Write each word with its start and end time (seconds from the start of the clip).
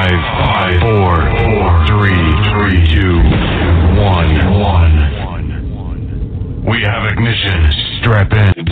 Five, 0.00 0.16
five, 0.16 0.80
four, 0.80 1.12
four, 1.12 1.68
three, 1.84 2.24
three, 2.48 2.80
two, 2.88 3.20
one, 4.00 4.32
one. 4.58 4.96
We 6.66 6.80
have 6.88 7.04
ignition. 7.04 7.68
Strap 8.00 8.32
in. 8.32 8.64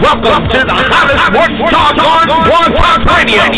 Welcome 0.00 0.48
to 0.48 0.64
the 0.64 0.72
hottest 0.72 1.20
sports 1.26 1.60
talk 1.70 1.98
on 1.98 2.26
Blog 2.48 2.72
Talk 2.80 3.04
Radio. 3.04 3.52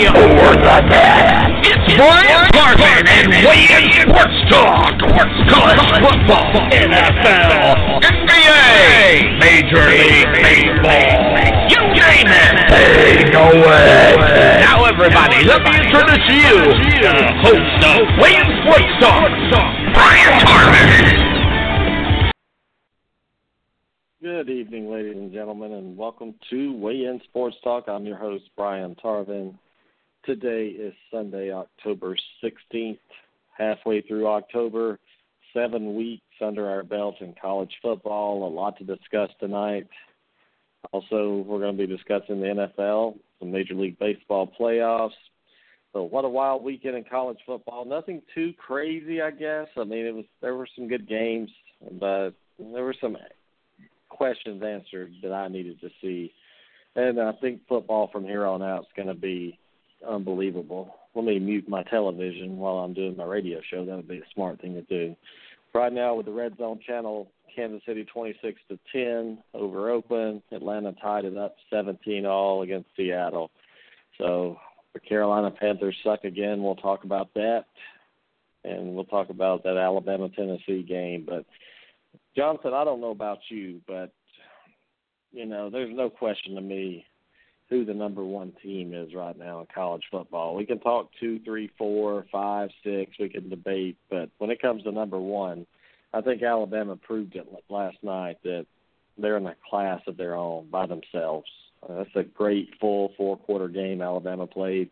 It's 1.65 1.97
Brian 1.97 2.45
Carvin 2.53 3.09
and 3.09 3.33
Weigh 3.41 3.65
In 3.73 4.05
Sports 4.05 4.37
Talk. 4.53 5.01
Sports 5.01 5.33
College 5.49 5.81
football, 6.05 6.53
NFL, 6.69 8.05
NBA, 8.05 9.41
Major 9.41 9.89
League 9.89 10.29
Baseball. 10.45 11.25
You 11.73 11.81
name 11.89 12.29
it. 12.29 12.69
Take 12.69 13.33
away. 13.33 14.13
Now 14.61 14.85
everybody, 14.85 15.41
let 15.49 15.65
me 15.65 15.73
introduce 15.81 16.29
you, 16.29 16.69
the 17.01 17.33
host 17.41 17.81
of 17.81 18.13
Weigh 18.21 18.37
In 18.37 18.49
Sports 18.61 18.93
Talk, 19.01 19.33
Brian 19.97 20.45
Carvin. 20.45 21.25
Good 24.21 24.51
evening, 24.51 24.91
ladies 24.93 25.17
and 25.17 25.33
gentlemen, 25.33 25.73
and 25.73 25.97
welcome 25.97 26.35
to 26.51 26.77
Weigh 26.77 27.05
In 27.05 27.23
Sports 27.25 27.57
Talk. 27.65 27.89
I'm 27.89 28.05
your 28.05 28.19
host, 28.19 28.45
Brian 28.55 28.95
Tarvin. 28.97 29.59
Today 30.27 30.69
is 30.69 30.95
Sunday, 31.11 31.53
October 31.53 32.17
16th, 32.43 32.99
halfway 33.59 34.01
through 34.01 34.27
October, 34.27 34.99
seven 35.53 35.95
weeks 35.95 36.23
under 36.41 36.67
our 36.67 36.83
belt 36.83 37.17
in 37.21 37.35
college 37.41 37.73
football. 37.83 38.49
A 38.49 38.49
lot 38.49 38.79
to 38.79 38.85
discuss 38.85 39.29
tonight. 39.39 39.87
Also, 40.93 41.45
we're 41.47 41.59
going 41.59 41.77
to 41.77 41.87
be 41.87 41.95
discussing 41.95 42.41
the 42.41 42.69
NFL, 42.79 43.19
the 43.41 43.47
Major 43.47 43.75
League 43.75 43.99
Baseball 43.99 44.51
playoffs. 44.59 45.11
So, 45.93 46.05
what 46.05 46.25
a 46.25 46.29
wild 46.29 46.65
weekend 46.65 46.97
in 46.97 47.05
college 47.05 47.39
football. 47.45 47.85
Nothing 47.85 48.23
too 48.35 48.55
crazy, 48.57 49.21
I 49.21 49.31
guess. 49.31 49.67
I 49.77 49.85
mean, 49.85 50.07
it 50.07 50.15
was 50.15 50.25
there 50.41 50.55
were 50.55 50.69
some 50.75 50.89
good 50.89 51.07
games, 51.07 51.51
but 52.01 52.31
there 52.59 52.85
were 52.85 52.97
some 52.99 53.19
questions 54.09 54.63
answered 54.63 55.13
that 55.23 55.33
I 55.33 55.49
needed 55.49 55.83
to 55.83 55.91
see. 56.01 56.33
And 56.97 57.21
I 57.21 57.33
think 57.43 57.61
football 57.69 58.09
from 58.11 58.25
here 58.25 58.47
on 58.47 58.63
out 58.63 58.83
is 58.83 58.89
going 58.97 59.09
to 59.09 59.15
be 59.15 59.59
unbelievable. 60.05 60.95
Let 61.15 61.25
me 61.25 61.39
mute 61.39 61.69
my 61.69 61.83
television 61.85 62.57
while 62.57 62.77
I'm 62.77 62.95
doing 62.95 63.17
my 63.17 63.25
radio 63.25 63.61
show. 63.71 63.85
That 63.85 63.97
would 63.97 64.09
be 64.09 64.19
a 64.19 64.33
smart 64.35 64.61
thing 64.61 64.75
to 64.75 64.83
do. 64.83 65.15
Right 65.75 65.93
now, 65.93 66.15
with 66.15 66.27
the 66.27 66.33
Red 66.33 66.57
Zone 66.57 66.81
channel, 66.87 67.31
Kansas 67.55 67.83
City 67.87 68.05
26 68.05 68.61
to 68.69 68.79
10 68.93 69.39
over 69.55 69.91
Oakland. 69.91 70.43
Atlanta 70.53 70.93
tied 71.01 71.25
it 71.25 71.37
up 71.37 71.57
17 71.71 72.27
all 72.27 72.63
against 72.63 72.89
Seattle. 72.97 73.51
So 74.19 74.57
the 74.93 75.01
Carolina 75.01 75.51
Panthers 75.51 75.97
suck 76.05 76.25
again. 76.25 76.63
We'll 76.63 76.77
talk 76.77 77.05
about 77.05 77.33
that, 77.35 77.65
and 78.65 78.95
we'll 78.95 79.05
talk 79.05 79.31
about 79.31 79.65
that 79.65 79.77
Alabama 79.77 80.29
Tennessee 80.29 80.83
game. 80.83 81.25
But 81.27 81.45
Jonathan, 82.37 82.75
I 82.75 82.85
don't 82.85 83.01
know 83.01 83.11
about 83.11 83.39
you, 83.51 83.81
but 83.87 84.13
you 85.33 85.47
know, 85.47 85.71
there's 85.71 85.95
no 85.95 86.09
question 86.11 86.55
to 86.55 86.61
me 86.61 87.05
who 87.71 87.85
the 87.85 87.95
number 87.95 88.25
one 88.25 88.53
team 88.63 88.93
is 88.93 89.15
right 89.15 89.39
now 89.39 89.61
in 89.61 89.67
college 89.75 90.03
football. 90.11 90.55
We 90.55 90.67
can 90.67 90.81
talk 90.81 91.11
two, 91.19 91.41
three, 91.41 91.71
four, 91.79 92.27
five, 92.31 92.71
six. 92.83 93.13
We 93.19 93.29
can 93.29 93.49
debate, 93.49 93.97
but 94.11 94.31
when 94.39 94.51
it 94.51 94.61
comes 94.61 94.83
to 94.83 94.93
number 94.93 95.19
one, 95.19 95.67
I 96.13 96.21
think 96.21 96.43
Alabama 96.43 96.97
proved 96.97 97.37
it 97.37 97.47
last 97.69 97.97
night 98.03 98.39
that 98.45 98.67
they're 99.19 99.37
in 99.37 99.47
a 99.47 99.57
class 99.69 100.01
of 100.07 100.17
their 100.17 100.35
own 100.35 100.69
by 100.71 100.87
themselves. 100.87 101.49
Uh, 101.83 101.97
that's 101.97 102.17
a 102.17 102.23
great 102.23 102.71
full 102.81 103.13
four 103.17 103.37
quarter 103.37 103.69
game 103.69 104.01
Alabama 104.03 104.47
played. 104.47 104.91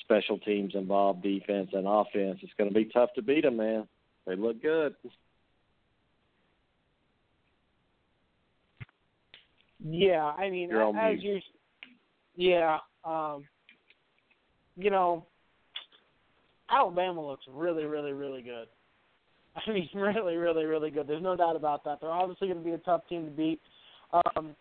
Special 0.00 0.38
teams 0.38 0.74
involved, 0.74 1.22
defense 1.22 1.70
and 1.72 1.86
offense. 1.86 2.40
It's 2.42 2.52
going 2.58 2.70
to 2.70 2.74
be 2.74 2.86
tough 2.86 3.10
to 3.14 3.22
beat 3.22 3.42
them, 3.42 3.58
man. 3.58 3.86
They 4.26 4.34
look 4.34 4.60
good. 4.60 4.94
Yeah, 9.86 10.24
I 10.24 10.50
mean, 10.50 10.70
as 10.72 11.22
you, 11.22 11.40
yeah, 12.36 12.78
um, 13.04 13.44
you 14.76 14.90
know, 14.90 15.24
Alabama 16.70 17.26
looks 17.26 17.44
really, 17.50 17.84
really, 17.84 18.12
really 18.12 18.42
good. 18.42 18.66
I 19.66 19.70
mean, 19.70 19.88
really, 19.94 20.36
really, 20.36 20.64
really 20.64 20.90
good. 20.90 21.06
There's 21.06 21.22
no 21.22 21.36
doubt 21.36 21.56
about 21.56 21.84
that. 21.84 22.00
They're 22.00 22.10
obviously 22.10 22.48
going 22.48 22.58
to 22.58 22.64
be 22.64 22.72
a 22.72 22.78
tough 22.78 23.02
team 23.08 23.24
to 23.24 23.30
beat. 23.30 23.60
Um, 24.12 24.54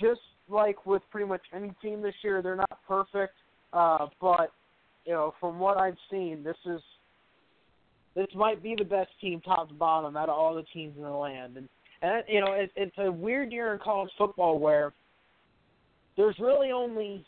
just 0.00 0.20
like 0.48 0.86
with 0.86 1.02
pretty 1.10 1.26
much 1.26 1.42
any 1.54 1.72
team 1.82 2.02
this 2.02 2.14
year, 2.22 2.42
they're 2.42 2.56
not 2.56 2.78
perfect, 2.86 3.34
uh, 3.72 4.06
but 4.20 4.52
you 5.04 5.12
know, 5.12 5.34
from 5.40 5.58
what 5.58 5.76
I've 5.76 5.96
seen, 6.10 6.42
this 6.42 6.56
is 6.66 6.80
this 8.14 8.26
might 8.34 8.62
be 8.62 8.74
the 8.76 8.84
best 8.84 9.10
team 9.20 9.40
top 9.40 9.68
to 9.68 9.74
bottom 9.74 10.16
out 10.16 10.28
of 10.28 10.36
all 10.36 10.54
the 10.54 10.64
teams 10.74 10.96
in 10.96 11.02
the 11.02 11.10
land. 11.10 11.56
And 11.56 11.68
and 12.02 12.24
you 12.28 12.40
know, 12.40 12.52
it, 12.52 12.70
it's 12.76 12.96
a 12.98 13.10
weird 13.10 13.52
year 13.52 13.72
in 13.72 13.78
college 13.78 14.10
football 14.18 14.58
where 14.58 14.92
there's 16.16 16.38
really 16.38 16.72
only 16.72 17.24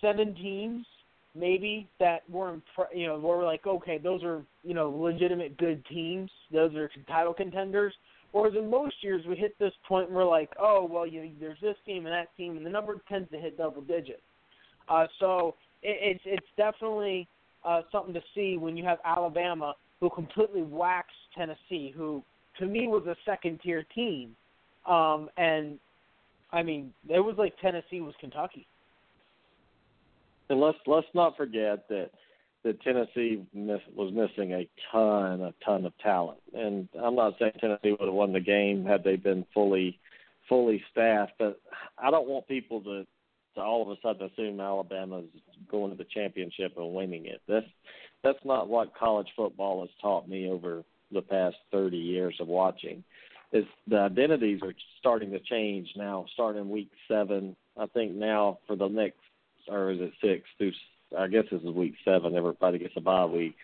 seven 0.00 0.34
teams, 0.34 0.86
maybe 1.34 1.88
that 2.00 2.28
were 2.30 2.52
impre- 2.52 2.94
you 2.94 3.06
know 3.06 3.18
where 3.18 3.38
we're 3.38 3.46
like, 3.46 3.66
okay, 3.66 3.98
those 3.98 4.22
are 4.22 4.42
you 4.62 4.74
know 4.74 4.90
legitimate 4.90 5.56
good 5.58 5.84
teams. 5.86 6.30
Those 6.52 6.74
are 6.74 6.90
title 7.06 7.34
contenders. 7.34 7.92
Whereas 8.32 8.54
in 8.56 8.68
most 8.68 8.96
years 9.00 9.24
we 9.26 9.36
hit 9.36 9.58
this 9.58 9.72
point 9.86 10.10
where 10.10 10.24
we're 10.24 10.30
like, 10.30 10.50
oh 10.60 10.86
well, 10.90 11.06
you 11.06 11.22
know, 11.22 11.30
there's 11.40 11.60
this 11.60 11.76
team 11.86 12.06
and 12.06 12.12
that 12.12 12.34
team, 12.36 12.56
and 12.56 12.64
the 12.64 12.70
number 12.70 13.00
tends 13.08 13.30
to 13.30 13.38
hit 13.38 13.56
double 13.56 13.82
digits. 13.82 14.22
Uh, 14.88 15.06
so 15.18 15.54
it, 15.82 16.16
it's 16.16 16.22
it's 16.24 16.46
definitely 16.56 17.28
uh, 17.64 17.82
something 17.90 18.14
to 18.14 18.22
see 18.34 18.56
when 18.56 18.76
you 18.76 18.84
have 18.84 18.98
Alabama 19.04 19.74
who 20.00 20.08
completely 20.10 20.62
waxed 20.62 21.10
Tennessee, 21.36 21.92
who 21.96 22.22
to 22.58 22.66
me 22.66 22.86
was 22.86 23.06
a 23.06 23.16
second 23.24 23.60
tier 23.62 23.84
team. 23.94 24.36
Um, 24.86 25.28
and 25.36 25.78
I 26.50 26.62
mean, 26.62 26.92
it 27.08 27.20
was 27.20 27.36
like 27.36 27.58
Tennessee 27.60 28.00
was 28.00 28.14
Kentucky. 28.20 28.66
And 30.48 30.60
let's 30.60 30.78
let's 30.86 31.06
not 31.14 31.36
forget 31.36 31.88
that 31.88 32.10
that 32.64 32.80
Tennessee 32.82 33.44
miss, 33.54 33.80
was 33.94 34.12
missing 34.12 34.52
a 34.52 34.68
ton, 34.90 35.40
a 35.42 35.54
ton 35.64 35.86
of 35.86 35.96
talent. 35.98 36.40
And 36.54 36.88
I'm 37.00 37.14
not 37.14 37.34
saying 37.38 37.52
Tennessee 37.60 37.92
would 37.92 38.06
have 38.06 38.14
won 38.14 38.32
the 38.32 38.40
game 38.40 38.84
had 38.84 39.04
they 39.04 39.16
been 39.16 39.44
fully 39.54 39.98
fully 40.48 40.82
staffed, 40.90 41.32
but 41.38 41.60
I 41.98 42.10
don't 42.10 42.28
want 42.28 42.48
people 42.48 42.80
to 42.82 43.06
to 43.54 43.60
all 43.60 43.82
of 43.82 43.88
a 43.88 44.00
sudden 44.02 44.30
assume 44.30 44.60
Alabama's 44.60 45.26
going 45.70 45.90
to 45.90 45.96
the 45.96 46.04
championship 46.04 46.74
and 46.76 46.94
winning 46.94 47.26
it. 47.26 47.42
That's 47.46 47.66
that's 48.22 48.44
not 48.44 48.68
what 48.68 48.96
college 48.96 49.28
football 49.36 49.80
has 49.80 49.90
taught 50.00 50.28
me 50.28 50.48
over 50.48 50.82
the 51.12 51.22
past 51.22 51.56
30 51.72 51.96
years 51.96 52.36
of 52.40 52.48
watching. 52.48 53.04
Is 53.50 53.64
the 53.86 53.98
identities 53.98 54.60
are 54.62 54.74
starting 54.98 55.30
to 55.30 55.40
change 55.40 55.88
now, 55.96 56.26
starting 56.34 56.68
week 56.68 56.90
seven. 57.08 57.56
I 57.78 57.86
think 57.86 58.14
now 58.14 58.58
for 58.66 58.76
the 58.76 58.88
next, 58.88 59.20
or 59.68 59.90
is 59.90 60.00
it 60.00 60.12
six 60.20 60.44
through? 60.58 60.72
I 61.18 61.28
guess 61.28 61.44
this 61.50 61.62
is 61.62 61.74
week 61.74 61.94
seven. 62.04 62.34
Everybody 62.34 62.78
gets 62.78 62.94
a 62.96 63.00
bye 63.00 63.24
week. 63.24 63.56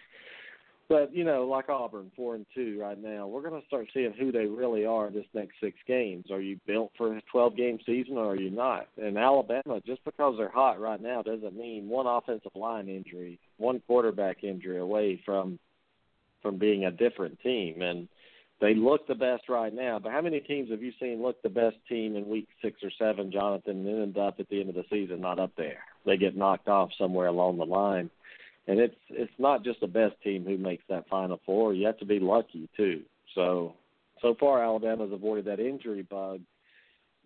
But 0.89 1.15
you 1.15 1.25
know, 1.25 1.47
like 1.47 1.69
Auburn, 1.69 2.11
four 2.15 2.35
and 2.35 2.45
two 2.55 2.79
right 2.81 3.01
now, 3.01 3.27
we're 3.27 3.43
going 3.43 3.61
to 3.61 3.67
start 3.67 3.89
seeing 3.95 4.13
who 4.19 4.31
they 4.33 4.47
really 4.47 4.85
are 4.85 5.11
this 5.11 5.25
next 5.33 5.55
six 5.63 5.77
games. 5.87 6.31
Are 6.31 6.41
you 6.41 6.61
built 6.67 6.93
for 6.97 7.17
a 7.17 7.23
12 7.33 7.57
game 7.57 7.79
season, 7.87 8.19
or 8.19 8.33
are 8.33 8.41
you 8.41 8.51
not? 8.51 8.89
And 9.01 9.17
Alabama, 9.17 9.81
just 9.87 10.05
because 10.05 10.35
they're 10.37 10.51
hot 10.51 10.81
right 10.81 11.01
now, 11.01 11.23
doesn't 11.23 11.57
mean 11.57 11.89
one 11.89 12.07
offensive 12.07 12.53
line 12.55 12.89
injury, 12.89 13.39
one 13.57 13.81
quarterback 13.87 14.45
injury 14.45 14.79
away 14.79 15.23
from 15.25 15.59
from 16.43 16.59
being 16.59 16.85
a 16.85 16.91
different 16.91 17.41
team. 17.41 17.81
And 17.81 18.07
they 18.61 18.75
look 18.75 19.07
the 19.07 19.15
best 19.15 19.49
right 19.49 19.75
now. 19.75 19.99
But 19.99 20.13
how 20.13 20.21
many 20.21 20.41
teams 20.41 20.71
have 20.71 20.83
you 20.83 20.93
seen 21.01 21.23
look 21.23 21.43
the 21.43 21.49
best 21.49 21.77
team 21.89 22.17
in 22.17 22.29
week 22.29 22.49
six 22.63 22.81
or 22.83 22.91
seven, 22.99 23.33
Jonathan, 23.33 23.87
and 23.87 24.03
end 24.03 24.19
up 24.19 24.37
at 24.39 24.49
the 24.49 24.61
end 24.61 24.69
of 24.69 24.75
the 24.75 24.85
season 24.91 25.21
not 25.21 25.39
up 25.39 25.53
there? 25.57 25.79
They 26.07 26.17
get 26.17 26.37
knocked 26.37 26.69
off 26.69 26.91
somewhere 26.99 27.27
along 27.27 27.59
the 27.59 27.65
line 27.65 28.11
and 28.67 28.79
it's 28.79 28.97
it's 29.11 29.33
not 29.39 29.65
just 29.65 29.81
the 29.81 29.87
best 29.87 30.15
team 30.23 30.45
who 30.45 30.57
makes 30.57 30.85
that 30.89 31.09
final 31.09 31.41
four. 31.45 31.75
You 31.75 31.87
have 31.87 31.99
to 31.99 32.07
be 32.07 32.19
lucky 32.19 32.69
too. 32.77 33.03
So 33.35 33.75
so 34.23 34.35
far 34.39 34.63
Alabama's 34.63 35.13
avoided 35.13 35.47
that 35.47 35.61
injury 35.61 36.03
bug. 36.03 36.41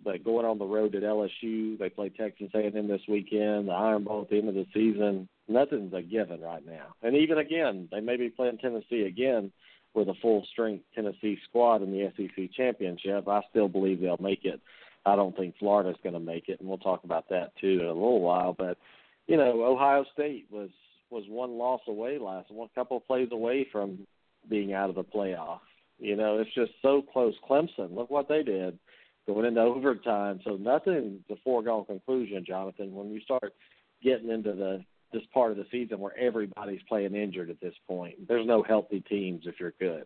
But 0.05 0.23
going 0.23 0.47
on 0.47 0.59
the 0.59 0.65
road 0.65 0.95
at 0.95 1.03
LSU, 1.03 1.77
they 1.77 1.89
play 1.89 2.09
Texas 2.09 2.51
A&M 2.55 2.87
this 2.87 3.01
weekend. 3.09 3.67
The 3.67 3.73
Iron 3.73 4.05
Bowl 4.05 4.23
at 4.23 4.31
the 4.31 4.39
end 4.39 4.49
of 4.49 4.55
the 4.55 4.67
season. 4.73 5.29
Nothing's 5.49 5.93
a 5.93 6.03
given 6.03 6.41
right 6.41 6.65
now. 6.65 6.95
And 7.03 7.17
even 7.17 7.39
again, 7.39 7.89
they 7.91 7.99
may 7.99 8.17
be 8.17 8.31
playing 8.31 8.59
Tennessee 8.59 9.03
again 9.03 9.51
with 9.95 10.09
a 10.09 10.15
full 10.21 10.47
strength 10.53 10.85
Tennessee 10.95 11.39
squad 11.49 11.83
in 11.83 11.91
the 11.91 12.13
SEC 12.17 12.53
championship. 12.53 13.29
I 13.29 13.41
still 13.51 13.69
believe 13.69 14.01
they'll 14.01 14.17
make 14.21 14.45
it. 14.45 14.61
I 15.07 15.17
don't 15.17 15.37
think 15.37 15.55
Florida's 15.59 15.97
going 16.03 16.15
to 16.15 16.21
make 16.21 16.49
it, 16.49 16.61
and 16.61 16.69
we'll 16.69 16.79
talk 16.79 17.05
about 17.05 17.29
that 17.31 17.53
too 17.61 17.79
in 17.81 17.87
a 17.87 17.93
little 17.93 18.21
while. 18.21 18.55
But 18.57 18.79
you 19.27 19.37
know, 19.37 19.65
Ohio 19.65 20.05
State 20.13 20.47
was 20.51 20.71
was 21.11 21.25
one 21.29 21.53
loss 21.57 21.81
away 21.89 22.19
last, 22.19 22.51
one 22.51 22.69
couple 22.75 22.99
of 22.99 23.07
plays 23.07 23.29
away 23.33 23.67
from 23.71 24.07
being 24.49 24.75
out 24.75 24.91
of 24.91 24.97
the 24.97 25.05
playoff. 25.05 25.61
You 25.99 26.17
know, 26.17 26.39
it's 26.39 26.55
just 26.55 26.73
so 26.83 27.03
close. 27.03 27.35
Clemson, 27.49 27.95
look 27.95 28.11
what 28.11 28.29
they 28.29 28.43
did. 28.43 28.79
going 29.27 29.47
into 29.47 29.61
overtime. 29.61 30.41
So 30.45 30.57
nothing's 30.57 31.23
a 31.31 31.37
foregone 31.43 31.87
conclusion, 31.87 32.45
Jonathan. 32.47 32.95
When 32.95 33.11
you 33.11 33.21
start 33.21 33.55
getting 34.03 34.31
into 34.31 34.53
the 34.53 34.85
this 35.13 35.23
part 35.33 35.51
of 35.51 35.57
the 35.57 35.67
season 35.71 35.99
where 35.99 36.17
everybody's 36.19 36.81
playing 36.89 37.15
injured 37.15 37.51
at 37.51 37.61
this 37.61 37.75
point, 37.87 38.29
there's 38.29 38.47
no 38.47 38.63
healthy 38.63 39.01
teams 39.01 39.43
if 39.47 39.55
you're 39.59 39.75
good. 39.79 40.05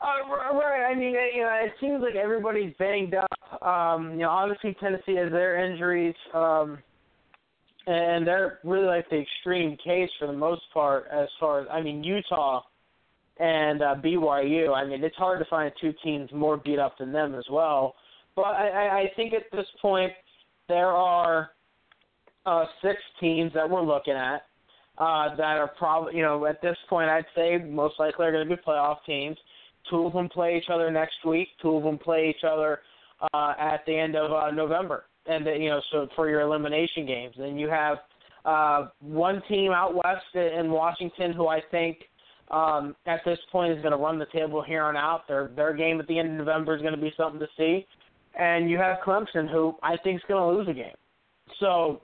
Uh, 0.00 0.54
right. 0.54 0.90
I 0.90 0.94
mean, 0.94 1.14
you 1.34 1.42
know, 1.42 1.60
it 1.62 1.72
seems 1.80 2.00
like 2.00 2.14
everybody's 2.14 2.74
banged 2.78 3.14
up. 3.14 3.62
Um, 3.62 4.12
you 4.12 4.20
know, 4.20 4.30
obviously 4.30 4.74
Tennessee 4.80 5.16
has 5.16 5.30
their 5.30 5.62
injuries, 5.70 6.14
um, 6.32 6.78
and 7.86 8.26
they're 8.26 8.60
really 8.64 8.86
like 8.86 9.10
the 9.10 9.20
extreme 9.20 9.76
case 9.76 10.08
for 10.18 10.26
the 10.26 10.32
most 10.32 10.62
part. 10.72 11.06
As 11.12 11.28
far 11.38 11.60
as 11.60 11.66
I 11.70 11.82
mean, 11.82 12.02
Utah 12.02 12.62
and 13.38 13.82
uh, 13.82 13.94
BYU. 13.96 14.74
I 14.74 14.86
mean, 14.86 15.02
it's 15.02 15.16
hard 15.16 15.38
to 15.40 15.46
find 15.50 15.72
two 15.80 15.92
teams 16.04 16.30
more 16.32 16.56
beat 16.58 16.78
up 16.78 16.96
than 16.98 17.12
them 17.12 17.34
as 17.34 17.44
well. 17.50 17.94
But 18.36 18.42
I, 18.42 19.00
I 19.00 19.12
think 19.16 19.34
at 19.34 19.44
this 19.50 19.66
point 19.82 20.12
there 20.68 20.92
are 20.92 21.50
uh, 22.46 22.64
six 22.82 23.00
teams 23.20 23.52
that 23.54 23.68
we're 23.68 23.82
looking 23.82 24.14
at 24.14 24.42
uh, 24.98 25.34
that 25.36 25.58
are 25.58 25.70
probably, 25.78 26.16
you 26.16 26.22
know, 26.22 26.44
at 26.46 26.60
this 26.62 26.76
point 26.88 27.08
I'd 27.08 27.24
say 27.34 27.58
most 27.58 27.98
likely 27.98 28.26
are 28.26 28.32
going 28.32 28.48
to 28.48 28.56
be 28.56 28.60
playoff 28.62 28.98
teams. 29.06 29.36
Two 29.88 30.06
of 30.06 30.12
them 30.12 30.28
play 30.28 30.56
each 30.56 30.70
other 30.70 30.90
next 30.90 31.24
week. 31.26 31.48
Two 31.62 31.76
of 31.76 31.82
them 31.82 31.98
play 31.98 32.28
each 32.28 32.44
other 32.44 32.80
uh, 33.32 33.54
at 33.58 33.80
the 33.86 33.96
end 33.96 34.14
of 34.14 34.32
uh, 34.32 34.50
November, 34.50 35.04
and 35.26 35.46
uh, 35.46 35.52
you 35.52 35.70
know, 35.70 35.80
so 35.90 36.08
for 36.14 36.28
your 36.28 36.42
elimination 36.42 37.06
games. 37.06 37.34
Then 37.38 37.58
you 37.58 37.68
have 37.68 37.98
uh, 38.44 38.88
one 39.00 39.42
team 39.48 39.72
out 39.72 39.94
west 39.94 40.34
in 40.34 40.70
Washington 40.70 41.32
who 41.32 41.48
I 41.48 41.60
think 41.70 41.98
um, 42.50 42.96
at 43.06 43.20
this 43.24 43.38
point 43.50 43.72
is 43.72 43.82
going 43.82 43.92
to 43.92 43.98
run 43.98 44.18
the 44.18 44.26
table 44.26 44.62
here 44.62 44.82
on 44.82 44.96
out. 44.96 45.26
Their 45.28 45.50
their 45.54 45.74
game 45.74 46.00
at 46.00 46.06
the 46.08 46.18
end 46.18 46.32
of 46.32 46.46
November 46.46 46.76
is 46.76 46.82
going 46.82 46.94
to 46.94 47.00
be 47.00 47.12
something 47.16 47.40
to 47.40 47.48
see, 47.56 47.86
and 48.38 48.68
you 48.68 48.76
have 48.76 48.98
Clemson 49.04 49.50
who 49.50 49.76
I 49.82 49.96
think 50.02 50.16
is 50.16 50.22
going 50.28 50.42
to 50.42 50.58
lose 50.58 50.68
a 50.68 50.74
game. 50.74 50.96
So, 51.58 52.02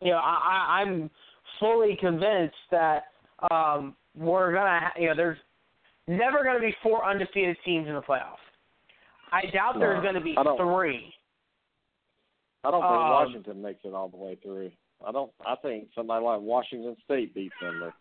you 0.00 0.10
know, 0.10 0.18
I, 0.18 0.78
I 0.78 0.80
I'm 0.80 1.10
fully 1.58 1.96
convinced 2.00 2.56
that 2.70 3.04
um, 3.50 3.94
we're 4.16 4.52
gonna, 4.52 4.90
you 4.98 5.08
know, 5.08 5.16
there's 5.16 5.38
never 6.08 6.42
going 6.42 6.56
to 6.56 6.60
be 6.60 6.74
four 6.82 7.04
undefeated 7.04 7.56
teams 7.64 7.86
in 7.88 7.94
the 7.94 8.02
playoffs. 8.02 8.36
I 9.32 9.42
doubt 9.52 9.74
No, 9.74 9.80
there's 9.80 10.02
going 10.02 10.14
to 10.14 10.20
be 10.20 10.34
I 10.36 10.42
three. 10.56 11.14
I 12.64 12.70
don't 12.70 12.82
think 12.82 12.92
Um, 12.92 13.10
Washington 13.10 13.62
makes 13.62 13.80
it 13.84 13.94
all 13.94 14.08
the 14.08 14.16
way 14.16 14.36
through. 14.42 14.70
I 15.06 15.12
don't. 15.12 15.30
I 15.46 15.54
think 15.56 15.88
somebody 15.94 16.24
like 16.24 16.40
Washington 16.40 16.96
State 17.04 17.34
beats 17.34 17.54
them 17.62 17.82
or 17.82 17.94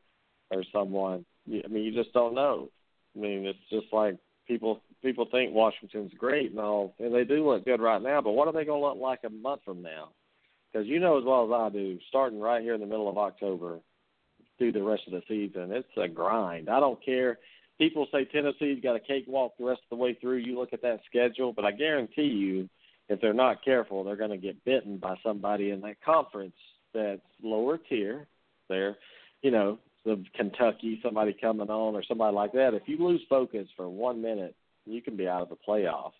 or 0.51 0.63
someone. 0.73 1.25
I 1.47 1.67
mean, 1.67 1.83
you 1.83 1.93
just 1.93 2.13
don't 2.13 2.33
know. 2.33 2.69
I 3.15 3.19
mean, 3.19 3.45
it's 3.45 3.59
just 3.69 3.93
like 3.93 4.17
people 4.47 4.81
people 5.01 5.27
think 5.31 5.53
Washington's 5.53 6.11
great 6.17 6.51
and 6.51 6.59
all, 6.59 6.93
and 6.99 7.13
they 7.13 7.23
do 7.23 7.47
look 7.47 7.63
good 7.63 7.79
right 7.79 8.01
now. 8.01 8.21
But 8.21 8.31
what 8.31 8.47
are 8.47 8.53
they 8.53 8.65
going 8.65 8.81
to 8.81 8.87
look 8.87 8.97
like 8.97 9.19
a 9.23 9.29
month 9.29 9.61
from 9.63 9.81
now? 9.81 10.09
Because 10.71 10.87
you 10.87 10.99
know 10.99 11.17
as 11.17 11.23
well 11.25 11.45
as 11.45 11.51
I 11.51 11.75
do, 11.75 11.97
starting 12.09 12.39
right 12.39 12.61
here 12.61 12.75
in 12.75 12.81
the 12.81 12.85
middle 12.85 13.09
of 13.09 13.17
October 13.17 13.79
through 14.57 14.71
the 14.71 14.83
rest 14.83 15.03
of 15.07 15.13
the 15.13 15.23
season, 15.27 15.71
it's 15.71 15.87
a 15.97 16.07
grind. 16.07 16.69
I 16.69 16.79
don't 16.79 17.03
care. 17.03 17.39
People 17.77 18.07
say 18.11 18.25
Tennessee's 18.25 18.83
got 18.83 18.95
a 18.95 18.99
cakewalk 18.99 19.53
the 19.57 19.65
rest 19.65 19.81
of 19.89 19.97
the 19.97 20.03
way 20.03 20.13
through. 20.13 20.37
You 20.37 20.59
look 20.59 20.73
at 20.73 20.81
that 20.81 20.99
schedule, 21.09 21.53
but 21.53 21.65
I 21.65 21.71
guarantee 21.71 22.23
you, 22.23 22.69
if 23.07 23.21
they're 23.21 23.33
not 23.33 23.63
careful, 23.63 24.03
they're 24.03 24.15
going 24.15 24.29
to 24.29 24.37
get 24.37 24.63
bitten 24.65 24.97
by 24.97 25.15
somebody 25.23 25.71
in 25.71 25.81
that 25.81 26.01
conference 26.03 26.55
that's 26.93 27.21
lower 27.41 27.77
tier. 27.77 28.27
They're, 28.67 28.97
you 29.41 29.49
know, 29.49 29.79
the 30.05 30.23
Kentucky, 30.35 30.99
somebody 31.03 31.35
coming 31.39 31.69
on, 31.69 31.95
or 31.95 32.03
somebody 32.03 32.35
like 32.35 32.51
that. 32.51 32.73
If 32.73 32.83
you 32.85 32.97
lose 32.97 33.21
focus 33.29 33.67
for 33.75 33.89
one 33.89 34.21
minute, 34.21 34.55
you 34.85 35.01
can 35.01 35.15
be 35.15 35.27
out 35.27 35.41
of 35.41 35.49
the 35.49 35.57
playoffs. 35.67 36.11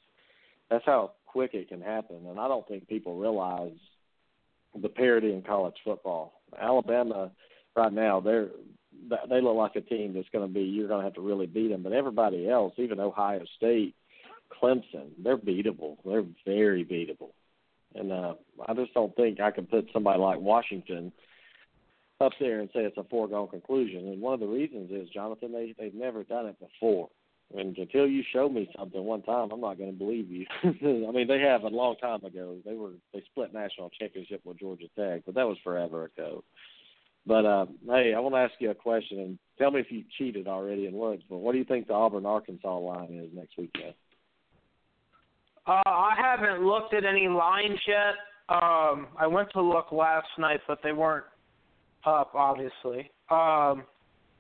That's 0.70 0.86
how 0.86 1.12
quick 1.26 1.54
it 1.54 1.70
can 1.70 1.82
happen, 1.82 2.26
and 2.28 2.40
I 2.40 2.48
don't 2.48 2.68
think 2.68 2.88
people 2.88 3.18
realize 3.18 3.78
the 4.82 4.90
parity 4.90 5.34
in 5.34 5.42
college 5.42 5.76
football. 5.84 6.42
Alabama, 6.60 7.32
right 7.76 7.94
now, 7.94 8.20
they're 8.20 8.50
they 9.30 9.42
look 9.42 9.56
like 9.56 9.76
a 9.76 9.82
team 9.82 10.14
that's 10.14 10.28
going 10.30 10.48
to 10.48 10.54
be 10.54 10.62
you're 10.62 10.88
going 10.88 11.00
to 11.00 11.06
have 11.06 11.14
to 11.14 11.22
really 11.22 11.46
beat 11.46 11.70
them. 11.70 11.84
But 11.84 11.94
everybody 11.94 12.50
else, 12.50 12.74
even 12.78 13.00
Ohio 13.00 13.42
State, 13.56 13.96
Clemson, 14.62 15.12
they're 15.24 15.38
beatable. 15.38 15.98
They're 16.06 16.26
very 16.46 16.84
beatable. 16.84 17.32
And 17.96 18.12
uh, 18.12 18.34
I 18.68 18.74
just 18.74 18.94
don't 18.94 19.16
think 19.16 19.40
I 19.40 19.52
can 19.52 19.66
put 19.66 19.90
somebody 19.94 20.20
like 20.20 20.40
Washington 20.40 21.12
up 22.22 22.34
there 22.40 22.60
and 22.60 22.70
say 22.74 22.82
it's 22.82 22.98
a 22.98 23.04
foregone 23.06 23.48
conclusion. 23.48 24.08
And 24.08 24.22
one 24.22 24.34
of 24.34 24.40
the 24.40 24.48
reasons 24.48 24.92
is, 24.92 25.10
Jonathan, 25.10 25.52
they 25.54 25.74
they've 25.78 25.94
never 25.94 26.24
done 26.24 26.48
it 26.48 26.58
before. 26.60 27.10
And 27.58 27.76
until 27.78 28.06
you 28.06 28.22
show 28.32 28.48
me 28.48 28.70
something 28.78 29.04
one 29.04 29.24
time, 29.24 29.50
I'm 29.52 29.62
not 29.62 29.80
going 29.80 29.92
to 29.92 29.98
believe 29.98 30.30
you. 30.30 30.46
I 30.64 31.12
mean, 31.12 31.28
they 31.28 31.40
have 31.40 31.64
a 31.64 31.68
long 31.68 31.96
time 31.96 32.24
ago. 32.24 32.58
They 32.64 32.74
were 32.74 32.92
they 33.12 33.24
split 33.32 33.54
national 33.54 33.90
championship 34.00 34.42
with 34.44 34.60
Georgia 34.60 34.86
Tech, 34.96 35.22
but 35.26 35.34
that 35.36 35.48
was 35.48 35.58
forever 35.64 36.06
ago. 36.06 36.44
But 37.26 37.46
uh, 37.46 37.66
hey, 37.88 38.14
I 38.16 38.20
want 38.20 38.36
to 38.36 38.40
ask 38.40 38.54
you 38.60 38.70
a 38.70 38.76
question, 38.76 39.20
and 39.20 39.40
tell 39.58 39.72
me 39.72 39.80
if 39.80 39.88
you 39.90 40.04
cheated 40.18 40.48
already 40.48 40.86
in. 40.86 40.94
But 41.30 41.38
what 41.38 41.54
do 41.54 41.58
you 41.58 41.66
think 41.66 41.88
the 41.88 41.94
Auburn 41.94 42.26
Arkansas 42.26 42.78
line 42.78 43.20
is 43.24 43.30
next 43.34 43.58
weekend? 43.58 43.94
Uh, 45.66 45.82
I 45.86 46.14
haven't 46.18 46.66
looked 46.66 46.94
at 46.94 47.04
any 47.04 47.28
lines 47.28 47.80
yet. 47.88 48.16
Um, 48.50 49.08
I 49.18 49.28
went 49.28 49.52
to 49.54 49.62
look 49.62 49.92
last 49.92 50.28
night, 50.38 50.62
but 50.68 50.80
they 50.84 50.92
weren't 50.92 51.26
up, 52.06 52.32
obviously. 52.34 53.12
Um, 53.30 53.84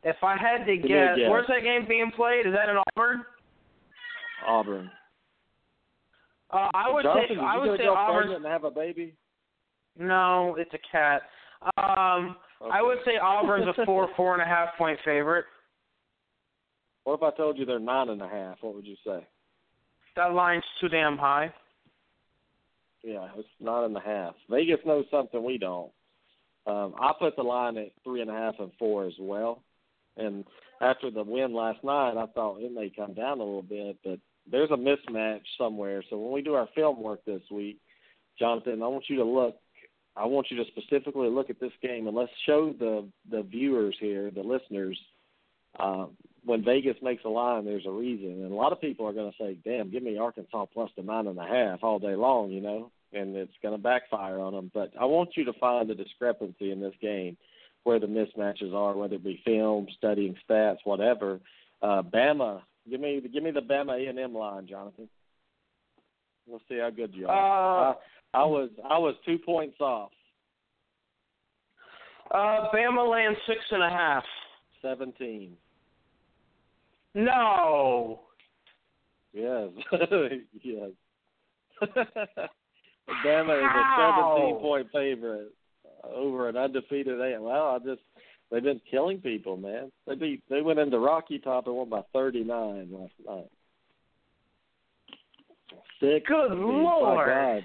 if 0.03 0.15
I 0.23 0.37
had 0.37 0.65
to 0.65 0.77
guess, 0.77 1.17
guess. 1.17 1.29
where's 1.29 1.47
that 1.47 1.63
game 1.63 1.85
being 1.87 2.11
played? 2.15 2.45
Is 2.45 2.53
that 2.53 2.69
in 2.69 2.77
Auburn? 2.95 3.23
Auburn. 4.47 4.91
Uh, 6.51 6.69
I 6.73 6.91
would 6.91 7.03
Jonathan, 7.03 7.37
say 7.37 7.43
I 7.43 7.57
would 7.57 7.79
say 7.79 7.85
Auburn. 7.85 8.31
and 8.31 8.45
have 8.45 8.63
a 8.63 8.71
baby? 8.71 9.13
No, 9.97 10.55
it's 10.57 10.73
a 10.73 10.79
cat. 10.91 11.23
Um, 11.77 12.37
I 12.71 12.81
would 12.81 12.99
say 13.05 13.17
Auburn's 13.21 13.67
a 13.77 13.85
four, 13.85 14.09
four 14.17 14.33
and 14.33 14.41
a 14.41 14.45
half 14.45 14.69
point 14.77 14.97
favorite. 15.03 15.45
What 17.03 17.15
if 17.15 17.23
I 17.23 17.35
told 17.35 17.57
you 17.57 17.65
they're 17.65 17.79
nine 17.79 18.09
and 18.09 18.21
a 18.21 18.27
half? 18.27 18.57
What 18.61 18.75
would 18.75 18.87
you 18.87 18.95
say? 19.05 19.25
That 20.15 20.33
line's 20.33 20.63
too 20.81 20.89
damn 20.89 21.17
high. 21.17 21.53
Yeah, 23.03 23.27
it's 23.37 23.47
nine 23.59 23.85
and 23.85 23.97
a 23.97 24.01
half. 24.01 24.35
Vegas 24.49 24.79
knows 24.85 25.05
something 25.09 25.43
we 25.43 25.57
don't. 25.57 25.91
Um, 26.67 26.93
I 26.99 27.13
put 27.17 27.35
the 27.35 27.43
line 27.43 27.77
at 27.77 27.91
three 28.03 28.21
and 28.21 28.29
a 28.29 28.33
half 28.33 28.55
and 28.59 28.71
four 28.77 29.05
as 29.05 29.13
well. 29.19 29.63
And 30.19 30.45
after 30.81 31.09
the 31.09 31.23
win 31.23 31.53
last 31.53 31.83
night, 31.83 32.17
I 32.17 32.25
thought 32.27 32.61
it 32.61 32.73
may 32.73 32.91
come 32.95 33.13
down 33.13 33.39
a 33.39 33.43
little 33.43 33.61
bit, 33.61 33.97
but 34.03 34.19
there's 34.49 34.71
a 34.71 34.73
mismatch 34.73 35.41
somewhere. 35.57 36.03
So 36.09 36.17
when 36.17 36.31
we 36.31 36.41
do 36.41 36.53
our 36.53 36.67
film 36.75 37.01
work 37.01 37.21
this 37.25 37.41
week, 37.51 37.79
Jonathan, 38.37 38.83
I 38.83 38.87
want 38.87 39.05
you 39.09 39.17
to 39.17 39.25
look. 39.25 39.55
I 40.15 40.25
want 40.25 40.47
you 40.49 40.57
to 40.57 40.69
specifically 40.71 41.29
look 41.29 41.49
at 41.49 41.59
this 41.59 41.71
game 41.81 42.07
and 42.07 42.15
let's 42.15 42.31
show 42.45 42.73
the 42.77 43.07
the 43.29 43.43
viewers 43.43 43.95
here, 43.99 44.31
the 44.31 44.41
listeners, 44.41 44.99
uh, 45.77 46.07
when 46.45 46.63
Vegas 46.63 46.95
makes 47.01 47.23
a 47.25 47.29
line, 47.29 47.65
there's 47.65 47.85
a 47.85 47.91
reason. 47.91 48.43
And 48.43 48.51
a 48.51 48.55
lot 48.55 48.71
of 48.71 48.81
people 48.81 49.05
are 49.05 49.13
going 49.13 49.31
to 49.31 49.37
say, 49.37 49.57
"Damn, 49.63 49.91
give 49.91 50.03
me 50.03 50.17
Arkansas 50.17 50.65
plus 50.73 50.89
the 50.95 51.03
nine 51.03 51.27
and 51.27 51.37
a 51.37 51.45
half 51.45 51.83
all 51.83 51.99
day 51.99 52.15
long," 52.15 52.49
you 52.49 52.61
know, 52.61 52.91
and 53.13 53.35
it's 53.35 53.53
going 53.61 53.75
to 53.75 53.81
backfire 53.81 54.39
on 54.39 54.53
them. 54.53 54.71
But 54.73 54.93
I 54.99 55.05
want 55.05 55.35
you 55.35 55.45
to 55.45 55.53
find 55.53 55.89
the 55.89 55.95
discrepancy 55.95 56.71
in 56.71 56.79
this 56.79 56.95
game, 57.01 57.37
where 57.89 57.99
the 57.99 58.05
mismatches 58.05 58.71
are, 58.71 58.95
whether 58.95 59.15
it 59.15 59.23
be 59.23 59.41
film, 59.43 59.87
studying 59.97 60.35
stats, 60.47 60.77
whatever. 60.83 61.39
Uh, 61.81 62.03
Bama, 62.03 62.61
give 62.87 63.01
me 63.01 63.19
give 63.33 63.41
me 63.41 63.49
the 63.49 63.61
Bama 63.61 63.99
A 63.99 64.07
and 64.07 64.19
M 64.19 64.35
line, 64.35 64.67
Jonathan. 64.67 65.09
We'll 66.45 66.61
see 66.69 66.77
how 66.77 66.91
good 66.91 67.15
you 67.15 67.25
are. 67.27 67.89
Uh, 67.89 67.93
I, 68.35 68.41
I 68.41 68.45
was 68.45 68.69
I 68.87 68.99
was 68.99 69.15
two 69.25 69.39
points 69.39 69.77
off, 69.79 70.11
uh, 72.29 72.69
Bama 72.71 73.11
laying 73.11 73.35
six 73.47 73.59
and 73.71 73.81
a 73.81 73.89
half. 73.89 74.23
seventeen. 74.83 75.53
No. 77.15 78.19
Yes, 79.33 79.69
yes. 80.61 80.89
Bama 83.25 83.57
is 83.57 83.71
a 83.73 83.83
17 84.45 84.61
point 84.61 84.87
favorite 84.93 85.53
over 86.03 86.49
an 86.49 86.57
undefeated 86.57 87.19
A. 87.19 87.41
Well, 87.41 87.67
I 87.67 87.79
just 87.79 88.01
they've 88.51 88.63
been 88.63 88.81
killing 88.89 89.19
people, 89.19 89.57
man. 89.57 89.91
They 90.07 90.15
beat 90.15 90.43
they 90.49 90.61
went 90.61 90.79
into 90.79 90.99
Rocky 90.99 91.39
Top 91.39 91.67
and 91.67 91.75
won 91.75 91.89
by 91.89 92.01
39 92.13 92.89
last 92.91 93.13
night. 93.27 93.49
Six. 95.99 96.27
Good 96.27 96.49
my 96.49 96.55
lord. 96.55 97.27
God. 97.27 97.63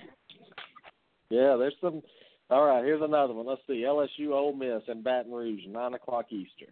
Yeah, 1.31 1.57
there's 1.59 1.75
some. 1.81 2.03
All 2.51 2.65
right, 2.65 2.85
here's 2.85 3.03
another 3.03 3.33
one. 3.33 3.47
Let's 3.47 3.63
see. 3.67 3.85
LSU 3.87 4.33
Ole 4.33 4.55
Miss 4.55 4.83
in 4.89 5.03
Baton 5.03 5.33
Rouge, 5.33 5.63
nine 5.67 5.95
o'clock 5.95 6.27
Eastern. 6.31 6.69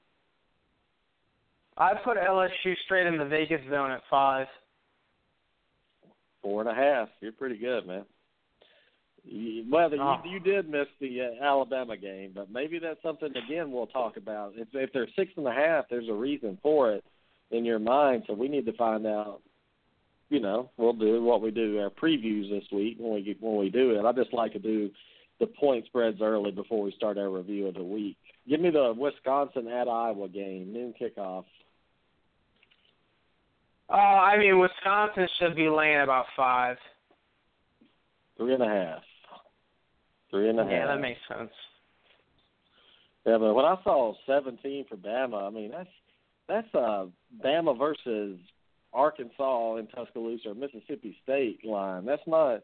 I 1.77 1.95
put 2.05 2.19
LSU 2.19 2.75
straight 2.85 3.07
in 3.07 3.17
the 3.17 3.25
Vegas 3.25 3.61
zone 3.71 3.91
at 3.91 4.03
five. 4.11 4.47
Four 6.43 6.61
and 6.61 6.71
a 6.71 6.75
half. 6.75 7.09
You're 7.21 7.33
pretty 7.33 7.57
good, 7.57 7.87
man. 7.87 8.05
Well, 9.25 9.91
Oh. 9.99 10.21
you, 10.25 10.33
you 10.33 10.41
did 10.41 10.69
miss 10.69 10.89
the 11.01 11.21
uh, 11.21 11.45
Alabama 11.45 11.97
game, 11.97 12.33
but 12.35 12.51
maybe 12.51 12.79
that's 12.79 13.01
something 13.03 13.31
again 13.37 13.71
we'll 13.71 13.87
talk 13.87 14.17
about. 14.17 14.55
If, 14.57 14.69
if 14.73 14.93
they're 14.93 15.09
six 15.17 15.31
and 15.37 15.47
a 15.47 15.53
half, 15.53 15.85
there's 15.89 16.09
a 16.09 16.15
reason 16.15 16.59
for 16.63 16.93
it 16.93 17.05
in 17.51 17.65
your 17.65 17.79
mind. 17.79 18.25
So 18.27 18.35
we 18.35 18.49
need 18.49 18.67
to 18.67 18.73
find 18.73 19.07
out 19.07 19.41
you 20.33 20.41
know, 20.41 20.71
we'll 20.79 20.95
do 20.95 21.23
what 21.23 21.43
we 21.43 21.51
do 21.51 21.79
our 21.79 21.91
previews 21.91 22.49
this 22.49 22.65
week 22.73 22.97
when 22.99 23.13
we 23.13 23.37
when 23.39 23.59
we 23.59 23.69
do 23.69 23.91
it. 23.91 24.05
I 24.07 24.13
just 24.13 24.33
like 24.33 24.55
to 24.55 24.59
do 24.59 24.91
the 25.41 25.47
point 25.47 25.85
spreads 25.85 26.23
early 26.23 26.51
before 26.51 26.83
we 26.83 26.91
start 26.97 27.19
our 27.19 27.29
review 27.29 27.67
of 27.67 27.75
the 27.75 27.85
week. 27.85 28.17
Give 28.49 28.59
me 28.59 28.71
the 28.71 28.95
Wisconsin 28.97 29.69
at 29.69 29.89
Iowa 29.89 30.29
game, 30.31 30.73
noon 30.73 30.95
kickoff. 30.99 31.45
Uh, 33.91 33.93
I 33.93 34.39
mean, 34.39 34.59
Wisconsin 34.59 35.29
should 35.39 35.55
be 35.55 35.69
laying 35.69 36.01
about 36.01 36.25
five. 36.35 36.79
Three 38.39 38.55
and 38.55 38.63
a 38.63 38.67
half. 38.69 39.03
Three 40.33 40.49
and 40.49 40.59
a 40.59 40.65
half. 40.65 40.73
Yeah, 40.73 40.87
that 40.87 41.01
makes 41.01 41.21
sense. 41.29 41.51
Yeah, 43.27 43.39
but 43.39 43.55
when 43.55 43.65
I 43.65 43.77
saw 43.85 44.15
17 44.27 44.87
for 44.89 44.97
Bama, 44.97 45.47
I 45.47 45.51
mean 45.51 45.71
that's 45.71 45.89
that's 46.49 46.75
uh 46.75 47.07
Bama 47.45 47.79
versus 47.79 48.39
Arkansas 48.93 49.77
in 49.77 49.87
Tuscaloosa 49.87 50.49
or 50.49 50.55
Mississippi 50.55 51.17
State 51.23 51.65
line. 51.65 52.05
That's 52.07 52.27
not 52.27 52.63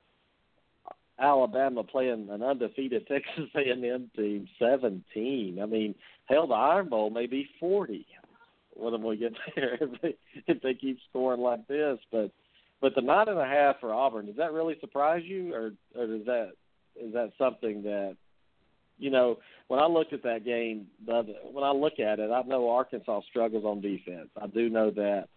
Alabama 1.21 1.85
playing 1.85 2.29
an 2.31 2.43
undefeated 2.43 3.07
Texas 3.09 3.51
A&M 3.55 4.11
team 4.17 4.49
17. 4.59 5.59
I 5.63 5.67
mean, 5.67 5.95
hell, 6.27 6.47
the 6.47 6.55
Iron 6.55 6.89
Bowl 6.89 7.11
may 7.11 7.27
be 7.27 7.49
40 7.61 8.07
when 8.75 9.03
we 9.03 9.17
get 9.17 9.33
there 9.57 9.79
if 9.81 10.01
they 10.01 10.17
if 10.47 10.63
they 10.63 10.75
keep 10.75 10.99
scoring 11.11 11.41
like 11.41 11.67
this. 11.69 11.99
But 12.11 12.31
but 12.81 12.95
the 12.95 13.03
nine 13.03 13.29
and 13.29 13.39
a 13.39 13.47
half 13.47 13.81
for 13.81 13.93
Auburn 13.93 14.27
does 14.27 14.37
that 14.37 14.53
really 14.53 14.77
surprise 14.81 15.23
you, 15.25 15.55
or 15.55 15.73
or 15.95 16.07
does 16.07 16.27
that 16.27 16.53
is 17.01 17.13
that 17.15 17.33
something 17.39 17.83
that 17.85 18.17
you 18.99 19.11
know 19.11 19.39
when 19.69 19.81
I 19.81 19.87
looked 19.87 20.13
at 20.13 20.23
that 20.25 20.45
game, 20.45 20.87
when 21.07 21.65
I 21.65 21.73
look 21.73 21.99
at 21.99 22.19
it, 22.19 22.31
I 22.31 22.43
know 22.43 22.71
Arkansas 22.71 23.21
struggles 23.29 23.65
on 23.65 23.81
defense. 23.81 24.29
I 24.41 24.47
do 24.47 24.69
know 24.69 24.91
that. 24.91 25.29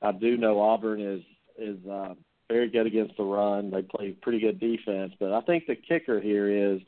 I 0.00 0.12
do 0.12 0.36
know 0.36 0.60
Auburn 0.60 1.00
is 1.00 1.22
is 1.58 1.84
uh, 1.86 2.14
very 2.48 2.70
good 2.70 2.86
against 2.86 3.16
the 3.16 3.24
run. 3.24 3.70
They 3.70 3.82
play 3.82 4.12
pretty 4.12 4.40
good 4.40 4.60
defense, 4.60 5.12
but 5.18 5.32
I 5.32 5.40
think 5.42 5.66
the 5.66 5.76
kicker 5.76 6.20
here 6.20 6.48
is 6.74 6.80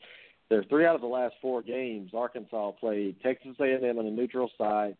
there 0.49 0.63
three 0.63 0.85
out 0.85 0.95
of 0.95 1.01
the 1.01 1.07
last 1.07 1.35
four 1.41 1.61
games. 1.61 2.11
Arkansas 2.13 2.71
played 2.71 3.21
Texas 3.21 3.55
A&M 3.59 3.97
on 3.97 4.05
a 4.05 4.11
neutral 4.11 4.49
site. 4.57 4.95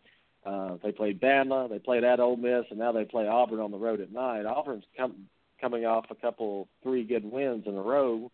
Uh, 0.45 0.77
they 0.83 0.91
played 0.91 1.21
Bama, 1.21 1.69
they 1.69 1.77
played 1.77 2.03
at 2.03 2.19
Ole 2.19 2.37
Miss, 2.37 2.65
and 2.71 2.79
now 2.79 2.91
they 2.91 3.05
play 3.05 3.27
Auburn 3.27 3.59
on 3.59 3.69
the 3.69 3.77
road 3.77 4.01
at 4.01 4.11
night. 4.11 4.45
Auburn's 4.45 4.85
com- 4.97 5.27
coming 5.59 5.85
off 5.85 6.05
a 6.09 6.15
couple, 6.15 6.67
three 6.81 7.03
good 7.03 7.29
wins 7.29 7.65
in 7.67 7.75
a 7.75 7.81
row, 7.81 8.31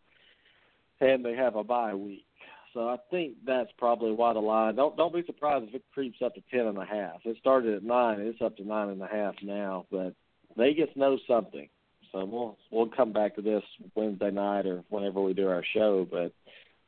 and 0.99 1.23
they 1.23 1.35
have 1.35 1.55
a 1.55 1.63
bye 1.63 1.93
week. 1.93 2.25
So 2.73 2.87
I 2.87 2.97
think 3.09 3.33
that's 3.45 3.71
probably 3.77 4.11
why 4.11 4.33
the 4.33 4.39
line. 4.39 4.75
Don't 4.75 4.95
don't 4.97 5.13
be 5.13 5.23
surprised 5.25 5.65
if 5.69 5.75
it 5.75 5.83
creeps 5.93 6.21
up 6.23 6.35
to 6.35 6.41
ten 6.51 6.67
and 6.67 6.77
a 6.77 6.85
half. 6.85 7.21
It 7.25 7.37
started 7.39 7.73
at 7.75 7.83
nine, 7.83 8.19
it's 8.19 8.41
up 8.41 8.57
to 8.57 8.63
nine 8.67 8.89
and 8.89 9.01
a 9.01 9.07
half 9.07 9.35
now. 9.41 9.85
But 9.89 10.13
Vegas 10.57 10.89
knows 10.95 11.19
something, 11.27 11.69
so 12.11 12.25
we'll 12.25 12.57
we'll 12.71 12.89
come 12.89 13.13
back 13.13 13.35
to 13.35 13.41
this 13.41 13.63
Wednesday 13.95 14.31
night 14.31 14.65
or 14.65 14.83
whenever 14.89 15.21
we 15.21 15.33
do 15.33 15.47
our 15.47 15.63
show. 15.73 16.07
But 16.09 16.33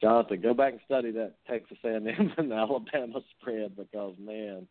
Jonathan, 0.02 0.42
go 0.42 0.54
back 0.54 0.74
and 0.74 0.82
study 0.86 1.12
that 1.12 1.34
Texas 1.50 1.78
A&M 1.84 2.08
and 2.38 2.54
Alabama 2.54 3.22
spread 3.40 3.76
because 3.76 4.14
man, 4.20 4.68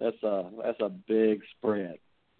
that's 0.00 0.22
a 0.22 0.50
that's 0.62 0.80
a 0.80 0.88
big 0.88 1.42
spread. 1.58 1.98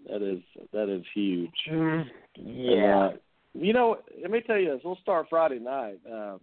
That 0.08 0.22
is 0.22 0.42
that 0.72 0.88
is 0.88 1.04
huge. 1.14 1.50
Mm, 1.70 2.04
And, 2.36 2.64
yeah. 2.64 2.96
uh, 2.96 3.12
you 3.54 3.72
know, 3.72 3.98
let 4.20 4.30
me 4.30 4.40
tell 4.40 4.58
you 4.58 4.72
this. 4.72 4.80
We'll 4.84 4.98
start 5.02 5.26
Friday 5.30 5.58
night. 5.58 6.00
Uh, 6.10 6.38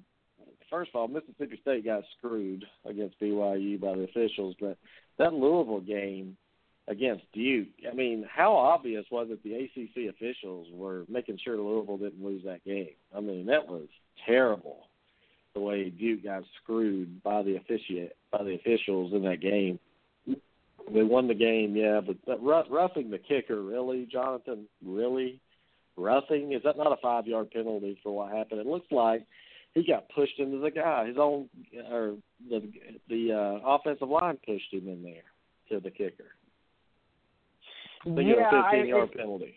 first 0.70 0.92
of 0.94 1.00
all, 1.00 1.08
Mississippi 1.08 1.60
State 1.62 1.86
got 1.86 2.04
screwed 2.18 2.66
against 2.86 3.20
BYU 3.20 3.80
by 3.80 3.94
the 3.96 4.04
officials, 4.04 4.56
but 4.60 4.78
that 5.18 5.34
Louisville 5.34 5.82
game 5.82 6.38
against 6.88 7.24
Duke, 7.34 7.68
I 7.90 7.94
mean, 7.94 8.26
how 8.34 8.56
obvious 8.56 9.06
was 9.12 9.28
it 9.30 9.44
the 9.44 9.54
ACC 9.56 10.14
officials 10.14 10.68
were 10.74 11.06
making 11.08 11.38
sure 11.44 11.58
Louisville 11.58 11.98
didn't 11.98 12.24
lose 12.24 12.44
that 12.46 12.64
game? 12.66 12.96
I 13.16 13.20
mean, 13.20 13.46
that 13.48 13.68
was 13.68 13.88
terrible 14.26 14.88
the 15.54 15.60
way 15.60 15.90
Duke 15.90 16.24
got 16.24 16.44
screwed 16.62 17.22
by 17.24 17.44
the 17.44 17.58
officiate 17.58 18.14
by 18.32 18.44
the 18.44 18.56
officials 18.56 19.14
in 19.14 19.24
that 19.24 19.42
game. 19.42 19.80
They 20.94 21.04
won 21.04 21.28
the 21.28 21.36
game, 21.36 21.76
yeah, 21.76 22.02
but 22.02 22.44
rough, 22.44 22.66
roughing 22.70 23.12
the 23.12 23.20
kicker, 23.20 23.62
really, 23.62 24.08
Jonathan, 24.12 24.66
really, 24.84 25.40
roughing 26.02 26.54
is 26.54 26.62
that 26.64 26.78
not 26.78 26.92
a 26.92 26.98
five 27.02 27.28
yard 27.28 27.52
penalty 27.52 27.98
for 28.04 28.16
what 28.16 28.32
happened? 28.32 28.60
It 28.62 28.68
looks 28.68 28.92
like 28.92 29.26
he 29.74 29.86
got 29.86 30.10
pushed 30.10 30.40
into 30.40 30.58
the 30.60 30.72
guy. 30.72 31.08
His 31.08 31.18
own 31.18 31.50
or 31.90 32.16
the 32.50 32.70
the 33.10 33.32
uh, 33.32 33.68
offensive 33.68 34.10
line 34.10 34.38
pushed 34.46 34.74
him 34.74 34.88
in 34.88 35.04
there 35.04 35.24
to 35.70 35.80
the 35.80 35.92
kicker. 35.92 36.36
Get 38.06 38.26
yeah, 38.26 38.50
a 38.52 38.58
I, 38.58 38.72
15 38.72 38.88
yard 38.88 39.12
penalty. 39.14 39.56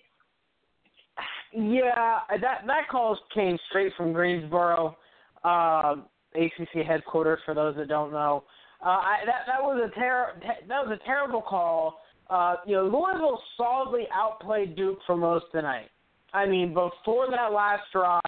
Yeah, 1.53 2.19
that 2.41 2.63
that 2.67 2.89
call 2.91 3.19
came 3.35 3.59
straight 3.69 3.93
from 3.97 4.13
Greensboro, 4.13 4.97
um, 5.45 6.05
ACC 6.35 6.85
headquarters. 6.87 7.39
For 7.45 7.55
those 7.55 7.77
that 7.77 7.89
don't 7.89 8.13
know, 8.13 8.45
uh, 8.85 8.89
I, 8.89 9.17
that 9.25 9.43
that 9.47 9.63
was 9.63 9.81
a 9.85 9.95
ter- 9.99 10.41
that 10.43 10.87
was 10.87 10.99
a 11.01 11.05
terrible 11.07 11.43
call. 11.43 12.01
Uh, 12.29 12.57
you 12.67 12.75
know, 12.75 12.85
Louisville 12.85 13.41
solidly 13.57 14.05
outplayed 14.13 14.77
Duke 14.77 14.99
for 15.07 15.17
most 15.17 15.45
of 15.47 15.53
the 15.53 15.63
night. 15.63 15.91
I 16.35 16.47
mean, 16.47 16.75
before 16.75 17.29
that 17.31 17.53
last 17.53 17.85
drive, 17.93 18.21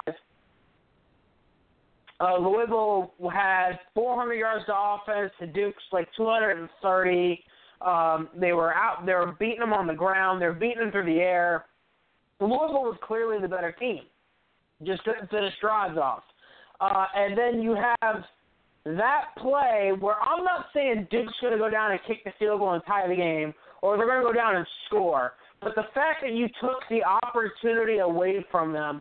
uh, 2.20 2.38
Louisville 2.38 3.12
had 3.32 3.72
400 3.94 4.34
yards 4.34 4.64
to 4.66 4.72
offense 4.74 5.32
to 5.40 5.46
Duke's 5.46 5.82
like 5.92 6.08
230. 6.16 7.44
Um, 7.82 8.28
they 8.34 8.52
were 8.52 8.72
out. 8.72 9.04
They 9.04 9.12
were 9.12 9.36
beating 9.38 9.60
them 9.60 9.72
on 9.72 9.86
the 9.86 9.94
ground. 9.94 10.40
They 10.40 10.46
were 10.46 10.52
beating 10.52 10.78
them 10.78 10.92
through 10.92 11.04
the 11.06 11.20
air. 11.20 11.66
Louisville 12.40 12.84
was 12.84 12.96
clearly 13.02 13.40
the 13.40 13.48
better 13.48 13.72
team. 13.72 14.00
Just 14.84 15.02
couldn't 15.04 15.28
finish 15.28 15.52
drives 15.60 15.98
off. 15.98 16.22
Uh, 16.80 17.06
and 17.14 17.36
then 17.36 17.60
you 17.60 17.74
have 17.74 18.24
that 18.84 19.24
play 19.38 19.90
where 19.98 20.16
I'm 20.20 20.44
not 20.44 20.66
saying 20.72 21.08
Duke's 21.10 21.34
going 21.40 21.52
to 21.52 21.58
go 21.58 21.68
down 21.68 21.90
and 21.90 22.00
kick 22.06 22.24
the 22.24 22.32
field 22.38 22.60
goal 22.60 22.74
and 22.74 22.82
tie 22.86 23.08
the 23.08 23.16
game, 23.16 23.52
or 23.82 23.96
they're 23.96 24.06
going 24.06 24.20
to 24.20 24.26
go 24.26 24.32
down 24.32 24.56
and 24.56 24.66
score. 24.86 25.32
But 25.60 25.74
the 25.74 25.84
fact 25.94 26.22
that 26.22 26.32
you 26.32 26.48
took 26.60 26.80
the 26.90 27.02
opportunity 27.04 27.98
away 27.98 28.44
from 28.50 28.72
them 28.72 29.00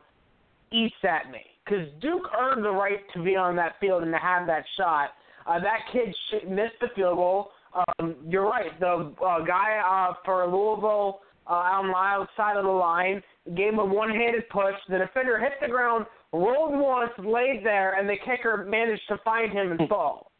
eats 0.71 0.95
at 1.03 1.31
me. 1.31 1.41
Because 1.65 1.88
Duke 2.01 2.27
earned 2.39 2.63
the 2.63 2.71
right 2.71 3.00
to 3.13 3.24
be 3.24 3.35
on 3.35 3.55
that 3.55 3.75
field 3.79 4.03
and 4.03 4.12
to 4.12 4.19
have 4.19 4.45
that 4.47 4.63
shot. 4.77 5.09
Uh, 5.47 5.59
that 5.59 5.79
kid 5.91 6.15
sh- 6.29 6.47
missed 6.47 6.75
the 6.81 6.88
field 6.95 7.17
goal. 7.17 7.51
Um, 8.00 8.15
you're 8.27 8.47
right. 8.47 8.79
The 8.79 9.13
uh, 9.24 9.43
guy 9.45 9.81
uh, 9.83 10.13
for 10.24 10.45
Louisville 10.45 11.21
uh, 11.47 11.53
on 11.53 11.88
the 11.88 11.95
outside 11.95 12.57
of 12.57 12.65
the 12.65 12.71
line 12.71 13.21
gave 13.55 13.74
him 13.74 13.79
a 13.79 13.85
one-handed 13.85 14.47
push. 14.50 14.75
The 14.89 14.97
defender 14.97 15.39
hit 15.39 15.53
the 15.62 15.67
ground, 15.67 16.05
rolled 16.31 16.79
once, 16.79 17.12
laid 17.19 17.62
there, 17.63 18.00
and 18.00 18.07
the 18.07 18.17
kicker 18.25 18.65
managed 18.67 19.03
to 19.09 19.17
find 19.24 19.51
him 19.51 19.71
and 19.71 19.89
fall. 19.89 20.31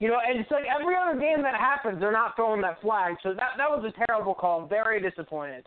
You 0.00 0.08
know, 0.08 0.18
and 0.24 0.38
it's 0.38 0.50
like 0.50 0.64
every 0.72 0.94
other 0.94 1.18
game 1.18 1.42
that 1.42 1.54
happens, 1.54 1.98
they're 1.98 2.12
not 2.12 2.36
throwing 2.36 2.62
that 2.62 2.80
flag. 2.80 3.16
So 3.22 3.30
that 3.30 3.56
that 3.56 3.68
was 3.68 3.84
a 3.84 4.06
terrible 4.06 4.34
call. 4.34 4.66
Very 4.66 5.00
disappointed. 5.00 5.64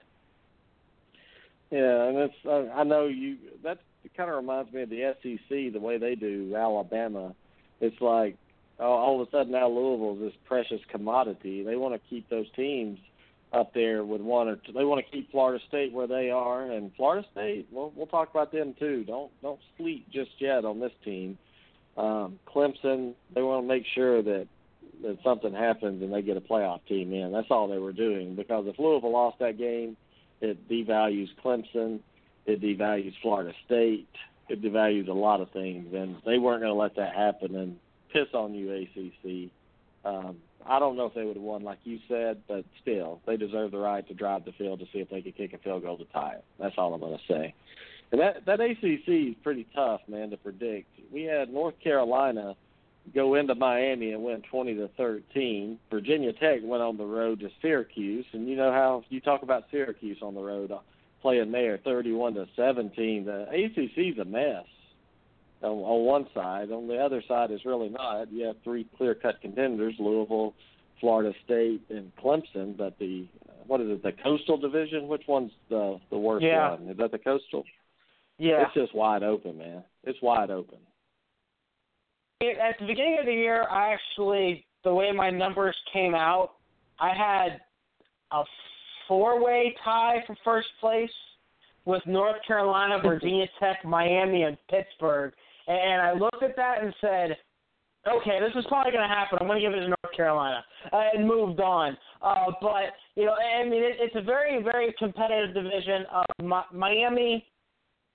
Yeah, 1.70 2.08
and 2.08 2.18
it's 2.18 2.34
uh, 2.46 2.74
I 2.74 2.84
know 2.84 3.08
you 3.08 3.38
that 3.64 3.80
kind 4.16 4.30
of 4.30 4.38
reminds 4.38 4.72
me 4.72 4.84
of 4.84 4.90
the 4.90 5.14
SEC 5.22 5.74
the 5.74 5.80
way 5.80 5.98
they 5.98 6.16
do 6.16 6.54
Alabama. 6.56 7.36
It's 7.82 8.00
like 8.00 8.38
oh, 8.80 8.86
all 8.86 9.22
of 9.22 9.28
a 9.28 9.32
sudden 9.32 9.52
now 9.52 9.68
Louisville's 9.68 10.20
this 10.20 10.34
precious 10.46 10.82
commodity. 10.90 11.64
They 11.64 11.76
want 11.76 11.94
to 11.94 12.10
keep 12.10 12.30
those 12.30 12.48
teams 12.56 13.00
up 13.54 13.74
there 13.74 14.06
with 14.06 14.22
one 14.22 14.48
or 14.48 14.56
two. 14.56 14.72
They 14.72 14.86
want 14.86 15.06
to 15.06 15.12
keep 15.12 15.30
Florida 15.32 15.62
State 15.68 15.92
where 15.92 16.08
they 16.08 16.30
are, 16.30 16.72
and 16.72 16.92
Florida 16.96 17.28
State. 17.34 17.68
We'll 17.72 17.92
we'll 17.96 18.08
talk 18.08 18.30
about 18.30 18.52
them 18.52 18.76
too. 18.80 19.04
Don't 19.06 19.32
don't 19.42 19.60
sleep 19.78 20.08
just 20.12 20.32
yet 20.40 20.64
on 20.64 20.80
this 20.80 20.94
team. 21.04 21.38
Um, 21.98 22.39
Clemson. 22.48 23.13
They 23.33 23.41
want 23.41 23.63
to 23.63 23.67
make 23.67 23.86
sure 23.93 24.21
that 24.21 24.48
that 25.01 25.17
something 25.24 25.53
happens 25.53 26.01
and 26.03 26.13
they 26.13 26.21
get 26.21 26.38
a 26.38 26.41
playoff 26.41 26.79
team 26.88 27.12
in. 27.13 27.31
That's 27.31 27.50
all 27.50 27.67
they 27.67 27.79
were 27.79 27.93
doing 27.93 28.36
because 28.36 28.65
if 28.67 28.77
Louisville 28.77 29.12
lost 29.12 29.39
that 29.39 29.57
game, 29.57 29.98
it 30.41 30.67
devalues 30.69 31.29
Clemson. 31.43 32.00
It 32.45 32.62
devalues 32.62 33.13
Florida 33.21 33.53
State. 33.65 34.10
It 34.50 34.62
devalues 34.62 35.07
a 35.07 35.13
lot 35.13 35.41
of 35.41 35.50
things, 35.51 35.93
and 35.93 36.17
they 36.25 36.38
weren't 36.38 36.62
going 36.62 36.74
to 36.74 36.79
let 36.79 36.95
that 36.95 37.15
happen 37.15 37.55
and 37.55 37.77
piss 38.12 38.27
on 38.33 38.53
you, 38.53 38.71
ACC. 38.71 39.51
Um, 40.03 40.38
I 40.65 40.79
don't 40.79 40.98
know 40.98 41.05
if 41.05 41.13
they 41.13 41.24
would 41.24 41.36
have 41.36 41.43
won, 41.43 41.62
like 41.62 41.79
you 41.83 42.00
said, 42.07 42.41
but 42.48 42.65
still, 42.81 43.21
they 43.25 43.38
deserve 43.38 43.71
the 43.71 43.77
right 43.77 44.05
to 44.07 44.13
drive 44.13 44.45
the 44.45 44.51
field 44.53 44.79
to 44.79 44.86
see 44.91 45.00
if 45.00 45.10
they 45.10 45.21
could 45.21 45.38
kick 45.38 45.53
a 45.53 45.57
field 45.60 45.83
goal 45.83 45.98
to 45.98 46.05
tie 46.05 46.33
it. 46.33 46.43
That's 46.60 46.75
all 46.77 46.93
I'm 46.93 47.00
going 47.00 47.17
to 47.17 47.33
say. 47.33 47.53
That 48.22 48.46
that 48.46 48.60
ACC 48.62 49.08
is 49.08 49.36
pretty 49.42 49.66
tough, 49.74 50.01
man, 50.08 50.30
to 50.30 50.38
predict. 50.38 50.88
We 51.12 51.24
had 51.24 51.51
North 51.51 51.74
Carolina 51.84 52.56
go 53.16 53.34
into 53.34 53.56
Miami 53.56 54.12
and 54.12 54.22
win 54.24 54.44
20 54.51 54.75
to 54.75 54.90
13. 54.96 55.80
Virginia 55.90 56.32
Tech 56.34 56.60
went 56.62 56.84
on 56.84 56.98
the 56.98 57.04
road 57.04 57.40
to 57.40 57.50
Syracuse, 57.63 58.28
and 58.34 58.48
you 58.48 58.56
know 58.56 58.72
how 58.72 59.04
you 59.10 59.22
talk 59.22 59.42
about 59.42 59.63
Syracuse 59.72 60.20
on 60.22 60.36
the 60.36 60.40
road, 60.40 60.72
uh, 60.72 60.78
playing 61.24 61.51
there 61.51 61.80
31 61.80 62.36
to 62.36 62.46
17. 62.56 63.25
The 63.25 63.48
ACC's 63.51 64.20
a 64.20 64.25
mess 64.25 64.66
on, 65.63 65.72
on 65.72 66.06
one 66.06 66.28
side. 66.36 66.72
On 66.72 66.88
the 66.88 66.98
other 66.98 67.24
side, 67.28 67.50
is 67.50 67.66
really 67.66 67.90
not. 67.90 68.32
You 68.32 68.46
have 68.46 68.58
three 68.63 68.86
clear-cut 68.98 69.42
contenders: 69.42 69.96
Louisville, 69.98 70.54
Florida 71.00 71.34
State, 71.44 71.82
and 71.90 72.12
Clemson. 72.18 72.78
But 72.78 73.00
the 73.00 73.25
what 73.66 73.82
is 73.82 73.90
it? 73.90 74.04
The 74.04 74.12
Coastal 74.12 74.58
Division. 74.58 75.08
Which 75.08 75.24
one's 75.28 75.54
the 75.70 76.00
the 76.12 76.20
worst 76.20 76.46
Yeah. 76.46 76.75
one? 76.75 76.88
Is 76.88 76.98
that 76.98 77.12
the 77.12 77.18
Coastal? 77.18 77.63
Yeah. 78.41 78.63
It's 78.63 78.74
just 78.74 78.95
wide 78.95 79.21
open, 79.21 79.55
man. 79.55 79.83
It's 80.03 80.19
wide 80.19 80.50
open. 80.50 80.79
At 82.41 82.75
the 82.79 82.88
beginning 82.88 83.17
of 83.19 83.27
the 83.27 83.33
year, 83.33 83.67
I 83.69 83.93
actually, 83.93 84.65
the 84.83 84.91
way 84.91 85.12
my 85.12 85.29
numbers 85.29 85.75
came 85.93 86.15
out, 86.15 86.53
I 87.00 87.10
had 87.10 87.62
a 88.31 88.41
four-way 89.07 89.75
tie 89.86 90.24
for 90.25 90.36
first 90.43 90.69
place 90.79 91.12
with 91.86 92.01
North 92.07 92.38
Carolina, 92.48 92.98
Virginia 93.05 93.45
Tech, 93.60 93.86
Miami, 93.86 94.41
and 94.41 94.57
Pittsburgh. 94.71 95.33
And 95.67 96.01
I 96.01 96.13
looked 96.13 96.41
at 96.41 96.55
that 96.55 96.81
and 96.81 96.95
said, 97.00 97.38
okay, 98.12 98.39
this 98.39 98.53
is 98.55 98.65
probably 98.69 98.91
going 98.91 99.07
to 99.07 99.15
happen. 99.15 99.38
I'm 99.39 99.45
going 99.45 99.62
to 99.62 99.67
give 99.69 99.77
it 99.77 99.81
to 99.81 99.88
North 99.88 100.15
Carolina, 100.17 100.65
uh, 100.91 101.03
and 101.13 101.27
moved 101.27 101.60
on. 101.60 101.95
Uh, 102.24 102.45
but 102.60 102.93
you 103.13 103.25
know, 103.25 103.36
I 103.36 103.63
mean, 103.65 103.83
it, 103.83 103.98
it's 104.00 104.15
a 104.15 104.21
very, 104.24 104.63
very 104.63 104.95
competitive 104.98 105.53
division. 105.53 106.05
Uh, 106.12 106.24
Mi- 106.41 106.77
Miami 106.79 107.45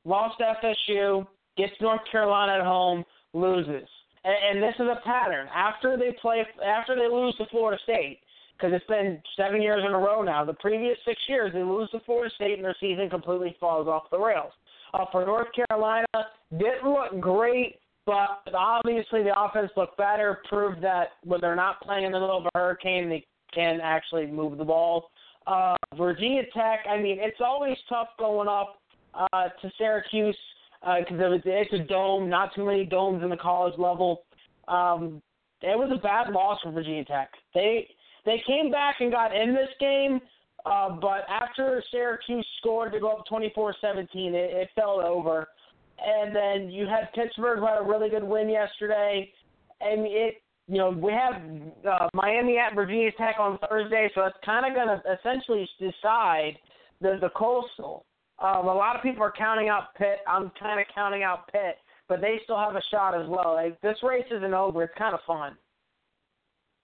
lost 0.06 0.40
FSU, 0.40 1.26
gets 1.56 1.72
North 1.80 2.00
Carolina 2.10 2.54
at 2.54 2.64
home, 2.64 3.04
loses, 3.34 3.88
and, 4.24 4.34
and 4.50 4.62
this 4.62 4.74
is 4.76 4.86
a 4.86 5.00
pattern. 5.04 5.48
After 5.54 5.96
they 5.96 6.16
play, 6.22 6.44
after 6.64 6.94
they 6.96 7.08
lose 7.12 7.34
to 7.36 7.46
Florida 7.50 7.80
State, 7.82 8.20
because 8.56 8.72
it's 8.74 8.86
been 8.86 9.20
seven 9.36 9.60
years 9.60 9.82
in 9.86 9.92
a 9.92 9.98
row 9.98 10.22
now. 10.22 10.42
The 10.42 10.54
previous 10.54 10.96
six 11.04 11.20
years, 11.28 11.52
they 11.52 11.62
lose 11.62 11.90
to 11.90 12.00
Florida 12.06 12.34
State, 12.36 12.54
and 12.54 12.64
their 12.64 12.76
season 12.80 13.10
completely 13.10 13.54
falls 13.60 13.86
off 13.86 14.04
the 14.10 14.18
rails. 14.18 14.52
Uh, 14.94 15.04
for 15.12 15.26
North 15.26 15.48
Carolina, 15.68 16.06
didn't 16.56 16.84
look 16.88 17.20
great 17.20 17.76
but 18.06 18.40
obviously 18.54 19.24
the 19.24 19.38
offense 19.38 19.70
looked 19.76 19.98
better, 19.98 20.40
proved 20.48 20.80
that 20.82 21.08
when 21.24 21.40
they're 21.40 21.56
not 21.56 21.80
playing 21.80 22.04
in 22.04 22.12
the 22.12 22.20
middle 22.20 22.38
of 22.38 22.46
a 22.46 22.50
hurricane, 22.54 23.08
they 23.08 23.26
can 23.52 23.80
actually 23.82 24.26
move 24.26 24.58
the 24.58 24.64
ball. 24.64 25.10
Uh, 25.46 25.74
Virginia 25.96 26.42
Tech, 26.54 26.86
I 26.88 26.98
mean, 26.98 27.18
it's 27.20 27.40
always 27.44 27.76
tough 27.88 28.08
going 28.18 28.48
up 28.48 28.78
uh, 29.16 29.48
to 29.62 29.70
Syracuse 29.78 30.36
because 30.82 31.20
uh, 31.20 31.38
it's 31.44 31.72
a 31.72 31.78
dome, 31.78 32.28
not 32.28 32.54
too 32.54 32.64
many 32.64 32.84
domes 32.84 33.22
in 33.22 33.30
the 33.30 33.36
college 33.36 33.74
level. 33.78 34.22
Um, 34.68 35.22
it 35.62 35.76
was 35.76 35.90
a 35.92 36.00
bad 36.00 36.30
loss 36.32 36.60
for 36.62 36.70
Virginia 36.70 37.04
Tech. 37.04 37.30
They 37.54 37.88
they 38.24 38.42
came 38.46 38.70
back 38.70 38.96
and 39.00 39.10
got 39.10 39.34
in 39.34 39.54
this 39.54 39.70
game, 39.80 40.20
uh, 40.64 40.90
but 41.00 41.24
after 41.28 41.82
Syracuse 41.90 42.46
scored 42.58 42.92
to 42.92 43.00
go 43.00 43.10
up 43.10 43.24
24-17, 43.30 43.74
it, 43.84 44.34
it 44.34 44.68
fell 44.74 45.00
over 45.00 45.46
and 45.98 46.34
then 46.34 46.70
you 46.70 46.86
had 46.86 47.12
Pittsburgh 47.14 47.58
who 47.58 47.66
had 47.66 47.78
a 47.78 47.84
really 47.84 48.10
good 48.10 48.24
win 48.24 48.48
yesterday. 48.48 49.30
And 49.80 50.06
it, 50.06 50.42
you 50.68 50.78
know, 50.78 50.90
we 50.90 51.12
have 51.12 51.42
uh, 51.88 52.08
Miami 52.12 52.58
at 52.58 52.74
Virginia 52.74 53.10
Tech 53.16 53.36
on 53.38 53.58
Thursday, 53.68 54.10
so 54.14 54.24
it's 54.24 54.36
kind 54.44 54.66
of 54.66 54.74
going 54.74 54.88
to 54.88 55.18
essentially 55.18 55.68
decide 55.78 56.56
the 57.00 57.18
the 57.20 57.30
coastal. 57.36 58.04
Um, 58.38 58.66
a 58.66 58.74
lot 58.74 58.96
of 58.96 59.02
people 59.02 59.22
are 59.22 59.32
counting 59.36 59.68
out 59.68 59.94
Pitt. 59.96 60.18
I'm 60.26 60.50
kind 60.60 60.80
of 60.80 60.86
counting 60.94 61.22
out 61.22 61.50
Pitt, 61.50 61.76
but 62.08 62.20
they 62.20 62.38
still 62.44 62.58
have 62.58 62.76
a 62.76 62.82
shot 62.90 63.14
as 63.14 63.26
well. 63.28 63.54
Like, 63.54 63.80
this 63.80 63.96
race 64.02 64.26
isn't 64.30 64.54
over. 64.54 64.82
It's 64.82 64.94
kind 64.98 65.14
of 65.14 65.20
fun. 65.26 65.56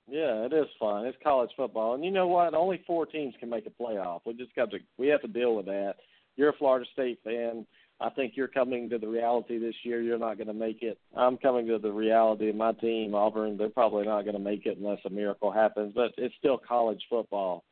Yeah, 0.08 0.44
it 0.46 0.52
is 0.52 0.66
fun. 0.80 1.06
It's 1.06 1.16
college 1.22 1.50
football, 1.56 1.94
and 1.94 2.04
you 2.04 2.10
know 2.10 2.26
what? 2.26 2.54
Only 2.54 2.82
four 2.86 3.06
teams 3.06 3.34
can 3.38 3.48
make 3.48 3.66
a 3.66 3.82
playoff. 3.82 4.20
We 4.26 4.34
just 4.34 4.54
got 4.54 4.70
to 4.72 4.78
we 4.98 5.08
have 5.08 5.22
to 5.22 5.28
deal 5.28 5.54
with 5.54 5.66
that. 5.66 5.94
You're 6.36 6.50
a 6.50 6.56
Florida 6.56 6.86
State 6.92 7.20
fan. 7.22 7.66
I 8.00 8.10
think 8.10 8.32
you're 8.34 8.48
coming 8.48 8.90
to 8.90 8.98
the 8.98 9.06
reality 9.06 9.58
this 9.58 9.76
year. 9.84 10.02
You're 10.02 10.18
not 10.18 10.36
going 10.36 10.48
to 10.48 10.54
make 10.54 10.82
it. 10.82 10.98
I'm 11.16 11.36
coming 11.36 11.68
to 11.68 11.78
the 11.78 11.92
reality 11.92 12.48
of 12.48 12.56
my 12.56 12.72
team, 12.72 13.14
Auburn. 13.14 13.56
They're 13.56 13.68
probably 13.68 14.04
not 14.04 14.22
going 14.22 14.34
to 14.34 14.42
make 14.42 14.66
it 14.66 14.76
unless 14.76 14.98
a 15.06 15.10
miracle 15.10 15.52
happens. 15.52 15.92
But 15.94 16.12
it's 16.18 16.34
still 16.38 16.58
college 16.58 17.00
football, 17.08 17.62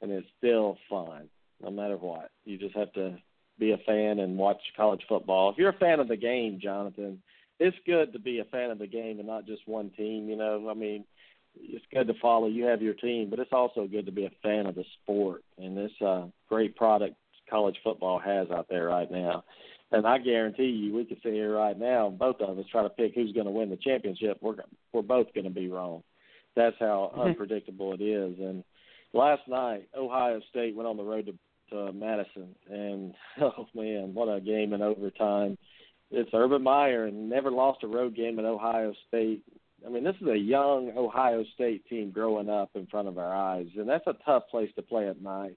and 0.00 0.12
it's 0.12 0.28
still 0.38 0.78
fun, 0.88 1.28
no 1.60 1.70
matter 1.70 1.96
what. 1.96 2.30
You 2.44 2.56
just 2.56 2.76
have 2.76 2.92
to 2.92 3.18
be 3.60 3.72
a 3.72 3.78
fan 3.78 4.18
and 4.18 4.36
watch 4.38 4.60
college 4.76 5.02
football. 5.08 5.50
If 5.50 5.58
you're 5.58 5.70
a 5.70 5.78
fan 5.78 6.00
of 6.00 6.08
the 6.08 6.16
game, 6.16 6.58
Jonathan, 6.62 7.22
it's 7.58 7.76
good 7.86 8.12
to 8.14 8.18
be 8.18 8.40
a 8.40 8.44
fan 8.44 8.70
of 8.70 8.78
the 8.78 8.86
game 8.86 9.18
and 9.18 9.28
not 9.28 9.46
just 9.46 9.68
one 9.68 9.90
team. 9.96 10.28
You 10.28 10.36
know, 10.36 10.68
I 10.70 10.74
mean, 10.74 11.04
it's 11.56 11.84
good 11.92 12.06
to 12.08 12.14
follow. 12.20 12.46
You 12.46 12.64
have 12.64 12.82
your 12.82 12.94
team, 12.94 13.28
but 13.30 13.38
it's 13.38 13.52
also 13.52 13.86
good 13.86 14.06
to 14.06 14.12
be 14.12 14.24
a 14.24 14.30
fan 14.42 14.66
of 14.66 14.74
the 14.74 14.84
sport 15.02 15.42
and 15.58 15.76
this 15.76 15.92
uh, 16.04 16.26
great 16.48 16.74
product 16.74 17.14
college 17.48 17.76
football 17.84 18.18
has 18.18 18.48
out 18.50 18.66
there 18.70 18.86
right 18.86 19.10
now. 19.10 19.44
And 19.92 20.06
I 20.06 20.18
guarantee 20.18 20.66
you, 20.66 20.94
we 20.94 21.04
could 21.04 21.18
sit 21.22 21.32
here 21.32 21.52
right 21.56 21.76
now, 21.76 22.10
both 22.10 22.40
of 22.40 22.56
us 22.58 22.64
try 22.70 22.84
to 22.84 22.88
pick 22.88 23.12
who's 23.14 23.32
going 23.32 23.46
to 23.46 23.50
win 23.52 23.70
the 23.70 23.76
championship. 23.76 24.38
We're 24.40 24.54
we're 24.92 25.02
both 25.02 25.34
going 25.34 25.44
to 25.44 25.50
be 25.50 25.68
wrong. 25.68 26.02
That's 26.56 26.76
how 26.78 27.10
Mm-hmm. 27.12 27.20
unpredictable 27.22 27.92
it 27.94 28.00
is. 28.00 28.38
And 28.38 28.62
last 29.12 29.42
night, 29.48 29.88
Ohio 29.96 30.40
State 30.50 30.76
went 30.76 30.86
on 30.88 30.96
the 30.96 31.02
road 31.02 31.26
to, 31.26 31.34
to 31.70 31.92
Madison, 31.92 32.54
and 32.70 33.14
oh 33.40 33.66
man, 33.74 34.14
what 34.14 34.26
a 34.26 34.40
game 34.40 34.72
in 34.72 34.82
overtime! 34.82 35.58
It's 36.10 36.30
Urban 36.32 36.62
Meyer, 36.62 37.06
and 37.06 37.30
never 37.30 37.50
lost 37.50 37.84
a 37.84 37.86
road 37.86 38.16
game 38.16 38.38
at 38.38 38.44
Ohio 38.44 38.92
State. 39.08 39.42
I 39.86 39.88
mean, 39.88 40.04
this 40.04 40.16
is 40.20 40.28
a 40.28 40.36
young 40.36 40.92
Ohio 40.96 41.44
State 41.54 41.88
team 41.88 42.10
growing 42.10 42.50
up 42.50 42.70
in 42.74 42.86
front 42.86 43.08
of 43.08 43.18
our 43.18 43.34
eyes, 43.34 43.68
and 43.76 43.88
that's 43.88 44.06
a 44.06 44.16
tough 44.24 44.44
place 44.50 44.70
to 44.76 44.82
play 44.82 45.08
at 45.08 45.22
night. 45.22 45.56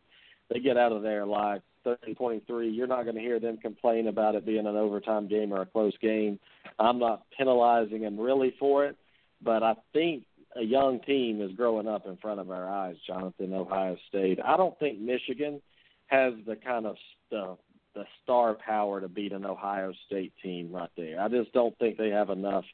They 0.49 0.59
get 0.59 0.77
out 0.77 0.91
of 0.91 1.01
there 1.01 1.25
like 1.25 1.61
30 1.83 2.13
23, 2.13 2.69
you're 2.69 2.87
not 2.87 3.03
going 3.03 3.15
to 3.15 3.21
hear 3.21 3.39
them 3.39 3.57
complain 3.57 4.07
about 4.07 4.35
it 4.35 4.45
being 4.45 4.67
an 4.67 4.75
overtime 4.75 5.27
game 5.27 5.51
or 5.51 5.61
a 5.61 5.65
close 5.65 5.93
game. 6.01 6.39
I'm 6.79 6.99
not 6.99 7.23
penalizing 7.37 8.01
them 8.01 8.19
really 8.19 8.55
for 8.59 8.85
it, 8.85 8.95
but 9.41 9.63
I 9.63 9.73
think 9.91 10.23
a 10.55 10.63
young 10.63 10.99
team 11.01 11.41
is 11.41 11.51
growing 11.55 11.87
up 11.87 12.05
in 12.05 12.17
front 12.17 12.39
of 12.39 12.51
our 12.51 12.69
eyes, 12.69 12.95
Jonathan, 13.07 13.53
Ohio 13.53 13.97
State. 14.07 14.39
I 14.43 14.55
don't 14.55 14.77
think 14.79 14.99
Michigan 14.99 15.61
has 16.07 16.33
the 16.45 16.55
kind 16.55 16.85
of 16.85 16.95
the, 17.31 17.57
the 17.95 18.03
star 18.23 18.55
power 18.55 19.01
to 19.01 19.07
beat 19.07 19.31
an 19.31 19.45
Ohio 19.45 19.93
State 20.05 20.33
team 20.41 20.71
right 20.71 20.89
there. 20.97 21.19
I 21.19 21.27
just 21.27 21.53
don't 21.53 21.77
think 21.79 21.97
they 21.97 22.09
have 22.09 22.29
enough 22.29 22.65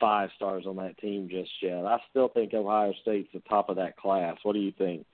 five 0.00 0.30
stars 0.36 0.64
on 0.66 0.76
that 0.76 0.98
team 0.98 1.28
just 1.30 1.50
yet. 1.62 1.84
I 1.84 1.98
still 2.10 2.28
think 2.28 2.52
Ohio 2.54 2.92
State's 3.02 3.28
the 3.32 3.40
top 3.48 3.68
of 3.68 3.76
that 3.76 3.96
class. 3.96 4.36
What 4.42 4.54
do 4.54 4.60
you 4.60 4.72
think? 4.76 5.06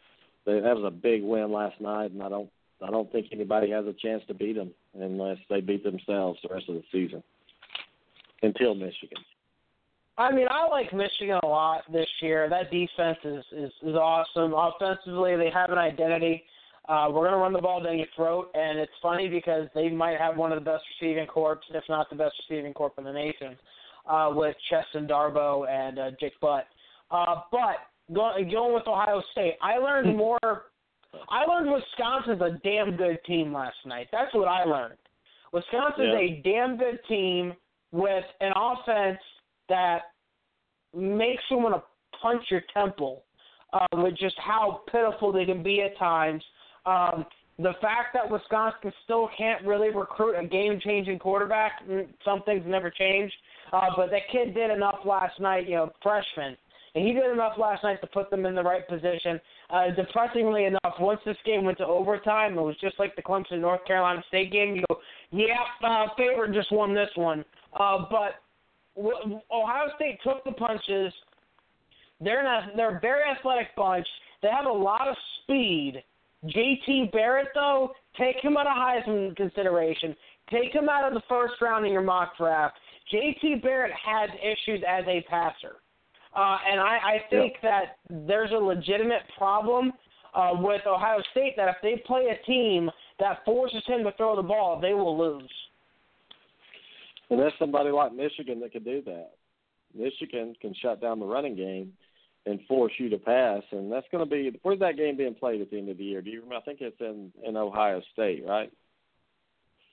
They, 0.47 0.55
that 0.61 0.77
was 0.77 0.85
a 0.87 0.91
big 0.91 1.23
win 1.23 1.53
last 1.53 1.81
night, 1.81 2.13
and 2.13 2.23
I 2.23 2.29
don't 2.29 2.51
I 2.83 2.91
don't 2.91 3.11
think 3.13 3.27
anybody 3.31 3.71
has 3.71 3.85
a 3.87 3.93
chance 3.93 4.23
to 4.29 4.35
beat 4.35 4.57
them 4.57 4.71
unless 4.99 5.37
they 5.51 5.61
beat 5.61 5.85
themselves 5.85 6.39
the 6.43 6.53
rest 6.53 6.69
of 6.69 6.77
the 6.77 6.83
season. 6.91 7.23
Until 8.43 8.75
Michigan. 8.75 9.19
I 10.17 10.33
mean, 10.33 10.47
I 10.51 10.67
like 10.67 10.93
Michigan 10.95 11.39
a 11.43 11.47
lot 11.47 11.83
this 11.93 12.09
year. 12.23 12.49
That 12.49 12.71
defense 12.71 13.19
is 13.25 13.45
is, 13.53 13.73
is 13.83 13.95
awesome. 13.95 14.55
Offensively, 14.55 15.37
they 15.37 15.51
have 15.51 15.71
an 15.71 15.79
identity. 15.79 16.43
Uh, 16.91 17.07
we're 17.09 17.21
going 17.21 17.31
to 17.31 17.37
run 17.37 17.53
the 17.53 17.61
ball 17.61 17.81
down 17.81 17.99
your 17.99 18.09
throat, 18.17 18.51
and 18.55 18.77
it's 18.77 18.91
funny 19.01 19.29
because 19.29 19.69
they 19.77 19.89
might 19.89 20.19
have 20.19 20.37
one 20.37 20.51
of 20.51 20.59
the 20.59 20.65
best 20.65 20.83
receiving 21.01 21.25
corps, 21.25 21.61
if 21.73 21.85
not 21.89 22.11
the 22.11 22.17
best 22.17 22.35
receiving 22.49 22.75
corps 22.75 22.93
in 22.99 23.05
the 23.05 23.13
nation, 23.13 23.57
uh, 24.09 24.29
with 24.35 24.57
Chesson 24.69 25.07
Darboh 25.07 25.69
and 25.71 26.01
uh, 26.01 26.11
Jake 26.19 26.33
Butt. 26.41 26.67
Uh, 27.13 27.43
but 27.53 27.77
going, 28.13 28.51
going 28.51 28.75
with 28.75 28.89
Ohio 28.89 29.23
State, 29.31 29.55
I 29.63 29.79
learned 29.79 30.17
more. 30.17 30.65
I 31.29 31.45
learned 31.45 31.71
Wisconsin's 31.71 32.41
a 32.41 32.59
damn 32.65 32.97
good 32.97 33.21
team 33.25 33.53
last 33.53 33.77
night. 33.87 34.09
That's 34.11 34.35
what 34.35 34.49
I 34.49 34.65
learned. 34.65 34.99
Wisconsin's 35.53 36.09
Yeah. 36.13 36.19
a 36.19 36.41
damn 36.43 36.77
good 36.77 36.99
team 37.09 37.55
with 37.93 38.25
an 38.41 38.53
offense 38.57 39.21
that 39.69 40.03
makes 40.93 41.43
you 41.51 41.59
want 41.59 41.77
to 41.77 41.83
punch 42.21 42.43
your 42.51 42.63
temple 42.75 43.23
uh, 43.73 43.87
with 43.93 44.17
just 44.17 44.37
how 44.39 44.83
pitiful 44.91 45.31
they 45.31 45.45
can 45.45 45.63
be 45.63 45.83
at 45.83 45.97
times. 45.99 46.43
Um, 46.87 47.27
the 47.59 47.73
fact 47.83 48.15
that 48.15 48.31
Wisconsin 48.31 48.93
still 49.05 49.29
can't 49.37 49.65
really 49.67 49.91
recruit 49.91 50.35
a 50.35 50.47
game-changing 50.47 51.19
quarterback, 51.19 51.87
mm, 51.87 52.07
some 52.25 52.43
things 52.43 52.65
never 52.67 52.91
change. 52.91 53.31
Uh, 53.73 53.91
but 53.97 54.11
that 54.11 54.23
kid 54.33 54.55
did 54.55 54.71
enough 54.71 54.99
last 55.05 55.39
night, 55.41 55.69
you 55.69 55.77
know, 55.77 55.93
freshman. 56.03 56.57
And 56.95 57.07
he 57.07 57.13
did 57.13 57.31
enough 57.31 57.53
last 57.57 57.85
night 57.85 58.01
to 58.01 58.07
put 58.09 58.31
them 58.31 58.47
in 58.47 58.55
the 58.55 58.63
right 58.63 58.87
position. 58.89 59.41
Uh, 59.69 59.91
depressingly 59.95 60.65
enough, 60.65 60.95
once 60.99 61.21
this 61.25 61.37
game 61.45 61.65
went 61.65 61.79
to 61.79 61.87
overtime, 61.87 62.59
it 62.59 62.63
was 62.63 62.77
just 62.81 62.99
like 62.99 63.15
the 63.15 63.23
Clemson 63.23 63.61
North 63.61 63.85
Carolina 63.85 64.23
State 64.29 64.51
game. 64.51 64.75
You 64.75 64.83
go, 64.89 64.99
yeah, 65.31 65.87
uh, 65.87 66.07
favorite 66.17 66.53
just 66.53 66.73
won 66.73 66.95
this 66.95 67.11
one. 67.15 67.45
Uh, 67.79 68.07
but 68.11 68.43
w- 68.97 69.41
Ohio 69.53 69.89
State 69.95 70.19
took 70.25 70.43
the 70.45 70.53
punches. 70.53 71.13
They're 72.21 72.43
not. 72.43 72.71
They're 72.75 72.97
a 72.97 73.01
very 73.01 73.23
athletic 73.31 73.69
bunch. 73.77 74.07
They 74.43 74.49
have 74.49 74.67
a 74.67 74.73
lot 74.73 75.07
of 75.07 75.17
speed. 75.43 76.03
JT 76.47 77.13
Barrett, 77.13 77.49
though, 77.55 77.93
take 78.19 78.37
him 78.43 78.57
out 78.57 78.67
of 78.67 78.73
Heisman 78.73 79.37
consideration. 79.37 80.17
Take 80.51 80.73
him 80.73 80.89
out 80.89 81.07
of 81.07 81.15
the 81.15 81.23
first 81.29 81.55
round 81.61 81.87
in 81.87 81.93
your 81.93 82.03
mock 82.03 82.37
draft. 82.39 82.77
JT 83.13 83.63
Barrett 83.63 83.93
has 83.93 84.31
issues 84.43 84.83
as 84.89 85.05
a 85.07 85.25
passer. 85.29 85.77
Uh, 86.35 86.57
and 86.71 86.81
I, 86.81 86.97
I 86.97 87.19
think 87.29 87.55
that 87.63 87.97
there's 88.09 88.53
a 88.53 88.57
legitimate 88.57 89.23
problem 89.37 89.93
uh, 90.35 90.53
with 90.55 90.83
Ohio 90.87 91.21
State 91.33 91.55
that 91.57 91.69
if 91.69 91.77
they 91.83 92.03
play 92.07 92.29
a 92.29 92.47
team 92.47 92.91
that 93.19 93.45
forces 93.45 93.83
him 93.87 94.05
to 94.05 94.13
throw 94.17 94.37
the 94.37 94.43
ball, 94.43 94.81
they 94.81 94.95
will 94.95 95.19
lose. 95.19 95.51
And 97.31 97.39
there's 97.39 97.53
somebody 97.59 97.91
like 97.91 98.13
Michigan 98.15 98.61
that 98.61 98.73
could 98.73 98.85
do 98.85 99.03
that. 99.07 99.33
Michigan 99.95 100.55
can 100.61 100.75
shut 100.81 101.01
down 101.01 101.19
the 101.19 101.27
running 101.27 101.57
game, 101.57 101.93
and 102.47 102.61
force 102.67 102.93
you 102.99 103.09
to 103.11 103.19
pass, 103.19 103.63
and 103.71 103.93
that's 103.93 104.07
going 104.11 104.25
to 104.25 104.31
be 104.31 104.59
where's 104.63 104.81
that 104.81 104.97
game 104.97 105.17
being 105.17 105.35
played 105.35 105.61
at 105.61 105.71
the 105.71 105.79
end 105.79 105.89
of 105.89 105.99
the 105.99 106.05
year? 106.05 106.23
Do 106.23 106.31
you 106.31 106.41
remember? 106.41 106.57
I 106.57 106.61
think 106.63 106.81
it's 106.81 107.01
in 107.01 107.33
in 107.45 107.57
Ohio 107.57 108.01
State, 108.13 108.45
right? 108.47 108.73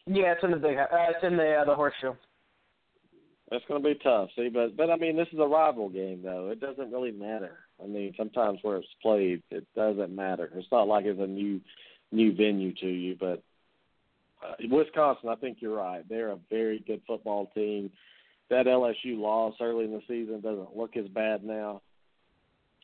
Yeah, 0.05 0.33
it's 0.33 0.43
in 0.43 0.51
the 0.51 0.57
big. 0.57 0.77
Uh, 0.77 0.85
it's 0.91 1.23
in 1.23 1.35
the 1.35 1.55
uh, 1.55 1.65
the 1.65 1.75
horseshoe. 1.75 2.13
That's 3.51 3.63
going 3.67 3.81
to 3.81 3.89
be 3.89 3.99
tough. 4.03 4.29
See, 4.35 4.49
but 4.49 4.77
but 4.77 4.89
I 4.89 4.95
mean, 4.95 5.17
this 5.17 5.27
is 5.31 5.39
a 5.39 5.47
rival 5.47 5.89
game, 5.89 6.21
though. 6.23 6.49
It 6.49 6.59
doesn't 6.59 6.91
really 6.91 7.11
matter. 7.11 7.59
I 7.81 7.87
mean, 7.87 8.13
sometimes 8.17 8.59
where 8.61 8.77
it's 8.77 8.87
played, 9.01 9.43
it 9.51 9.65
doesn't 9.75 10.15
matter. 10.15 10.49
It's 10.55 10.67
not 10.71 10.87
like 10.87 11.05
it's 11.05 11.19
a 11.19 11.27
new 11.27 11.61
new 12.11 12.33
venue 12.33 12.73
to 12.75 12.87
you. 12.87 13.15
But 13.19 13.43
uh, 14.45 14.53
Wisconsin, 14.69 15.29
I 15.29 15.35
think 15.35 15.57
you're 15.59 15.75
right. 15.75 16.07
They're 16.07 16.31
a 16.31 16.39
very 16.49 16.83
good 16.87 17.01
football 17.05 17.51
team. 17.53 17.91
That 18.49 18.65
LSU 18.65 19.17
loss 19.17 19.55
early 19.59 19.85
in 19.85 19.91
the 19.91 20.01
season 20.07 20.39
doesn't 20.39 20.75
look 20.75 20.95
as 20.95 21.07
bad 21.09 21.43
now. 21.43 21.81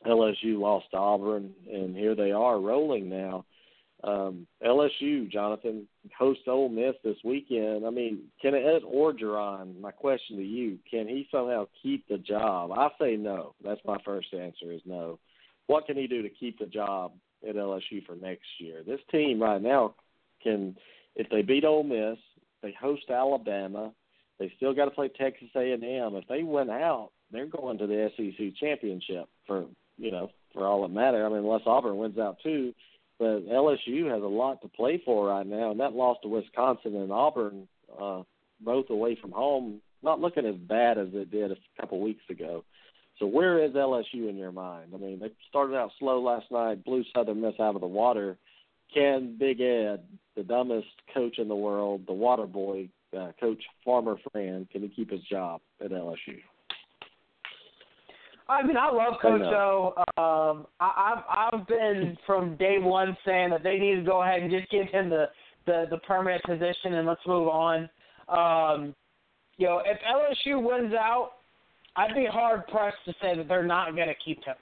LSU 0.06 0.58
lost 0.58 0.90
to 0.90 0.96
Auburn, 0.96 1.52
and 1.70 1.96
here 1.96 2.14
they 2.14 2.30
are 2.32 2.60
rolling 2.60 3.08
now. 3.08 3.44
Um, 4.02 4.46
LSU, 4.62 5.30
Jonathan, 5.30 5.88
hosts 6.16 6.42
Ole 6.46 6.68
Miss 6.68 6.94
this 7.02 7.16
weekend. 7.24 7.86
I 7.86 7.90
mean, 7.90 8.24
can 8.40 8.54
Ed 8.54 8.82
Orgeron? 8.82 9.80
My 9.80 9.92
question 9.92 10.36
to 10.36 10.42
you: 10.42 10.78
Can 10.90 11.08
he 11.08 11.26
somehow 11.30 11.66
keep 11.82 12.06
the 12.08 12.18
job? 12.18 12.70
I 12.72 12.88
say 13.00 13.16
no. 13.16 13.54
That's 13.64 13.80
my 13.86 13.96
first 14.04 14.28
answer 14.34 14.72
is 14.72 14.82
no. 14.84 15.18
What 15.68 15.86
can 15.86 15.96
he 15.96 16.06
do 16.06 16.20
to 16.20 16.28
keep 16.28 16.58
the 16.58 16.66
job 16.66 17.12
at 17.48 17.56
LSU 17.56 18.04
for 18.04 18.14
next 18.16 18.44
year? 18.58 18.82
This 18.86 19.00
team 19.10 19.40
right 19.40 19.62
now 19.62 19.94
can, 20.42 20.76
if 21.16 21.30
they 21.30 21.40
beat 21.40 21.64
Ole 21.64 21.82
Miss, 21.82 22.18
they 22.62 22.74
host 22.78 23.08
Alabama. 23.08 23.92
They 24.38 24.52
still 24.56 24.74
got 24.74 24.86
to 24.86 24.90
play 24.90 25.08
Texas 25.08 25.48
A&M. 25.56 25.80
If 26.16 26.28
they 26.28 26.42
win 26.42 26.68
out, 26.68 27.10
they're 27.30 27.46
going 27.46 27.78
to 27.78 27.86
the 27.86 28.10
SEC 28.16 28.54
championship 28.60 29.28
for 29.46 29.64
you 29.96 30.10
know 30.10 30.30
for 30.52 30.66
all 30.66 30.82
that 30.82 30.94
matter. 30.94 31.24
I 31.24 31.28
mean, 31.28 31.38
unless 31.38 31.62
Auburn 31.66 31.96
wins 31.96 32.18
out 32.18 32.38
too 32.42 32.74
but 33.18 33.48
LSU 33.48 34.10
has 34.10 34.22
a 34.22 34.26
lot 34.26 34.60
to 34.62 34.68
play 34.68 35.00
for 35.04 35.28
right 35.28 35.46
now, 35.46 35.70
and 35.70 35.80
that 35.80 35.92
loss 35.92 36.18
to 36.22 36.28
Wisconsin 36.28 36.96
and 36.96 37.12
Auburn, 37.12 37.68
uh, 38.00 38.22
both 38.60 38.90
away 38.90 39.16
from 39.20 39.30
home, 39.30 39.80
not 40.02 40.20
looking 40.20 40.46
as 40.46 40.56
bad 40.56 40.98
as 40.98 41.08
it 41.12 41.30
did 41.30 41.52
a 41.52 41.56
couple 41.80 42.00
weeks 42.00 42.24
ago. 42.28 42.64
So 43.18 43.26
where 43.26 43.64
is 43.64 43.72
LSU 43.72 44.28
in 44.28 44.36
your 44.36 44.50
mind? 44.50 44.90
I 44.92 44.98
mean, 44.98 45.20
they 45.20 45.30
started 45.48 45.76
out 45.76 45.92
slow 46.00 46.20
last 46.20 46.50
night, 46.50 46.84
blew 46.84 47.04
Southern 47.14 47.40
Miss 47.40 47.54
out 47.60 47.76
of 47.76 47.80
the 47.80 47.86
water. 47.86 48.36
Can 48.92 49.36
Big 49.38 49.60
Ed, 49.60 50.02
the 50.36 50.42
dumbest 50.42 50.88
coach 51.12 51.38
in 51.38 51.48
the 51.48 51.54
world, 51.54 52.02
the 52.06 52.12
water 52.12 52.46
boy, 52.46 52.88
uh, 53.16 53.30
Coach 53.38 53.62
Farmer 53.84 54.16
Fran, 54.32 54.66
can 54.72 54.82
he 54.82 54.88
keep 54.88 55.10
his 55.10 55.22
job 55.22 55.60
at 55.82 55.92
LSU? 55.92 56.40
I 58.48 58.62
mean, 58.62 58.76
I 58.76 58.90
love 58.90 59.14
Coach 59.22 59.40
O. 59.40 59.94
Um, 60.18 60.66
I, 60.78 61.14
I've 61.14 61.54
I've 61.60 61.66
been 61.66 62.16
from 62.26 62.56
day 62.56 62.76
one 62.78 63.16
saying 63.24 63.50
that 63.50 63.62
they 63.62 63.78
need 63.78 63.96
to 63.96 64.02
go 64.02 64.22
ahead 64.22 64.42
and 64.42 64.50
just 64.50 64.70
give 64.70 64.86
him 64.88 65.08
the 65.08 65.26
the, 65.66 65.86
the 65.90 65.98
permanent 65.98 66.42
position 66.44 66.94
and 66.94 67.06
let's 67.06 67.20
move 67.26 67.48
on. 67.48 67.88
Um, 68.28 68.94
you 69.56 69.66
know, 69.66 69.80
if 69.84 69.98
LSU 70.02 70.62
wins 70.62 70.92
out, 70.94 71.32
I'd 71.96 72.14
be 72.14 72.26
hard 72.26 72.66
pressed 72.66 72.96
to 73.06 73.12
say 73.22 73.36
that 73.36 73.48
they're 73.48 73.66
not 73.66 73.94
going 73.94 74.08
to 74.08 74.14
keep 74.24 74.44
him. 74.44 74.56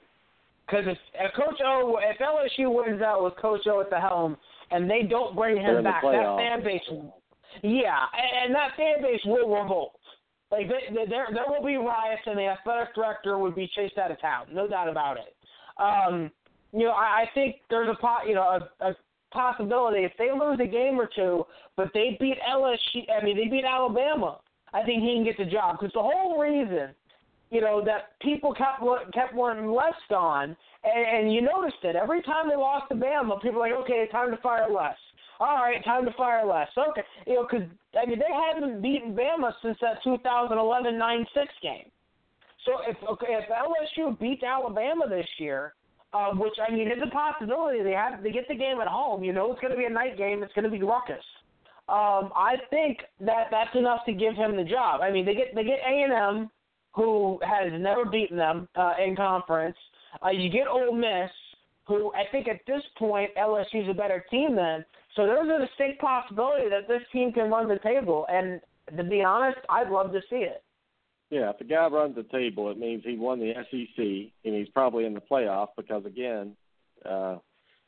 Because 0.65 0.85
if, 0.87 0.97
if 1.15 1.33
Coach 1.35 1.59
O, 1.65 1.99
if 2.01 2.19
LSU 2.19 2.73
wins 2.73 3.01
out 3.01 3.23
with 3.23 3.35
Coach 3.35 3.67
O 3.67 3.81
at 3.81 3.89
the 3.89 3.99
helm, 3.99 4.37
and 4.71 4.89
they 4.89 5.03
don't 5.03 5.35
bring 5.35 5.57
him 5.57 5.83
back, 5.83 6.03
that 6.03 6.37
fan 6.37 6.63
base, 6.63 6.81
yeah, 7.61 8.05
and 8.43 8.55
that 8.55 8.71
fan 8.77 9.01
base 9.01 9.19
will 9.25 9.61
revolt. 9.61 9.93
Like 10.53 10.69
there, 10.69 11.27
there 11.33 11.45
will 11.47 11.65
be 11.65 11.77
riots, 11.77 12.21
and 12.25 12.37
the 12.37 12.45
athletic 12.45 12.93
director 12.93 13.39
would 13.39 13.55
be 13.55 13.69
chased 13.75 13.97
out 13.97 14.11
of 14.11 14.21
town, 14.21 14.47
no 14.51 14.67
doubt 14.67 14.87
about 14.87 15.17
it. 15.17 15.35
Um, 15.81 16.29
you 16.71 16.85
know, 16.85 16.91
I, 16.91 17.23
I 17.23 17.25
think 17.33 17.55
there's 17.71 17.89
a 17.89 17.99
pot, 17.99 18.27
you 18.27 18.35
know, 18.35 18.59
a, 18.81 18.85
a 18.85 18.95
possibility 19.31 20.03
if 20.03 20.11
they 20.19 20.29
lose 20.31 20.59
a 20.61 20.67
game 20.67 20.99
or 20.99 21.09
two, 21.15 21.43
but 21.75 21.89
they 21.95 22.17
beat 22.19 22.37
LSU. 22.47 23.01
I 23.19 23.23
mean, 23.23 23.35
they 23.35 23.47
beat 23.49 23.65
Alabama. 23.65 24.41
I 24.73 24.83
think 24.83 25.01
he 25.01 25.15
can 25.15 25.23
get 25.23 25.37
the 25.37 25.51
job 25.51 25.77
because 25.79 25.93
the 25.93 26.01
whole 26.01 26.39
reason, 26.39 26.89
you 27.49 27.61
know, 27.61 27.83
that 27.85 28.19
people 28.21 28.53
kept 28.53 28.81
kept 29.13 29.33
wanting 29.33 29.71
Les 29.71 29.93
on, 30.15 30.55
and, 30.83 31.25
and 31.25 31.33
you 31.33 31.41
noticed 31.41 31.83
it 31.83 31.95
every 31.95 32.21
time 32.21 32.47
they 32.47 32.55
lost 32.55 32.89
to 32.89 32.95
Bama, 32.95 33.41
people 33.41 33.59
were 33.59 33.67
like, 33.67 33.79
okay, 33.83 34.07
time 34.11 34.29
to 34.29 34.37
fire 34.37 34.67
Les 34.69 34.95
all 35.39 35.55
right, 35.57 35.83
time 35.83 36.05
to 36.05 36.13
fire 36.13 36.45
Les. 36.45 36.67
Okay, 36.77 37.01
you 37.27 37.35
know, 37.35 37.47
because 37.49 37.67
I 37.99 38.05
mean 38.05 38.19
they 38.19 38.33
hadn't 38.33 38.81
beaten 38.81 39.15
Bama 39.15 39.53
since 39.61 39.77
that 39.81 40.03
2011 40.03 40.93
9-6 40.93 41.25
game. 41.61 41.91
So 42.65 42.71
if 42.87 42.97
if 43.01 43.45
LSU 43.49 44.19
beats 44.19 44.43
Alabama 44.43 45.07
this 45.07 45.27
year, 45.37 45.73
uh, 46.13 46.31
which 46.31 46.53
I 46.65 46.71
mean 46.71 46.87
is 46.87 46.99
a 47.05 47.09
possibility, 47.09 47.83
they 47.83 47.91
have 47.91 48.23
they 48.23 48.31
get 48.31 48.47
the 48.47 48.55
game 48.55 48.79
at 48.79 48.87
home. 48.87 49.23
You 49.23 49.33
know, 49.33 49.51
it's 49.51 49.61
going 49.61 49.71
to 49.71 49.77
be 49.77 49.85
a 49.85 49.89
night 49.89 50.17
game. 50.17 50.43
It's 50.43 50.53
going 50.53 50.65
to 50.65 50.71
be 50.71 50.81
ruckus. 50.81 51.23
Um, 51.89 52.31
I 52.35 52.55
think 52.69 52.99
that 53.19 53.47
that's 53.51 53.75
enough 53.75 54.01
to 54.05 54.13
give 54.13 54.35
him 54.35 54.55
the 54.55 54.63
job. 54.63 55.01
I 55.01 55.11
mean, 55.11 55.25
they 55.25 55.35
get 55.35 55.53
they 55.53 55.63
get 55.63 55.79
A 55.85 56.03
and 56.03 56.13
M, 56.13 56.49
who 56.93 57.39
has 57.43 57.71
never 57.79 58.05
beaten 58.05 58.37
them 58.37 58.69
uh, 58.75 58.93
in 59.03 59.15
conference. 59.15 59.75
Uh, 60.23 60.29
you 60.29 60.49
get 60.49 60.67
Ole 60.67 60.95
Miss, 60.95 61.29
who 61.87 62.13
I 62.13 62.23
think 62.31 62.47
at 62.47 62.61
this 62.65 62.81
point 62.97 63.31
LSU's 63.35 63.89
a 63.89 63.93
better 63.93 64.25
team 64.31 64.55
than. 64.55 64.85
So 65.15 65.25
there's 65.27 65.47
a 65.47 65.65
distinct 65.65 66.01
possibility 66.01 66.69
that 66.69 66.87
this 66.87 67.01
team 67.11 67.31
can 67.31 67.49
run 67.49 67.67
the 67.67 67.79
table, 67.79 68.25
and 68.29 68.59
to 68.97 69.03
be 69.03 69.23
honest, 69.23 69.59
I'd 69.69 69.89
love 69.89 70.11
to 70.11 70.21
see 70.29 70.37
it. 70.37 70.63
Yeah, 71.29 71.49
if 71.49 71.57
the 71.57 71.65
guy 71.65 71.87
runs 71.87 72.15
the 72.15 72.23
table, 72.23 72.69
it 72.69 72.77
means 72.77 73.03
he 73.03 73.17
won 73.17 73.39
the 73.39 73.53
SEC, 73.53 73.97
and 73.97 74.55
he's 74.55 74.69
probably 74.69 75.05
in 75.05 75.13
the 75.13 75.21
playoff 75.21 75.69
because 75.75 76.05
again, 76.05 76.55
uh, 77.07 77.37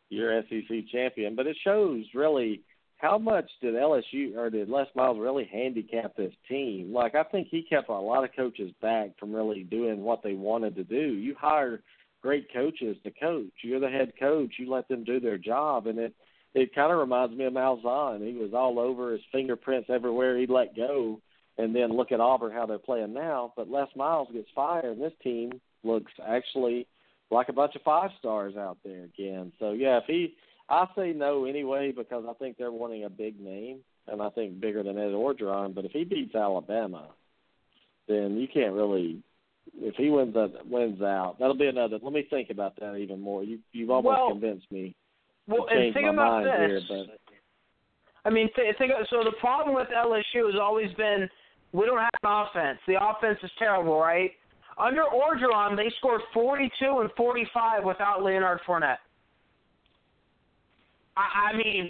you're 0.10 0.42
SEC 0.44 0.88
champion. 0.92 1.36
But 1.36 1.48
it 1.48 1.58
shows 1.64 2.06
really 2.14 2.62
how 2.98 3.18
much 3.18 3.50
did 3.62 3.76
LSU 3.76 4.36
or 4.36 4.50
did 4.50 4.70
Les 4.70 4.88
Miles 4.96 5.20
really 5.20 5.50
handicap 5.52 6.16
this 6.16 6.34
team? 6.48 6.94
Like 6.94 7.16
I 7.16 7.24
think 7.24 7.48
he 7.50 7.64
kept 7.64 7.90
a 7.90 7.94
lot 7.94 8.24
of 8.24 8.36
coaches 8.36 8.72
back 8.82 9.12
from 9.20 9.34
really 9.34 9.64
doing 9.64 10.02
what 10.02 10.24
they 10.24 10.34
wanted 10.34 10.76
to 10.76 10.84
do. 10.84 11.14
You 11.14 11.36
hire 11.40 11.82
great 12.22 12.52
coaches 12.54 12.98
to 13.04 13.12
coach. 13.12 13.52
You're 13.64 13.80
the 13.80 13.90
head 13.90 14.14
coach. 14.20 14.54
You 14.58 14.72
let 14.72 14.88
them 14.88 15.04
do 15.04 15.20
their 15.20 15.38
job, 15.38 15.88
and 15.88 16.00
it 16.00 16.16
it 16.56 16.74
kind 16.74 16.92
of 16.92 16.98
reminds 16.98 17.38
me 17.38 17.44
of 17.44 17.54
Malzahn. 17.54 18.26
He 18.26 18.34
was 18.34 18.54
all 18.54 18.80
over 18.80 19.12
his 19.12 19.22
fingerprints 19.32 19.90
everywhere 19.90 20.38
he 20.38 20.48
let 20.48 20.76
go. 20.76 21.20
And 21.58 21.76
then 21.76 21.96
look 21.96 22.12
at 22.12 22.20
Auburn 22.20 22.52
how 22.52 22.66
they're 22.66 22.80
playing 22.80 23.14
now. 23.14 23.54
But 23.56 23.70
Les 23.70 23.88
Miles 23.96 24.30
gets 24.34 24.48
fired, 24.56 24.86
and 24.86 25.02
this 25.02 25.14
team 25.22 25.62
looks 25.84 26.12
actually 26.26 26.88
like 27.30 27.50
a 27.50 27.54
bunch 27.54 27.76
of 27.76 27.82
five 27.82 28.10
stars 28.20 28.56
out 28.58 28.78
there 28.84 29.04
again. 29.04 29.52
So 29.60 29.72
yeah, 29.72 29.98
if 29.98 30.04
he, 30.08 30.34
I 30.70 30.86
say 30.98 31.14
no 31.14 31.46
anyway 31.46 31.94
because 31.96 32.26
I 32.28 32.34
think 32.34 32.58
they're 32.58 32.72
wanting 32.72 33.06
a 33.06 33.10
big 33.10 33.40
name, 33.40 33.80
and 34.08 34.22
I 34.22 34.30
think 34.30 34.60
bigger 34.60 34.84
than 34.84 34.98
Ed 34.98 35.12
Orgeron. 35.12 35.76
But 35.76 35.86
if 35.86 35.92
he 35.92 36.04
beats 36.04 36.36
Alabama, 36.36 37.10
then 38.08 38.38
you 38.38 38.48
can't 38.54 38.74
really. 38.74 39.22
If 39.78 39.96
he 39.96 40.10
wins 40.10 40.36
uh, 40.36 40.48
wins 40.70 41.02
out, 41.02 41.38
that'll 41.40 41.58
be 41.58 41.68
another. 41.68 42.00
Let 42.02 42.14
me 42.14 42.28
think 42.30 42.50
about 42.50 42.80
that 42.80 42.96
even 42.96 43.20
more. 43.20 43.44
You 43.44 43.60
you've 43.72 43.90
almost 43.90 44.18
well, 44.18 44.30
convinced 44.30 44.72
me. 44.72 44.96
Well, 45.48 45.68
and 45.70 45.94
think 45.94 46.08
about 46.08 46.44
this. 46.44 46.84
Here. 46.88 47.06
I 48.26 48.30
mean, 48.30 48.50
th- 48.56 48.76
think 48.78 48.92
so. 49.10 49.24
The 49.24 49.36
problem 49.40 49.76
with 49.76 49.88
LSU 49.90 50.52
has 50.52 50.60
always 50.60 50.92
been 50.94 51.30
we 51.72 51.86
don't 51.86 52.00
have 52.00 52.10
an 52.24 52.48
offense. 52.48 52.80
The 52.88 52.96
offense 53.02 53.38
is 53.44 53.52
terrible, 53.60 54.00
right? 54.00 54.32
Under 54.78 55.04
Orgeron, 55.04 55.76
they 55.76 55.92
scored 55.98 56.22
42 56.34 57.00
and 57.00 57.10
45 57.16 57.84
without 57.84 58.24
Leonard 58.24 58.60
Fournette. 58.68 58.98
I, 61.18 61.52
I 61.52 61.58
mean, 61.58 61.90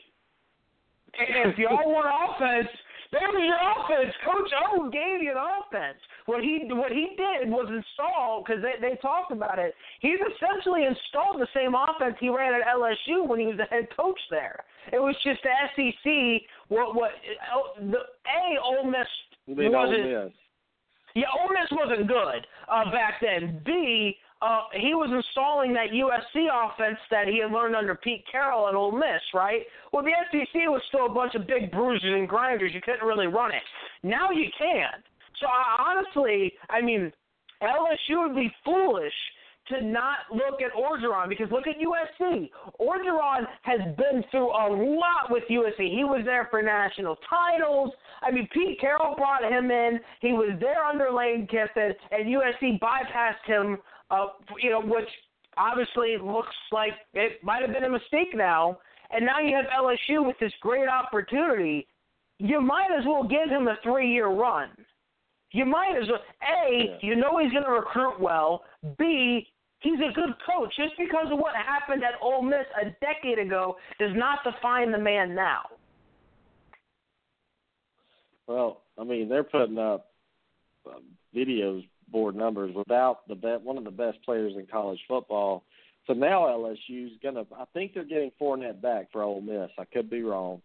if 1.14 1.58
y'all 1.58 1.78
want 1.86 2.08
offense, 2.08 2.70
there's 3.16 3.48
your 3.48 3.56
offense. 3.56 4.14
Coach 4.28 4.52
O 4.76 4.90
gave 4.90 5.24
you 5.24 5.32
an 5.32 5.40
offense. 5.40 5.98
What 6.26 6.44
he 6.44 6.68
what 6.70 6.92
he 6.92 7.16
did 7.16 7.50
was 7.50 7.72
install 7.72 8.44
because 8.44 8.62
they 8.62 8.76
they 8.82 8.96
talked 8.98 9.32
about 9.32 9.58
it. 9.58 9.74
He's 10.02 10.20
essentially 10.20 10.84
installed 10.84 11.40
the 11.40 11.48
same 11.56 11.76
offense 11.76 12.16
he 12.20 12.28
ran 12.28 12.54
at 12.54 12.68
LSU 12.68 13.26
when 13.28 13.40
he 13.40 13.48
was 13.48 13.58
the 13.58 13.72
head 13.72 13.88
coach 13.96 14.20
there. 14.30 14.64
It 14.92 15.00
was 15.00 15.16
just 15.24 15.40
the 15.44 15.56
SEC. 15.76 16.44
What 16.68 16.96
what 16.96 17.12
oh, 17.56 17.80
the 17.80 18.04
a 18.28 18.60
Ole 18.62 18.92
Miss 18.92 19.08
wasn't. 19.48 19.76
Ole 19.76 20.26
Miss. 20.26 20.34
Yeah, 21.16 21.32
Ole 21.40 21.50
Miss 21.56 21.72
wasn't 21.72 22.08
good 22.10 22.46
uh, 22.68 22.92
back 22.92 23.22
then. 23.22 23.62
B 23.66 24.18
uh, 24.42 24.62
he 24.74 24.94
was 24.94 25.10
installing 25.12 25.74
that 25.74 25.92
USC 25.92 26.48
offense 26.52 26.98
that 27.10 27.28
he 27.28 27.40
had 27.40 27.52
learned 27.52 27.76
under 27.76 27.96
Pete 27.96 28.24
Carroll 28.30 28.68
at 28.68 28.76
Ole 28.76 28.92
Miss, 28.92 29.22
right? 29.34 29.62
Well, 29.94 30.04
the 30.04 30.12
SEC 30.32 30.54
was 30.68 30.82
still 30.90 31.06
a 31.06 31.14
bunch 31.14 31.36
of 31.36 31.48
big 31.48 31.72
bruisers 31.72 32.14
and 32.14 32.28
grinders. 32.28 32.72
You 32.74 32.82
couldn't 32.82 33.06
really 33.06 33.28
run 33.28 33.52
it. 33.52 33.64
Now 34.04 34.32
you 34.32 34.48
can. 34.58 35.02
So 35.40 35.48
I, 35.48 35.92
honestly, 35.92 36.54
I 36.70 36.82
mean, 36.82 37.12
LSU 37.62 38.28
would 38.28 38.36
be 38.36 38.52
foolish 38.64 39.14
to 39.70 39.82
not 39.84 40.18
look 40.32 40.62
at 40.62 40.72
Orgeron 40.74 41.30
because 41.30 41.48
look 41.52 41.66
at 41.68 41.76
USC. 41.78 42.50
Orgeron 42.80 43.46
has 43.64 43.80
been 43.98 44.24
through 44.30 44.50
a 44.50 44.68
lot 44.70 45.32
with 45.32 45.44
USC. 45.50 45.90
He 45.92 46.04
was 46.04 46.22
there 46.26 46.48
for 46.52 46.62
national 46.62 47.18
titles. 47.28 47.92
I 48.22 48.32
mean, 48.32 48.48
Pete 48.54 48.80
Carroll 48.80 49.16
brought 49.16 49.44
him 49.44 49.72
in. 49.72 50.00
He 50.22 50.34
was 50.34 50.58
there 50.60 50.84
under 50.84 51.12
Lane 51.12 51.48
Kiffin, 51.48 51.94
and 52.12 52.28
USC 52.28 52.80
bypassed 52.80 53.46
him 53.46 53.78
uh, 54.12 54.28
you 54.62 54.70
know, 54.70 54.82
which 54.82 55.10
obviously 55.58 56.18
looks 56.22 56.56
like 56.72 56.92
it 57.14 57.44
might 57.44 57.62
have 57.62 57.74
been 57.74 57.86
a 57.86 57.90
mistake 57.90 58.34
now. 58.34 58.78
And 59.12 59.26
now 59.26 59.40
you 59.40 59.56
have 59.56 59.66
LSU 59.66 60.26
with 60.26 60.38
this 60.40 60.52
great 60.62 60.90
opportunity. 60.90 61.88
You 62.40 62.60
might 62.60 62.90
as 62.98 63.06
well 63.06 63.24
give 63.24 63.50
him 63.50 63.68
a 63.68 63.78
three-year 63.84 64.28
run. 64.28 64.70
You 65.52 65.66
might 65.66 65.96
as 66.02 66.10
well. 66.10 66.20
A, 66.42 66.90
Yeah. 66.90 66.98
you 67.02 67.16
know 67.16 67.38
he's 67.38 67.52
going 67.52 67.64
to 67.64 67.72
recruit 67.72 68.20
well. 68.20 68.66
B, 68.98 69.48
he's 69.80 70.00
a 70.00 70.12
good 70.14 70.34
coach. 70.46 70.76
Just 70.76 70.98
because 70.98 71.28
of 71.32 71.38
what 71.38 71.56
happened 71.56 72.04
at 72.04 72.16
Ole 72.22 72.42
Miss 72.42 72.66
a 72.82 72.90
decade 73.00 73.40
ago 73.40 73.78
does 74.00 74.12
not 74.16 74.44
define 74.44 74.92
the 74.92 74.98
man 74.98 75.34
now. 75.34 75.62
Well, 78.48 78.82
I 79.00 79.04
mean, 79.04 79.30
they're 79.30 79.44
putting 79.44 79.78
up 79.78 80.12
um, 80.88 81.04
videos 81.36 81.88
board 82.12 82.36
numbers 82.36 82.74
without 82.76 83.28
the 83.28 83.36
be- 83.36 83.58
one 83.64 83.78
of 83.78 83.84
the 83.84 83.92
best 83.92 84.22
players 84.24 84.54
in 84.56 84.66
college 84.68 85.00
football. 85.08 85.64
So 86.08 86.14
now 86.14 86.42
LSU's 86.42 87.18
gonna. 87.24 87.46
I 87.58 87.66
think 87.74 87.94
they're 87.94 88.04
getting 88.04 88.32
Fournette 88.40 88.82
back 88.82 89.12
for 89.12 89.24
Ole 89.24 89.42
Miss. 89.42 89.70
I 89.80 89.86
could 89.86 90.10
be 90.10 90.22
wrong. 90.22 90.62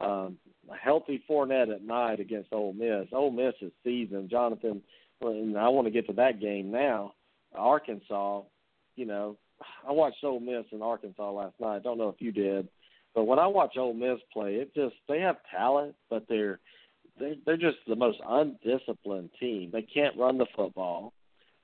Um, 0.00 0.38
a 0.70 0.76
healthy 0.76 1.22
Fournette 1.28 1.74
at 1.74 1.82
night 1.82 2.20
against 2.20 2.52
Ole 2.52 2.72
Miss. 2.72 3.08
Ole 3.12 3.30
Miss 3.30 3.54
is 3.60 3.72
seasoned. 3.84 4.30
Jonathan, 4.30 4.82
and 5.20 5.58
I 5.58 5.68
want 5.68 5.86
to 5.86 5.90
get 5.90 6.06
to 6.06 6.12
that 6.14 6.40
game 6.40 6.70
now. 6.70 7.14
Arkansas, 7.54 8.42
you 8.96 9.06
know, 9.06 9.36
I 9.86 9.92
watched 9.92 10.22
Ole 10.22 10.40
Miss 10.40 10.64
in 10.72 10.82
Arkansas 10.82 11.30
last 11.30 11.54
night. 11.60 11.82
Don't 11.82 11.98
know 11.98 12.08
if 12.08 12.20
you 12.20 12.32
did, 12.32 12.68
but 13.14 13.24
when 13.24 13.38
I 13.38 13.46
watch 13.46 13.76
Ole 13.76 13.94
Miss 13.94 14.20
play, 14.32 14.54
it 14.54 14.74
just 14.74 14.94
they 15.08 15.20
have 15.20 15.36
talent, 15.50 15.96
but 16.08 16.26
they're 16.28 16.60
they're, 17.18 17.34
they're 17.44 17.56
just 17.56 17.78
the 17.86 17.96
most 17.96 18.18
undisciplined 18.26 19.30
team. 19.38 19.70
They 19.72 19.82
can't 19.82 20.16
run 20.16 20.38
the 20.38 20.46
football. 20.56 21.12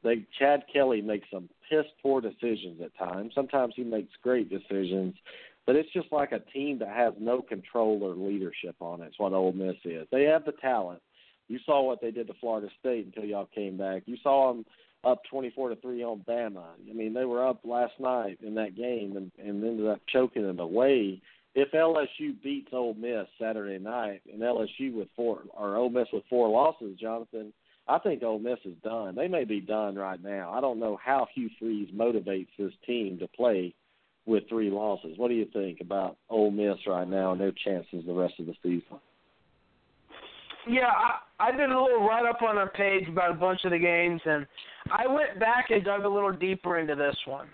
They 0.02 0.26
Chad 0.38 0.64
Kelly 0.72 1.00
makes 1.00 1.26
some 1.32 1.48
piss 1.68 1.86
poor 2.02 2.20
decisions 2.20 2.80
at 2.82 2.96
times. 2.98 3.32
Sometimes 3.34 3.74
he 3.74 3.84
makes 3.84 4.12
great 4.22 4.50
decisions, 4.50 5.14
but 5.66 5.76
it's 5.76 5.92
just 5.92 6.12
like 6.12 6.32
a 6.32 6.40
team 6.52 6.78
that 6.80 6.88
has 6.88 7.14
no 7.18 7.40
control 7.40 8.00
or 8.02 8.14
leadership 8.14 8.76
on 8.80 9.00
it. 9.00 9.06
It's 9.06 9.18
what 9.18 9.32
Ole 9.32 9.52
Miss 9.52 9.76
is. 9.84 10.06
They 10.12 10.24
have 10.24 10.44
the 10.44 10.52
talent. 10.52 11.00
You 11.48 11.58
saw 11.64 11.82
what 11.82 12.00
they 12.00 12.10
did 12.10 12.26
to 12.26 12.34
Florida 12.40 12.68
State 12.80 13.06
until 13.06 13.24
y'all 13.24 13.48
came 13.54 13.76
back. 13.78 14.02
You 14.06 14.16
saw 14.22 14.52
them 14.52 14.66
up 15.04 15.22
twenty 15.30 15.50
four 15.50 15.70
to 15.70 15.76
three 15.76 16.02
on 16.02 16.24
Bama. 16.28 16.64
I 16.88 16.92
mean, 16.92 17.14
they 17.14 17.24
were 17.24 17.46
up 17.46 17.60
last 17.64 17.94
night 17.98 18.38
in 18.42 18.54
that 18.56 18.76
game 18.76 19.16
and, 19.16 19.30
and 19.38 19.64
ended 19.64 19.86
up 19.86 20.00
choking 20.12 20.44
it 20.44 20.60
away 20.60 21.22
if 21.54 21.70
LSU 21.72 22.40
beats 22.42 22.68
Ole 22.72 22.94
Miss 22.94 23.26
Saturday 23.40 23.78
night 23.78 24.22
and 24.32 24.42
LSU 24.42 24.92
with 24.92 25.08
four 25.14 25.42
or 25.52 25.76
Ole 25.76 25.90
Miss 25.90 26.08
with 26.12 26.24
four 26.28 26.48
losses, 26.48 26.98
Jonathan, 26.98 27.52
I 27.86 27.98
think 27.98 28.22
Ole 28.22 28.38
Miss 28.38 28.58
is 28.64 28.76
done. 28.82 29.14
They 29.14 29.28
may 29.28 29.44
be 29.44 29.60
done 29.60 29.94
right 29.94 30.22
now. 30.22 30.52
I 30.52 30.60
don't 30.60 30.80
know 30.80 30.98
how 31.02 31.28
Hugh 31.34 31.50
Freeze 31.58 31.90
motivates 31.94 32.48
this 32.58 32.72
team 32.86 33.18
to 33.18 33.28
play 33.28 33.74
with 34.26 34.48
three 34.48 34.70
losses. 34.70 35.16
What 35.16 35.28
do 35.28 35.34
you 35.34 35.46
think 35.52 35.80
about 35.80 36.16
Ole 36.30 36.50
Miss 36.50 36.78
right 36.86 37.08
now 37.08 37.32
and 37.32 37.40
their 37.40 37.52
chances 37.52 38.04
the 38.06 38.12
rest 38.12 38.34
of 38.40 38.46
the 38.46 38.54
season? 38.62 38.98
Yeah, 40.66 40.88
I, 40.88 41.48
I 41.48 41.52
did 41.52 41.70
a 41.70 41.80
little 41.80 42.06
write 42.06 42.24
up 42.26 42.40
on 42.42 42.56
our 42.56 42.70
page 42.70 43.06
about 43.06 43.30
a 43.30 43.34
bunch 43.34 43.60
of 43.64 43.70
the 43.70 43.78
games, 43.78 44.22
and 44.24 44.46
I 44.90 45.06
went 45.06 45.38
back 45.38 45.66
and 45.68 45.84
dug 45.84 46.04
a 46.04 46.08
little 46.08 46.32
deeper 46.32 46.78
into 46.78 46.94
this 46.94 47.16
one. 47.26 47.48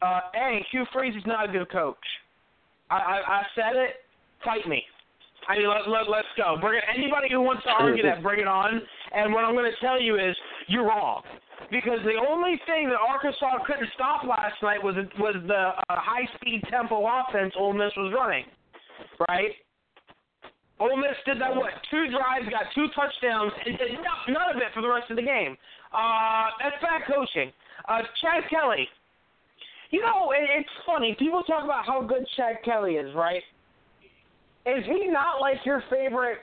Uh, 0.00 0.20
a, 0.34 0.64
Hugh 0.72 0.86
Freeze 0.90 1.14
is 1.14 1.22
not 1.26 1.50
a 1.50 1.52
good 1.52 1.70
coach. 1.70 1.96
I, 2.90 2.96
I, 2.96 3.16
I 3.38 3.42
said 3.54 3.76
it. 3.76 4.04
Fight 4.44 4.66
me. 4.68 4.82
I 5.48 5.56
mean, 5.56 5.68
let, 5.68 5.88
let, 5.88 6.08
let's 6.08 6.28
go. 6.36 6.56
Bring 6.60 6.78
it, 6.78 6.84
anybody 6.94 7.28
who 7.30 7.40
wants 7.40 7.64
to 7.64 7.70
argue 7.70 8.02
that, 8.02 8.22
bring 8.22 8.40
it 8.40 8.46
on. 8.46 8.82
And 9.12 9.32
what 9.32 9.44
I'm 9.44 9.54
going 9.54 9.70
to 9.70 9.80
tell 9.80 10.00
you 10.00 10.16
is, 10.16 10.36
you're 10.68 10.86
wrong. 10.86 11.22
Because 11.70 11.98
the 12.04 12.18
only 12.28 12.60
thing 12.66 12.88
that 12.88 12.98
Arkansas 12.98 13.62
couldn't 13.66 13.88
stop 13.94 14.24
last 14.24 14.58
night 14.62 14.82
was 14.82 14.96
was 15.18 15.36
the 15.46 15.70
uh, 15.76 16.00
high-speed 16.02 16.64
tempo 16.68 17.06
offense 17.06 17.54
Ole 17.56 17.74
Miss 17.74 17.92
was 17.96 18.12
running, 18.16 18.44
right? 19.28 19.54
Ole 20.80 20.96
Miss 20.96 21.14
did 21.26 21.40
that 21.40 21.54
what? 21.54 21.70
Two 21.90 22.10
drives, 22.10 22.48
got 22.50 22.66
two 22.74 22.88
touchdowns, 22.96 23.52
and 23.66 23.78
did 23.78 23.92
no, 24.02 24.34
none 24.34 24.50
of 24.50 24.56
it 24.56 24.72
for 24.74 24.82
the 24.82 24.88
rest 24.88 25.10
of 25.10 25.16
the 25.16 25.22
game. 25.22 25.56
Uh, 25.92 26.50
that's 26.58 26.80
bad 26.82 27.02
coaching. 27.06 27.52
Uh, 27.86 28.02
Chad 28.20 28.48
Kelly. 28.50 28.88
You 29.90 30.00
know, 30.02 30.32
it, 30.32 30.48
it's 30.58 30.68
funny. 30.86 31.16
People 31.18 31.42
talk 31.42 31.64
about 31.64 31.84
how 31.86 32.02
good 32.02 32.26
Chad 32.36 32.56
Kelly 32.64 32.94
is, 32.94 33.14
right? 33.14 33.42
Is 34.66 34.84
he 34.86 35.08
not 35.08 35.40
like 35.40 35.56
your 35.64 35.82
favorite 35.90 36.38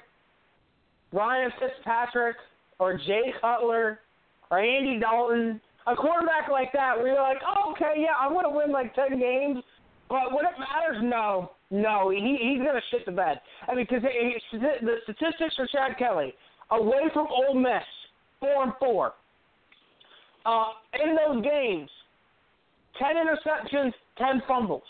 Ryan 1.14 1.52
Fitzpatrick 1.60 2.36
or 2.80 2.98
Jay 2.98 3.34
Cutler 3.42 4.00
or 4.52 4.60
Andy 4.60 5.00
Dalton? 5.00 5.62
A 5.88 5.96
quarterback 5.96 6.50
like 6.52 6.74
that 6.74 6.98
where 6.98 7.08
you're 7.08 7.22
like, 7.22 7.38
oh, 7.48 7.72
okay, 7.72 7.94
yeah, 7.98 8.20
I'm 8.20 8.34
going 8.34 8.44
to 8.44 8.52
win 8.52 8.72
like 8.72 8.94
10 8.94 9.18
games. 9.20 9.64
But 10.10 10.34
when 10.34 10.46
it 10.46 10.54
matters, 10.60 11.02
no. 11.02 11.52
No, 11.70 12.10
he 12.10 12.38
he's 12.42 12.66
gonna 12.66 12.80
shit 12.92 13.06
the 13.06 13.12
bed. 13.12 13.42
I 13.68 13.76
mean, 13.76 13.86
because 13.90 14.02
the 14.02 14.96
statistics 15.04 15.56
for 15.56 15.68
Chad 15.68 15.98
Kelly 15.98 16.34
away 16.72 17.02
from 17.14 17.28
Ole 17.28 17.56
Miss, 17.56 17.84
four 18.40 18.64
and 18.64 18.72
four. 18.80 19.14
Uh, 20.46 20.68
in 21.04 21.14
those 21.14 21.44
games, 21.44 21.90
ten 23.00 23.16
interceptions, 23.16 23.94
ten 24.18 24.42
fumbles. 24.48 24.84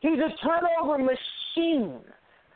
He's 0.00 0.18
a 0.18 0.30
turnover 0.44 0.98
machine. 0.98 2.00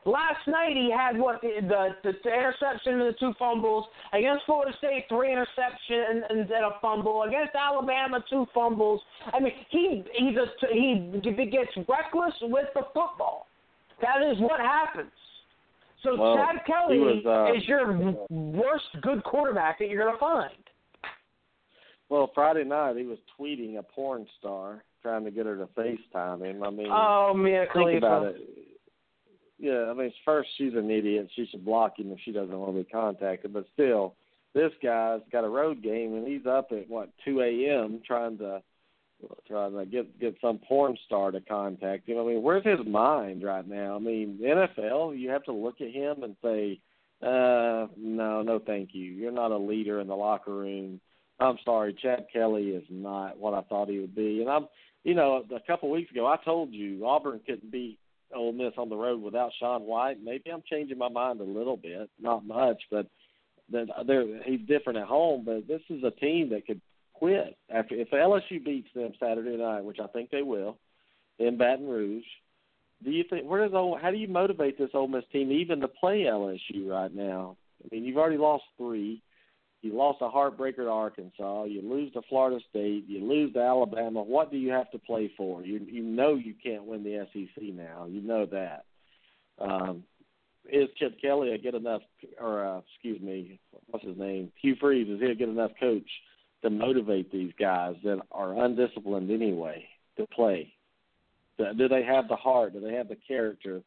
Last 0.05 0.47
night 0.47 0.77
he 0.77 0.91
had 0.91 1.19
what 1.19 1.41
the 1.41 1.61
the, 1.63 1.89
the, 2.05 2.13
the 2.23 2.33
interception 2.33 3.01
and 3.01 3.03
the 3.03 3.17
two 3.19 3.33
fumbles 3.39 3.87
against 4.13 4.47
Florida 4.47 4.73
State, 4.79 5.07
three 5.09 5.31
interceptions 5.31 6.11
and, 6.11 6.25
and 6.31 6.51
a 6.51 6.71
fumble 6.81 7.25
against 7.25 7.55
Alabama, 7.55 8.23
two 8.31 8.47
fumbles. 8.55 9.01
I 9.33 9.41
mean, 9.41 9.53
he 9.71 10.05
he's 10.15 10.37
a 10.37 10.47
he 10.73 11.21
gets 11.51 11.71
reckless 11.89 12.35
with 12.43 12.67
the 12.75 12.83
football. 12.95 13.49
That 14.01 14.23
is 14.23 14.39
what 14.39 14.61
happens. 14.61 15.11
So 16.03 16.17
Well, 16.17 16.37
Chad 16.37 16.65
Kelly 16.67 16.99
was, 16.99 17.25
uh, 17.27 17.57
is 17.57 17.67
your 17.67 17.97
worst 18.29 18.85
good 19.03 19.25
quarterback 19.25 19.81
that 19.81 19.89
you're 19.89 20.05
gonna 20.05 20.19
find. 20.19 20.53
Well, 22.09 22.31
Friday 22.35 22.65
night 22.65 22.97
he 22.97 23.05
was 23.05 23.19
tweeting 23.39 23.79
a 23.79 23.83
porn 23.83 24.27
star 24.39 24.85
trying 25.03 25.25
to 25.25 25.31
get 25.31 25.47
her 25.47 25.57
to 25.57 25.67
FaceTime 25.67 26.45
him. 26.45 26.63
I 26.63 26.71
mean, 26.71 26.89
Oh, 26.91 27.33
Mia 27.35 27.63
think 27.63 27.73
Khalifa. 27.73 27.97
about 28.07 28.27
it. 28.27 28.37
Yeah, 29.59 29.87
I 29.91 29.95
mean, 29.95 30.13
first 30.25 30.51
she's 30.59 30.75
an 30.75 30.91
idiot. 30.91 31.31
She 31.35 31.47
should 31.47 31.65
block 31.65 31.99
him 31.99 32.13
if 32.13 32.19
she 32.25 32.31
doesn't 32.33 32.57
want 32.57 32.77
to 32.77 32.83
be 32.85 32.89
contacted. 32.91 33.53
But 33.53 33.67
still, 33.73 34.15
this 34.55 34.71
guy's 34.83 35.21
got 35.33 35.45
a 35.45 35.49
road 35.49 35.83
game 35.83 36.15
and 36.15 36.27
he's 36.27 36.47
up 36.47 36.69
at 36.73 36.89
what 36.91 37.11
two 37.25 37.41
a.m. 37.41 38.01
trying 38.07 38.39
to 38.39 38.63
trying 39.49 39.73
to 39.77 39.87
get 39.87 40.21
get 40.21 40.37
some 40.43 40.59
porn 40.59 40.97
star 41.07 41.31
to 41.31 41.41
contact 41.41 42.07
him. 42.09 42.19
I 42.19 42.25
mean, 42.25 42.43
where's 42.43 42.65
his 42.67 42.87
mind 42.87 43.43
right 43.43 43.67
now? 43.67 43.97
I 43.97 43.99
mean, 43.99 44.39
NFL, 44.43 45.19
you 45.19 45.31
have 45.31 45.45
to 45.45 45.53
look 45.53 45.81
at 45.81 45.91
him 45.91 46.23
and 46.23 46.37
say, 46.43 46.79
uh, 47.23 47.87
no, 47.97 48.43
no, 48.43 48.61
thank 48.65 48.91
you. 48.93 49.05
You're 49.05 49.33
not 49.33 49.53
a 49.53 49.57
leader 49.59 50.01
in 50.01 50.07
the 50.07 50.15
locker 50.17 50.55
room. 50.55 51.01
I'm 51.39 51.59
sorry, 51.65 51.95
Chad 52.01 52.27
Kelly 52.33 52.71
is 52.71 52.85
not 52.89 53.39
what 53.39 53.55
I 53.55 53.63
thought 53.63 53.89
he 53.89 53.99
would 53.99 54.15
be. 54.15 54.41
And 54.41 54.51
I'm, 54.51 54.69
you 55.05 55.15
know, 55.15 55.45
a 55.55 55.61
couple 55.67 55.91
of 55.91 55.93
weeks 55.93 56.11
ago 56.11 56.27
I 56.27 56.37
told 56.45 56.73
you 56.73 57.07
Auburn 57.07 57.41
couldn't 57.47 57.71
beat 57.71 57.99
Ole 58.35 58.53
Miss 58.53 58.73
on 58.79 58.89
the 58.89 58.97
road 58.97 59.23
without 59.23 59.53
Sean 59.59 59.83
White. 59.83 60.23
Maybe 60.23 60.51
I'm 60.51 60.63
changing 60.69 60.99
my 60.99 61.09
mind 61.09 61.41
a 61.41 61.45
little 61.45 61.77
bit, 61.77 62.11
not 62.21 62.47
much, 62.47 62.83
but 62.91 63.07
they're 63.71 64.43
he's 64.45 64.67
different 64.67 64.99
at 64.99 65.07
home. 65.07 65.45
But 65.45 65.69
this 65.69 65.83
is 65.91 66.03
a 66.05 66.11
team 66.11 66.51
that 66.51 66.67
could 66.67 66.81
quit 67.15 67.57
after 67.71 67.95
if 67.95 68.11
LSU 68.11 68.65
beats 68.65 68.89
them 68.95 69.13
Saturday 69.21 69.57
night, 69.57 69.85
which 69.85 69.99
I 70.03 70.07
think 70.09 70.31
they 70.31 70.43
will, 70.43 70.79
in 71.39 71.57
Baton 71.59 71.87
Rouge. 71.87 72.25
Do 73.05 73.11
you 73.11 73.25
think 73.29 73.45
where 73.45 73.63
does 73.63 73.75
Ole, 73.75 73.99
how 74.01 74.11
do 74.11 74.17
you 74.17 74.29
motivate 74.29 74.79
this 74.79 74.91
Ole 74.95 75.09
Miss 75.09 75.25
team 75.31 75.53
even 75.53 75.81
to 75.81 75.89
play 75.89 76.21
LSU 76.23 76.89
right 76.89 77.15
now? 77.15 77.57
I 77.85 77.95
mean, 77.95 78.05
you've 78.05 78.17
already 78.17 78.39
lost 78.39 78.65
three. 78.79 79.23
You 79.83 79.95
lost 79.95 80.19
a 80.21 80.29
heartbreaker 80.29 80.77
to 80.77 80.89
Arkansas. 80.89 81.65
You 81.65 81.83
lose 81.83 82.13
to 82.15 82.23
Florida 82.29 82.59
State. 82.71 83.05
You 83.07 83.25
lose 83.25 83.53
to 83.53 83.61
Alabama. 83.61 84.23
What 84.23 84.51
do 84.51 84.57
you 84.57 84.73
have 84.73 84.91
to 84.91 84.99
play 84.99 85.31
for? 85.37 85.63
You 85.63 85.81
you 85.87 86.03
know 86.03 86.35
you 86.35 86.55
can't 86.61 86.85
win 86.85 87.05
the 87.05 87.27
SEC 87.33 87.63
now. 87.63 88.07
You 88.09 88.21
know 88.21 88.47
that. 88.47 88.85
Um, 89.59 90.05
is 90.69 90.89
Chip 90.99 91.21
Kelly 91.21 91.53
a 91.53 91.59
good 91.59 91.75
enough, 91.75 92.03
or 92.41 92.65
uh, 92.65 92.81
excuse 92.93 93.21
me, 93.21 93.61
what's 93.87 94.05
his 94.05 94.19
name? 94.19 94.51
Hugh 94.61 94.77
Freeze 94.81 95.09
is 95.09 95.21
he 95.21 95.27
a 95.27 95.35
good 95.35 95.49
enough 95.49 95.73
coach 95.79 96.09
to 96.63 96.71
motivate 96.71 97.31
these 97.31 97.53
guys 97.59 97.95
that 98.03 98.21
are 98.33 98.65
undisciplined 98.65 99.31
anyway 99.31 99.87
to 100.17 100.27
play? 100.27 100.73
Do 101.59 101.67
do 101.77 101.89
they 101.89 102.03
have 102.03 102.29
the 102.29 102.37
heart? 102.37 102.73
Do 102.73 102.81
they 102.81 102.95
have 102.95 103.09
the 103.09 103.19
character 103.29 103.83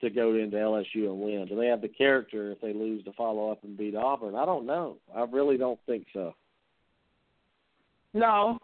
to 0.00 0.10
go 0.10 0.34
into 0.34 0.56
LSU 0.56 1.06
and 1.06 1.20
win? 1.20 1.46
Do 1.48 1.56
they 1.56 1.66
have 1.66 1.80
the 1.80 1.88
character 1.88 2.52
if 2.52 2.60
they 2.60 2.72
lose 2.72 3.04
to 3.04 3.12
follow 3.12 3.50
up 3.50 3.64
and 3.64 3.76
beat 3.76 3.94
Auburn? 3.94 4.34
I 4.34 4.44
don't 4.44 4.66
know. 4.66 4.96
I 5.14 5.24
really 5.24 5.56
don't 5.56 5.80
think 5.86 6.06
so. 6.12 6.34
No, 8.12 8.58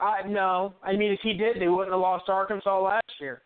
I 0.00 0.26
no. 0.26 0.74
I 0.82 0.96
mean, 0.96 1.12
if 1.12 1.20
he 1.22 1.34
did, 1.34 1.60
they 1.60 1.68
wouldn't 1.68 1.92
have 1.92 2.00
lost 2.00 2.28
Arkansas 2.28 2.80
last 2.80 3.12
year. 3.20 3.42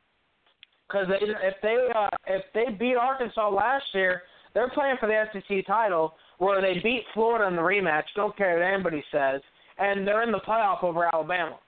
Because 0.89 1.07
they, 1.09 1.27
if 1.27 1.55
they 1.63 1.89
uh, 1.95 2.09
if 2.27 2.43
they 2.55 2.73
beat 2.79 2.97
Arkansas 2.97 3.49
last 3.51 3.85
year, 3.95 4.23
they're 4.55 4.71
playing 4.71 4.97
for 4.99 5.07
the 5.07 5.25
SEC 5.33 5.67
title, 5.67 6.15
where 6.39 6.61
they 6.61 6.81
beat 6.83 7.05
Florida 7.15 7.47
in 7.47 7.57
the 7.57 7.63
rematch. 7.63 8.05
Don't 8.17 8.37
care 8.37 8.55
what 8.55 8.65
anybody 8.65 9.05
says, 9.13 9.41
and 9.79 10.07
they're 10.07 10.23
in 10.23 10.33
the 10.33 10.41
playoff 10.41 10.83
over 10.83 11.09
Alabama. 11.13 11.59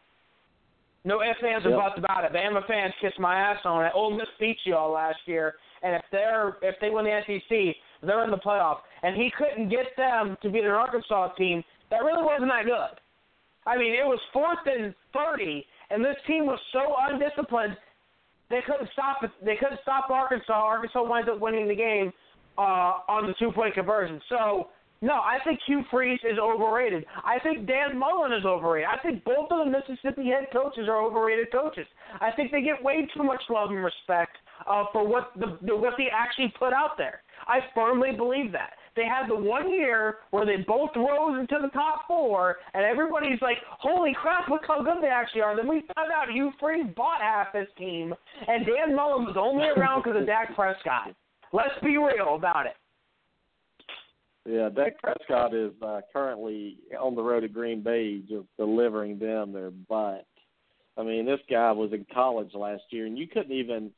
No 1.04 1.22
ifs, 1.22 1.42
ands, 1.42 1.66
or 1.66 1.70
Yep. 1.70 1.78
buts 1.78 1.98
about 1.98 2.24
it. 2.24 2.32
Bama 2.32 2.64
fans 2.66 2.94
kissed 3.00 3.18
my 3.18 3.34
ass 3.34 3.58
on 3.64 3.84
it. 3.84 3.92
Ole 3.94 4.12
Miss 4.12 4.28
beat 4.38 4.58
y'all 4.64 4.92
last 4.92 5.18
year, 5.26 5.56
and 5.82 5.96
if 5.96 6.02
they're 6.10 6.58
if 6.62 6.78
they 6.80 6.90
win 6.90 7.04
the 7.04 7.22
SEC, 7.26 7.76
they're 8.02 8.24
in 8.24 8.30
the 8.30 8.38
playoff. 8.38 8.80
And 9.02 9.16
he 9.16 9.30
couldn't 9.36 9.68
get 9.68 9.96
them 9.96 10.36
to 10.42 10.50
beat 10.50 10.64
an 10.64 10.70
Arkansas 10.70 11.34
team 11.34 11.64
that 11.90 12.04
really 12.04 12.22
wasn't 12.22 12.50
that 12.50 12.64
good. 12.66 13.00
I 13.66 13.76
mean, 13.76 13.94
it 13.94 14.06
was 14.06 14.20
fourth 14.32 14.66
and 14.66 14.94
thirty, 15.12 15.66
and 15.90 16.04
this 16.04 16.16
team 16.26 16.46
was 16.46 16.60
so 16.72 16.94
undisciplined 16.98 17.76
they 18.52 18.60
couldn't 18.66 18.90
stop 18.92 19.24
it. 19.24 19.30
They 19.42 19.56
couldn't 19.56 19.80
stop 19.80 20.10
Arkansas. 20.10 20.52
Arkansas 20.52 21.02
winds 21.02 21.28
up 21.28 21.40
winning 21.40 21.66
the 21.66 21.74
game 21.74 22.12
uh, 22.58 23.00
on 23.08 23.26
the 23.26 23.34
two 23.38 23.50
point 23.50 23.74
conversion. 23.74 24.20
So 24.28 24.68
no, 25.02 25.14
I 25.14 25.38
think 25.44 25.58
Hugh 25.66 25.82
Freeze 25.90 26.20
is 26.22 26.38
overrated. 26.38 27.04
I 27.24 27.40
think 27.40 27.66
Dan 27.66 27.98
Mullen 27.98 28.32
is 28.32 28.44
overrated. 28.44 28.88
I 28.88 29.02
think 29.02 29.24
both 29.24 29.50
of 29.50 29.66
the 29.66 29.70
Mississippi 29.70 30.30
head 30.30 30.46
coaches 30.52 30.86
are 30.88 31.02
overrated 31.02 31.50
coaches. 31.50 31.86
I 32.20 32.30
think 32.30 32.52
they 32.52 32.62
get 32.62 32.82
way 32.82 33.08
too 33.14 33.24
much 33.24 33.42
love 33.50 33.70
and 33.70 33.82
respect 33.82 34.36
uh, 34.64 34.84
for 34.92 35.06
what 35.06 35.32
the, 35.34 35.58
the 35.62 35.76
what 35.76 35.94
they 35.98 36.06
actually 36.12 36.54
put 36.56 36.72
out 36.72 36.96
there. 36.96 37.22
I 37.48 37.58
firmly 37.74 38.12
believe 38.16 38.52
that. 38.52 38.74
They 38.94 39.04
had 39.04 39.28
the 39.28 39.34
one 39.34 39.72
year 39.72 40.18
where 40.30 40.46
they 40.46 40.62
both 40.64 40.90
rose 40.94 41.40
into 41.40 41.58
the 41.60 41.70
top 41.70 42.02
four, 42.06 42.58
and 42.74 42.84
everybody's 42.84 43.42
like, 43.42 43.56
"Holy 43.80 44.14
crap! 44.14 44.48
Look 44.48 44.62
how 44.68 44.84
good 44.84 45.02
they 45.02 45.08
actually 45.08 45.40
are." 45.40 45.56
Then 45.56 45.66
we 45.66 45.82
found 45.96 46.12
out 46.14 46.30
Hugh 46.30 46.52
Freeze 46.60 46.86
bought 46.94 47.20
half 47.20 47.52
his 47.52 47.66
team, 47.76 48.14
and 48.46 48.64
Dan 48.64 48.94
Mullen 48.94 49.24
was 49.24 49.36
only 49.36 49.66
around 49.76 50.04
because 50.04 50.20
of 50.20 50.26
Dak 50.26 50.54
Prescott. 50.54 51.14
Let's 51.52 51.74
be 51.82 51.96
real 51.96 52.36
about 52.36 52.66
it. 52.66 52.74
Yeah, 54.44 54.68
Dak 54.70 55.00
Prescott 55.00 55.54
is 55.54 55.70
uh, 55.82 56.00
currently 56.12 56.78
on 57.00 57.14
the 57.14 57.22
road 57.22 57.40
to 57.40 57.48
Green 57.48 57.80
Bay, 57.82 58.18
just 58.28 58.46
delivering 58.58 59.18
them 59.18 59.52
their 59.52 59.70
butt. 59.70 60.26
I 60.98 61.02
mean, 61.04 61.24
this 61.24 61.40
guy 61.48 61.70
was 61.72 61.92
in 61.92 62.04
college 62.12 62.50
last 62.54 62.82
year, 62.90 63.06
and 63.06 63.16
you 63.16 63.28
couldn't 63.28 63.52
even 63.52 63.90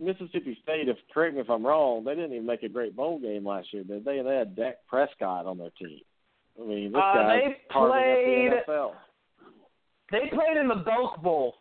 Mississippi 0.00 0.58
State. 0.62 0.88
If 0.88 0.96
correct 1.12 1.34
me 1.34 1.40
if 1.42 1.50
I'm 1.50 1.64
wrong, 1.66 2.02
they 2.04 2.14
didn't 2.14 2.32
even 2.32 2.46
make 2.46 2.62
a 2.62 2.68
great 2.68 2.96
bowl 2.96 3.18
game 3.18 3.46
last 3.46 3.72
year, 3.72 3.84
did 3.84 4.04
they? 4.04 4.20
They 4.22 4.34
had 4.36 4.56
Dak 4.56 4.78
Prescott 4.88 5.46
on 5.46 5.58
their 5.58 5.70
team. 5.78 6.00
I 6.60 6.66
mean, 6.66 6.92
this 6.92 7.00
Uh, 7.02 7.14
guy's 7.14 7.40
they 7.42 7.46
up 7.74 7.90
played- 7.90 8.52
the 8.52 8.72
NFL. 8.72 8.94
They 10.10 10.28
played 10.28 10.56
in 10.58 10.68
the 10.68 10.76
Belk 10.84 11.22
Bowl. 11.22 11.54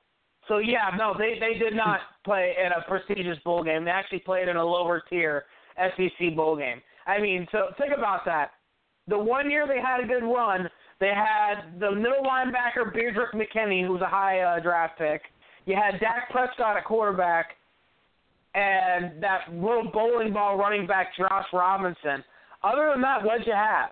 So 0.47 0.57
yeah, 0.57 0.91
no, 0.97 1.13
they 1.17 1.37
they 1.39 1.53
did 1.59 1.75
not 1.75 1.99
play 2.25 2.55
in 2.63 2.71
a 2.71 2.81
prestigious 2.87 3.37
bowl 3.43 3.63
game. 3.63 3.85
They 3.85 3.91
actually 3.91 4.19
played 4.19 4.47
in 4.47 4.55
a 4.57 4.65
lower 4.65 5.01
tier 5.09 5.45
SEC 5.77 6.35
bowl 6.35 6.55
game. 6.57 6.81
I 7.07 7.19
mean, 7.19 7.47
so 7.51 7.67
think 7.77 7.93
about 7.97 8.25
that. 8.25 8.51
The 9.07 9.17
one 9.17 9.49
year 9.49 9.67
they 9.67 9.79
had 9.81 10.03
a 10.03 10.07
good 10.07 10.23
run, 10.25 10.69
they 10.99 11.09
had 11.13 11.79
the 11.79 11.91
middle 11.91 12.23
linebacker 12.23 12.93
Benardrick 12.95 13.33
McKinney, 13.33 13.85
who 13.85 13.93
was 13.93 14.01
a 14.01 14.07
high 14.07 14.39
uh, 14.41 14.59
draft 14.59 14.97
pick. 14.97 15.21
You 15.65 15.75
had 15.75 15.99
Dak 15.99 16.29
Prescott 16.31 16.77
at 16.77 16.85
quarterback, 16.85 17.51
and 18.53 19.21
that 19.23 19.41
little 19.51 19.89
bowling 19.91 20.33
ball 20.33 20.57
running 20.57 20.85
back 20.85 21.07
Josh 21.17 21.45
Robinson. 21.53 22.23
Other 22.63 22.91
than 22.93 23.01
that, 23.01 23.23
what'd 23.23 23.47
you 23.47 23.53
have? 23.53 23.89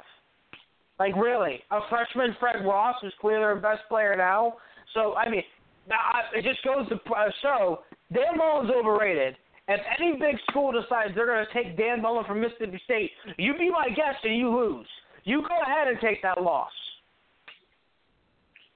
Like 0.99 1.15
really, 1.15 1.61
a 1.71 1.79
freshman 1.89 2.35
Fred 2.39 2.65
Ross 2.65 2.95
who's 3.01 3.13
clearly 3.21 3.39
their 3.41 3.55
best 3.55 3.81
player 3.87 4.15
now. 4.17 4.55
So 4.93 5.15
I 5.15 5.29
mean, 5.29 5.43
I- 5.91 6.37
it 6.37 6.43
just 6.43 6.63
goes 6.63 6.87
to 6.89 6.95
uh, 6.95 7.29
show 7.41 7.79
Dan 8.13 8.37
Mullen's 8.37 8.71
overrated. 8.71 9.35
If 9.69 9.81
any 9.99 10.13
big 10.13 10.35
school 10.49 10.71
decides 10.71 11.13
they're 11.13 11.27
going 11.27 11.45
to 11.45 11.53
take 11.53 11.77
Dan 11.77 12.01
Mullen 12.01 12.25
from 12.25 12.41
Mississippi 12.41 12.81
State, 12.85 13.11
you 13.37 13.53
be 13.53 13.69
my 13.69 13.87
guest 13.89 14.17
and 14.23 14.35
you 14.35 14.49
lose. 14.49 14.87
You 15.25 15.41
go 15.41 15.61
ahead 15.61 15.87
and 15.87 15.99
take 16.01 16.23
that 16.23 16.41
loss. 16.41 16.71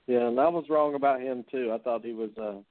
Yeah, 0.06 0.28
and 0.28 0.40
I 0.40 0.48
was 0.50 0.66
wrong 0.70 0.94
about 0.94 1.20
him 1.20 1.46
too. 1.50 1.72
I 1.74 1.80
thought 1.80 2.06
he 2.06 2.14
was 2.14 2.30
a, 2.38 2.62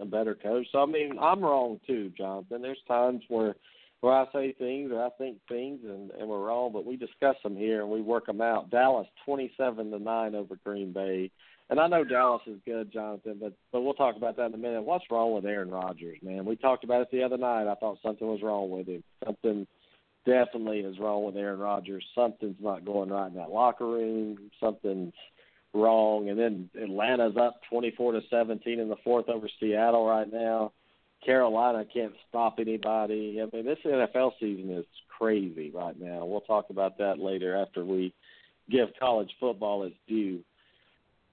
a 0.00 0.04
better 0.04 0.36
coach. 0.36 0.66
So 0.70 0.80
I 0.80 0.86
mean, 0.86 1.18
I'm 1.20 1.40
wrong 1.40 1.80
too, 1.84 2.12
Jonathan. 2.16 2.62
There's 2.62 2.78
times 2.86 3.22
where 3.28 3.56
where 4.00 4.12
I 4.12 4.26
say 4.32 4.52
things 4.52 4.90
or 4.92 5.02
I 5.02 5.10
think 5.18 5.38
things 5.48 5.80
and 5.84 6.12
and 6.12 6.28
we're 6.28 6.46
wrong, 6.46 6.70
but 6.72 6.84
we 6.84 6.96
discuss 6.96 7.36
them 7.42 7.56
here 7.56 7.80
and 7.80 7.90
we 7.90 8.00
work 8.00 8.26
them 8.26 8.40
out. 8.40 8.70
Dallas 8.70 9.08
27 9.24 9.90
to 9.90 9.98
nine 9.98 10.36
over 10.36 10.56
Green 10.64 10.92
Bay, 10.92 11.32
and 11.70 11.80
I 11.80 11.86
know 11.86 12.04
Dallas 12.04 12.42
is 12.46 12.58
good, 12.66 12.92
Jonathan, 12.92 13.38
but 13.40 13.54
but 13.72 13.82
we'll 13.82 13.94
talk 13.94 14.16
about 14.16 14.36
that 14.36 14.46
in 14.46 14.54
a 14.54 14.58
minute. 14.58 14.82
What's 14.82 15.10
wrong 15.10 15.34
with 15.34 15.46
Aaron 15.46 15.70
Rodgers, 15.70 16.18
man? 16.22 16.44
We 16.44 16.56
talked 16.56 16.84
about 16.84 17.02
it 17.02 17.08
the 17.10 17.22
other 17.22 17.38
night. 17.38 17.70
I 17.70 17.74
thought 17.76 17.98
something 18.02 18.26
was 18.26 18.42
wrong 18.42 18.70
with 18.70 18.86
him. 18.86 19.02
Something 19.24 19.66
definitely 20.24 20.80
is 20.80 20.98
wrong 20.98 21.24
with 21.24 21.36
Aaron 21.36 21.60
Rodgers. 21.60 22.04
Something's 22.14 22.60
not 22.60 22.84
going 22.84 23.10
right 23.10 23.28
in 23.28 23.34
that 23.34 23.50
locker 23.50 23.86
room. 23.86 24.50
Something's 24.60 25.14
wrong. 25.74 26.28
And 26.28 26.38
then 26.38 26.70
Atlanta's 26.80 27.36
up 27.36 27.60
24 27.70 28.12
to 28.12 28.20
17 28.30 28.78
in 28.78 28.88
the 28.88 28.96
fourth 29.04 29.28
over 29.28 29.48
Seattle 29.60 30.06
right 30.06 30.30
now. 30.30 30.72
Carolina 31.24 31.84
can't 31.92 32.12
stop 32.28 32.58
anybody. 32.58 33.40
I 33.40 33.54
mean, 33.54 33.64
this 33.64 33.78
NFL 33.84 34.32
season 34.40 34.70
is 34.70 34.84
crazy 35.08 35.70
right 35.72 35.98
now. 35.98 36.24
We'll 36.24 36.40
talk 36.40 36.70
about 36.70 36.98
that 36.98 37.18
later 37.18 37.56
after 37.56 37.84
we 37.84 38.12
give 38.70 38.88
college 38.98 39.30
football 39.38 39.84
its 39.84 39.96
due. 40.08 40.40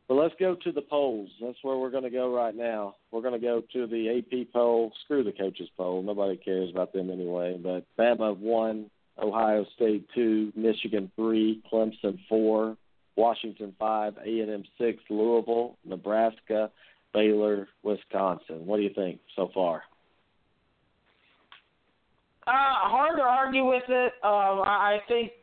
But 0.10 0.16
let's 0.16 0.34
go 0.40 0.56
to 0.56 0.72
the 0.72 0.82
polls. 0.82 1.30
That's 1.40 1.60
where 1.62 1.78
we're 1.78 1.92
going 1.92 2.04
to 2.04 2.10
go 2.10 2.36
right 2.36 2.56
now. 2.56 2.96
We're 3.12 3.22
going 3.22 3.40
to 3.40 3.48
go 3.48 3.62
to 3.74 3.86
the 3.86 4.18
AP 4.18 4.52
poll. 4.52 4.92
Screw 5.06 5.24
the 5.24 5.32
coaches 5.32 5.70
poll. 5.78 6.02
Nobody 6.02 6.36
cares 6.36 6.72
about 6.72 6.94
them 6.94 7.12
anyway. 7.12 7.60
But 7.62 7.86
Bama 7.96 8.36
one, 8.36 8.90
Ohio 9.22 9.68
State 9.76 10.08
two, 10.16 10.52
Michigan 10.56 11.12
three, 11.16 11.62
Clemson 11.72 12.18
four, 12.28 12.76
Washington 13.18 13.76
five, 13.78 14.16
A 14.18 14.40
and 14.40 14.50
M 14.50 14.64
six, 14.80 14.98
Louisville, 15.12 15.78
Nebraska, 15.86 16.72
Baylor, 17.14 17.68
Wisconsin. 17.84 18.66
What 18.66 18.78
do 18.78 18.84
you 18.84 18.94
think 18.96 19.20
so 19.36 19.52
far? 19.54 19.84
Uh, 22.48 22.52
hard 22.52 23.16
to 23.18 23.22
argue 23.22 23.66
with 23.66 23.84
it. 23.88 24.14
Um, 24.24 24.64
I, 24.64 24.98
I 24.98 25.00
think 25.08 25.34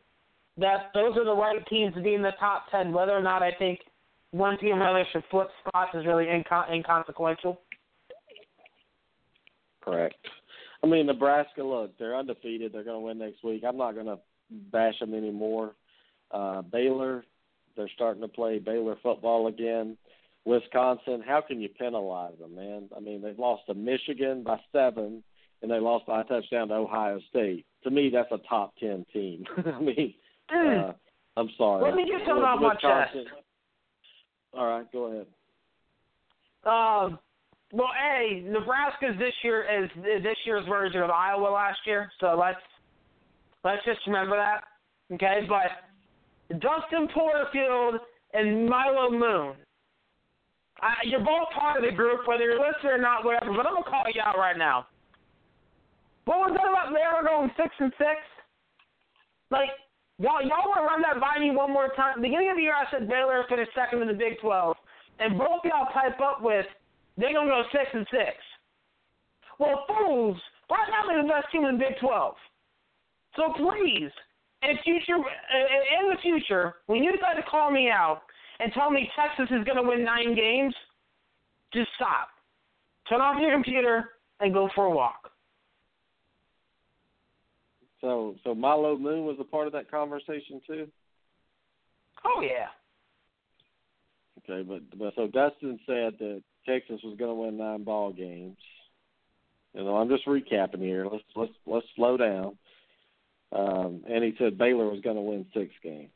that 0.57 0.91
those 0.93 1.15
are 1.15 1.23
the 1.23 1.33
right 1.33 1.65
teams 1.67 1.93
to 1.95 2.01
be 2.01 2.15
in 2.15 2.21
the 2.21 2.33
top 2.37 2.65
ten. 2.69 2.91
Whether 2.91 3.13
or 3.13 3.23
not 3.23 3.41
I 3.41 3.51
think 3.57 3.79
one 4.31 4.57
team 4.59 4.75
or 4.75 4.87
other 4.87 5.05
should 5.11 5.23
flip 5.31 5.47
spots 5.67 5.91
is 5.95 6.05
really 6.05 6.25
incon- 6.25 6.71
inconsequential. 6.71 7.59
Correct. 9.81 10.15
I 10.83 10.87
mean, 10.87 11.05
Nebraska. 11.05 11.63
Look, 11.63 11.97
they're 11.97 12.15
undefeated. 12.15 12.73
They're 12.73 12.83
going 12.83 12.97
to 12.97 13.05
win 13.05 13.17
next 13.17 13.43
week. 13.43 13.63
I'm 13.67 13.77
not 13.77 13.93
going 13.93 14.07
to 14.07 14.19
bash 14.71 14.99
them 14.99 15.13
anymore. 15.13 15.73
Uh, 16.31 16.61
Baylor, 16.61 17.23
they're 17.75 17.89
starting 17.95 18.21
to 18.21 18.27
play 18.27 18.59
Baylor 18.59 18.97
football 19.01 19.47
again. 19.47 19.97
Wisconsin, 20.45 21.21
how 21.25 21.41
can 21.45 21.59
you 21.59 21.69
penalize 21.69 22.37
them, 22.39 22.55
man? 22.55 22.89
I 22.95 22.99
mean, 22.99 23.21
they've 23.21 23.37
lost 23.37 23.63
to 23.67 23.73
Michigan 23.73 24.43
by 24.43 24.57
seven, 24.71 25.23
and 25.61 25.71
they 25.71 25.79
lost 25.79 26.05
by 26.05 26.21
a 26.21 26.23
touchdown 26.23 26.69
to 26.69 26.75
Ohio 26.75 27.19
State. 27.29 27.65
To 27.83 27.89
me, 27.89 28.09
that's 28.13 28.31
a 28.31 28.39
top 28.47 28.73
ten 28.79 29.05
team. 29.11 29.43
I 29.57 29.79
mean, 29.79 30.13
uh, 30.53 30.93
I'm 31.35 31.49
sorry. 31.57 31.83
Let 31.83 31.95
me 31.95 32.05
get 32.05 32.25
something 32.25 32.43
off 32.43 32.61
my 32.61 32.75
chest. 32.75 33.27
All 34.53 34.65
right, 34.65 34.91
go 34.91 35.05
ahead. 35.05 35.25
Um, 36.65 37.19
well, 37.71 37.89
a 37.91 38.41
Nebraska's 38.45 39.17
this 39.19 39.33
year 39.43 39.83
is 39.83 39.89
this 40.03 40.37
year's 40.45 40.65
version 40.67 41.01
of 41.01 41.09
Iowa 41.09 41.49
last 41.49 41.79
year, 41.85 42.09
so 42.19 42.37
let's 42.39 42.59
let's 43.63 43.83
just 43.85 43.99
remember 44.07 44.37
that, 44.37 44.63
okay? 45.13 45.47
But 45.47 46.59
Dustin 46.59 47.07
Porterfield 47.13 47.99
and 48.33 48.69
Milo 48.69 49.11
Moon, 49.11 49.55
I, 50.81 50.93
you're 51.03 51.19
both 51.19 51.49
part 51.57 51.77
of 51.77 51.89
the 51.89 51.95
group, 51.95 52.27
whether 52.27 52.43
you're 52.43 52.59
listening 52.59 52.93
or 52.93 52.97
not, 52.97 53.25
whatever. 53.25 53.51
But 53.51 53.67
I'm 53.67 53.73
gonna 53.73 53.89
call 53.89 54.03
you 54.13 54.21
out 54.21 54.37
right 54.37 54.57
now. 54.57 54.87
What 56.25 56.39
was 56.39 56.51
that 56.55 56.69
about? 56.69 56.93
They 56.93 57.03
were 57.03 57.27
going 57.27 57.51
six 57.57 57.69
and 57.79 57.91
six. 57.97 58.19
Like 59.49 59.69
y'all, 60.19 60.41
y'all 60.41 60.67
want 60.67 60.81
to 60.81 60.87
run 60.87 61.01
that 61.01 61.21
by 61.21 61.39
me 61.39 61.51
one 61.51 61.71
more 61.71 61.89
time? 61.95 62.21
Beginning 62.21 62.49
of 62.49 62.57
the 62.57 62.63
year, 62.63 62.75
I 62.75 62.89
said 62.91 63.07
Baylor 63.07 63.45
finished 63.49 63.71
second 63.75 64.01
in 64.01 64.07
the 64.07 64.13
Big 64.13 64.39
12, 64.41 64.75
and 65.19 65.37
both 65.37 65.61
y'all 65.63 65.87
pipe 65.93 66.19
up 66.21 66.41
with 66.41 66.65
they're 67.17 67.33
gonna 67.33 67.49
go 67.49 67.63
six 67.71 67.85
and 67.93 68.05
six. 68.11 68.37
Well, 69.59 69.85
fools, 69.87 70.37
right 70.69 70.87
now 70.89 71.07
they're 71.07 71.23
the 71.23 71.29
best 71.29 71.51
team 71.51 71.65
in 71.65 71.77
the 71.77 71.83
Big 71.83 71.97
12. 71.99 72.35
So 73.35 73.53
please, 73.57 74.11
in 74.61 74.77
future, 74.83 75.17
in 75.17 76.09
the 76.09 76.17
future, 76.21 76.75
when 76.87 77.03
you 77.03 77.11
decide 77.11 77.35
to 77.35 77.43
call 77.49 77.71
me 77.71 77.89
out 77.89 78.21
and 78.59 78.71
tell 78.73 78.89
me 78.89 79.09
Texas 79.15 79.49
is 79.51 79.63
gonna 79.65 79.83
win 79.87 80.03
nine 80.03 80.35
games, 80.35 80.73
just 81.73 81.89
stop. 81.95 82.29
Turn 83.09 83.21
off 83.21 83.41
your 83.41 83.51
computer 83.51 84.09
and 84.39 84.53
go 84.53 84.69
for 84.75 84.85
a 84.85 84.89
walk. 84.89 85.31
So, 88.01 88.35
so 88.43 88.53
Milo 88.53 88.97
Moon 88.97 89.25
was 89.25 89.37
a 89.39 89.43
part 89.43 89.67
of 89.67 89.73
that 89.73 89.89
conversation 89.89 90.61
too. 90.67 90.87
Oh 92.25 92.41
yeah. 92.41 92.67
Okay, 94.49 94.63
but 94.67 94.97
but 94.97 95.13
so 95.15 95.27
Dustin 95.27 95.79
said 95.85 96.13
that 96.19 96.43
Texas 96.67 97.01
was 97.03 97.17
going 97.17 97.31
to 97.31 97.35
win 97.35 97.57
nine 97.57 97.83
ball 97.83 98.11
games. 98.11 98.57
You 99.73 99.83
know, 99.83 99.97
I'm 99.97 100.09
just 100.09 100.25
recapping 100.25 100.79
here. 100.79 101.05
Let's 101.05 101.23
let's 101.35 101.51
let's 101.65 101.85
slow 101.95 102.17
down. 102.17 102.57
Um, 103.51 104.03
and 104.09 104.23
he 104.23 104.33
said 104.37 104.57
Baylor 104.57 104.89
was 104.89 105.01
going 105.01 105.15
to 105.15 105.21
win 105.21 105.45
six 105.53 105.71
games. 105.81 106.09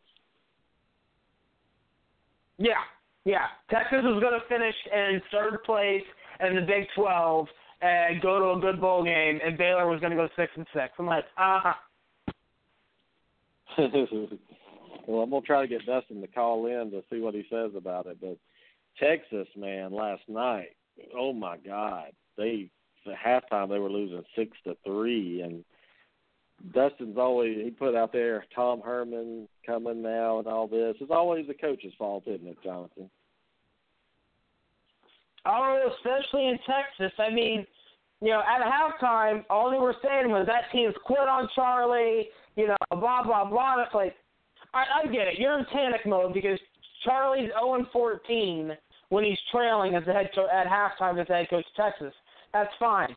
Yeah, 2.57 2.83
yeah. 3.25 3.45
Texas 3.69 4.01
was 4.03 4.21
going 4.21 4.39
to 4.39 4.47
finish 4.47 4.75
in 4.93 5.21
third 5.31 5.63
place 5.63 6.03
in 6.45 6.55
the 6.55 6.61
Big 6.61 6.87
12 6.95 7.47
and 7.81 8.21
go 8.21 8.39
to 8.39 8.57
a 8.57 8.61
good 8.61 8.79
bowl 8.79 9.03
game, 9.03 9.39
and 9.43 9.57
Baylor 9.57 9.87
was 9.87 9.99
going 9.99 10.11
to 10.11 10.17
go 10.17 10.29
six 10.35 10.51
and 10.55 10.67
six. 10.73 10.93
I'm 10.99 11.07
like, 11.07 11.25
uh 11.37 11.59
huh. 11.63 11.73
well, 15.07 15.21
I'm 15.21 15.29
gonna 15.29 15.41
try 15.41 15.61
to 15.61 15.67
get 15.67 15.85
Dustin 15.85 16.21
to 16.21 16.27
call 16.27 16.67
in 16.67 16.91
to 16.91 17.03
see 17.09 17.19
what 17.19 17.33
he 17.33 17.45
says 17.49 17.71
about 17.75 18.05
it. 18.05 18.17
But 18.19 18.37
Texas, 18.99 19.47
man, 19.55 19.93
last 19.93 20.23
night, 20.27 20.75
oh 21.17 21.33
my 21.33 21.57
God, 21.57 22.11
they 22.37 22.69
at 23.07 23.17
halftime 23.17 23.69
they 23.69 23.79
were 23.79 23.89
losing 23.89 24.23
six 24.35 24.51
to 24.65 24.75
three, 24.85 25.41
and 25.41 25.63
Dustin's 26.73 27.17
always 27.17 27.57
he 27.63 27.71
put 27.71 27.95
out 27.95 28.11
there 28.11 28.45
Tom 28.53 28.81
Herman 28.81 29.47
coming 29.65 30.01
now 30.01 30.39
and 30.39 30.47
all 30.47 30.67
this. 30.67 30.95
It's 30.99 31.11
always 31.11 31.47
the 31.47 31.53
coach's 31.53 31.93
fault, 31.97 32.23
isn't 32.27 32.47
it, 32.47 32.57
Jonathan? 32.63 33.09
Oh, 35.45 35.89
especially 35.97 36.47
in 36.47 36.59
Texas. 36.67 37.13
I 37.17 37.33
mean, 37.33 37.65
you 38.21 38.29
know, 38.29 38.41
at 38.41 38.61
halftime, 38.61 39.43
all 39.49 39.71
they 39.71 39.79
were 39.79 39.95
saying 40.03 40.29
was 40.29 40.45
that 40.47 40.71
team's 40.71 40.93
quit 41.05 41.27
on 41.27 41.49
Charlie. 41.55 42.29
You 42.55 42.67
know, 42.67 42.75
blah 42.91 43.23
blah 43.23 43.49
blah. 43.49 43.81
It's 43.83 43.95
like, 43.95 44.15
I, 44.73 44.83
I 45.03 45.07
get 45.07 45.27
it. 45.27 45.39
You're 45.39 45.57
in 45.57 45.65
panic 45.71 46.01
mode 46.05 46.33
because 46.33 46.59
Charlie's 47.03 47.49
0 47.59 47.75
and 47.75 47.87
14 47.91 48.71
when 49.09 49.23
he's 49.23 49.39
trailing 49.51 49.95
as 49.95 50.05
the 50.05 50.13
head 50.13 50.29
co- 50.35 50.47
at 50.53 50.67
halftime 50.67 51.19
as 51.19 51.27
the 51.27 51.33
head 51.33 51.49
coach 51.49 51.65
of 51.65 51.83
Texas. 51.83 52.13
That's 52.53 52.69
fine. 52.79 53.15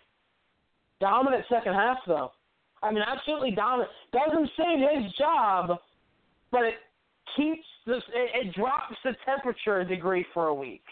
Dominant 1.00 1.44
second 1.50 1.74
half 1.74 1.98
though. 2.06 2.32
I 2.82 2.90
mean, 2.92 3.02
absolutely 3.06 3.50
dominant. 3.50 3.90
Doesn't 4.12 4.50
save 4.56 4.78
his 4.78 5.12
job, 5.14 5.78
but 6.50 6.62
it 6.62 6.74
keeps 7.36 7.66
this. 7.86 8.02
It, 8.14 8.46
it 8.46 8.54
drops 8.54 8.94
the 9.04 9.12
temperature 9.26 9.80
a 9.80 9.84
degree 9.84 10.24
for 10.32 10.46
a 10.46 10.54
week. 10.54 10.84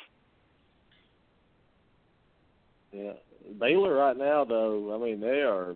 Yeah, 2.92 3.12
Baylor 3.58 3.94
right 3.94 4.16
now 4.16 4.44
though. 4.44 4.94
I 4.94 5.04
mean, 5.04 5.20
they 5.20 5.42
are 5.42 5.74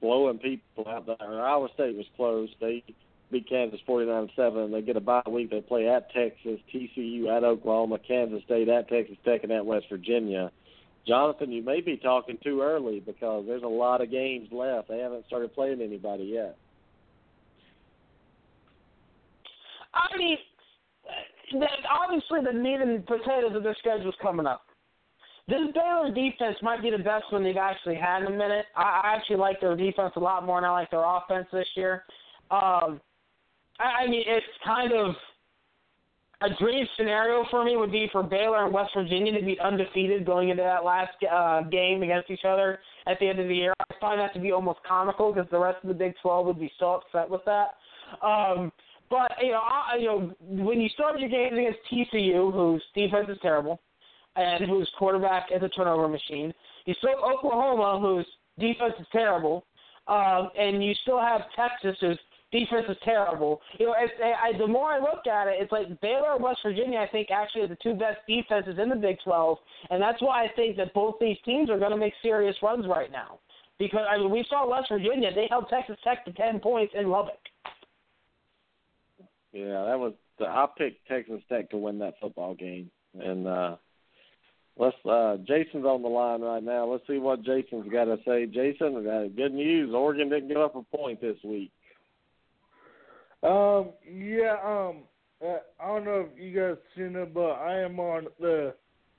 blowing 0.00 0.38
people 0.38 0.86
out. 0.88 1.06
There. 1.06 1.44
Iowa 1.44 1.68
State 1.74 1.96
was 1.96 2.06
close. 2.16 2.48
They 2.60 2.82
beat 3.30 3.48
Kansas 3.48 3.80
forty 3.86 4.06
nine 4.06 4.30
seven. 4.36 4.70
They 4.70 4.82
get 4.82 4.96
a 4.96 5.00
bye 5.00 5.22
week. 5.28 5.50
They 5.50 5.60
play 5.60 5.88
at 5.88 6.10
Texas, 6.12 6.60
TCU 6.72 7.28
at 7.36 7.44
Oklahoma, 7.44 7.98
Kansas 8.06 8.42
State 8.44 8.68
at 8.68 8.88
Texas 8.88 9.16
Tech, 9.24 9.42
and 9.42 9.52
at 9.52 9.66
West 9.66 9.86
Virginia. 9.90 10.50
Jonathan, 11.06 11.52
you 11.52 11.62
may 11.62 11.80
be 11.80 11.96
talking 11.96 12.36
too 12.42 12.62
early 12.62 13.00
because 13.00 13.44
there's 13.46 13.62
a 13.62 13.68
lot 13.68 14.00
of 14.00 14.10
games 14.10 14.48
left. 14.50 14.88
They 14.88 14.98
haven't 14.98 15.26
started 15.26 15.54
playing 15.54 15.80
anybody 15.80 16.24
yet. 16.24 16.56
I 19.94 20.16
mean, 20.18 20.36
obviously 21.88 22.40
the 22.44 22.52
meat 22.52 22.80
and 22.80 23.06
potatoes 23.06 23.54
of 23.54 23.62
their 23.62 23.76
schedule 23.78 24.08
is 24.08 24.14
coming 24.20 24.46
up. 24.46 24.65
This 25.48 25.60
Baylor 25.74 26.10
defense 26.12 26.56
might 26.60 26.82
be 26.82 26.90
the 26.90 26.98
best 26.98 27.24
one 27.30 27.44
they've 27.44 27.56
actually 27.56 27.94
had 27.94 28.22
in 28.22 28.28
a 28.28 28.36
minute. 28.36 28.66
I, 28.76 29.02
I 29.04 29.14
actually 29.16 29.36
like 29.36 29.60
their 29.60 29.76
defense 29.76 30.12
a 30.16 30.20
lot 30.20 30.44
more 30.44 30.60
than 30.60 30.68
I 30.68 30.72
like 30.72 30.90
their 30.90 31.04
offense 31.04 31.46
this 31.52 31.68
year. 31.76 32.04
Um, 32.50 33.00
I, 33.78 34.04
I 34.04 34.06
mean, 34.08 34.24
it's 34.26 34.46
kind 34.64 34.92
of 34.92 35.14
a 36.42 36.48
dream 36.58 36.86
scenario 36.96 37.44
for 37.50 37.64
me 37.64 37.76
would 37.76 37.92
be 37.92 38.08
for 38.12 38.22
Baylor 38.22 38.64
and 38.64 38.74
West 38.74 38.90
Virginia 38.94 39.38
to 39.38 39.44
be 39.44 39.58
undefeated 39.60 40.26
going 40.26 40.50
into 40.50 40.62
that 40.62 40.84
last 40.84 41.12
uh, 41.30 41.62
game 41.62 42.02
against 42.02 42.30
each 42.30 42.44
other 42.44 42.80
at 43.06 43.18
the 43.20 43.28
end 43.28 43.38
of 43.38 43.48
the 43.48 43.54
year. 43.54 43.72
I 43.78 43.94
find 44.00 44.20
that 44.20 44.34
to 44.34 44.40
be 44.40 44.52
almost 44.52 44.80
comical 44.86 45.32
because 45.32 45.48
the 45.50 45.58
rest 45.58 45.78
of 45.82 45.88
the 45.88 45.94
Big 45.94 46.14
12 46.22 46.46
would 46.46 46.60
be 46.60 46.70
so 46.78 47.00
upset 47.00 47.30
with 47.30 47.42
that. 47.46 47.74
Um, 48.20 48.72
but 49.08 49.32
you 49.40 49.52
know, 49.52 49.60
I, 49.60 49.96
you 49.98 50.06
know, 50.06 50.34
when 50.40 50.80
you 50.80 50.88
start 50.90 51.18
your 51.20 51.28
games 51.28 51.56
against 51.56 51.78
TCU, 51.90 52.52
whose 52.52 52.82
defense 52.94 53.28
is 53.30 53.38
terrible, 53.40 53.80
and 54.36 54.68
whose 54.68 54.90
quarterback 54.98 55.48
is 55.54 55.62
a 55.62 55.68
turnover 55.68 56.08
machine, 56.08 56.52
you 56.84 56.94
still 56.98 57.10
have 57.10 57.18
Oklahoma, 57.18 57.98
whose 58.00 58.26
defense 58.58 58.94
is 59.00 59.06
terrible, 59.12 59.64
um, 60.08 60.50
and 60.58 60.82
you 60.82 60.94
still 61.02 61.20
have 61.20 61.42
Texas, 61.56 61.96
whose 62.00 62.18
defense 62.52 62.86
is 62.88 62.96
terrible. 63.04 63.60
You 63.78 63.86
know, 63.86 63.94
it's, 63.98 64.12
I, 64.22 64.56
the 64.56 64.66
more 64.66 64.92
I 64.92 64.98
look 64.98 65.26
at 65.26 65.48
it, 65.48 65.56
it's 65.58 65.72
like 65.72 66.00
Baylor 66.00 66.34
and 66.34 66.42
West 66.42 66.60
Virginia. 66.64 66.98
I 66.98 67.08
think 67.08 67.30
actually 67.30 67.62
are 67.62 67.68
the 67.68 67.78
two 67.82 67.94
best 67.94 68.18
defenses 68.28 68.78
in 68.80 68.88
the 68.88 68.96
Big 68.96 69.16
12, 69.24 69.58
and 69.90 70.00
that's 70.00 70.20
why 70.22 70.44
I 70.44 70.48
think 70.54 70.76
that 70.76 70.94
both 70.94 71.16
these 71.20 71.38
teams 71.44 71.70
are 71.70 71.78
going 71.78 71.90
to 71.90 71.96
make 71.96 72.14
serious 72.22 72.56
runs 72.62 72.86
right 72.86 73.10
now. 73.10 73.38
Because 73.78 74.06
I 74.10 74.16
mean, 74.16 74.30
we 74.30 74.44
saw 74.48 74.70
West 74.70 74.88
Virginia; 74.90 75.30
they 75.34 75.48
held 75.50 75.68
Texas 75.68 75.98
Tech 76.02 76.24
to 76.24 76.32
ten 76.32 76.60
points 76.60 76.94
in 76.98 77.10
Lubbock. 77.10 77.34
Yeah, 79.52 79.84
that 79.84 79.98
was. 79.98 80.14
I 80.40 80.66
picked 80.78 81.06
Texas 81.06 81.42
Tech 81.50 81.68
to 81.70 81.76
win 81.76 81.98
that 81.98 82.14
football 82.18 82.54
game, 82.54 82.90
and 83.20 83.46
uh 83.46 83.76
let's. 84.76 84.96
uh 85.04 85.36
Jason's 85.46 85.84
on 85.84 86.02
the 86.02 86.08
line 86.08 86.40
right 86.40 86.62
now. 86.62 86.86
Let's 86.86 87.06
see 87.06 87.18
what 87.18 87.42
Jason's 87.42 87.90
got 87.90 88.04
to 88.04 88.18
say. 88.26 88.46
Jason, 88.46 89.06
uh, 89.06 89.28
good 89.34 89.54
news. 89.54 89.92
Oregon 89.94 90.28
didn't 90.28 90.48
give 90.48 90.58
up 90.58 90.74
a 90.76 90.82
point 90.96 91.20
this 91.20 91.36
week. 91.44 91.70
Um, 93.42 93.90
yeah, 94.10 94.56
um, 94.64 95.02
uh, 95.44 95.58
I 95.80 95.86
don't 95.86 96.04
know 96.04 96.26
if 96.32 96.40
you 96.40 96.58
guys 96.58 96.76
seen 96.96 97.14
it, 97.16 97.34
but 97.34 97.52
I 97.52 97.80
am 97.80 98.00
on 98.00 98.26
the 98.40 98.74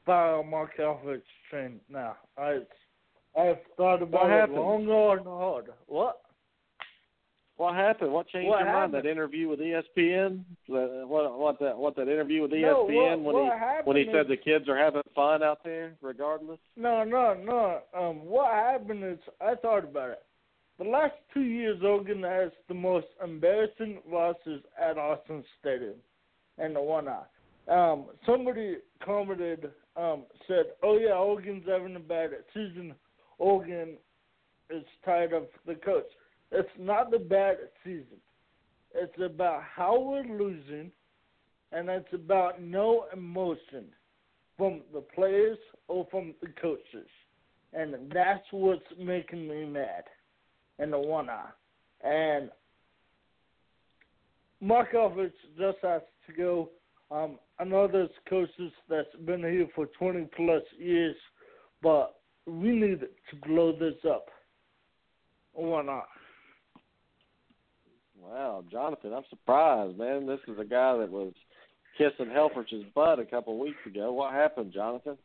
file 0.06 0.44
Mark 0.44 0.72
Helfrich 0.78 1.22
train 1.50 1.80
now. 1.90 2.18
I 2.38 2.60
I've 3.38 3.58
thought 3.76 4.02
about 4.02 4.24
what 4.24 4.32
it 4.32 4.40
happened? 4.40 4.58
long, 4.58 4.88
hard, 4.88 5.20
and 5.20 5.28
hard. 5.28 5.66
What? 5.86 6.22
What 7.58 7.74
happened? 7.74 8.14
What 8.14 8.28
changed 8.28 8.48
What 8.50 8.64
your 8.64 8.72
mind? 8.72 8.94
That 8.94 9.08
interview 9.08 9.50
with 9.50 9.60
ESPN? 9.60 10.44
What 10.68 11.38
what 11.38 11.60
that 11.60 11.76
what 11.76 11.96
that 11.96 12.04
interview 12.08 12.44
with 12.44 12.54
E 12.54 12.62
No, 12.62 12.86
ESPN 12.88 13.24
what- 13.24 13.36
when 13.36 13.48
what 13.48 13.58
he 13.58 13.84
when 13.84 13.98
he 13.98 14.04
is- 14.04 14.14
said 14.14 14.28
the 14.28 14.38
kids 14.38 14.70
are 14.70 14.78
having 14.78 15.02
fun 15.16 15.42
out 15.42 15.64
there 15.64 15.94
regardless? 16.02 16.60
No, 16.76 17.04
no, 17.04 17.34
no. 17.34 17.82
Um, 17.94 18.26
what 18.26 18.52
happened 18.54 19.04
is 19.04 19.20
I 19.42 19.56
thought 19.56 19.84
about 19.84 20.12
it. 20.12 20.24
The 20.78 20.84
last 20.84 21.16
two 21.34 21.42
years, 21.42 21.82
Oregon 21.84 22.22
has 22.22 22.52
the 22.68 22.76
most 22.76 23.08
embarrassing 23.24 24.04
losses 24.08 24.64
at 24.80 24.98
Autzen 24.98 25.44
Stadium, 25.60 25.96
and 26.60 26.76
the 26.76 26.82
one 26.82 27.08
eye. 27.08 27.26
Um, 27.68 28.06
somebody 28.24 28.78
commented, 29.00 29.74
um, 29.96 30.28
said, 30.48 30.76
"Oh 30.84 30.98
yeah, 30.98 31.18
Oregon's 31.18 31.66
having 31.68 31.96
a 31.96 32.00
bad 32.00 32.36
season. 32.54 32.94
Oregon 33.40 33.98
is 34.70 34.86
tired 35.04 35.34
of 35.34 35.48
the 35.66 35.74
coach." 35.74 36.06
It's 36.52 36.70
not 36.80 37.12
the 37.12 37.20
bad 37.20 37.58
season. 37.84 38.22
It's 38.96 39.20
about 39.24 39.64
how 39.76 40.00
we're 40.00 40.24
losing, 40.24 40.92
and 41.72 41.90
it's 41.90 42.14
about 42.14 42.62
no 42.62 43.06
emotion 43.14 43.86
from 44.58 44.82
the 44.94 45.02
players 45.02 45.58
or 45.88 46.08
from 46.10 46.34
the 46.42 46.48
coaches. 46.62 47.08
And 47.74 47.96
that's 48.14 48.46
what's 48.52 48.82
making 48.98 49.48
me 49.48 49.66
mad 49.66 50.04
in 50.80 50.92
the 50.92 51.00
one 51.00 51.30
eye. 51.30 51.50
And 52.04 52.50
Mark 54.62 54.94
Helfrich 54.94 55.34
just 55.58 55.78
has 55.84 56.02
to 56.28 56.34
go. 56.34 56.70
Um, 57.12 57.38
I 57.60 57.64
know 57.64 57.88
there's 57.88 58.10
coaches 58.30 58.72
that's 58.90 59.16
been 59.26 59.42
here 59.42 59.68
for 59.76 59.88
20 60.00 60.28
plus 60.36 60.64
years, 60.78 61.16
but 61.82 62.16
we 62.46 62.70
need 62.72 63.02
to 63.02 63.48
blow 63.48 63.74
this 63.78 63.96
up. 64.10 64.28
Why 65.54 65.84
not? 65.84 66.08
Wow, 68.22 68.64
Jonathan, 68.72 69.14
I'm 69.14 69.24
surprised, 69.30 69.98
man. 69.98 70.26
This 70.26 70.40
is 70.48 70.60
a 70.60 70.66
guy 70.66 70.98
that 70.98 71.10
was 71.10 71.34
kissing 71.98 72.32
Helfrich's 72.32 72.86
butt 72.94 73.20
a 73.20 73.26
couple 73.26 73.54
of 73.54 73.60
weeks 73.60 73.78
ago. 73.86 74.12
What 74.14 74.34
happened, 74.34 74.74
Jonathan? 74.74 75.18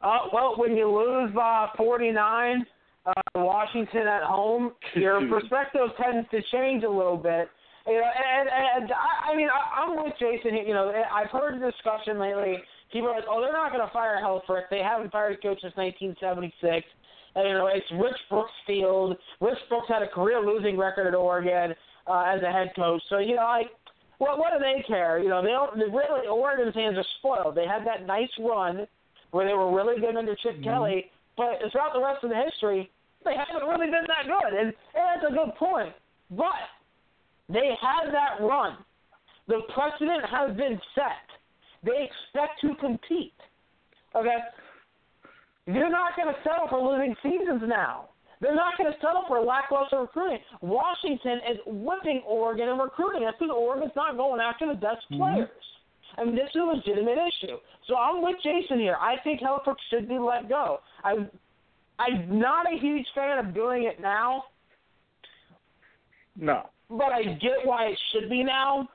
Uh, 0.00 0.28
well, 0.32 0.54
when 0.56 0.76
you 0.76 0.90
lose 0.90 1.34
by 1.34 1.68
49, 1.76 2.66
uh, 3.06 3.12
Washington 3.34 4.06
at 4.06 4.22
home, 4.22 4.72
your 4.94 5.26
perspective 5.28 5.88
tends 6.00 6.28
to 6.30 6.40
change 6.52 6.84
a 6.84 6.90
little 6.90 7.16
bit. 7.16 7.48
You 7.86 7.94
know, 7.94 8.04
and, 8.04 8.48
and 8.48 8.92
I, 8.92 9.32
I 9.32 9.36
mean, 9.36 9.48
I, 9.48 9.82
I'm 9.82 9.96
with 10.02 10.14
Jason. 10.18 10.56
You 10.66 10.72
know, 10.72 10.92
I've 11.12 11.30
heard 11.30 11.60
the 11.60 11.70
discussion 11.70 12.18
lately. 12.18 12.56
People 12.92 13.10
are 13.10 13.16
like, 13.16 13.28
"Oh, 13.28 13.42
they're 13.42 13.52
not 13.52 13.72
going 13.72 13.86
to 13.86 13.92
fire 13.92 14.16
Helfrich. 14.22 14.70
They 14.70 14.80
haven't 14.80 15.12
fired 15.12 15.36
a 15.38 15.42
coach 15.42 15.60
since 15.60 15.76
1976." 15.76 16.86
You 17.36 17.54
know, 17.54 17.66
it's 17.66 17.86
Rich 17.92 18.20
Brooks 18.30 18.52
Field. 18.66 19.16
Rich 19.40 19.58
Brooks 19.68 19.88
had 19.88 20.02
a 20.02 20.08
career 20.08 20.40
losing 20.40 20.78
record 20.78 21.08
at 21.08 21.14
Oregon 21.14 21.74
uh, 22.06 22.24
as 22.26 22.42
a 22.42 22.52
head 22.52 22.72
coach. 22.76 23.02
So, 23.08 23.18
you 23.18 23.34
know, 23.34 23.42
like, 23.42 23.70
what 24.18 24.38
what 24.38 24.52
do 24.52 24.60
they 24.60 24.82
care? 24.86 25.18
You 25.18 25.28
know, 25.28 25.42
they 25.42 25.48
don't. 25.48 25.76
They 25.76 25.86
really, 25.86 26.28
Oregon's 26.28 26.74
hands 26.74 26.96
are 26.96 27.04
spoiled. 27.18 27.56
They 27.56 27.66
had 27.66 27.84
that 27.86 28.06
nice 28.06 28.30
run 28.38 28.86
where 29.32 29.46
they 29.46 29.54
were 29.54 29.74
really 29.74 30.00
good 30.00 30.16
under 30.16 30.36
Chip 30.36 30.62
Kelly, 30.62 31.10
but 31.36 31.58
throughout 31.72 31.92
the 31.92 32.00
rest 32.00 32.22
of 32.22 32.30
the 32.30 32.36
history, 32.36 32.88
they 33.24 33.34
haven't 33.34 33.66
really 33.68 33.86
been 33.86 34.06
that 34.06 34.26
good. 34.26 34.52
And, 34.56 34.68
and 34.68 34.74
that's 34.94 35.26
a 35.28 35.34
good 35.34 35.54
point. 35.58 35.92
But 36.30 36.70
they 37.48 37.74
had 37.80 38.12
that 38.12 38.40
run. 38.40 38.76
The 39.48 39.60
precedent 39.74 40.24
has 40.30 40.56
been 40.56 40.80
set. 40.94 41.26
They 41.82 42.08
expect 42.08 42.60
to 42.62 42.74
compete. 42.80 43.34
Okay? 44.14 44.38
You're 45.66 45.90
not 45.90 46.16
going 46.16 46.28
to 46.28 46.40
settle 46.42 46.68
for 46.68 46.80
losing 46.80 47.14
seasons 47.22 47.62
now. 47.66 48.10
They're 48.40 48.54
not 48.54 48.76
going 48.76 48.92
to 48.92 48.98
settle 49.00 49.24
for 49.26 49.40
lackluster 49.40 50.00
recruiting. 50.00 50.38
Washington 50.60 51.40
is 51.50 51.58
whipping 51.66 52.20
Oregon 52.26 52.68
in 52.68 52.78
recruiting. 52.78 53.22
That's 53.24 53.38
because 53.38 53.54
Oregon's 53.56 53.92
not 53.96 54.16
going 54.16 54.40
after 54.40 54.66
the 54.66 54.74
best 54.74 55.08
Mhm. 55.10 55.18
players. 55.18 55.50
I 56.18 56.24
mean, 56.24 56.36
this 56.36 56.50
is 56.50 56.56
a 56.56 56.64
legitimate 56.64 57.18
issue. 57.18 57.58
So 57.86 57.96
I'm 57.96 58.22
with 58.22 58.36
Jason 58.42 58.78
here. 58.78 58.96
I 59.00 59.16
think 59.18 59.40
Helfrich 59.40 59.80
should 59.88 60.08
be 60.08 60.18
let 60.18 60.48
go. 60.48 60.80
I'm, 61.02 61.30
I'm 61.98 62.38
not 62.38 62.70
a 62.70 62.76
huge 62.76 63.06
fan 63.14 63.38
of 63.38 63.54
doing 63.54 63.84
it 63.84 63.98
now, 64.00 64.44
No. 66.36 66.68
but 66.90 67.12
I 67.12 67.22
get 67.24 67.64
why 67.64 67.86
it 67.86 67.98
should 68.12 68.28
be 68.28 68.44
now. 68.44 68.88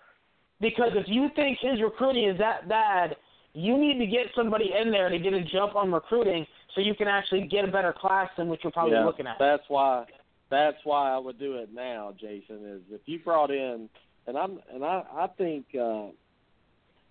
Because 0.62 0.92
if 0.96 1.08
you 1.08 1.30
think 1.36 1.58
his 1.60 1.82
recruiting 1.82 2.26
is 2.26 2.38
that 2.38 2.68
bad, 2.68 3.16
you 3.54 3.78
need 3.78 3.98
to 4.00 4.06
get 4.06 4.28
somebody 4.36 4.74
in 4.80 4.92
there 4.92 5.10
to 5.10 5.18
get 5.18 5.34
a 5.34 5.42
jump 5.42 5.76
on 5.76 5.92
recruiting 5.92 6.46
so 6.76 6.82
you 6.82 6.94
can 6.96 7.08
actually 7.08 7.48
get 7.48 7.68
a 7.68 7.72
better 7.72 7.94
class 7.94 8.30
than 8.38 8.48
what 8.48 8.64
you're 8.64 8.72
probably 8.72 8.94
yeah, 8.94 9.06
looking 9.06 9.28
at. 9.28 9.38
That's 9.40 9.64
why 9.68 10.06
that's 10.50 10.78
why 10.84 11.12
I 11.12 11.18
would 11.18 11.40
do 11.40 11.58
it 11.58 11.70
now, 11.74 12.14
Jason, 12.20 12.66
is 12.66 12.82
if 12.92 13.02
you 13.06 13.20
brought 13.20 13.52
in 13.52 13.90
and 14.28 14.38
I'm 14.38 14.60
and 14.74 14.84
I, 14.84 15.04
I 15.14 15.28
think 15.38 15.66
uh 15.76 16.08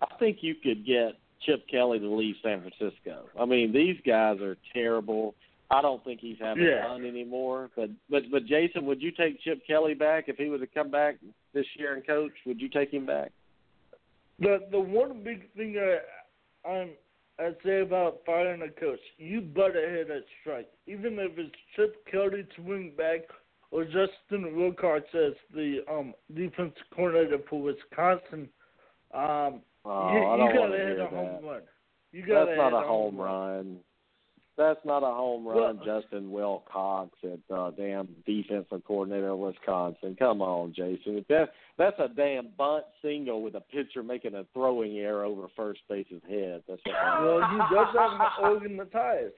I 0.01 0.15
think 0.17 0.37
you 0.41 0.55
could 0.55 0.85
get 0.85 1.13
Chip 1.45 1.65
Kelly 1.69 1.99
to 1.99 2.09
leave 2.09 2.35
San 2.43 2.61
Francisco. 2.61 3.25
I 3.39 3.45
mean, 3.45 3.73
these 3.73 3.97
guys 4.05 4.39
are 4.41 4.57
terrible. 4.73 5.35
I 5.71 5.81
don't 5.81 6.03
think 6.03 6.19
he's 6.19 6.37
having 6.39 6.63
Yeah. 6.63 6.87
fun 6.87 7.05
anymore. 7.05 7.69
But 7.75 7.89
but 8.09 8.23
but 8.31 8.45
Jason, 8.45 8.85
would 8.85 9.01
you 9.01 9.11
take 9.11 9.41
Chip 9.41 9.65
Kelly 9.67 9.93
back 9.93 10.25
if 10.27 10.37
he 10.37 10.49
was 10.49 10.61
to 10.61 10.67
come 10.67 10.89
back 10.89 11.15
this 11.53 11.65
year 11.77 11.93
and 11.93 12.05
coach? 12.05 12.31
Would 12.45 12.61
you 12.61 12.69
take 12.69 12.91
him 12.91 13.05
back? 13.05 13.31
The 14.39 14.59
the 14.71 14.79
one 14.79 15.23
big 15.23 15.51
thing 15.53 15.77
I 15.77 16.69
I'm 16.69 16.89
I 17.39 17.51
say 17.63 17.81
about 17.81 18.19
firing 18.25 18.61
a 18.61 18.79
coach, 18.79 18.99
you 19.17 19.41
better 19.41 19.89
hit 19.89 20.09
a 20.09 20.21
strike. 20.41 20.67
Even 20.87 21.17
if 21.19 21.37
it's 21.37 21.55
Chip 21.75 22.05
Kelly 22.11 22.45
to 22.55 22.61
wing 22.61 22.91
back 22.97 23.21
or 23.71 23.85
Justin 23.85 24.55
Wilcox 24.57 25.05
as 25.13 25.33
the 25.53 25.79
um 25.89 26.13
defense 26.35 26.73
coordinator 26.93 27.39
for 27.49 27.61
Wisconsin, 27.61 28.49
um 29.13 29.61
Oh, 29.85 30.11
you, 30.11 30.19
you 30.19 30.53
gotta 30.53 30.77
hit 30.77 30.99
a 30.99 31.07
home 31.07 31.45
run. 31.45 31.61
You 32.11 32.25
gotta 32.25 32.45
That's 32.47 32.57
not 32.57 32.73
hit 32.73 32.83
a 32.83 32.87
home 32.87 33.17
run. 33.17 33.77
That's 34.59 34.83
not 34.83 35.03
a 35.03 35.05
home 35.15 35.47
run, 35.47 35.79
Well- 35.79 36.01
Justin 36.01 36.31
Wilcox 36.31 37.17
at 37.23 37.39
uh, 37.55 37.71
damn 37.71 38.09
defensive 38.25 38.83
coordinator 38.85 39.29
of 39.29 39.39
Wisconsin. 39.39 40.17
Come 40.19 40.41
on, 40.41 40.73
Jason. 40.73 41.15
If 41.17 41.27
that 41.29 41.53
that's 41.77 41.97
a 41.97 42.09
damn 42.13 42.49
bunt 42.57 42.83
single 43.01 43.41
with 43.41 43.55
a 43.55 43.61
pitcher 43.61 44.03
making 44.03 44.35
a 44.35 44.43
throwing 44.53 44.97
error 44.97 45.23
over 45.23 45.47
first 45.55 45.79
base's 45.87 46.21
head. 46.27 46.61
That's 46.67 46.81
what 46.83 46.93
that 46.93 47.21
Well, 47.23 47.39
he 47.49 47.57
does 47.73 47.95
have 47.95 48.21
Oregon 48.43 48.75
the 48.75 48.85
ties. 48.85 49.31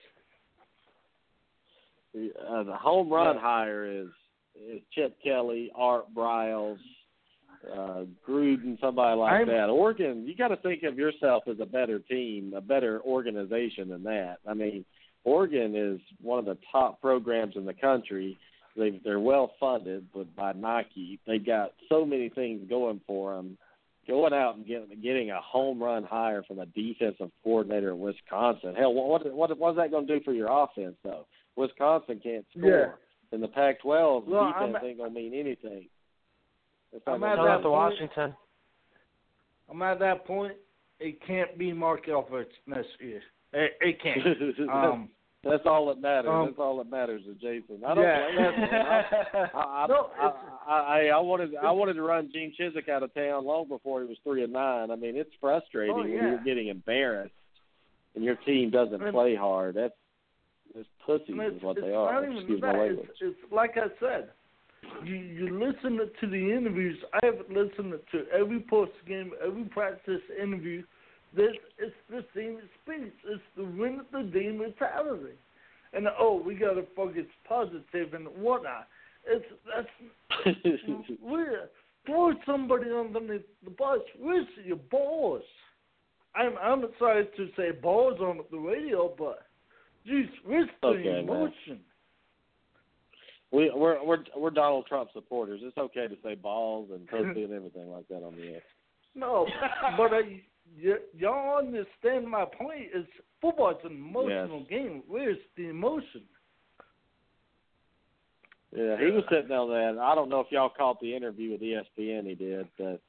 uh, 2.49 2.63
the 2.63 2.75
home 2.75 3.09
run 3.13 3.35
Yeah. 3.35 3.41
hire 3.41 3.85
is 3.85 4.07
is 4.59 4.81
Chip 4.93 5.15
Kelly, 5.23 5.71
Art 5.75 6.05
Briles, 6.13 6.77
uh, 7.73 8.03
Gruden, 8.27 8.79
somebody 8.79 9.17
like 9.17 9.33
I'm- 9.33 9.47
that. 9.47 9.69
Oregon, 9.69 10.27
you 10.27 10.35
got 10.35 10.49
to 10.49 10.57
think 10.57 10.83
of 10.83 10.97
yourself 10.97 11.47
as 11.47 11.59
a 11.59 11.65
better 11.65 11.99
team, 11.99 12.53
a 12.55 12.59
better 12.61 13.01
organization 13.01 13.87
than 13.89 14.03
that. 14.03 14.39
I 14.45 14.53
mean, 14.53 14.83
Oregon 15.23 15.75
is 15.75 15.99
one 16.21 16.39
of 16.39 16.45
the 16.45 16.57
top 16.71 16.99
programs 17.01 17.55
in 17.55 17.65
the 17.65 17.73
country. 17.73 18.37
They 18.75 18.99
they're 19.03 19.19
well 19.19 19.51
funded, 19.59 20.07
but 20.13 20.33
by 20.35 20.53
Nike, 20.53 21.19
they 21.27 21.37
got 21.37 21.73
so 21.89 22.05
many 22.05 22.29
things 22.29 22.67
going 22.69 23.01
for 23.05 23.35
them. 23.35 23.57
Going 24.07 24.33
out 24.33 24.55
and 24.55 24.65
getting 24.65 24.87
getting 25.01 25.29
a 25.29 25.39
home 25.41 25.81
run 25.81 26.03
hire 26.03 26.41
from 26.43 26.57
a 26.59 26.65
defensive 26.65 27.29
coordinator 27.43 27.91
in 27.91 27.99
Wisconsin. 27.99 28.73
Hell, 28.75 28.93
what 28.93 29.31
what 29.33 29.55
what's 29.57 29.77
that 29.77 29.91
going 29.91 30.07
to 30.07 30.17
do 30.19 30.23
for 30.25 30.33
your 30.33 30.49
offense 30.51 30.95
though? 31.03 31.27
Wisconsin 31.55 32.19
can't 32.23 32.45
score. 32.57 32.69
Yeah. 32.69 32.85
In 33.35 33.39
the 33.41 33.47
Pac-12, 33.47 34.25
Well, 34.27 34.47
defense 34.47 34.75
I'm- 34.75 34.85
ain't 34.85 34.97
going 34.97 35.13
to 35.13 35.15
mean 35.15 35.33
anything. 35.33 35.85
It's 36.91 37.03
I'm 37.07 37.23
at 37.23 37.35
that 37.37 37.57
to 37.57 37.63
point- 37.63 37.71
Washington. 37.71 38.35
I'm 39.69 39.81
at 39.83 39.99
that 39.99 40.25
point. 40.25 40.57
It 40.99 41.21
can't 41.25 41.57
be 41.57 41.71
Mark 41.71 42.07
Helfrich 42.07 42.47
next 42.67 42.89
year. 42.99 43.21
It, 43.53 43.71
it 43.81 44.01
can't. 44.01 44.69
Um, 44.71 45.09
That's 45.43 45.63
all 45.65 45.87
that 45.87 45.99
matters. 45.99 46.29
um, 46.31 46.45
That's 46.45 46.59
all 46.59 46.77
that 46.77 46.91
matters 46.91 47.23
to 47.25 47.33
Jason. 47.33 47.83
I 47.85 47.95
don't 47.95 48.03
yeah. 48.03 49.01
I, 49.55 49.57
I, 49.57 49.87
No, 49.87 50.09
I, 50.19 50.31
I, 50.67 50.73
I, 50.73 51.05
I 51.07 51.19
wanted 51.19 51.55
I 51.55 51.71
wanted 51.71 51.93
to 51.95 52.03
run 52.03 52.29
Gene 52.31 52.53
Chizik 52.59 52.87
out 52.89 53.01
of 53.01 53.11
town 53.15 53.43
long 53.45 53.67
before 53.67 54.01
he 54.01 54.07
was 54.07 54.17
three 54.23 54.43
and 54.43 54.53
nine. 54.53 54.91
I 54.91 54.95
mean, 54.95 55.15
it's 55.15 55.31
frustrating 55.41 55.95
Oh, 55.95 55.99
when 56.01 56.11
you're 56.11 56.43
getting 56.43 56.67
embarrassed 56.67 57.33
and 58.15 58.23
your 58.23 58.35
team 58.35 58.69
doesn't 58.69 59.01
And- 59.01 59.11
play 59.13 59.35
hard. 59.35 59.75
That's 59.75 59.93
it's 60.75 60.87
pussies 61.05 61.35
it's, 61.37 61.57
is 61.57 61.63
what 61.63 61.77
it's 61.77 61.85
they 61.87 61.93
are. 61.93 62.23
Excuse 62.23 62.61
my 62.61 62.69
It's, 62.69 62.77
language. 62.77 63.09
it's 63.19 63.39
like 63.51 63.77
I 63.77 63.87
said. 63.99 64.29
You 65.03 65.15
you 65.15 65.59
listen 65.59 65.97
to 65.97 66.27
the 66.27 66.51
interviews. 66.55 66.97
I 67.13 67.25
have 67.25 67.39
listened 67.49 67.93
to 68.11 68.25
every 68.31 68.59
post 68.69 68.91
game, 69.07 69.31
every 69.45 69.63
practice 69.65 70.21
interview. 70.41 70.83
This 71.35 71.51
it's 71.77 71.95
the 72.09 72.25
same 72.35 72.59
speech. 72.83 73.13
It's 73.25 73.41
the 73.55 73.63
win 73.63 74.01
of 74.01 74.05
the 74.11 74.29
day 74.31 74.49
mentality. 74.49 75.35
And 75.93 76.07
oh, 76.19 76.41
we 76.45 76.55
gotta 76.55 76.83
focus 76.95 77.25
positive 77.47 78.13
and 78.13 78.27
whatnot. 78.27 78.87
It's 79.25 79.45
that's 79.73 80.57
we're 81.21 81.69
throw 82.05 82.33
somebody 82.45 82.89
underneath 82.91 83.45
the 83.63 83.69
bus. 83.71 83.99
Where's 84.19 84.47
your 84.65 84.77
balls? 84.77 85.43
I'm 86.35 86.57
I'm 86.61 86.85
sorry 86.99 87.27
to 87.37 87.47
say 87.55 87.71
balls 87.71 88.19
on 88.19 88.39
the 88.51 88.57
radio, 88.57 89.13
but 89.17 89.45
geez, 90.05 90.27
where's 90.45 90.69
the 90.81 90.87
Okay, 90.87 91.03
man. 91.03 91.19
emotion? 91.19 91.79
we 93.51 93.71
we're 93.73 94.03
we're 94.03 94.23
we're 94.35 94.49
Donald 94.49 94.85
Trump 94.87 95.09
supporters. 95.13 95.59
It's 95.63 95.77
okay 95.77 96.07
to 96.07 96.15
say 96.23 96.35
balls 96.35 96.89
and 96.91 97.07
pussy 97.09 97.43
and 97.43 97.53
everything 97.53 97.89
like 97.91 98.07
that 98.07 98.23
on 98.23 98.35
the 98.35 98.53
air. 98.53 98.61
No, 99.13 99.45
but 99.97 100.13
uh, 100.13 100.21
y- 100.83 100.95
y'all 101.17 101.57
understand 101.57 102.27
my 102.27 102.45
point. 102.45 102.87
Is 102.93 103.05
football's 103.41 103.77
an 103.83 103.91
emotional 103.91 104.65
game. 104.69 105.03
Where's 105.07 105.37
the 105.57 105.69
emotion? 105.69 106.23
Yeah, 108.75 108.97
he 108.97 109.11
was 109.11 109.23
sitting 109.29 109.49
down 109.49 109.69
there. 109.69 109.89
and 109.89 109.99
I 109.99 110.15
don't 110.15 110.29
know 110.29 110.39
if 110.39 110.47
y'all 110.49 110.69
caught 110.75 111.01
the 111.01 111.13
interview 111.13 111.51
with 111.51 111.61
ESPN. 111.61 112.27
He 112.27 112.35
did, 112.35 112.67
but 112.77 113.01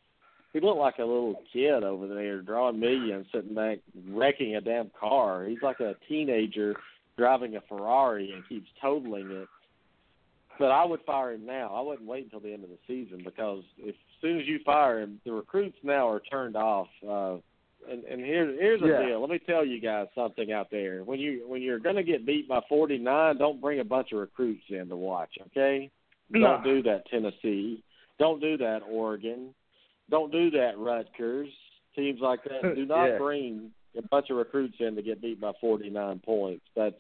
he 0.53 0.61
looked 0.61 0.81
like 0.81 0.99
a 0.99 1.05
little 1.05 1.37
kid 1.53 1.85
over 1.85 2.09
there 2.09 2.43
drawing 2.43 2.81
millions, 2.81 3.27
sitting 3.33 3.55
back 3.55 3.79
wrecking 4.09 4.57
a 4.57 4.61
damn 4.61 4.91
car. 4.99 5.45
He's 5.45 5.63
like 5.63 5.79
a 5.81 5.95
teenager 6.09 6.75
driving 7.17 7.55
a 7.57 7.61
Ferrari 7.69 8.33
and 8.33 8.47
keeps 8.49 8.69
totaling 8.81 9.31
it. 9.31 9.49
But 10.59 10.71
I 10.71 10.85
would 10.85 11.01
fire 11.07 11.33
him 11.33 11.47
now. 11.47 11.73
I 11.75 11.81
wouldn't 11.81 12.09
wait 12.09 12.25
until 12.25 12.41
the 12.41 12.53
end 12.53 12.65
of 12.65 12.71
the 12.71 12.79
season 12.87 13.23
because 13.25 13.63
if, 13.79 13.91
as 13.91 14.21
soon 14.21 14.39
as 14.41 14.47
you 14.47 14.59
fire 14.65 15.01
him, 15.01 15.21
the 15.25 15.33
recruits 15.33 15.79
now 15.83 16.09
are 16.09 16.21
turned 16.21 16.57
off. 16.57 16.89
Uh, 17.09 17.37
and 17.91 18.05
and 18.05 18.21
here 18.25 18.47
here's 18.59 18.81
the 18.81 18.89
Yeah. 18.89 19.07
deal. 19.07 19.21
Let 19.21 19.31
me 19.31 19.39
tell 19.39 19.65
you 19.65 19.81
guys 19.81 20.07
something 20.15 20.53
out 20.53 20.71
there. 20.71 21.03
When 21.05 21.19
you 21.19 21.45
when 21.49 21.63
you're 21.63 21.79
going 21.79 21.97
to 21.97 22.03
get 22.03 22.25
beat 22.27 22.49
by 22.49 22.61
49, 22.69 23.37
don't 23.39 23.61
bring 23.61 23.81
a 23.81 23.85
bunch 23.85 24.13
of 24.13 24.19
recruits 24.19 24.65
in 24.69 24.89
to 24.89 24.97
watch. 24.97 25.31
Okay? 25.49 25.91
No. 26.31 26.41
Don't 26.41 26.65
do 26.65 26.83
that, 26.85 27.07
Tennessee. 27.11 27.83
Don't 28.19 28.41
do 28.41 28.57
that, 28.59 28.81
Oregon. 28.89 29.55
Don't 30.11 30.31
do 30.33 30.51
that, 30.51 30.79
Rutgers. 30.79 31.49
Teams 31.97 32.21
like 32.21 32.41
that. 32.45 32.63
Do 32.75 32.87
not 32.87 33.07
Yeah. 33.07 33.19
bring 33.19 33.71
a 33.97 34.03
bunch 34.03 34.31
of 34.31 34.37
recruits 34.37 34.77
in 34.81 34.95
to 34.97 35.03
get 35.03 35.21
beat 35.21 35.41
by 35.41 35.53
49 35.61 36.21
points. 36.21 36.65
But 36.75 36.99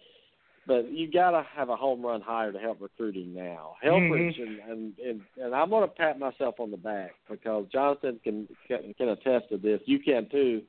but 0.64 0.92
you 0.92 1.10
got 1.10 1.32
to 1.32 1.42
have 1.56 1.70
a 1.70 1.76
home 1.76 2.02
run 2.06 2.20
hire 2.20 2.52
to 2.52 2.58
help 2.58 2.80
recruiting 2.80 3.34
now. 3.34 3.74
Helfrich 3.84 4.38
Mhm. 4.38 4.42
and, 4.42 4.58
and 4.70 4.98
and 5.04 5.20
and 5.36 5.54
I'm 5.54 5.70
going 5.70 5.82
to 5.88 5.92
pat 5.94 6.18
myself 6.18 6.60
on 6.60 6.70
the 6.70 6.76
back 6.76 7.14
because 7.28 7.66
Jonathan 7.72 8.20
can 8.22 8.48
can, 8.68 8.94
can 8.94 9.08
attest 9.08 9.48
to 9.48 9.56
this. 9.58 9.80
You 9.86 9.98
can 9.98 10.28
too. 10.28 10.62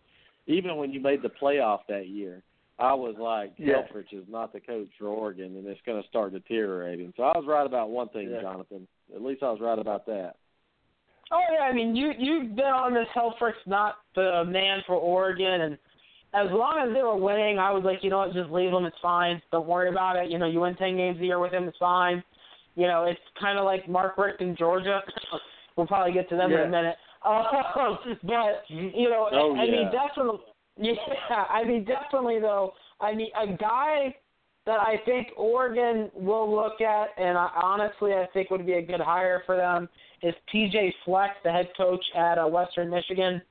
Even 0.47 0.75
when 0.77 0.91
you 0.91 0.99
made 0.99 1.21
the 1.21 1.29
playoff 1.29 1.79
that 1.89 2.07
year, 2.07 2.43
I 2.79 2.93
was 2.93 3.15
like, 3.19 3.53
Yeah. 3.57 3.75
Helfrich 3.75 4.13
is 4.13 4.25
not 4.29 4.51
the 4.51 4.59
coach 4.59 4.89
for 4.99 5.07
Oregon, 5.07 5.55
and 5.57 5.67
it's 5.67 5.79
going 5.85 6.01
to 6.01 6.07
start 6.09 6.33
deteriorating. 6.33 7.13
So 7.15 7.23
I 7.23 7.37
was 7.37 7.45
right 7.47 7.65
about 7.65 7.89
one 7.89 8.09
thing, 8.09 8.29
Yeah. 8.29 8.41
Jonathan. 8.41 8.87
At 9.13 9.21
least 9.21 9.43
I 9.43 9.51
was 9.51 9.59
right 9.61 9.79
about 9.79 10.05
that. 10.07 10.35
Oh 11.31 11.39
yeah, 11.51 11.63
I 11.63 11.73
mean 11.73 11.95
you 11.95 12.11
you've 12.17 12.55
been 12.55 12.65
on 12.65 12.93
this 12.93 13.07
Helfrich's 13.15 13.65
not 13.65 13.95
the 14.13 14.43
man 14.45 14.83
for 14.85 14.95
Oregon, 14.95 15.61
and 15.61 15.77
as 16.35 16.51
long 16.51 16.85
as 16.85 16.93
they 16.93 17.01
were 17.01 17.15
winning, 17.17 17.59
I 17.59 17.71
was 17.71 17.83
like, 17.83 18.03
you 18.03 18.09
know 18.09 18.19
what, 18.19 18.33
just 18.33 18.49
leave 18.49 18.71
him. 18.71 18.85
It's 18.85 18.97
fine. 19.01 19.41
Don't 19.51 19.67
worry 19.67 19.89
about 19.89 20.15
it. 20.15 20.29
You 20.29 20.37
know, 20.37 20.45
you 20.47 20.59
win 20.59 20.75
ten 20.75 20.97
games 20.97 21.19
a 21.19 21.25
year 21.25 21.39
with 21.39 21.53
him, 21.53 21.63
it's 21.63 21.77
fine. 21.77 22.23
You 22.75 22.87
know, 22.87 23.05
it's 23.05 23.19
kind 23.39 23.57
of 23.57 23.65
like 23.65 23.87
Mark 23.87 24.17
Richt 24.17 24.41
in 24.41 24.55
Georgia. 24.55 25.01
we'll 25.75 25.87
probably 25.87 26.13
get 26.13 26.27
to 26.29 26.35
them 26.35 26.51
in 26.51 26.59
a 26.59 26.69
minute. 26.69 26.95
Uh, 27.25 27.43
but 28.23 28.63
you 28.67 29.09
know, 29.09 29.29
Oh, 29.31 29.55
I, 29.55 29.63
I 29.63 29.65
mean, 29.71 29.91
definitely. 29.91 30.39
Yeah, 30.75 31.43
I 31.51 31.63
mean, 31.63 31.85
definitely 31.85 32.39
though. 32.39 32.73
I 32.99 33.13
mean, 33.13 33.29
a 33.39 33.45
guy 33.45 34.15
that 34.65 34.79
I 34.79 34.95
think 35.05 35.27
Oregon 35.37 36.09
will 36.15 36.53
look 36.53 36.81
at, 36.81 37.09
and 37.17 37.37
I, 37.37 37.49
honestly, 37.61 38.13
I 38.13 38.27
think 38.33 38.49
would 38.49 38.65
be 38.65 38.73
a 38.73 38.81
good 38.81 39.01
hire 39.01 39.43
for 39.45 39.57
them 39.57 39.87
is 40.23 40.33
PJ 40.53 40.93
Fleck, 41.05 41.31
the 41.43 41.51
head 41.51 41.67
coach 41.75 42.03
at 42.15 42.37
uh, 42.37 42.47
Western 42.47 42.89
Michigan. 42.89 43.41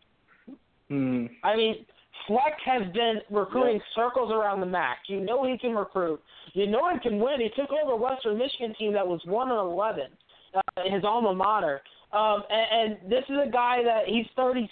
Hmm. 0.89 1.27
I 1.45 1.55
mean, 1.55 1.87
Fleck 2.27 2.57
has 2.65 2.83
been 2.93 3.21
recruiting 3.31 3.81
circles 3.95 4.31
around 4.33 4.61
the 4.61 4.67
MAC. 4.67 4.99
You 5.07 5.21
know 5.21 5.45
he 5.47 5.59
can 5.59 5.75
recruit. 5.75 6.21
You 6.55 6.67
know 6.67 6.91
he 6.93 6.99
can 7.01 7.19
win. 7.19 7.41
He 7.41 7.51
took 7.61 7.71
over 7.71 7.93
a 7.93 7.97
Western 7.97 8.39
Michigan 8.39 8.75
team 8.79 8.93
that 8.95 9.07
was 9.07 9.21
one 9.25 9.51
and 9.51 9.59
eleven, 9.59 10.07
uh, 10.55 10.83
his 10.91 11.05
alma 11.05 11.35
mater. 11.35 11.83
Um, 12.13 12.43
and, 12.51 12.93
and 13.03 13.11
this 13.11 13.25
is 13.29 13.37
a 13.47 13.51
guy 13.51 13.83
that 13.85 14.07
he's 14.07 14.27
36. 14.37 14.69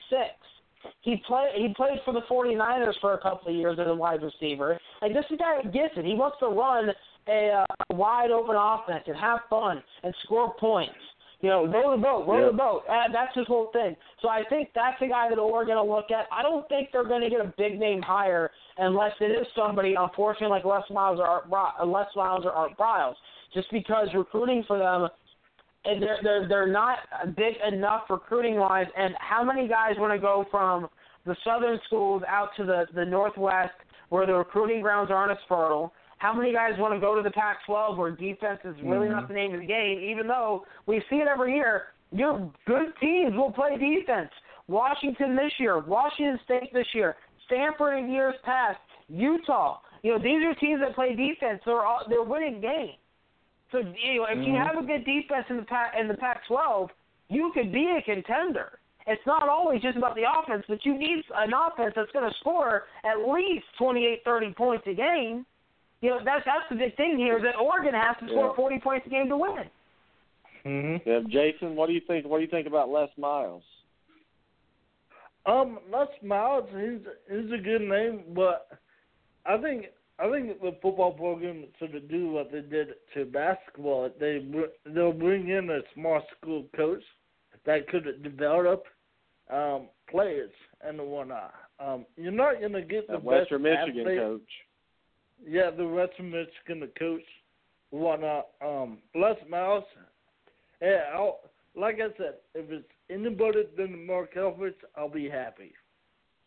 He 1.02 1.22
played 1.26 1.50
he 1.56 1.74
played 1.74 1.98
for 2.04 2.12
the 2.14 2.22
49ers 2.30 2.94
for 3.00 3.14
a 3.14 3.18
couple 3.18 3.48
of 3.48 3.54
years 3.54 3.78
as 3.78 3.86
a 3.86 3.94
wide 3.94 4.22
receiver. 4.22 4.78
Like 5.02 5.12
this 5.12 5.24
is 5.30 5.34
a 5.34 5.36
guy 5.36 5.60
who 5.62 5.70
gets 5.70 5.94
it. 5.96 6.04
He 6.04 6.14
wants 6.14 6.38
to 6.40 6.46
run 6.46 6.90
a 7.28 7.50
uh, 7.62 7.94
wide 7.94 8.30
open 8.30 8.56
offense 8.56 9.04
and 9.06 9.16
have 9.16 9.40
fun 9.50 9.82
and 10.02 10.14
score 10.24 10.54
points. 10.58 10.94
You 11.42 11.48
know, 11.48 11.66
row 11.66 11.96
the 11.96 12.02
boat, 12.02 12.26
row 12.26 12.40
Yeah. 12.40 12.46
the 12.50 12.56
boat. 12.56 12.82
Uh, 12.88 13.08
that's 13.12 13.34
his 13.34 13.46
whole 13.46 13.70
thing. 13.72 13.96
So 14.20 14.28
I 14.28 14.42
think 14.50 14.70
that's 14.74 14.98
the 15.00 15.06
guy 15.08 15.28
that 15.30 15.38
Oregon 15.38 15.76
will 15.76 15.88
look 15.88 16.10
at. 16.10 16.26
I 16.30 16.42
don't 16.42 16.68
think 16.68 16.90
they're 16.92 17.04
going 17.04 17.22
to 17.22 17.30
get 17.30 17.40
a 17.40 17.52
big 17.56 17.78
name 17.78 18.02
hire 18.02 18.50
unless 18.76 19.12
it 19.20 19.30
is 19.30 19.46
somebody, 19.56 19.94
unfortunately, 19.98 20.48
like 20.48 20.66
Les 20.66 20.82
Miles 20.90 21.18
or 21.18 21.26
Art, 21.26 21.48
Les 21.50 22.06
Miles 22.14 22.44
or 22.44 22.52
Art 22.52 22.76
Briles, 22.78 23.14
just 23.54 23.70
because 23.70 24.08
recruiting 24.14 24.64
for 24.66 24.78
them, 24.78 25.08
and 25.84 26.02
they're 26.02 26.18
they're 26.22 26.48
they're 26.48 26.72
not 26.72 26.98
big 27.36 27.54
enough 27.66 28.02
recruiting 28.10 28.56
wise. 28.56 28.86
And 28.96 29.14
how 29.18 29.42
many 29.42 29.68
guys 29.68 29.94
want 29.96 30.12
to 30.12 30.18
go 30.18 30.44
from 30.50 30.88
the 31.26 31.36
southern 31.44 31.78
schools 31.86 32.22
out 32.28 32.50
to 32.56 32.64
the 32.64 32.86
the 32.94 33.04
northwest 33.04 33.72
where 34.10 34.26
the 34.26 34.34
recruiting 34.34 34.82
grounds 34.82 35.10
aren't 35.10 35.32
as 35.32 35.38
fertile? 35.48 35.92
How 36.18 36.34
many 36.34 36.52
guys 36.52 36.72
want 36.76 36.92
to 36.92 37.00
go 37.00 37.16
to 37.16 37.22
the 37.22 37.30
Pac-12 37.30 37.96
where 37.96 38.10
defense 38.10 38.60
is 38.64 38.74
really 38.84 39.08
not 39.08 39.24
mm-hmm. 39.24 39.32
the 39.32 39.38
name 39.38 39.54
of 39.54 39.60
the 39.60 39.66
game? 39.66 40.00
Even 40.00 40.26
though 40.26 40.66
we 40.86 41.02
see 41.08 41.16
it 41.16 41.26
every 41.26 41.54
year, 41.54 41.84
your 42.12 42.52
good 42.66 42.92
teams 43.00 43.34
will 43.34 43.50
play 43.50 43.78
defense. 43.78 44.28
Washington 44.68 45.34
this 45.34 45.52
year, 45.58 45.78
Washington 45.78 46.38
State 46.44 46.74
this 46.74 46.86
year, 46.92 47.16
Stanford 47.46 47.98
in 47.98 48.10
years 48.10 48.34
past, 48.44 48.78
Utah. 49.08 49.78
You 50.02 50.12
know 50.12 50.18
these 50.18 50.42
are 50.44 50.54
teams 50.54 50.82
that 50.82 50.94
play 50.94 51.16
defense. 51.16 51.62
They're 51.64 51.84
all, 51.84 52.02
they're 52.08 52.22
winning 52.22 52.60
games. 52.60 52.98
So 53.72 53.78
you 53.78 54.16
know, 54.20 54.26
if 54.28 54.46
you 54.46 54.54
have 54.54 54.82
a 54.82 54.86
good 54.86 55.04
defense 55.04 55.46
in 55.48 55.56
the 55.56 55.62
Pac 55.62 55.94
in 55.98 56.08
the 56.08 56.14
Pac-12, 56.14 56.88
you 57.28 57.50
could 57.54 57.72
be 57.72 57.86
a 57.98 58.02
contender. 58.02 58.78
It's 59.06 59.22
not 59.26 59.48
always 59.48 59.80
just 59.80 59.96
about 59.96 60.14
the 60.14 60.22
offense, 60.22 60.64
but 60.68 60.84
you 60.84 60.96
need 60.98 61.22
an 61.34 61.52
offense 61.54 61.94
that's 61.96 62.10
going 62.12 62.28
to 62.28 62.36
score 62.40 62.84
at 63.04 63.28
least 63.28 63.64
28, 63.78 64.20
30 64.24 64.54
points 64.54 64.84
a 64.86 64.94
game. 64.94 65.46
You 66.00 66.10
know, 66.10 66.18
that's 66.24 66.44
that's 66.44 66.68
the 66.70 66.76
big 66.76 66.96
thing 66.96 67.16
here 67.16 67.36
is 67.38 67.42
that 67.42 67.58
Oregon 67.58 67.94
has 67.94 68.16
to 68.20 68.26
score 68.26 68.48
Yeah. 68.48 68.56
40 68.56 68.78
points 68.80 69.06
a 69.06 69.10
game 69.10 69.28
to 69.28 69.36
win. 69.36 69.64
Mm-hmm. 70.66 71.08
Yeah, 71.08 71.20
Jason, 71.28 71.76
what 71.76 71.86
do 71.86 71.92
you 71.92 72.00
think? 72.06 72.26
What 72.26 72.38
do 72.38 72.44
you 72.44 72.50
think 72.50 72.66
about 72.66 72.90
Les 72.90 73.08
Miles? 73.16 73.62
Um, 75.46 75.78
Les 75.90 76.08
Miles, 76.22 76.68
he's 76.70 77.00
he's 77.28 77.52
a 77.52 77.62
good 77.62 77.82
name, 77.82 78.22
but 78.34 78.68
I 79.46 79.56
think 79.56 79.86
I 80.22 80.30
think 80.30 80.60
the 80.60 80.76
football 80.82 81.12
program 81.12 81.64
should 81.78 81.94
have 81.94 82.08
do 82.10 82.30
what 82.30 82.52
they 82.52 82.60
did 82.60 82.88
to 83.14 83.24
basketball. 83.24 84.10
They 84.20 84.44
they'll 84.94 85.12
bring 85.12 85.48
in 85.48 85.70
a 85.70 85.80
small 85.94 86.22
school 86.36 86.66
coach 86.76 87.02
that 87.64 87.88
could 87.88 88.22
develop 88.22 88.84
um, 89.50 89.88
players 90.10 90.50
and 90.82 91.00
whatnot. 91.00 91.54
Um, 91.78 92.04
you're 92.16 92.32
not 92.32 92.60
gonna 92.60 92.82
get 92.82 93.06
the 93.06 93.14
That 93.14 93.24
Western 93.24 93.62
best 93.62 93.86
Michigan 93.88 94.00
athlete- 94.02 94.18
coach. 94.18 94.50
Yeah, 95.46 95.70
the 95.70 95.86
Western 95.88 96.30
Michigan 96.30 96.80
the 96.80 96.90
coach, 96.98 97.24
whatnot. 97.90 98.48
Um, 98.60 98.98
Les 99.14 99.36
Miles. 99.48 99.84
Yeah, 100.82 101.04
I'll, 101.14 101.40
like 101.74 101.96
I 101.96 102.08
said, 102.18 102.34
if 102.54 102.70
it's 102.70 102.84
anybody 103.08 103.62
than 103.76 104.06
Mark 104.06 104.34
Helfrich, 104.34 104.74
I'll 104.96 105.08
be 105.08 105.30
happy. 105.30 105.72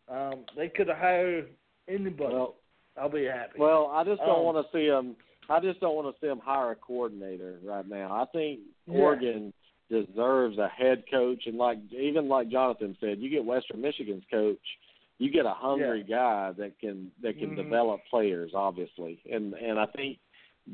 Um, 0.08 0.44
they 0.56 0.68
could 0.68 0.86
have 0.88 0.98
hired 0.98 1.48
anybody. 1.88 2.34
Well, 2.34 2.54
I'll 2.96 3.08
be 3.08 3.24
happy. 3.24 3.58
well, 3.58 3.90
I 3.92 4.04
just 4.04 4.20
don't 4.22 4.38
Um, 4.40 4.44
want 4.44 4.66
to 4.66 4.72
see 4.76 4.86
him. 4.86 5.16
I 5.48 5.60
just 5.60 5.80
don't 5.80 5.94
want 5.96 6.14
to 6.14 6.20
see 6.20 6.26
him 6.30 6.38
hire 6.38 6.70
a 6.70 6.76
coordinator 6.76 7.58
right 7.64 7.86
now. 7.86 8.12
I 8.12 8.24
think 8.26 8.60
Yeah. 8.86 9.00
Oregon 9.00 9.52
deserves 9.90 10.58
a 10.58 10.68
head 10.68 11.04
coach, 11.10 11.46
and 11.46 11.58
like 11.58 11.78
even 11.92 12.28
like 12.28 12.48
Jonathan 12.48 12.96
said, 13.00 13.18
you 13.18 13.28
get 13.28 13.44
Western 13.44 13.80
Michigan's 13.80 14.24
coach, 14.30 14.78
you 15.18 15.30
get 15.30 15.44
a 15.46 15.50
hungry 15.52 16.02
guy 16.02 16.52
that 16.52 16.78
can 16.78 17.12
that 17.20 17.38
can 17.38 17.50
Mhm. 17.50 17.56
develop 17.56 18.00
players, 18.06 18.52
obviously, 18.54 19.20
and 19.30 19.54
and 19.54 19.78
I 19.78 19.86
think 19.86 20.18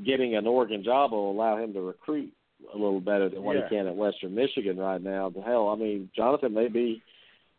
getting 0.04 0.36
an 0.36 0.46
Oregon 0.46 0.82
job 0.84 1.10
will 1.12 1.30
allow 1.32 1.56
him 1.56 1.72
to 1.72 1.80
recruit 1.80 2.32
a 2.72 2.76
little 2.76 3.00
better 3.00 3.28
than 3.28 3.42
what 3.42 3.56
Yeah. 3.56 3.64
he 3.64 3.68
can 3.74 3.86
at 3.88 3.96
Western 3.96 4.34
Michigan 4.34 4.76
right 4.78 5.00
now. 5.02 5.30
But 5.30 5.42
hell, 5.44 5.68
I 5.68 5.74
mean, 5.74 6.10
Jonathan 6.14 6.54
may 6.54 6.68
be 6.68 7.02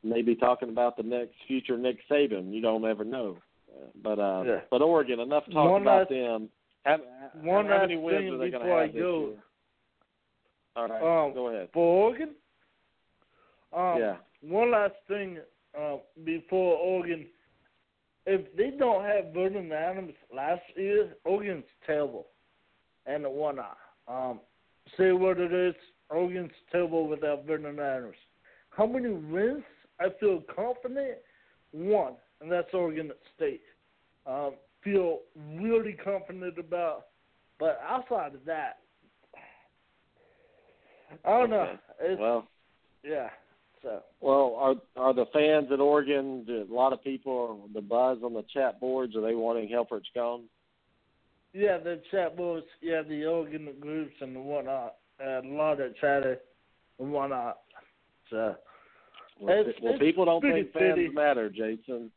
may 0.04 0.22
be 0.22 0.36
talking 0.36 0.70
about 0.70 0.96
the 0.98 1.04
next 1.04 1.36
future 1.44 1.78
Nick 1.78 2.08
Saban. 2.08 2.52
You 2.54 2.62
don't 2.62 2.86
ever 2.86 3.04
know. 3.04 3.38
Uh, 3.74 3.86
But 4.04 4.20
uh, 4.20 4.44
Yeah. 4.46 4.62
but 4.70 4.82
Oregon, 4.82 5.20
enough 5.20 5.46
talk 5.46 5.72
One 5.72 5.82
about 5.84 6.00
last- 6.02 6.10
them. 6.10 6.50
How, 6.84 6.98
one 7.44 7.68
how 7.68 7.78
many 7.82 7.96
wins 7.98 8.18
thing 8.18 8.34
are 8.34 8.38
they 8.38 8.50
going 8.50 8.52
to 8.54 8.60
before 8.60 8.80
I 8.80 8.82
have 8.86 8.94
this 8.94 9.02
go. 9.02 9.20
year? 9.20 9.44
All 10.76 10.88
right, 10.88 11.26
Um, 11.28 11.34
go 11.34 11.48
ahead. 11.50 11.70
For 11.74 12.06
Oregon, 12.06 12.30
um, 13.74 13.98
yeah. 14.00 14.16
one 14.42 14.72
last 14.72 14.96
thing 15.08 15.38
uh, 15.80 15.98
before 16.24 16.78
Oregon. 16.78 17.28
If 18.26 18.56
they 18.56 18.72
don't 18.78 19.04
have 19.04 19.34
Vernon 19.34 19.72
Adams 19.72 20.14
last 20.34 20.62
year, 20.76 21.16
Oregon's 21.26 21.66
terrible 21.86 22.28
and 23.06 23.26
whatnot. 23.26 23.78
Um, 24.08 24.40
say 24.98 25.12
what 25.12 25.40
it 25.40 25.52
is, 25.54 25.76
Oregon's 26.10 26.52
terrible 26.72 27.08
without 27.08 27.46
Vernon 27.46 27.80
Adams. 27.80 28.16
How 28.70 28.86
many 28.86 29.10
wins? 29.10 29.64
I 30.00 30.10
feel 30.20 30.42
confident. 30.56 31.18
One, 31.72 32.14
and 32.42 32.52
that's 32.52 32.74
Oregon 32.74 33.12
State. 33.36 33.62
Um, 34.26 34.54
feel 34.84 35.20
really 35.56 35.94
confident 35.94 36.58
about. 36.58 37.08
But 37.60 37.80
outside 37.88 38.34
of 38.34 38.44
that, 38.46 38.80
I 41.26 41.30
don't 41.40 41.50
know. 41.50 41.78
It's, 42.00 42.20
Well, 42.20 42.48
yeah. 43.04 43.30
So 43.84 44.02
well, 44.20 44.56
are 44.58 44.76
are 44.96 45.14
the 45.14 45.26
fans 45.34 45.68
at 45.72 45.80
Oregon? 45.80 46.44
Do 46.46 46.68
a 46.70 46.74
lot 46.74 46.94
of 46.94 47.04
people, 47.04 47.68
the 47.74 47.82
buzz 47.82 48.20
on 48.24 48.34
the 48.34 48.44
chat 48.54 48.80
boards, 48.80 49.16
are 49.16 49.22
they 49.22 49.36
wanting 49.36 49.70
Helfrich 49.70 50.06
gone? 50.14 50.44
yeah, 51.54 51.78
the 51.78 52.00
chat 52.12 52.38
boards, 52.38 52.66
yeah, 52.82 53.02
the 53.02 53.26
Oregon 53.26 53.74
groups 53.80 54.14
and 54.22 54.46
whatnot, 54.46 54.96
uh, 55.22 55.42
a 55.42 55.48
lot 55.48 55.82
of 55.82 55.96
chatter 55.98 56.40
and 57.00 57.12
whatnot. 57.12 57.60
So 58.30 58.56
Well, 59.40 59.60
It's- 59.60 59.82
well 59.82 59.94
it's 59.94 60.00
people 60.00 60.26
don't 60.26 60.42
think 60.42 60.72
fans 60.72 60.96
pity. 60.96 61.10
matter, 61.10 61.50
Jason, 61.50 62.12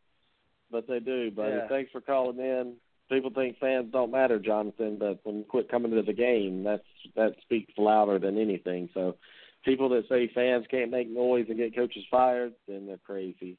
but 0.74 0.88
they 0.88 0.98
do. 0.98 1.30
Buddy, 1.30 1.54
Yeah. 1.54 1.68
thanks 1.68 1.92
for 1.92 2.00
calling 2.00 2.40
in. 2.40 2.74
People 3.08 3.30
think 3.30 3.58
fans 3.58 3.92
don't 3.92 4.10
matter, 4.10 4.40
Jonathan, 4.40 4.96
but 4.96 5.20
when 5.24 5.38
you 5.38 5.44
quit 5.44 5.68
coming 5.68 5.92
to 5.92 6.02
the 6.02 6.12
game, 6.12 6.64
that's 6.64 6.82
that 7.14 7.40
speaks 7.42 7.72
louder 7.78 8.18
than 8.18 8.36
anything. 8.38 8.88
So, 8.92 9.16
people 9.64 9.88
that 9.90 10.08
say 10.08 10.26
fans 10.26 10.66
can't 10.68 10.90
make 10.90 11.08
noise 11.08 11.46
and 11.48 11.56
get 11.56 11.76
coaches 11.76 12.04
fired, 12.10 12.54
then 12.66 12.86
they're 12.86 12.98
crazy. 12.98 13.56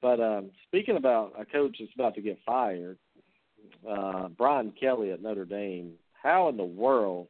But 0.00 0.20
um, 0.20 0.50
speaking 0.66 0.96
about 0.96 1.34
a 1.38 1.44
coach 1.44 1.76
that's 1.78 1.92
about 1.94 2.14
to 2.14 2.22
get 2.22 2.38
fired, 2.46 2.96
uh, 3.86 4.28
Brian 4.28 4.72
Kelly 4.72 5.10
at 5.10 5.20
Notre 5.20 5.44
Dame. 5.44 5.98
How 6.14 6.48
in 6.48 6.56
the 6.56 6.64
world 6.64 7.28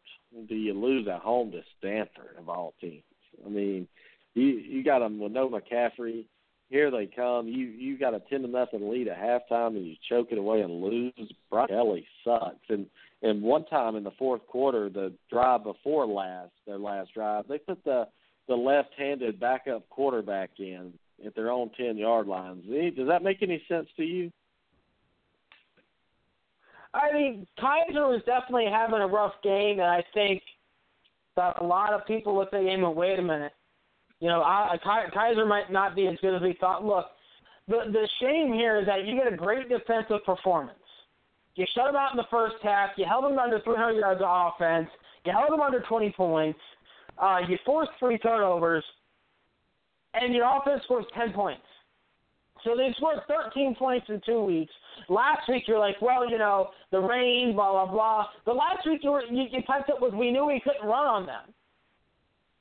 do 0.48 0.54
you 0.54 0.74
lose 0.74 1.08
at 1.08 1.20
home 1.20 1.50
to 1.52 1.62
Stanford 1.78 2.36
of 2.38 2.48
all 2.48 2.74
teams? 2.80 3.02
I 3.44 3.48
mean, 3.48 3.88
you 4.34 4.44
you 4.46 4.84
got 4.84 5.00
them 5.00 5.18
with 5.18 5.32
no 5.32 5.48
McCaffrey. 5.48 6.26
Here 6.70 6.90
they 6.90 7.06
come. 7.06 7.48
You 7.48 7.66
you 7.66 7.98
got 7.98 8.14
a 8.14 8.20
ten 8.20 8.42
to 8.42 8.48
nothing 8.48 8.90
lead 8.90 9.08
at 9.08 9.18
halftime, 9.18 9.68
and 9.68 9.86
you 9.86 9.94
choke 10.08 10.28
it 10.30 10.38
away 10.38 10.60
and 10.60 10.82
lose. 10.82 11.32
Brian 11.50 11.68
Kelly 11.68 12.06
sucks. 12.24 12.56
And 12.68 12.86
and 13.22 13.42
one 13.42 13.64
time 13.66 13.96
in 13.96 14.04
the 14.04 14.10
fourth 14.18 14.46
quarter, 14.46 14.88
the 14.88 15.12
drive 15.30 15.64
before 15.64 16.06
last, 16.06 16.52
their 16.66 16.78
last 16.78 17.14
drive, 17.14 17.46
they 17.48 17.58
put 17.58 17.82
the 17.84 18.06
the 18.48 18.54
left-handed 18.54 19.40
backup 19.40 19.88
quarterback 19.88 20.50
in 20.58 20.92
at 21.24 21.34
their 21.34 21.50
own 21.50 21.70
ten 21.76 21.96
yard 21.96 22.26
lines. 22.26 22.64
Does 22.96 23.08
that 23.08 23.22
make 23.22 23.42
any 23.42 23.62
sense 23.68 23.88
to 23.96 24.04
you? 24.04 24.30
I 26.94 27.12
mean, 27.12 27.46
Kizer 27.58 28.08
was 28.08 28.22
definitely 28.24 28.66
having 28.70 29.00
a 29.00 29.06
rough 29.06 29.34
game, 29.42 29.80
and 29.80 29.88
I 29.88 30.02
think 30.14 30.42
that 31.36 31.60
a 31.60 31.64
lot 31.64 31.92
of 31.92 32.06
people 32.06 32.36
looked 32.36 32.54
at 32.54 32.62
him 32.62 32.84
and 32.84 32.96
wait 32.96 33.18
a 33.18 33.22
minute. 33.22 33.52
You 34.20 34.28
know, 34.28 34.42
I, 34.42 34.76
Kizer 34.84 35.46
might 35.46 35.70
not 35.70 35.94
be 35.94 36.06
as 36.08 36.16
good 36.20 36.34
as 36.34 36.42
we 36.42 36.56
thought. 36.60 36.84
Look, 36.84 37.06
the 37.68 37.84
the 37.92 38.08
shame 38.20 38.52
here 38.52 38.78
is 38.80 38.86
that 38.86 39.06
you 39.06 39.16
get 39.16 39.32
a 39.32 39.36
great 39.36 39.68
defensive 39.68 40.24
performance. 40.24 40.78
You 41.54 41.66
shut 41.74 41.88
him 41.88 41.96
out 41.96 42.12
in 42.12 42.16
the 42.16 42.26
first 42.30 42.56
half. 42.62 42.90
You 42.96 43.04
held 43.04 43.30
him 43.30 43.38
under 43.38 43.60
300 43.60 43.98
yards 43.98 44.20
of 44.22 44.28
offense. 44.28 44.88
You 45.24 45.32
held 45.32 45.52
him 45.52 45.60
under 45.60 45.80
20 45.80 46.12
points. 46.12 46.58
Uh, 47.20 47.40
you 47.48 47.58
forced 47.66 47.90
three 47.98 48.16
turnovers, 48.18 48.84
and 50.14 50.34
your 50.34 50.46
offense 50.56 50.82
scores 50.84 51.04
10 51.16 51.32
points. 51.32 51.62
So 52.64 52.76
they 52.76 52.92
scored 52.96 53.18
13 53.28 53.74
points 53.76 54.06
in 54.08 54.20
two 54.24 54.42
weeks. 54.44 54.72
Last 55.08 55.48
week 55.48 55.64
you're 55.66 55.78
like, 55.78 56.00
well, 56.00 56.28
you 56.28 56.38
know, 56.38 56.68
the 56.90 56.98
rain, 56.98 57.54
blah 57.54 57.72
blah 57.72 57.92
blah. 57.92 58.26
The 58.46 58.52
last 58.52 58.86
week 58.86 59.00
you 59.02 59.12
were 59.12 59.22
you, 59.22 59.44
you 59.50 59.62
piped 59.62 59.90
up 59.90 60.00
with 60.00 60.14
we 60.14 60.30
knew 60.30 60.46
we 60.46 60.60
couldn't 60.60 60.86
run 60.86 61.06
on 61.06 61.26
them. 61.26 61.54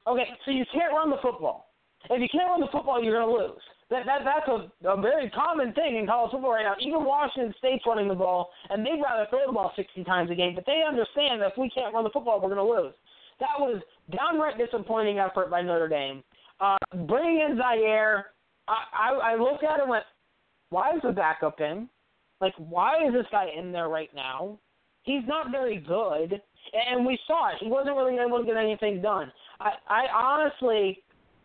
Okay, 0.08 0.26
so 0.46 0.52
you 0.52 0.64
can't 0.72 0.94
run 0.94 1.10
the 1.10 1.18
football. 1.22 1.68
If 2.10 2.22
you 2.22 2.30
can't 2.32 2.48
run 2.48 2.62
the 2.62 2.72
football, 2.72 3.04
you're 3.04 3.20
going 3.20 3.28
to 3.28 3.44
lose. 3.44 3.62
That, 3.90 4.06
that 4.06 4.22
that's 4.24 4.48
a, 4.48 4.72
a 4.88 5.02
very 5.02 5.30
common 5.32 5.74
thing 5.74 5.98
in 5.98 6.08
college 6.08 6.32
football 6.32 6.52
right 6.52 6.64
now. 6.64 6.76
Even 6.80 7.04
Washington 7.04 7.54
State's 7.58 7.84
running 7.86 8.08
the 8.08 8.16
ball, 8.16 8.50
and 8.70 8.86
they'd 8.86 9.02
rather 9.04 9.28
throw 9.30 9.46
the 9.46 9.54
ball 9.54 9.72
60 9.76 10.04
times 10.04 10.32
a 10.32 10.36
game, 10.36 10.56
but 10.56 10.66
they 10.66 10.84
understand 10.88 11.42
that 11.42 11.52
if 11.52 11.58
we 11.58 11.70
can't 11.70 11.94
run 11.94 12.04
the 12.04 12.10
football, 12.10 12.40
we're 12.42 12.54
going 12.54 12.66
to 12.66 12.82
lose. 12.82 12.94
That 13.40 13.60
was 13.60 13.82
downright 14.16 14.58
disappointing 14.58 15.20
effort 15.20 15.50
by 15.50 15.62
Notre 15.62 15.88
Dame. 15.88 16.24
Uh, 16.60 16.78
bringing 17.08 17.42
in 17.42 17.58
Zaire, 17.58 18.28
I, 18.68 19.12
I, 19.12 19.34
I 19.34 19.36
looked 19.36 19.64
at 19.64 19.78
it 19.78 19.82
and 19.82 19.90
went, 19.90 20.04
why 20.70 20.92
is 20.92 21.02
the 21.04 21.12
backup 21.12 21.60
in? 21.62 21.88
Like, 22.42 22.54
why 22.58 23.06
is 23.08 23.14
this 23.14 23.26
guy 23.32 23.48
in 23.58 23.72
there 23.72 23.90
right 23.90 24.10
now? 24.16 24.60
He's 25.04 25.24
not 25.28 25.52
very 25.52 25.78
good, 25.78 26.42
and 26.74 27.06
we 27.06 27.18
saw 27.26 27.50
it. 27.50 27.56
He 27.62 27.68
wasn't 27.68 27.96
really 27.96 28.18
able 28.18 28.40
to 28.40 28.46
get 28.46 28.58
anything 28.58 29.02
done. 29.02 29.32
I, 29.60 29.72
I 29.88 30.06
honestly 30.14 31.04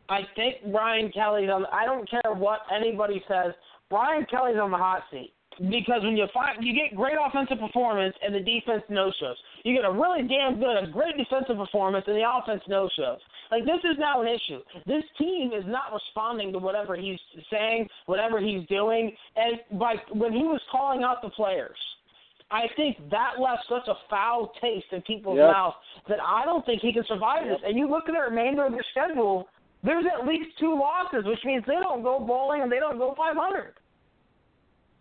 I 0.09 0.21
think 0.37 0.57
Brian 0.71 1.11
Kelly's 1.13 1.49
on. 1.49 1.65
I 1.73 1.87
don't 1.87 2.09
care 2.09 2.35
what 2.35 2.61
anybody 2.75 3.23
says. 3.29 3.55
Brian 3.89 4.27
Kelly's 4.31 4.59
on 4.61 4.71
the 4.71 4.77
hot 4.77 5.03
seat 5.11 5.33
because 5.71 6.03
when 6.03 6.17
you 6.17 6.27
find 6.33 6.65
you 6.65 6.75
get 6.75 6.97
great 6.97 7.17
offensive 7.17 7.59
performance 7.59 8.15
and 8.23 8.35
the 8.35 8.41
defense 8.41 8.83
no 8.89 9.13
shows, 9.21 9.37
you 9.65 9.75
get 9.75 9.85
a 9.85 9.93
really 9.93 10.27
damn 10.27 10.59
good, 10.59 10.85
a 10.85 10.91
great 10.91 11.17
defensive 11.17 11.57
performance 11.57 12.05
and 12.07 12.17
the 12.17 12.29
offense 12.29 12.63
no 12.69 12.89
shows. 12.97 13.19
Like 13.51 13.65
this 13.65 13.81
is 13.85 13.97
now 13.99 14.23
an 14.23 14.29
issue. 14.29 14.61
This 14.87 15.05
team 15.19 15.53
is 15.53 15.65
not 15.67 15.93
responding 15.93 16.53
to 16.53 16.59
whatever 16.59 16.97
he's 16.97 17.21
saying, 17.51 17.89
whatever 18.07 18.41
he's 18.41 18.67
doing, 18.69 19.15
and 19.37 19.79
by 19.79 19.95
when 20.13 20.33
he 20.33 20.43
was 20.43 20.61
calling 20.71 21.03
out 21.03 21.23
the 21.23 21.31
players. 21.31 21.77
I 22.53 22.69
think 22.77 22.99
that 23.11 23.41
left 23.41 23.65
such 23.69 23.89
a 23.89 23.95
foul 24.11 24.53
taste 24.61 24.87
in 24.93 25.01
people's 25.03 25.39
yep. 25.39 25.51
mouths 25.51 25.77
that 26.09 26.19
I 26.21 26.45
don't 26.45 26.65
think 26.67 26.83
he 26.83 26.93
can 26.93 27.05
survive 27.09 27.47
yep. 27.47 27.57
this. 27.57 27.61
And 27.67 27.79
you 27.79 27.89
look 27.89 28.05
at 28.09 28.13
the 28.13 28.21
remainder 28.21 28.67
of 28.67 28.73
the 28.73 28.85
schedule, 28.91 29.49
there's 29.83 30.05
at 30.07 30.27
least 30.27 30.51
two 30.61 30.79
losses, 30.79 31.25
which 31.25 31.39
means 31.45 31.65
they 31.67 31.81
don't 31.81 32.03
go 32.03 32.21
bowling 32.21 32.63
and 32.63 32.71
they 32.71 32.79
don't 32.79 32.99
go 32.99 33.15
500. 33.17 33.73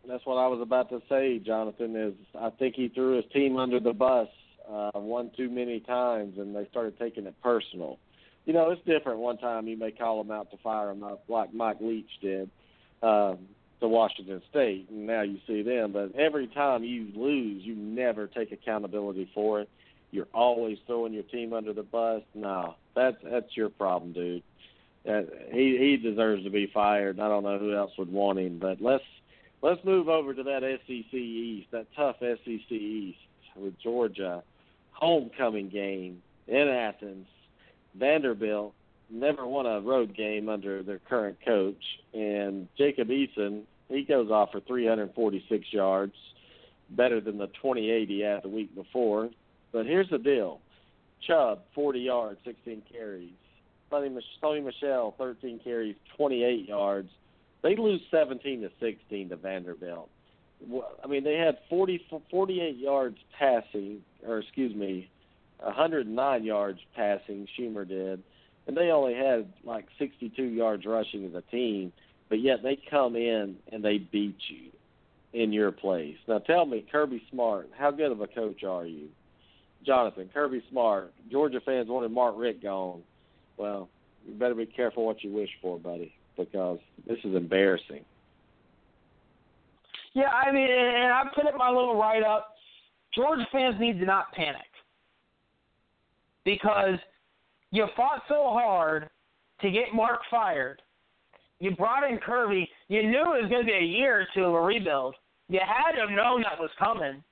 That's 0.08 0.26
what 0.26 0.36
I 0.36 0.48
was 0.48 0.62
about 0.62 0.90
to 0.90 1.02
say, 1.10 1.40
Jonathan. 1.40 1.96
Is 1.96 2.14
I 2.40 2.50
think 2.52 2.76
he 2.76 2.88
threw 2.88 3.18
his 3.18 3.26
team 3.34 3.58
under 3.58 3.80
the 3.80 3.94
bus 3.94 4.28
uh, 4.68 4.92
one 4.94 5.30
too 5.38 5.50
many 5.50 5.82
times, 5.82 6.38
and 6.38 6.56
they 6.56 6.68
started 6.72 6.98
taking 6.98 7.28
it 7.28 7.36
personal. 7.44 8.00
You 8.46 8.54
know, 8.54 8.72
it's 8.72 8.82
different. 8.86 9.20
One 9.20 9.38
time 9.38 9.68
you 9.68 9.78
may 9.78 9.92
call 9.92 10.24
them 10.24 10.32
out 10.32 10.50
to 10.52 10.58
fire 10.64 10.88
them 10.88 11.04
up, 11.04 11.24
like 11.28 11.54
Mike 11.54 11.78
Leach 11.82 12.10
did 12.20 12.50
um, 13.04 13.40
to 13.82 13.88
Washington 13.88 14.42
State, 14.50 14.88
and 14.90 15.08
now 15.08 15.22
you 15.22 15.40
see 15.48 15.64
them. 15.64 15.92
But 15.92 16.16
every 16.16 16.48
time 16.48 16.84
you 16.84 17.08
lose, 17.16 17.64
you 17.64 17.76
never 17.76 18.28
take 18.28 18.52
accountability 18.52 19.30
for 19.34 19.62
it. 19.62 19.70
You're 20.12 20.28
always 20.34 20.78
throwing 20.88 21.14
your 21.14 21.24
team 21.24 21.54
under 21.54 21.74
the 21.74 21.84
bus. 21.84 22.22
No, 22.34 22.76
that's 22.96 23.18
that's 23.24 23.58
your 23.58 23.70
problem, 23.70 24.14
dude. 24.14 24.44
Uh, 25.08 25.22
he 25.52 25.78
he 25.78 25.98
deserves 25.98 26.44
to 26.44 26.50
be 26.50 26.70
fired. 26.74 27.20
I 27.20 27.28
don't 27.28 27.44
know 27.44 27.58
who 27.58 27.76
else 27.76 27.92
would 27.98 28.12
want 28.12 28.40
him, 28.40 28.60
but 28.60 28.82
let's 28.82 29.04
let's 29.62 29.84
move 29.84 30.10
over 30.10 30.34
to 30.34 30.44
that 30.44 30.62
SEC 30.86 31.14
East, 31.14 31.68
that 31.72 31.88
tough 31.96 32.18
SEC 32.20 32.72
East 32.72 33.18
with 33.56 33.80
Georgia, 33.80 34.44
homecoming 34.92 35.70
game 35.70 36.22
in 36.48 36.68
Athens. 36.68 37.28
Vanderbilt 37.96 38.74
never 39.12 39.46
won 39.46 39.66
a 39.66 39.82
road 39.82 40.16
game 40.16 40.50
under 40.50 40.84
their 40.84 41.00
current 41.00 41.38
coach, 41.46 41.84
and 42.14 42.68
Jacob 42.78 43.10
Eason 43.10 43.64
he 43.92 44.04
goes 44.04 44.32
off 44.32 44.52
for 44.52 44.62
346 44.62 45.66
yards, 45.72 46.14
better 46.92 47.20
than 47.20 47.38
the 47.38 47.48
28 47.62 48.08
he 48.08 48.22
had 48.22 48.44
the 48.44 48.50
week 48.50 48.74
before. 48.74 49.30
But 49.72 49.86
here's 49.86 50.10
the 50.10 50.18
deal: 50.18 50.60
Chubb 51.28 51.62
40 51.76 52.00
yards, 52.00 52.40
16 52.46 52.84
carries. 52.92 53.32
Sony 53.92 54.64
Michel, 54.64 55.14
13 55.18 55.60
carries, 55.64 55.96
28 56.16 56.68
yards. 56.68 57.10
They 57.62 57.76
lose 57.76 58.02
17 58.10 58.62
to 58.62 58.72
16 58.80 59.30
to 59.30 59.36
Vanderbilt. 59.36 60.10
I 61.04 61.08
mean, 61.08 61.24
they 61.24 61.36
had 61.36 61.58
40, 61.70 62.06
48 62.30 62.78
yards 62.78 63.18
passing, 63.38 64.02
or 64.26 64.40
excuse 64.40 64.74
me, 64.74 65.10
109 65.60 66.44
yards 66.44 66.80
passing. 66.96 67.48
Shurmur 67.60 67.88
did, 67.88 68.24
and 68.72 68.78
they 68.78 68.92
only 68.92 69.14
had 69.14 69.52
like 69.66 69.86
62 70.00 70.42
yards 70.42 70.86
rushing 70.86 71.26
as 71.26 71.34
a 71.34 71.42
team. 71.52 71.92
But 72.30 72.40
yet 72.40 72.64
they 72.64 72.80
come 72.90 73.18
in 73.18 73.58
and 73.74 73.84
they 73.84 73.98
beat 73.98 74.38
you 74.48 74.72
in 75.34 75.52
your 75.52 75.74
place. 75.74 76.16
Now 76.28 76.40
tell 76.40 76.66
me, 76.66 76.86
Kirby 76.90 77.22
Smart, 77.30 77.70
how 77.78 77.92
good 77.92 78.12
of 78.12 78.22
a 78.22 78.28
coach 78.28 78.64
are 78.64 78.86
you? 78.86 79.10
Jonathan, 79.86 80.30
Kirby 80.34 80.64
Smart, 80.72 81.12
Georgia 81.30 81.60
fans 81.66 81.90
wanted 81.90 82.12
Mark 82.12 82.36
Richt 82.38 82.64
gone 82.64 83.02
well, 83.58 83.90
you 84.26 84.34
better 84.34 84.56
be 84.56 84.66
careful 84.66 85.06
what 85.06 85.24
you 85.24 85.32
wish 85.32 85.50
for, 85.62 85.78
buddy, 85.78 86.14
because 86.38 86.80
this 87.08 87.20
is 87.24 87.36
embarrassing. 87.36 88.04
Yeah, 90.14 90.30
I 90.30 90.52
mean, 90.52 90.70
and 90.70 91.14
I 91.14 91.24
put 91.36 91.46
it 91.46 91.54
my 91.58 91.70
little 91.70 91.98
write 91.98 92.24
up. 92.24 92.56
Georgia 93.14 93.46
fans 93.52 93.76
need 93.80 94.00
to 94.00 94.06
not 94.06 94.32
panic 94.32 94.62
because 96.44 96.98
you 97.72 97.88
fought 97.96 98.22
so 98.28 98.50
hard 98.52 99.10
to 99.62 99.72
get 99.72 99.94
Mark 99.94 100.20
fired. 100.30 100.82
You 101.60 101.76
brought 101.76 102.10
in 102.10 102.18
Kirby. 102.18 102.68
You 102.88 103.04
knew 103.04 103.36
it 103.36 103.44
was 103.44 103.50
going 103.50 103.66
to 103.66 103.72
be 103.72 103.78
a 103.78 103.98
year 104.00 104.22
or 104.22 104.28
two 104.34 104.46
of 104.46 104.54
a 104.54 104.62
rebuild. 104.62 105.16
You 105.48 105.60
had 105.60 105.94
to 105.94 106.08
have 106.08 106.10
known 106.10 106.42
that 106.42 106.60
was 106.60 106.72
coming. 106.80 107.24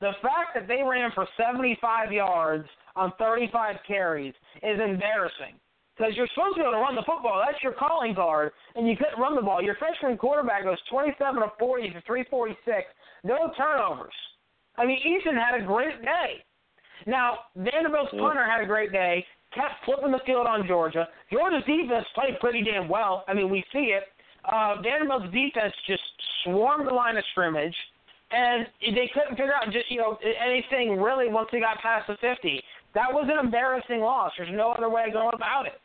The 0.00 0.12
fact 0.22 0.54
that 0.54 0.68
they 0.68 0.82
ran 0.82 1.10
for 1.14 1.26
75 1.36 2.12
yards 2.12 2.68
on 2.94 3.12
35 3.18 3.76
carries 3.86 4.34
is 4.62 4.78
embarrassing. 4.78 5.58
Because 5.96 6.12
you're 6.16 6.28
supposed 6.34 6.56
to 6.56 6.62
be 6.62 6.66
able 6.66 6.72
to 6.72 6.78
run 6.78 6.96
the 6.96 7.06
football. 7.06 7.42
That's 7.44 7.62
your 7.62 7.72
calling 7.72 8.14
card, 8.14 8.52
and 8.74 8.88
you 8.88 8.96
couldn't 8.96 9.20
run 9.20 9.36
the 9.36 9.42
ball. 9.42 9.62
Your 9.62 9.76
freshman 9.76 10.18
quarterback 10.18 10.64
goes 10.64 10.78
27 10.90 11.42
of 11.42 11.50
40 11.58 11.92
for 11.92 12.02
346, 12.06 12.86
no 13.22 13.52
turnovers. 13.56 14.14
I 14.76 14.86
mean, 14.86 14.98
Eason 15.06 15.38
had 15.38 15.60
a 15.60 15.64
great 15.64 16.02
day. 16.02 16.42
Now, 17.06 17.38
Vanderbilt's 17.56 18.10
punter 18.10 18.44
had 18.44 18.62
a 18.62 18.66
great 18.66 18.90
day, 18.90 19.24
kept 19.54 19.84
flipping 19.84 20.12
the 20.12 20.20
field 20.26 20.46
on 20.46 20.66
Georgia. 20.66 21.08
Georgia's 21.30 21.64
defense 21.66 22.06
played 22.14 22.38
pretty 22.40 22.62
damn 22.62 22.88
well. 22.88 23.24
I 23.28 23.34
mean, 23.34 23.50
we 23.50 23.64
see 23.72 23.94
it. 23.94 24.04
Uh, 24.44 24.76
Vanderbilt's 24.82 25.32
defense 25.32 25.72
just 25.86 26.02
swarmed 26.44 26.86
the 26.86 26.92
line 26.92 27.16
of 27.16 27.24
scrimmage, 27.32 27.74
and 28.30 28.66
they 28.80 29.10
couldn't 29.14 29.36
figure 29.36 29.54
out 29.54 29.72
just 29.72 29.90
you 29.90 29.98
know 29.98 30.18
anything 30.44 31.00
really 31.00 31.28
once 31.28 31.48
they 31.50 31.60
got 31.60 31.78
past 31.78 32.06
the 32.08 32.16
50. 32.20 32.60
That 32.94 33.12
was 33.12 33.28
an 33.32 33.44
embarrassing 33.44 34.00
loss. 34.00 34.32
There's 34.36 34.52
no 34.52 34.72
other 34.72 34.88
way 34.88 35.04
of 35.08 35.12
going 35.12 35.34
about 35.34 35.66
it. 35.66 35.80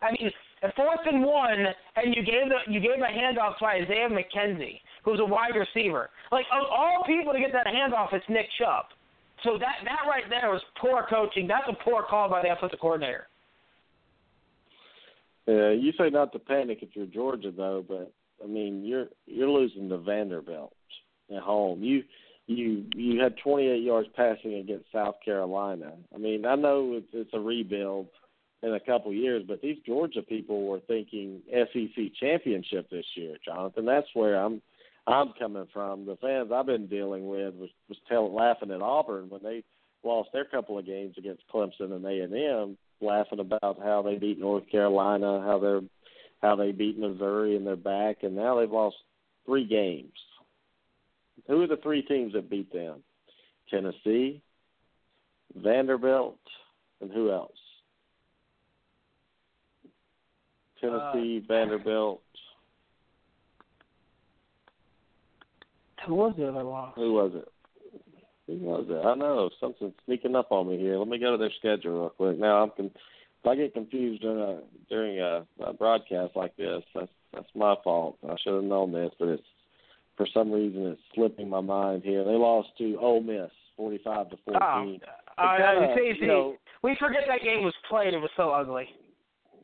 I 0.00 0.10
mean, 0.12 0.30
a 0.62 0.72
fourth 0.72 1.00
and 1.06 1.22
one, 1.22 1.66
and 1.96 2.14
you 2.14 2.22
gave 2.22 2.48
the 2.48 2.72
you 2.72 2.80
gave 2.80 2.98
a 2.98 3.12
handoff 3.12 3.58
to 3.58 3.66
Isaiah 3.66 4.08
McKenzie, 4.08 4.80
who's 5.04 5.20
a 5.20 5.24
wide 5.24 5.54
receiver. 5.54 6.10
Like 6.32 6.46
of 6.52 6.66
all 6.70 7.04
people 7.06 7.32
to 7.32 7.38
get 7.38 7.52
that 7.52 7.66
handoff, 7.66 8.12
it's 8.12 8.24
Nick 8.28 8.46
Chubb. 8.58 8.86
So 9.44 9.58
that 9.58 9.76
that 9.84 10.08
right 10.08 10.24
there 10.28 10.50
was 10.50 10.62
poor 10.80 11.06
coaching. 11.08 11.46
That's 11.46 11.68
a 11.68 11.84
poor 11.84 12.02
call 12.02 12.28
by 12.28 12.42
the 12.42 12.52
offensive 12.52 12.80
coordinator. 12.80 13.28
Yeah, 15.46 15.70
you 15.70 15.92
say 15.98 16.10
not 16.10 16.32
to 16.32 16.38
panic 16.38 16.78
if 16.82 16.90
you're 16.94 17.06
Georgia 17.06 17.50
though, 17.50 17.84
but 17.86 18.12
I 18.42 18.46
mean 18.46 18.84
you're 18.84 19.06
you're 19.26 19.48
losing 19.48 19.88
to 19.88 19.98
Vanderbilt 19.98 20.74
at 21.34 21.42
home. 21.42 21.82
You 21.82 22.02
you 22.46 22.84
you 22.94 23.20
had 23.20 23.36
28 23.42 23.82
yards 23.82 24.08
passing 24.16 24.54
against 24.54 24.90
South 24.92 25.16
Carolina. 25.24 25.92
I 26.14 26.18
mean, 26.18 26.44
I 26.44 26.56
know 26.56 26.94
it's 26.94 27.08
it's 27.12 27.30
a 27.34 27.40
rebuild 27.40 28.08
in 28.62 28.74
a 28.74 28.80
couple 28.80 29.12
years, 29.12 29.44
but 29.46 29.60
these 29.60 29.76
Georgia 29.86 30.22
people 30.22 30.66
were 30.66 30.80
thinking 30.80 31.40
SEC 31.52 32.12
championship 32.18 32.90
this 32.90 33.04
year, 33.14 33.36
Jonathan. 33.44 33.84
That's 33.84 34.08
where 34.14 34.34
I'm 34.34 34.60
I'm 35.08 35.32
coming 35.38 35.66
from. 35.72 36.06
The 36.06 36.16
fans 36.16 36.50
I've 36.52 36.66
been 36.66 36.86
dealing 36.86 37.28
with 37.28 37.54
was 37.54 37.70
was 37.88 37.98
tell, 38.08 38.32
laughing 38.32 38.70
at 38.70 38.82
Auburn 38.82 39.28
when 39.28 39.42
they 39.42 39.64
lost 40.04 40.30
their 40.32 40.44
couple 40.44 40.78
of 40.78 40.86
games 40.86 41.14
against 41.18 41.42
Clemson 41.52 41.92
and 41.92 42.04
A 42.04 42.20
and 42.20 42.34
M, 42.34 42.78
laughing 43.00 43.40
about 43.40 43.78
how 43.82 44.02
they 44.02 44.16
beat 44.16 44.38
North 44.38 44.68
Carolina, 44.70 45.42
how 45.44 45.58
they're 45.58 45.80
how 46.42 46.54
they 46.54 46.72
beat 46.72 46.98
Missouri 46.98 47.56
and 47.56 47.66
they're 47.66 47.76
back, 47.76 48.18
and 48.22 48.36
now 48.36 48.58
they've 48.58 48.70
lost 48.70 48.96
three 49.44 49.66
games 49.66 50.12
who 51.48 51.62
are 51.62 51.66
the 51.66 51.78
three 51.78 52.02
teams 52.02 52.34
that 52.34 52.50
beat 52.50 52.72
them? 52.72 53.02
Tennessee, 53.70 54.42
Vanderbilt, 55.56 56.38
and 57.00 57.10
who 57.10 57.30
else? 57.30 57.52
Tennessee, 60.80 61.42
uh, 61.42 61.46
Vanderbilt. 61.48 62.22
Who 66.08 66.14
was 66.14 66.34
the 66.38 66.48
other 66.48 66.64
one? 66.64 66.92
Who 66.96 67.12
was 67.12 67.32
it? 67.34 67.48
Who 68.46 68.54
was 68.54 68.86
it? 68.88 69.06
I 69.06 69.14
know 69.14 69.50
something's 69.60 69.92
sneaking 70.06 70.34
up 70.34 70.50
on 70.50 70.68
me 70.68 70.78
here. 70.78 70.96
Let 70.96 71.06
me 71.06 71.18
go 71.18 71.32
to 71.32 71.36
their 71.36 71.52
schedule 71.58 72.00
real 72.00 72.08
quick. 72.08 72.38
Now 72.38 72.62
I'm 72.62 72.70
con- 72.74 72.90
if 72.94 73.46
I 73.46 73.54
get 73.54 73.74
confused 73.74 74.22
during 74.22 74.40
a 74.40 74.60
during 74.88 75.20
a, 75.20 75.46
a 75.62 75.74
broadcast 75.74 76.34
like 76.34 76.56
this, 76.56 76.82
that's 76.94 77.10
that's 77.34 77.48
my 77.54 77.74
fault. 77.84 78.16
I 78.26 78.36
should 78.42 78.54
have 78.54 78.64
known 78.64 78.90
this, 78.90 79.10
but 79.18 79.28
it's 79.28 79.42
for 80.16 80.26
some 80.32 80.50
reason 80.50 80.86
it's 80.86 81.00
slipping 81.14 81.50
my 81.50 81.60
mind 81.60 82.02
here. 82.04 82.24
They 82.24 82.30
lost 82.30 82.68
to 82.78 82.98
Ole 82.98 83.20
Miss, 83.20 83.50
forty-five 83.76 84.30
to 84.30 84.36
fourteen. 84.46 85.00
Oh, 85.38 85.44
uh, 85.44 85.56
kinda, 85.58 85.94
see, 85.94 86.12
see, 86.14 86.22
you 86.22 86.26
know, 86.26 86.56
we 86.82 86.96
forget 86.98 87.24
that 87.28 87.42
game 87.42 87.62
was 87.62 87.74
played. 87.88 88.14
It 88.14 88.18
was 88.18 88.30
so 88.34 88.50
ugly. 88.50 88.86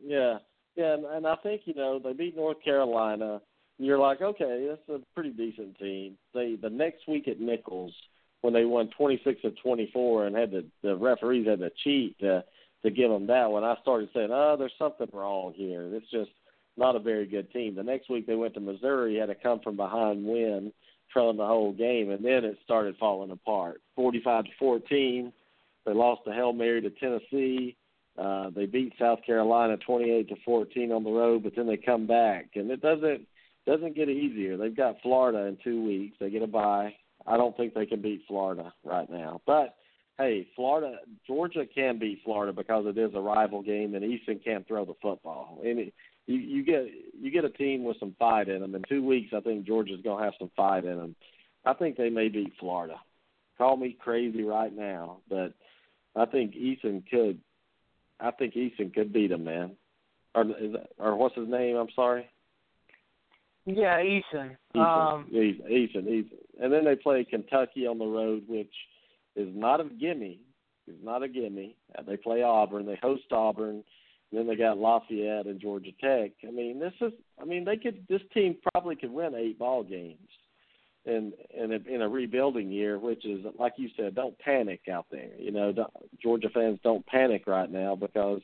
Yeah, 0.05 0.39
Yeah, 0.77 0.93
and, 0.93 1.07
and 1.07 1.27
I 1.27 1.37
think 1.37 1.63
you 1.65 1.75
know 1.75 1.99
they 1.99 2.13
beat 2.13 2.37
North 2.37 2.63
Carolina. 2.63 3.41
You're 3.79 3.99
like, 3.99 4.23
okay, 4.23 4.69
that's 4.69 4.89
a 4.89 5.05
pretty 5.15 5.31
decent 5.31 5.79
team. 5.79 6.17
They 6.33 6.57
the 6.61 6.71
next 6.71 7.09
week 7.09 7.29
at 7.29 7.41
Nicholls 7.41 7.93
when 8.41 8.53
they 8.53 8.65
won 8.65 8.91
26 8.97 9.41
of 9.45 9.57
24 9.63 10.27
and 10.27 10.37
had 10.37 10.51
the 10.51 10.65
the 10.83 10.97
referees 10.97 11.47
had 11.47 11.61
to 11.61 11.71
cheat 11.83 12.19
to 12.21 12.45
to 12.85 12.91
give 12.91 13.11
them 13.11 13.27
that 13.27 13.51
one. 13.51 13.65
I 13.65 13.77
started 13.83 14.11
saying, 14.15 14.29
oh, 14.31 14.57
there's 14.59 14.73
something 14.79 15.09
wrong 15.13 15.55
here. 15.57 15.89
It's 15.93 16.11
just 16.11 16.31
not 16.77 16.97
a 16.97 17.01
very 17.01 17.27
good 17.27 17.51
team. 17.53 17.75
The 17.75 17.83
next 17.83 18.11
week 18.11 18.27
they 18.27 18.35
went 18.35 18.55
to 18.55 18.61
Missouri, 18.61 19.17
had 19.17 19.27
to 19.27 19.35
come 19.35 19.61
from 19.61 19.77
behind 19.77 20.25
win, 20.25 20.73
trailing 21.13 21.39
the 21.39 21.47
whole 21.47 21.73
game, 21.73 22.11
and 22.11 22.25
then 22.25 22.45
it 22.45 22.59
started 22.65 22.97
falling 22.99 23.31
apart. 23.31 23.81
45 23.97 24.45
to 24.45 24.51
14. 24.59 25.33
They 25.87 25.93
lost 25.93 26.23
the 26.27 26.33
Hail 26.33 26.53
Mary 26.53 26.81
to 26.83 26.91
Tennessee. 26.91 27.77
Uh, 28.19 28.51
they 28.51 28.67
beat 28.67 28.93
South 28.99 29.21
Carolina 29.25 29.77
28 29.79 30.29
to 30.29 30.37
14 30.45 30.93
on 30.93 31.05
the 31.05 31.11
road, 31.11 31.43
but 31.43 31.57
then 31.57 31.67
they 31.67 31.77
come 31.77 32.07
back, 32.07 32.51
and 32.55 32.71
it 32.71 32.81
doesn't 32.81 33.27
doesn't 33.67 33.97
get 33.97 34.09
easier. 34.09 34.57
They've 34.57 34.77
got 34.77 35.01
Florida 35.03 35.47
in 35.47 35.59
two 35.63 35.85
weeks. 35.85 36.17
They 36.21 36.31
get 36.31 36.43
a 36.43 36.47
bye. 36.47 36.95
I 37.27 37.37
don't 37.37 37.57
think 37.57 37.75
they 37.75 37.87
can 37.87 38.03
beat 38.03 38.23
Florida 38.29 38.73
right 38.85 39.11
now. 39.11 39.41
But 39.47 39.77
hey, 40.19 40.47
Florida, 40.55 40.99
Georgia 41.27 41.65
can 41.75 41.99
beat 41.99 42.21
Florida 42.25 42.53
because 42.53 42.85
it 42.87 42.99
is 42.99 43.13
a 43.15 43.21
rival 43.21 43.63
game, 43.63 43.95
and 43.95 44.05
Easton 44.05 44.41
can't 44.45 44.67
throw 44.67 44.85
the 44.85 44.95
football. 45.01 45.61
And 45.65 45.79
it, 45.79 45.95
you, 46.27 46.37
you 46.37 46.65
get 46.65 46.87
you 47.19 47.31
get 47.31 47.45
a 47.45 47.51
team 47.51 47.85
with 47.85 47.99
some 47.99 48.15
fight 48.19 48.49
in 48.49 48.61
them. 48.61 48.75
In 48.75 48.83
two 48.89 49.05
weeks, 49.05 49.33
I 49.35 49.41
think 49.41 49.67
Georgia's 49.67 50.03
to 50.03 50.19
have 50.19 50.35
some 50.39 50.51
fight 50.57 50.85
in 50.85 50.97
them. 50.97 51.17
I 51.65 51.75
think 51.75 51.97
they 51.97 52.11
may 52.11 52.29
beat 52.29 52.53
Florida. 52.61 52.97
Call 53.57 53.77
me 53.77 53.97
crazy 53.99 54.43
right 54.43 54.75
now, 54.75 55.19
but 55.29 55.55
I 56.17 56.27
think 56.27 56.55
Easton 56.55 57.03
could. 57.11 57.41
I 58.21 58.31
think 58.31 58.57
Easton 58.57 58.91
could 58.91 59.13
beat 59.13 59.31
them, 59.31 59.45
man. 59.45 59.73
Or 60.35 60.43
is 60.43 60.73
that, 60.73 60.89
or 60.99 61.17
what's 61.17 61.37
his 61.37 61.49
name? 61.49 61.77
I'm 61.77 61.89
sorry. 61.95 62.27
Yeah, 63.67 63.99
Eason. 63.99 64.57
Eason, 64.75 65.13
Um, 65.15 65.31
Eason, 65.33 65.71
Eason, 65.71 66.05
Eason. 66.07 66.39
And 66.61 66.73
then 66.73 66.85
they 66.85 66.97
play 66.97 67.25
Kentucky 67.25 67.87
on 67.87 67.99
the 67.99 68.07
road, 68.07 68.45
which 68.47 68.73
is 69.37 69.49
not 69.55 69.81
a 69.81 69.85
gimme. 69.85 70.41
It's 70.87 71.03
not 71.03 71.23
a 71.23 71.29
gimme. 71.29 71.75
Uh, 71.99 72.03
They 72.03 72.17
play 72.17 72.43
Auburn. 72.43 72.87
They 72.87 72.99
host 73.01 73.33
Auburn. 73.33 73.83
And 74.31 74.41
then 74.41 74.47
they 74.47 74.57
got 74.57 74.79
Lafayette 74.79 75.47
and 75.47 75.61
Georgia 75.61 75.93
Tech. 76.01 76.33
I 76.47 76.51
mean, 76.51 76.79
this 76.79 76.93
is. 77.01 77.13
I 77.41 77.45
mean, 77.45 77.65
they 77.65 77.77
could. 77.77 78.05
This 78.09 78.23
team 78.33 78.57
probably 78.73 78.97
could 78.97 79.13
win 79.13 79.35
eight 79.35 79.59
ball 79.59 79.83
games, 79.83 80.29
in 81.05 81.33
in 81.57 81.73
a, 81.73 81.95
in 81.95 82.03
a 82.03 82.09
rebuilding 82.09 82.71
year, 82.71 82.99
which 82.99 83.25
is 83.25 83.45
like 83.59 83.75
you 83.77 83.89
said. 83.97 84.15
Don't 84.15 84.39
panic 84.39 84.81
out 84.93 85.07
there. 85.11 85.31
You 85.39 85.53
know, 85.53 85.73
Georgia 86.21 86.49
fans 86.53 86.81
don't 86.83 87.07
panic 87.07 87.47
right 87.47 87.71
now 87.71 87.95
because 87.95 88.41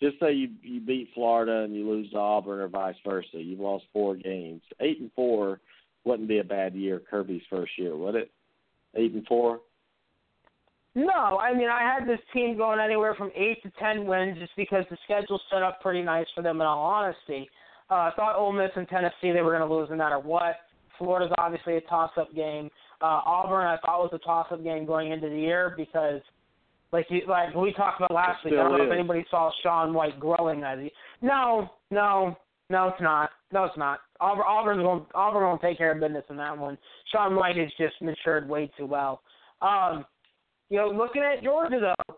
just 0.00 0.18
say 0.20 0.32
you 0.32 0.50
you 0.62 0.80
beat 0.80 1.10
Florida 1.14 1.64
and 1.64 1.74
you 1.74 1.88
lose 1.88 2.10
to 2.10 2.18
Auburn 2.18 2.60
or 2.60 2.68
vice 2.68 2.96
versa. 3.04 3.28
You've 3.34 3.60
lost 3.60 3.84
four 3.92 4.14
games. 4.16 4.62
Eight 4.80 5.00
and 5.00 5.10
four 5.14 5.60
wouldn't 6.04 6.28
be 6.28 6.38
a 6.38 6.44
bad 6.44 6.74
year. 6.74 7.00
Kirby's 7.10 7.42
first 7.50 7.72
year, 7.76 7.96
would 7.96 8.14
it? 8.14 8.30
Eight 8.94 9.12
and 9.12 9.26
four. 9.26 9.60
no, 10.94 11.38
I 11.38 11.54
mean 11.54 11.68
I 11.68 11.82
had 11.82 12.08
this 12.08 12.20
team 12.32 12.56
going 12.56 12.80
anywhere 12.80 13.14
from 13.14 13.30
eight 13.34 13.62
to 13.62 13.70
ten 13.80 14.06
wins 14.06 14.38
just 14.38 14.52
because 14.56 14.84
the 14.90 14.96
schedule 15.04 15.40
set 15.52 15.62
up 15.62 15.80
pretty 15.80 16.02
nice 16.02 16.26
for 16.34 16.42
them. 16.42 16.60
In 16.60 16.66
all 16.66 16.84
honesty, 16.84 17.48
uh, 17.90 17.94
I 17.94 18.12
thought 18.16 18.36
Ole 18.36 18.52
Miss 18.52 18.70
and 18.76 18.88
Tennessee 18.88 19.32
they 19.32 19.42
were 19.42 19.56
going 19.56 19.68
to 19.68 19.74
lose 19.74 19.88
no 19.90 19.96
matter 19.96 20.18
what. 20.18 20.56
Florida's 20.98 21.32
obviously 21.38 21.76
a 21.76 21.80
toss-up 21.82 22.34
game. 22.34 22.70
Uh, 23.00 23.20
Auburn 23.24 23.66
I 23.66 23.76
thought 23.84 24.00
was 24.00 24.10
a 24.12 24.18
toss-up 24.18 24.64
game 24.64 24.84
going 24.84 25.12
into 25.12 25.28
the 25.28 25.38
year 25.38 25.72
because, 25.76 26.20
like 26.92 27.06
you, 27.10 27.22
like 27.28 27.54
we 27.54 27.72
talked 27.72 28.00
about 28.00 28.12
last 28.14 28.44
week, 28.44 28.54
I 28.54 28.62
don't 28.62 28.78
know 28.78 28.84
if 28.84 28.92
anybody 28.92 29.24
saw 29.30 29.50
Sean 29.62 29.92
White 29.92 30.18
growing 30.18 30.62
as 30.62 30.78
he. 30.78 30.90
No, 31.20 31.70
no, 31.90 32.36
no, 32.70 32.88
it's 32.88 33.00
not. 33.00 33.30
No, 33.52 33.64
it's 33.64 33.76
not. 33.76 34.00
Auburn, 34.20 34.44
Auburn's 34.46 34.82
going, 34.82 35.06
Auburn 35.14 35.42
will 35.48 35.58
take 35.58 35.78
care 35.78 35.92
of 35.92 36.00
business 36.00 36.24
in 36.30 36.36
that 36.36 36.56
one. 36.56 36.76
Sean 37.12 37.36
White 37.36 37.56
has 37.56 37.70
just 37.78 38.00
matured 38.00 38.48
way 38.48 38.70
too 38.76 38.86
well. 38.86 39.22
Um, 39.62 40.04
you 40.70 40.78
know, 40.78 40.88
looking 40.88 41.22
at 41.22 41.42
Georgia 41.42 41.78
though, 41.80 42.14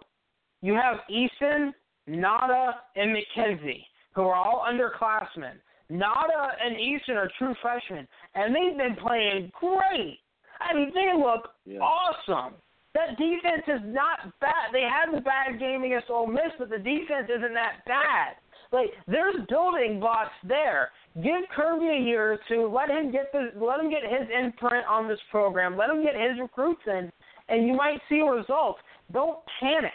you 0.63 0.75
have 0.75 0.99
Easton, 1.09 1.73
Nauta, 2.09 2.73
and 2.97 3.17
McKenzie, 3.17 3.85
who 4.15 4.23
are 4.23 4.35
all 4.35 4.67
underclassmen. 4.69 5.55
Nauta 5.91 6.49
and 6.65 6.79
Easton 6.79 7.17
are 7.17 7.31
true 7.39 7.55
freshmen, 7.63 8.07
and 8.35 8.55
they've 8.55 8.77
been 8.77 8.97
playing 8.97 9.51
great. 9.59 10.19
I 10.61 10.75
mean, 10.75 10.93
they 10.95 11.13
look 11.17 11.53
Yeah. 11.65 11.81
awesome. 11.81 12.55
That 12.95 13.17
defense 13.19 13.63
is 13.69 13.81
not 13.85 14.19
bad. 14.41 14.73
They 14.73 14.83
had 14.83 15.15
the 15.17 15.21
bad 15.21 15.61
game 15.61 15.85
against 15.85 16.11
Ole 16.11 16.27
Miss, 16.27 16.51
but 16.59 16.71
the 16.71 16.79
defense 16.79 17.29
isn't 17.29 17.55
that 17.55 17.85
bad. 17.87 18.35
Like 18.73 18.91
there's 19.07 19.37
building 19.49 19.99
blocks 20.01 20.33
there. 20.47 20.91
Give 21.23 21.43
Kirby 21.55 21.87
a 21.87 22.01
year 22.01 22.33
or 22.33 22.39
two. 22.49 22.69
Let 22.73 22.89
him 22.89 23.11
get 23.11 23.33
the 23.33 23.51
let 23.61 23.81
him 23.81 23.91
get 23.91 24.03
his 24.03 24.29
imprint 24.31 24.87
on 24.89 25.09
this 25.09 25.19
program. 25.31 25.77
Let 25.77 25.91
him 25.91 26.03
get 26.03 26.15
his 26.15 26.39
recruits 26.41 26.83
in, 26.87 27.11
and 27.49 27.67
you 27.67 27.75
might 27.75 27.99
see 28.09 28.21
results. 28.23 28.81
Don't 29.13 29.39
panic. 29.61 29.91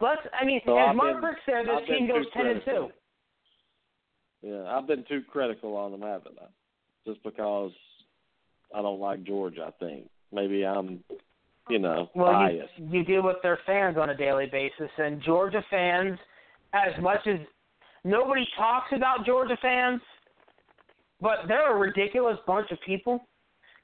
Let's. 0.00 0.22
I 0.40 0.44
mean, 0.44 0.60
So 0.66 0.76
as 0.76 0.88
I've 0.90 0.96
Mark 0.96 1.14
been- 1.20 1.24
Rick 1.24 1.38
said, 1.46 1.66
this 1.66 1.74
I've 1.82 1.86
team 1.86 2.08
goes 2.08 2.26
ten 2.32 2.46
and 2.46 2.62
two. 2.64 2.88
Yeah, 4.42 4.64
I've 4.76 4.86
been 4.86 5.04
too 5.08 5.22
critical 5.30 5.76
on 5.76 5.90
them, 5.92 6.02
haven't 6.02 6.38
I? 6.40 6.46
Just 7.06 7.22
because 7.24 7.72
I 8.74 8.82
don't 8.82 9.00
like 9.00 9.24
George, 9.24 9.58
I 9.58 9.70
think 9.80 10.08
maybe 10.32 10.64
I'm, 10.64 11.02
you 11.68 11.78
know, 11.78 12.08
Well, 12.14 12.32
biased. 12.32 12.72
you, 12.76 12.98
you 12.98 13.04
deal 13.04 13.22
with 13.22 13.36
their 13.42 13.58
fans 13.66 13.96
on 13.96 14.10
a 14.10 14.16
daily 14.16 14.46
basis, 14.46 14.90
and 14.98 15.22
Georgia 15.22 15.64
fans, 15.70 16.18
as 16.72 17.00
much 17.02 17.26
as 17.26 17.38
nobody 18.04 18.46
talks 18.56 18.88
about 18.94 19.24
Georgia 19.26 19.56
fans, 19.60 20.00
but 21.20 21.38
they're 21.48 21.74
a 21.74 21.78
ridiculous 21.78 22.38
bunch 22.46 22.70
of 22.70 22.78
people. 22.86 23.26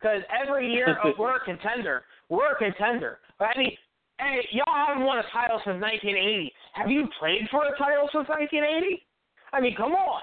Because 0.00 0.20
every 0.42 0.70
year, 0.70 0.96
oh, 1.04 1.12
we're 1.18 1.36
a 1.36 1.44
contender. 1.44 2.04
We're 2.28 2.52
a 2.52 2.58
contender. 2.58 3.18
I 3.40 3.56
mean, 3.58 3.72
hey, 4.18 4.46
y'all 4.52 4.86
haven't 4.86 5.04
won 5.04 5.18
a 5.18 5.24
title 5.32 5.60
since 5.64 5.80
1980. 5.80 6.52
Have 6.74 6.90
you 6.90 7.08
played 7.18 7.48
for 7.50 7.64
a 7.64 7.76
title 7.78 8.08
since 8.12 8.28
1980? 8.28 9.02
I 9.52 9.60
mean, 9.60 9.74
come 9.76 9.92
on. 9.92 10.20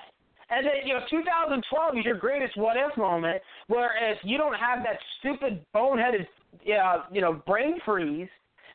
And 0.52 0.66
then, 0.66 0.74
you 0.86 0.94
know, 0.94 1.00
2012 1.10 1.98
is 1.98 2.06
your 2.06 2.18
greatest 2.18 2.58
what 2.58 2.76
if 2.76 2.96
moment, 2.98 3.42
whereas 3.68 4.18
you 4.24 4.38
don't 4.38 4.54
have 4.54 4.84
that 4.84 5.00
stupid 5.20 5.66
boneheaded, 5.74 6.28
uh, 6.68 7.04
you 7.12 7.22
know, 7.22 7.42
brain 7.48 7.80
freeze. 7.86 8.28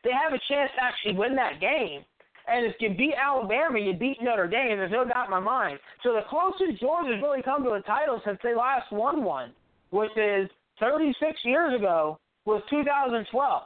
They 0.03 0.11
have 0.11 0.33
a 0.33 0.41
chance 0.49 0.71
to 0.77 0.83
actually 0.83 1.19
win 1.19 1.37
that 1.37 1.61
game. 1.61 2.01
And 2.49 2.65
if 2.65 2.77
you 2.81 2.95
beat 2.97 3.15
Alabama, 3.21 3.79
you 3.79 3.93
beat 3.93 4.23
Notre 4.23 4.49
Dame. 4.49 4.79
There's 4.79 4.93
no 4.93 5.05
doubt 5.05 5.27
in 5.27 5.31
my 5.31 5.41
mind. 5.41 5.79
So 6.03 6.13
the 6.13 6.23
closest 6.31 6.81
Georgia's 6.81 7.21
really 7.23 7.43
come 7.43 7.63
to 7.65 7.73
a 7.73 7.83
title 7.83 8.23
since 8.25 8.39
they 8.43 8.55
last 8.55 8.91
won 8.91 9.23
one, 9.23 9.53
which 9.91 10.17
is 10.17 10.49
36 10.81 11.39
years 11.45 11.75
ago, 11.75 12.19
was 12.47 12.63
2012. 12.71 13.63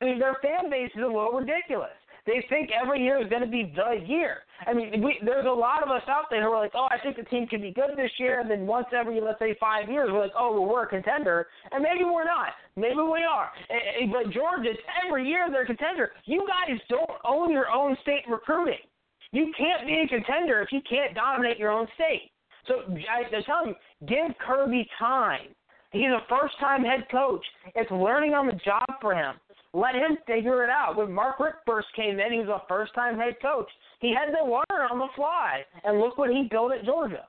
I 0.00 0.04
mean, 0.04 0.18
their 0.18 0.36
fan 0.42 0.70
base 0.70 0.90
is 0.94 1.02
a 1.02 1.06
little 1.06 1.32
ridiculous. 1.32 1.96
They 2.26 2.44
think 2.48 2.70
every 2.70 3.02
year 3.02 3.20
is 3.22 3.28
going 3.28 3.42
to 3.42 3.48
be 3.48 3.72
the 3.74 4.06
year. 4.06 4.38
I 4.66 4.74
mean, 4.74 5.02
we, 5.02 5.18
there's 5.24 5.46
a 5.46 5.48
lot 5.48 5.82
of 5.82 5.90
us 5.90 6.02
out 6.06 6.24
there 6.30 6.42
who 6.42 6.50
are 6.50 6.62
like, 6.62 6.72
oh, 6.74 6.88
I 6.90 6.98
think 7.02 7.16
the 7.16 7.22
team 7.24 7.46
can 7.46 7.60
be 7.60 7.72
good 7.72 7.90
this 7.96 8.10
year. 8.18 8.40
And 8.40 8.50
then 8.50 8.66
once 8.66 8.86
every, 8.96 9.20
let's 9.20 9.38
say, 9.38 9.56
five 9.58 9.88
years, 9.88 10.10
we're 10.12 10.20
like, 10.20 10.32
oh, 10.38 10.52
well, 10.52 10.68
we're 10.70 10.84
a 10.84 10.88
contender. 10.88 11.46
And 11.72 11.82
maybe 11.82 12.04
we're 12.04 12.24
not. 12.24 12.48
Maybe 12.76 12.96
we 12.96 13.24
are. 13.24 13.50
But 14.12 14.32
Georgia, 14.32 14.72
every 15.06 15.26
year 15.28 15.48
they're 15.50 15.62
a 15.62 15.66
contender. 15.66 16.12
You 16.26 16.46
guys 16.46 16.78
don't 16.88 17.10
own 17.24 17.50
your 17.50 17.70
own 17.70 17.96
state 18.02 18.22
recruiting. 18.28 18.84
You 19.32 19.52
can't 19.56 19.86
be 19.86 20.02
a 20.04 20.08
contender 20.08 20.60
if 20.60 20.72
you 20.72 20.80
can't 20.88 21.14
dominate 21.14 21.58
your 21.58 21.70
own 21.70 21.86
state. 21.94 22.30
So 22.66 22.74
I, 22.86 23.34
I'm 23.34 23.42
telling 23.44 23.74
you, 24.00 24.06
give 24.06 24.36
Kirby 24.46 24.86
time. 24.98 25.54
He's 25.92 26.04
a 26.04 26.20
first-time 26.28 26.84
head 26.84 27.06
coach. 27.10 27.44
It's 27.74 27.90
learning 27.90 28.34
on 28.34 28.46
the 28.46 28.52
job 28.64 28.84
for 29.00 29.14
him. 29.14 29.34
Let 29.72 29.94
him 29.94 30.18
figure 30.26 30.64
it 30.64 30.70
out. 30.70 30.96
When 30.96 31.12
Mark 31.12 31.38
Richt 31.38 31.58
first 31.64 31.88
came 31.94 32.18
in, 32.18 32.32
he 32.32 32.38
was 32.40 32.48
a 32.48 32.66
first-time 32.68 33.16
head 33.16 33.36
coach. 33.40 33.68
He 34.00 34.12
had 34.12 34.32
to 34.32 34.44
learn 34.44 34.90
on 34.90 34.98
the 34.98 35.06
fly, 35.14 35.64
and 35.84 36.00
look 36.00 36.18
what 36.18 36.30
he 36.30 36.48
built 36.50 36.72
at 36.72 36.84
Georgia. 36.84 37.26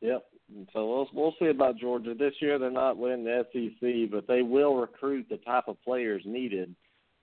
Yep. 0.00 0.24
So 0.72 0.86
we'll 0.86 1.08
we'll 1.12 1.34
see 1.38 1.48
about 1.48 1.76
Georgia 1.76 2.14
this 2.14 2.34
year. 2.40 2.58
They're 2.58 2.70
not 2.70 2.96
winning 2.96 3.24
the 3.24 3.44
SEC, 3.52 4.10
but 4.10 4.26
they 4.26 4.42
will 4.42 4.76
recruit 4.76 5.26
the 5.28 5.36
type 5.38 5.64
of 5.66 5.82
players 5.82 6.22
needed 6.24 6.74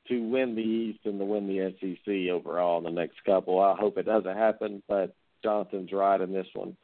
to 0.09 0.20
win 0.30 0.55
the 0.55 0.61
East 0.61 0.99
and 1.05 1.18
to 1.18 1.26
win 1.26 1.47
the 1.47 1.74
SEC 1.80 2.32
overall 2.32 2.78
in 2.78 2.84
the 2.84 2.91
next 2.91 3.24
couple. 3.26 3.59
I 3.59 3.76
hope 3.76 3.97
it 3.97 4.05
doesn't 4.05 4.38
happen, 4.38 4.84
but 4.88 5.16
Jonathan's 5.43 5.91
right 5.91 6.22
in 6.22 6.32
this 6.32 6.47
one. 6.53 6.78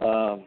Um, 0.00 0.44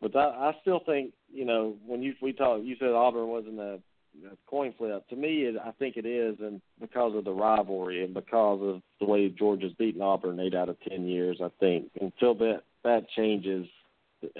but 0.00 0.16
I 0.16 0.52
still 0.60 0.80
think 0.86 1.12
you 1.34 1.44
know 1.44 1.76
when 1.86 2.02
you 2.02 2.14
we 2.22 2.32
talk, 2.32 2.60
you 2.62 2.76
said 2.78 2.90
Auburn 2.90 3.28
wasn't 3.28 3.58
a, 3.58 3.78
a 4.26 4.36
coin 4.46 4.72
flip. 4.78 5.06
To 5.08 5.16
me, 5.16 5.42
it, 5.42 5.56
I 5.62 5.72
think 5.72 5.96
it 5.96 6.06
is, 6.06 6.36
and 6.40 6.60
because 6.80 7.14
of 7.16 7.24
the 7.24 7.32
rivalry 7.32 8.04
and 8.04 8.14
because 8.14 8.60
of 8.62 8.82
the 9.00 9.06
way 9.06 9.28
Georgia's 9.28 9.72
beaten 9.78 10.02
Auburn 10.02 10.40
eight 10.40 10.54
out 10.54 10.68
of 10.68 10.80
ten 10.88 11.06
years, 11.06 11.40
I 11.42 11.50
think 11.60 11.90
until 12.00 12.34
that 12.36 12.62
that 12.84 13.08
changes. 13.16 13.66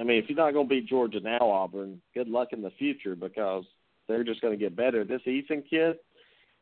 I 0.00 0.02
mean, 0.02 0.22
if 0.22 0.30
you're 0.30 0.38
not 0.38 0.52
going 0.52 0.66
to 0.66 0.74
beat 0.74 0.88
Georgia 0.88 1.20
now, 1.20 1.40
Auburn, 1.40 2.00
good 2.14 2.28
luck 2.28 2.48
in 2.52 2.62
the 2.62 2.70
future 2.78 3.14
because 3.14 3.64
they're 4.08 4.24
just 4.24 4.40
going 4.40 4.54
to 4.54 4.62
get 4.62 4.74
better. 4.74 5.04
This 5.04 5.20
Ethan 5.26 5.62
kid, 5.68 5.96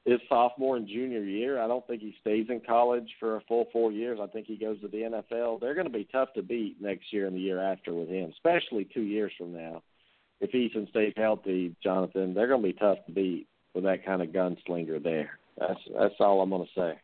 his 0.05 0.19
sophomore 0.29 0.77
and 0.77 0.89
junior 0.89 1.23
year. 1.23 1.61
I 1.61 1.69
don't 1.69 1.87
think 1.87 2.03
he 2.03 2.15
stays 2.21 2.47
in 2.49 2.61
college 2.67 3.09
for 3.21 3.37
a 3.37 3.41
full 3.43 3.67
four 3.73 3.93
years. 3.93 4.19
I 4.21 4.27
think 4.27 4.47
he 4.47 4.57
goes 4.57 4.81
to 4.81 4.89
the 4.89 5.23
NFL. 5.33 5.61
They're 5.61 5.75
going 5.75 5.87
to 5.87 5.93
be 5.93 6.09
tough 6.11 6.33
to 6.35 6.43
beat 6.43 6.81
next 6.81 7.13
year 7.13 7.27
and 7.27 7.37
the 7.37 7.41
year 7.41 7.61
after 7.61 7.95
with 7.95 8.09
him, 8.09 8.31
especially 8.31 8.89
two 8.93 9.03
years 9.03 9.33
from 9.39 9.53
now. 9.53 9.83
If 10.43 10.51
Eason 10.51 10.89
stays 10.91 11.15
healthy, 11.17 11.75
Jonathan, 11.83 12.35
they're 12.35 12.49
going 12.49 12.63
to 12.63 12.69
be 12.69 12.75
tough 12.75 12.99
to 13.07 13.13
beat 13.13 13.47
with 13.75 13.85
that 13.85 14.05
kind 14.05 14.21
of 14.21 14.29
gunslinger 14.29 15.03
there. 15.03 15.39
That's 15.59 15.81
that's 15.99 16.15
all 16.21 16.43
I'm 16.43 16.51
going 16.51 16.67
to 16.67 16.81
say. 16.81 16.99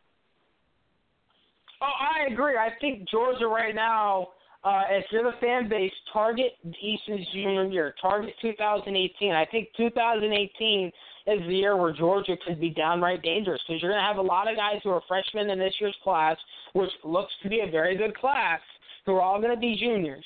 Oh, 1.81 1.87
I 1.87 2.33
agree. 2.33 2.57
I 2.57 2.71
think 2.81 3.09
Georgia 3.09 3.47
right 3.47 3.75
now, 3.75 4.29
uh, 4.65 4.83
if 4.91 5.05
you're 5.13 5.23
the 5.23 5.37
fan 5.41 5.69
base, 5.69 5.93
target 6.13 6.53
Eason's 6.67 7.27
junior 7.33 7.67
year, 7.67 7.95
target 8.03 8.35
2018. 8.43 9.33
I 9.33 9.45
think 9.45 9.69
2018 9.77 10.91
is 11.29 11.41
the 11.47 11.55
year 11.55 11.77
where 11.77 11.93
Georgia 11.93 12.37
could 12.45 12.61
be 12.61 12.71
downright 12.71 13.23
dangerous 13.23 13.61
because 13.69 13.81
you're 13.81 13.93
going 13.93 14.03
to 14.03 14.07
have 14.07 14.17
a 14.17 14.23
lot 14.23 14.51
of 14.51 14.57
guys 14.57 14.81
who 14.83 14.91
are 14.91 15.03
freshmen 15.07 15.51
in 15.51 15.59
this 15.59 15.75
year's 15.81 15.97
class, 16.03 16.37
which 16.73 16.91
looks 17.05 17.33
to 17.45 17.49
be 17.49 17.61
a 17.61 17.71
very 17.71 17.97
good 17.97 18.17
class, 18.17 18.61
who 19.07 19.15
are 19.15 19.23
all 19.23 19.41
going 19.41 19.55
to 19.55 19.61
be 19.61 19.77
juniors, 19.79 20.25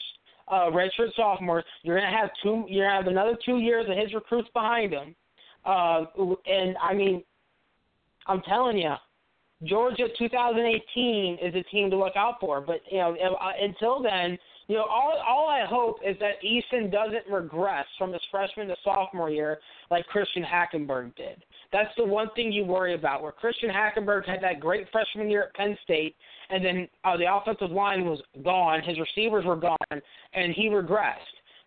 uh, 0.53 0.71
redshirt 0.71 1.15
sophomores. 1.17 1.65
You're 1.83 1.99
to 1.99 2.07
have 2.07 2.31
two. 2.43 2.65
You're 2.69 2.89
to 2.89 2.95
have 2.95 3.07
another 3.07 3.37
two 3.45 3.59
years 3.59 3.87
of 3.89 3.97
his 3.97 4.13
recruits 4.15 4.51
behind 4.53 4.93
him, 4.93 5.17
uh, 5.65 6.05
and 6.47 6.77
I 6.81 6.95
mean, 6.95 7.25
I'm 8.27 8.43
telling 8.43 8.79
you, 8.79 8.93
Georgia 9.65 10.09
2018 10.19 11.39
is 11.43 11.55
a 11.55 11.63
team 11.71 11.91
to 11.91 11.97
look 11.97 12.17
out 12.17 12.35
for. 12.41 12.61
But 12.61 12.81
you 12.91 12.99
know, 12.99 13.17
until 13.61 14.03
then, 14.03 14.39
you 14.69 14.77
know, 14.77 14.85
all 14.85 15.15
all 15.27 15.49
I 15.49 15.65
hope 15.67 15.99
is 16.07 16.17
that 16.21 16.35
Eason 16.45 16.91
doesn't 16.91 17.33
regress 17.33 17.87
from 17.99 18.13
his 18.13 18.23
freshman 18.31 18.69
to 18.69 18.77
sophomore 18.85 19.31
year 19.31 19.59
like 19.91 20.07
Christian 20.07 20.43
Hackenberg 20.45 21.15
did. 21.17 21.45
That's 21.73 21.91
the 21.97 22.05
one 22.05 22.29
thing 22.35 22.53
you 22.53 22.65
worry 22.65 22.95
about. 22.95 23.23
Where 23.23 23.33
Christian 23.33 23.71
Hackenberg 23.71 24.27
had 24.27 24.43
that 24.43 24.61
great 24.61 24.87
freshman 24.93 25.31
year 25.31 25.45
at 25.45 25.55
Penn 25.55 25.77
State, 25.83 26.15
and 26.51 26.65
then 26.65 26.89
uh, 27.05 27.17
the 27.17 27.33
offensive 27.33 27.71
line 27.71 28.05
was 28.05 28.21
gone, 28.45 28.83
his 28.83 28.99
receivers 28.99 29.45
were 29.45 29.57
gone, 29.57 30.03
and 30.35 30.53
he 30.53 30.69
regressed. 30.69 31.17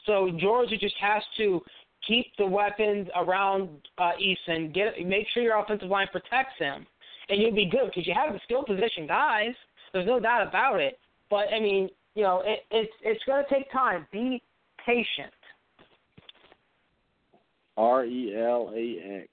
So 0.05 0.31
Georgia 0.39 0.77
just 0.77 0.95
has 0.99 1.23
to 1.37 1.61
keep 2.07 2.27
the 2.37 2.45
weapons 2.45 3.07
around 3.15 3.69
uh, 3.97 4.11
Eason. 4.21 4.73
Get 4.73 5.05
make 5.05 5.27
sure 5.33 5.43
your 5.43 5.59
offensive 5.59 5.89
line 5.89 6.07
protects 6.11 6.57
him 6.59 6.85
and 7.29 7.41
you'll 7.41 7.55
be 7.55 7.65
good 7.65 7.87
because 7.87 8.05
you 8.07 8.13
have 8.13 8.33
the 8.33 8.39
skill 8.43 8.63
position 8.63 9.07
guys. 9.07 9.53
There's 9.93 10.05
no 10.05 10.19
doubt 10.19 10.47
about 10.47 10.79
it. 10.79 10.99
But 11.29 11.45
I 11.53 11.59
mean, 11.59 11.89
you 12.13 12.23
know, 12.23 12.41
it, 12.45 12.59
it's 12.71 12.93
it's 13.01 13.23
going 13.25 13.43
to 13.43 13.53
take 13.53 13.71
time. 13.71 14.07
Be 14.11 14.41
patient. 14.85 15.33
R 17.77 18.05
E 18.05 18.35
L 18.37 18.71
A 18.75 19.19
X. 19.21 19.27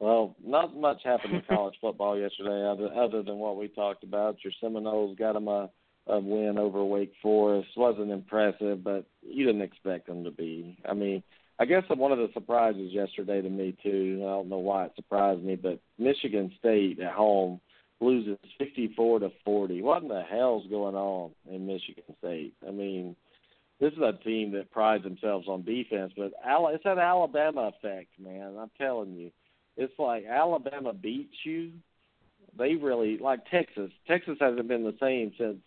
Well, 0.00 0.34
not 0.44 0.76
much 0.76 1.00
happened 1.04 1.34
in 1.34 1.42
college 1.48 1.74
football 1.80 2.18
yesterday, 2.18 2.66
other 2.66 2.92
other 2.94 3.22
than 3.22 3.38
what 3.38 3.56
we 3.56 3.68
talked 3.68 4.04
about. 4.04 4.36
Your 4.42 4.52
Seminoles 4.60 5.16
got 5.18 5.34
them 5.34 5.48
a, 5.48 5.70
a 6.06 6.18
win 6.18 6.58
over 6.58 6.84
Wake 6.84 7.14
Forest. 7.22 7.68
wasn't 7.76 8.10
impressive, 8.10 8.84
but 8.84 9.04
you 9.22 9.46
didn't 9.46 9.62
expect 9.62 10.06
them 10.06 10.24
to 10.24 10.30
be. 10.30 10.78
I 10.88 10.94
mean, 10.94 11.22
I 11.58 11.64
guess 11.64 11.84
one 11.88 12.12
of 12.12 12.18
the 12.18 12.30
surprises 12.34 12.92
yesterday 12.92 13.40
to 13.40 13.48
me 13.48 13.76
too. 13.82 14.18
I 14.22 14.26
don't 14.26 14.48
know 14.48 14.58
why 14.58 14.86
it 14.86 14.92
surprised 14.96 15.42
me, 15.42 15.56
but 15.56 15.78
Michigan 15.98 16.52
State 16.58 16.98
at 17.00 17.12
home 17.12 17.60
loses 18.00 18.38
54 18.58 19.20
to 19.20 19.30
40. 19.44 19.80
What 19.82 20.02
in 20.02 20.08
the 20.08 20.22
hell's 20.22 20.66
going 20.68 20.96
on 20.96 21.30
in 21.48 21.66
Michigan 21.66 22.02
State? 22.18 22.54
I 22.66 22.72
mean, 22.72 23.16
this 23.80 23.92
is 23.92 23.98
a 23.98 24.18
team 24.24 24.52
that 24.52 24.72
prides 24.72 25.04
themselves 25.04 25.48
on 25.48 25.62
defense, 25.64 26.12
but 26.16 26.32
it's 26.44 26.84
that 26.84 26.98
Alabama 26.98 27.72
effect, 27.74 28.08
man. 28.18 28.56
I'm 28.58 28.70
telling 28.76 29.14
you, 29.14 29.30
it's 29.76 29.98
like 29.98 30.24
Alabama 30.26 30.92
beats 30.92 31.34
you. 31.44 31.72
They 32.58 32.74
really 32.74 33.18
like 33.18 33.48
Texas. 33.50 33.90
Texas 34.06 34.36
hasn't 34.40 34.68
been 34.68 34.84
the 34.84 34.96
same 35.00 35.32
since 35.38 35.58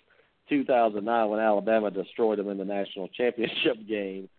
2009 0.49 1.29
when 1.29 1.39
Alabama 1.39 1.91
destroyed 1.91 2.39
them 2.39 2.49
in 2.49 2.57
the 2.57 2.65
national 2.65 3.07
championship 3.09 3.77
game 3.87 4.29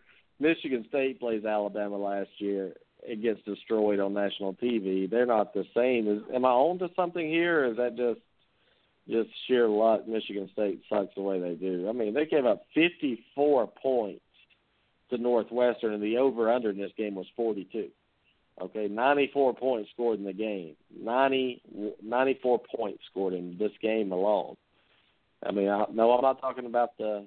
Michigan 0.40 0.84
State 0.88 1.18
plays 1.20 1.44
Alabama 1.44 1.96
last 1.96 2.30
year. 2.38 2.74
It 3.02 3.22
gets 3.22 3.40
destroyed 3.44 4.00
on 4.00 4.14
national 4.14 4.54
TV. 4.54 5.08
They're 5.08 5.26
not 5.26 5.54
the 5.54 5.64
same. 5.74 6.08
Is 6.08 6.22
am 6.34 6.44
I 6.44 6.50
on 6.50 6.78
to 6.80 6.88
something 6.94 7.26
here, 7.26 7.64
or 7.64 7.70
is 7.70 7.76
that 7.76 7.96
just 7.96 8.20
just 9.08 9.30
sheer 9.46 9.68
luck? 9.68 10.06
Michigan 10.06 10.48
State 10.52 10.82
sucks 10.88 11.14
the 11.14 11.22
way 11.22 11.40
they 11.40 11.54
do. 11.54 11.88
I 11.88 11.92
mean, 11.92 12.14
they 12.14 12.26
gave 12.26 12.44
up 12.44 12.66
54 12.74 13.68
points 13.82 14.20
to 15.10 15.18
Northwestern, 15.18 15.94
and 15.94 16.02
the 16.02 16.18
over 16.18 16.52
under 16.52 16.70
in 16.70 16.78
this 16.78 16.92
game 16.96 17.14
was 17.14 17.26
42. 17.36 17.88
Okay, 18.60 18.88
94 18.88 19.54
points 19.54 19.90
scored 19.94 20.18
in 20.18 20.24
the 20.24 20.32
game. 20.32 20.74
90, 21.00 21.62
94 22.02 22.60
points 22.76 23.02
scored 23.08 23.32
in 23.32 23.56
this 23.58 23.70
game 23.80 24.10
alone. 24.10 24.56
I 25.44 25.52
mean, 25.52 25.68
I, 25.68 25.84
no, 25.92 26.12
I'm 26.12 26.22
not 26.22 26.40
talking 26.40 26.66
about 26.66 26.96
the 26.98 27.26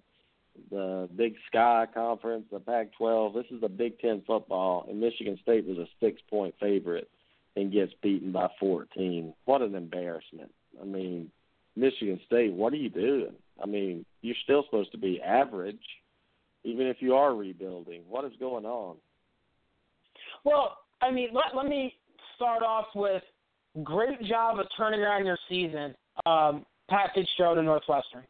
the 0.70 1.08
Big 1.16 1.36
Sky 1.48 1.86
Conference, 1.94 2.44
the 2.52 2.60
Pac-12. 2.60 3.34
This 3.34 3.46
is 3.52 3.62
the 3.62 3.70
Big 3.70 4.00
Ten 4.00 4.22
football, 4.28 4.86
and 4.90 5.00
Michigan 5.00 5.40
State 5.42 5.66
was 5.66 5.78
a 5.78 5.88
six-point 6.02 6.56
favorite 6.60 7.10
and 7.56 7.72
gets 7.72 7.94
beaten 8.02 8.34
by 8.34 8.48
14. 8.60 9.34
What 9.46 9.62
an 9.62 9.76
embarrassment! 9.76 10.52
I 10.82 10.86
mean, 10.86 11.32
Michigan 11.76 12.20
State, 12.26 12.54
what 12.54 12.74
are 12.74 12.78
you 12.78 12.90
doing? 12.90 13.34
I 13.62 13.66
mean, 13.66 14.06
you're 14.22 14.36
still 14.44 14.64
supposed 14.66 14.92
to 14.92 14.98
be 14.98 15.22
average, 15.22 15.80
even 16.64 16.88
if 16.88 16.98
you 17.00 17.16
are 17.16 17.34
rebuilding. 17.34 18.02
What 18.10 18.26
is 18.26 18.34
going 18.40 18.66
on? 18.66 18.98
Well, 20.44 20.78
I 21.02 21.12
mean, 21.12 21.30
let, 21.34 21.56
let 21.56 21.68
me 21.68 21.96
start 22.36 22.64
off 22.64 22.88
with 22.96 23.24
great 23.84 24.22
job 24.24 24.60
of 24.60 24.66
turning 24.78 25.00
around 25.00 25.26
your 25.26 25.38
season, 25.50 25.96
um, 26.26 26.66
Pat 26.92 27.12
Fitzgerald 27.16 27.58
and 27.58 27.66
Northwestern. 27.66 28.24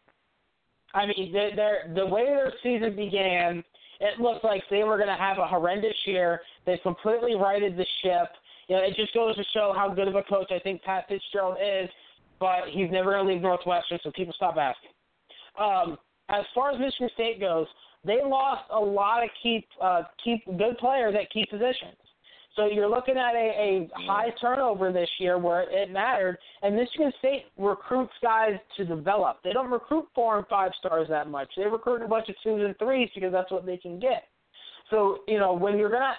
I 0.93 1.07
mean, 1.07 1.31
they're, 1.33 1.55
they're, 1.55 1.93
the 1.95 2.05
way 2.05 2.25
their 2.25 2.53
season 2.61 2.95
began, 2.95 3.63
it 3.99 4.19
looked 4.19 4.43
like 4.43 4.63
they 4.69 4.83
were 4.83 4.97
going 4.97 5.09
to 5.09 5.15
have 5.15 5.37
a 5.37 5.47
horrendous 5.47 5.95
year. 6.05 6.41
They 6.65 6.79
completely 6.83 7.35
righted 7.35 7.75
the 7.75 7.85
ship. 8.03 8.29
You 8.67 8.75
know, 8.75 8.83
it 8.83 8.95
just 8.95 9.13
goes 9.13 9.35
to 9.35 9.43
show 9.53 9.73
how 9.75 9.93
good 9.93 10.07
of 10.07 10.15
a 10.15 10.23
coach 10.23 10.51
I 10.51 10.59
think 10.59 10.83
Pat 10.83 11.05
Fitzgerald 11.09 11.57
is. 11.61 11.89
But 12.39 12.69
he's 12.71 12.89
never 12.89 13.11
going 13.11 13.27
to 13.27 13.33
leave 13.33 13.41
Northwestern, 13.41 13.99
so 14.03 14.11
people 14.15 14.33
stop 14.35 14.57
asking. 14.57 14.89
Um, 15.59 15.97
as 16.29 16.43
far 16.55 16.71
as 16.71 16.79
Michigan 16.79 17.09
State 17.13 17.39
goes, 17.39 17.67
they 18.03 18.19
lost 18.23 18.63
a 18.71 18.79
lot 18.79 19.23
of 19.23 19.29
key, 19.43 19.67
uh, 19.81 20.03
key 20.23 20.41
good 20.57 20.77
players 20.79 21.13
at 21.19 21.29
key 21.29 21.45
positions. 21.49 21.97
So 22.55 22.67
you're 22.67 22.89
looking 22.89 23.15
at 23.17 23.33
a, 23.33 23.87
a 23.87 23.89
high 24.05 24.29
turnover 24.41 24.91
this 24.91 25.09
year 25.19 25.37
where 25.37 25.61
it 25.69 25.89
mattered, 25.89 26.37
and 26.61 26.75
Michigan 26.75 27.11
State 27.19 27.45
recruits 27.57 28.13
guys 28.21 28.55
to 28.77 28.85
develop. 28.85 29.37
They 29.43 29.53
don't 29.53 29.71
recruit 29.71 30.07
four 30.13 30.37
and 30.37 30.47
five 30.47 30.71
stars 30.79 31.07
that 31.09 31.29
much. 31.29 31.49
They 31.55 31.63
recruit 31.63 32.01
a 32.01 32.07
bunch 32.07 32.27
of 32.27 32.35
twos 32.43 32.63
and 32.65 32.77
threes 32.77 33.09
because 33.15 33.31
that's 33.31 33.51
what 33.51 33.65
they 33.65 33.77
can 33.77 33.99
get. 33.99 34.25
So 34.89 35.19
you 35.27 35.39
know 35.39 35.53
when 35.53 35.77
you're 35.77 35.89
gonna, 35.89 36.13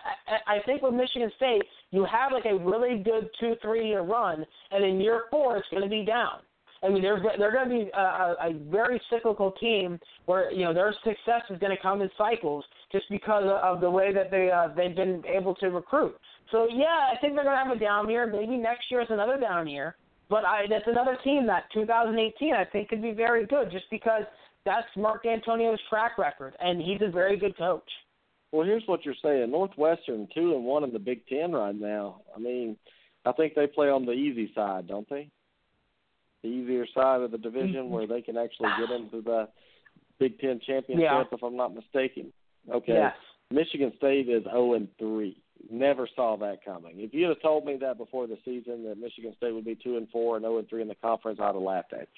I, 0.46 0.56
I 0.56 0.62
think 0.64 0.80
with 0.80 0.94
Michigan 0.94 1.30
State, 1.36 1.62
you 1.90 2.06
have 2.06 2.32
like 2.32 2.46
a 2.46 2.56
really 2.56 3.02
good 3.02 3.28
two 3.38 3.54
three 3.60 3.86
year 3.86 4.00
run, 4.00 4.46
and 4.70 4.84
in 4.84 5.00
year 5.00 5.24
four 5.30 5.58
it's 5.58 5.68
going 5.70 5.82
to 5.82 5.90
be 5.90 6.04
down. 6.04 6.40
I 6.82 6.88
mean, 6.88 7.02
they're 7.02 7.22
they're 7.38 7.52
going 7.52 7.68
to 7.68 7.84
be 7.84 7.90
a, 7.94 8.34
a 8.40 8.54
very 8.70 9.00
cyclical 9.08 9.52
team 9.52 10.00
where 10.26 10.50
you 10.50 10.64
know 10.64 10.74
their 10.74 10.94
success 11.04 11.42
is 11.50 11.58
going 11.58 11.74
to 11.74 11.80
come 11.80 12.02
in 12.02 12.10
cycles 12.18 12.64
just 12.92 13.08
because 13.08 13.44
of 13.62 13.80
the 13.80 13.90
way 13.90 14.12
that 14.12 14.30
they 14.30 14.50
uh, 14.50 14.68
they've 14.76 14.94
been 14.94 15.22
able 15.26 15.54
to 15.56 15.68
recruit. 15.68 16.14
So 16.50 16.68
yeah, 16.70 17.08
I 17.10 17.16
think 17.20 17.34
they're 17.34 17.44
going 17.44 17.56
to 17.56 17.64
have 17.64 17.76
a 17.76 17.80
down 17.80 18.08
year. 18.08 18.26
Maybe 18.26 18.56
next 18.56 18.90
year 18.90 19.00
is 19.00 19.08
another 19.10 19.40
down 19.40 19.66
year. 19.66 19.96
But 20.28 20.44
I 20.44 20.66
that's 20.68 20.86
another 20.86 21.18
team 21.24 21.46
that 21.46 21.64
2018 21.74 22.54
I 22.54 22.64
think 22.64 22.88
could 22.88 23.02
be 23.02 23.12
very 23.12 23.46
good 23.46 23.70
just 23.70 23.86
because 23.90 24.22
that's 24.64 24.86
Mark 24.96 25.24
Dantonio's 25.24 25.80
track 25.88 26.18
record 26.18 26.54
and 26.60 26.80
he's 26.80 27.00
a 27.00 27.10
very 27.10 27.36
good 27.36 27.56
coach. 27.56 27.88
Well, 28.52 28.66
here's 28.66 28.84
what 28.86 29.04
you're 29.04 29.14
saying: 29.22 29.50
Northwestern 29.50 30.28
two 30.34 30.54
and 30.54 30.64
one 30.64 30.84
in 30.84 30.92
the 30.92 30.98
Big 30.98 31.26
Ten 31.26 31.52
right 31.52 31.74
now. 31.74 32.20
I 32.36 32.38
mean, 32.38 32.76
I 33.24 33.32
think 33.32 33.54
they 33.54 33.66
play 33.66 33.88
on 33.88 34.04
the 34.04 34.12
easy 34.12 34.52
side, 34.54 34.86
don't 34.86 35.08
they? 35.08 35.28
The 36.42 36.48
easier 36.48 36.86
side 36.94 37.22
of 37.22 37.30
the 37.30 37.38
division 37.38 37.88
where 37.88 38.06
they 38.06 38.20
can 38.20 38.36
actually 38.36 38.70
get 38.78 38.90
into 38.90 39.22
the 39.22 39.48
Big 40.18 40.38
Ten 40.38 40.60
championship, 40.66 41.04
yeah. 41.04 41.24
if 41.30 41.42
I'm 41.42 41.56
not 41.56 41.74
mistaken. 41.74 42.32
Okay. 42.70 42.94
Yes. 42.94 43.14
Michigan 43.50 43.92
State 43.96 44.28
is 44.28 44.44
0 44.44 44.74
and 44.74 44.88
3. 44.98 45.36
Never 45.70 46.08
saw 46.16 46.36
that 46.38 46.64
coming. 46.64 47.00
If 47.00 47.14
you 47.14 47.28
had 47.28 47.40
told 47.42 47.64
me 47.64 47.76
that 47.80 47.98
before 47.98 48.26
the 48.26 48.38
season 48.44 48.84
that 48.84 48.98
Michigan 48.98 49.34
State 49.36 49.52
would 49.52 49.64
be 49.64 49.76
2 49.82 49.96
and 49.96 50.08
4 50.10 50.36
and 50.36 50.44
0 50.44 50.58
and 50.58 50.68
3 50.68 50.82
in 50.82 50.88
the 50.88 50.94
conference, 50.96 51.38
I'd 51.40 51.46
have 51.46 51.56
laughed 51.56 51.92
at 51.92 52.08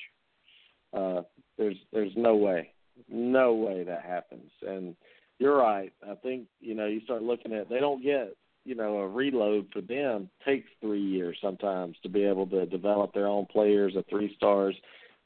you. 0.92 1.00
Uh, 1.00 1.22
there's 1.58 1.76
there's 1.92 2.12
no 2.16 2.36
way, 2.36 2.70
no 3.08 3.54
way 3.54 3.82
that 3.82 4.02
happens. 4.02 4.50
And 4.66 4.94
you're 5.38 5.56
right. 5.56 5.92
I 6.08 6.14
think 6.14 6.46
you 6.60 6.74
know 6.74 6.86
you 6.86 7.00
start 7.00 7.22
looking 7.22 7.52
at 7.52 7.68
they 7.68 7.80
don't 7.80 8.02
get 8.02 8.36
you 8.64 8.76
know 8.76 8.98
a 8.98 9.08
reload 9.08 9.66
for 9.72 9.80
them 9.80 10.30
takes 10.44 10.68
three 10.80 11.02
years 11.02 11.36
sometimes 11.42 11.96
to 12.04 12.08
be 12.08 12.24
able 12.24 12.46
to 12.46 12.66
develop 12.66 13.12
their 13.12 13.26
own 13.26 13.46
players, 13.46 13.94
the 13.94 14.04
three 14.08 14.34
stars 14.36 14.76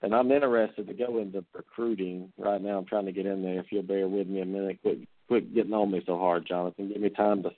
and 0.02 0.14
I'm 0.14 0.30
interested 0.30 0.86
to 0.86 0.94
go 0.94 1.18
into 1.18 1.44
recruiting 1.52 2.32
right 2.38 2.62
now. 2.62 2.78
I'm 2.78 2.86
trying 2.86 3.06
to 3.06 3.12
get 3.12 3.26
in 3.26 3.42
there. 3.42 3.58
If 3.58 3.66
you'll 3.70 3.82
bear 3.82 4.06
with 4.08 4.28
me 4.28 4.40
a 4.40 4.46
minute, 4.46 4.78
quit 4.82 4.98
quit 5.26 5.54
getting 5.54 5.72
on 5.72 5.90
me 5.90 6.02
so 6.06 6.16
hard, 6.18 6.46
Jonathan. 6.46 6.88
Give 6.88 7.00
me 7.00 7.10
time 7.10 7.42
to 7.42 7.50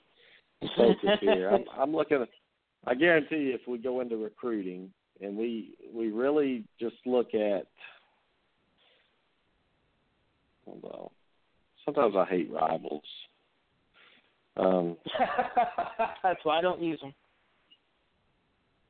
focus 0.75 1.19
here. 1.19 1.49
I'm, 1.51 1.65
I'm 1.79 1.95
looking. 1.95 2.21
At, 2.21 2.29
I 2.85 2.95
guarantee 2.95 3.37
you, 3.37 3.53
if 3.53 3.61
we 3.67 3.77
go 3.77 4.01
into 4.01 4.17
recruiting 4.17 4.91
and 5.21 5.37
we 5.37 5.75
we 5.93 6.11
really 6.11 6.63
just 6.79 6.95
look 7.05 7.33
at, 7.33 7.67
well, 10.65 11.11
sometimes 11.85 12.15
I 12.15 12.25
hate 12.25 12.51
rivals. 12.51 13.03
Um, 14.57 14.97
That's 16.23 16.43
why 16.43 16.57
I 16.57 16.61
don't 16.61 16.81
use 16.81 16.99
them. 17.01 17.13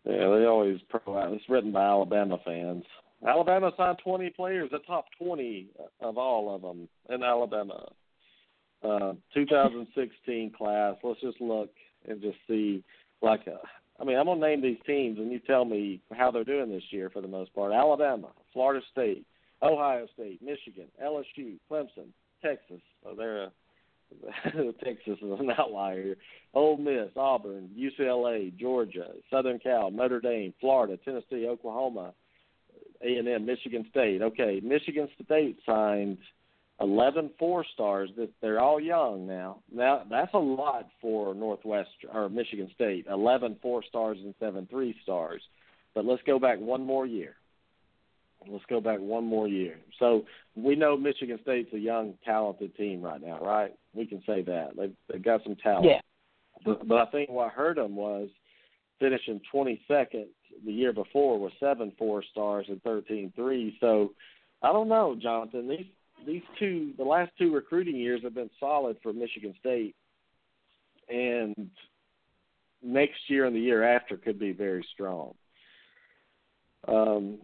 Yeah, 0.06 0.14
they 0.14 0.45
always 0.45 0.80
pro. 0.89 1.34
It's 1.34 1.47
written 1.49 1.72
by 1.72 1.84
Alabama 1.84 2.39
fans. 2.43 2.84
Alabama 3.28 3.72
signed 3.78 3.99
20 4.03 4.30
players, 4.32 4.69
the 4.72 4.80
top 4.80 5.05
20 5.22 5.67
of 6.01 6.17
all 6.17 6.55
of 6.55 6.61
them 6.61 6.88
in 7.09 7.24
Alabama. 7.24 7.88
Uh, 8.84 9.13
2016 9.34 10.51
class. 10.57 10.95
Let's 11.03 11.22
just 11.22 11.39
look 11.39 11.69
and 12.07 12.22
just 12.22 12.38
see. 12.47 12.84
Like, 13.22 13.41
uh, 13.47 13.57
I 13.99 14.03
mean, 14.03 14.17
I'm 14.17 14.26
gonna 14.26 14.39
name 14.39 14.63
these 14.63 14.80
teams, 14.88 15.19
and 15.19 15.32
you 15.32 15.38
tell 15.39 15.65
me 15.65 16.01
how 16.11 16.32
they're 16.32 16.43
doing 16.43 16.72
this 16.72 16.84
year 16.89 17.11
for 17.11 17.22
the 17.22 17.28
most 17.28 17.53
part. 17.53 17.72
Alabama, 17.72 18.30
Florida 18.51 18.84
State, 18.91 19.24
Ohio 19.61 20.07
State, 20.15 20.41
Michigan, 20.41 20.88
LSU, 21.03 21.59
Clemson, 21.69 22.07
Texas. 22.43 22.82
Oh, 23.05 23.13
they're 23.15 23.43
a 23.43 23.51
Texas 24.84 25.17
is 25.22 25.39
an 25.39 25.51
outlier. 25.57 26.03
Here. 26.03 26.17
Ole 26.53 26.78
Miss, 26.78 27.09
Auburn, 27.15 27.69
UCLA, 27.78 28.55
Georgia, 28.57 29.07
Southern 29.30 29.59
Cal, 29.59 29.91
Notre 29.91 30.19
Dame, 30.19 30.53
Florida, 30.59 30.97
Tennessee, 31.05 31.47
Oklahoma, 31.47 32.13
A 33.04 33.18
and 33.18 33.28
M, 33.28 33.45
Michigan 33.45 33.86
State. 33.89 34.22
Okay, 34.22 34.60
Michigan 34.64 35.08
State 35.24 35.58
signed 35.66 36.18
eleven 36.80 37.30
four 37.39 37.66
stars. 37.74 38.10
That 38.18 38.30
they're 38.41 38.60
all 38.60 38.80
young 38.80 39.28
now. 39.28 39.60
Now 39.72 40.04
that's 40.10 40.34
a 40.34 40.39
lot 40.39 40.88
for 40.99 41.34
Northwest 41.34 41.89
or 42.14 42.30
Michigan 42.30 42.70
State. 42.74 43.06
Eleven 43.10 43.56
four 43.62 43.84
stars 43.84 44.18
and 44.24 44.34
seven 44.39 44.68
three 44.70 44.95
stars. 45.04 45.41
But 45.93 46.06
let's 46.06 46.24
go 46.26 46.39
back 46.39 46.60
one 46.60 46.86
more 46.86 47.06
year. 47.06 47.36
Let's 48.47 48.66
go 48.70 48.82
back 48.82 48.99
one 48.99 49.26
more 49.26 49.47
year. 49.47 49.78
So 49.99 50.26
we 50.56 50.76
know 50.76 50.97
Michigan 50.97 51.38
State's 51.43 51.72
a 51.74 51.78
young, 51.78 52.16
talented 52.26 52.76
team 52.76 53.02
right 53.02 53.22
now, 53.22 53.39
right? 53.39 53.72
We 53.93 54.06
can 54.06 54.24
say 54.26 54.41
that 54.43 54.72
they've 54.78 54.95
they've 55.12 55.24
got 55.24 55.43
some 55.43 55.56
talent. 55.56 55.86
Yeah. 55.86 55.99
But, 56.64 56.88
but 56.88 56.97
I 56.97 57.06
think 57.12 57.30
what 57.30 57.52
hurt 57.52 57.76
them 57.78 57.95
was 57.95 58.30
finishing 59.02 59.41
22nd 59.54 60.28
the 60.66 60.72
year 60.72 60.93
before 60.93 61.39
with 61.39 61.52
seven 61.60 61.91
four 61.97 62.24
stars 62.32 62.68
and 62.70 62.82
13 62.84 63.34
three. 63.36 63.76
So 63.82 64.14
I 64.62 64.72
don't 64.72 64.88
know, 64.88 65.18
Jonathan. 65.22 65.68
These 65.68 65.88
these 66.26 66.43
two, 66.60 66.93
the 66.97 67.04
last 67.04 67.32
two 67.38 67.54
recruiting 67.54 67.95
years 67.95 68.22
have 68.24 68.36
been 68.36 68.52
solid 68.60 68.95
for 69.02 69.12
Michigan 69.12 69.56
State, 69.60 69.95
and 71.10 71.70
next 72.84 73.20
year 73.28 73.45
and 73.45 73.56
the 73.56 73.60
year 73.60 73.84
after 73.84 74.18
could 74.18 74.39
be 74.39 74.52
very 74.52 74.86
strong. 74.93 75.34
Um, 76.88 77.39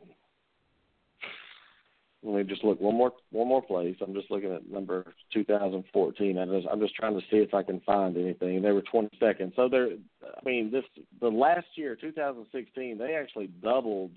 let 2.23 2.35
me 2.35 2.43
just 2.43 2.63
look 2.63 2.81
one 2.81 2.95
more 2.95 3.13
one 3.31 3.47
more 3.47 3.61
place. 3.61 3.95
I'm 4.01 4.13
just 4.13 4.31
looking 4.31 4.51
at 4.51 4.69
number 4.69 5.13
2014. 5.33 6.37
I 6.37 6.45
just, 6.45 6.67
I'm 6.71 6.79
just 6.79 6.95
trying 6.95 7.13
to 7.13 7.25
see 7.29 7.37
if 7.37 7.53
I 7.53 7.63
can 7.63 7.79
find 7.81 8.17
anything. 8.17 8.61
They 8.61 8.71
were 8.71 8.81
22nd. 8.81 9.55
So 9.55 9.69
they're 9.69 9.89
I 10.23 10.43
mean 10.45 10.71
this 10.71 10.83
the 11.21 11.29
last 11.29 11.67
year 11.75 11.95
2016 11.95 12.97
they 12.97 13.15
actually 13.15 13.47
doubled 13.61 14.11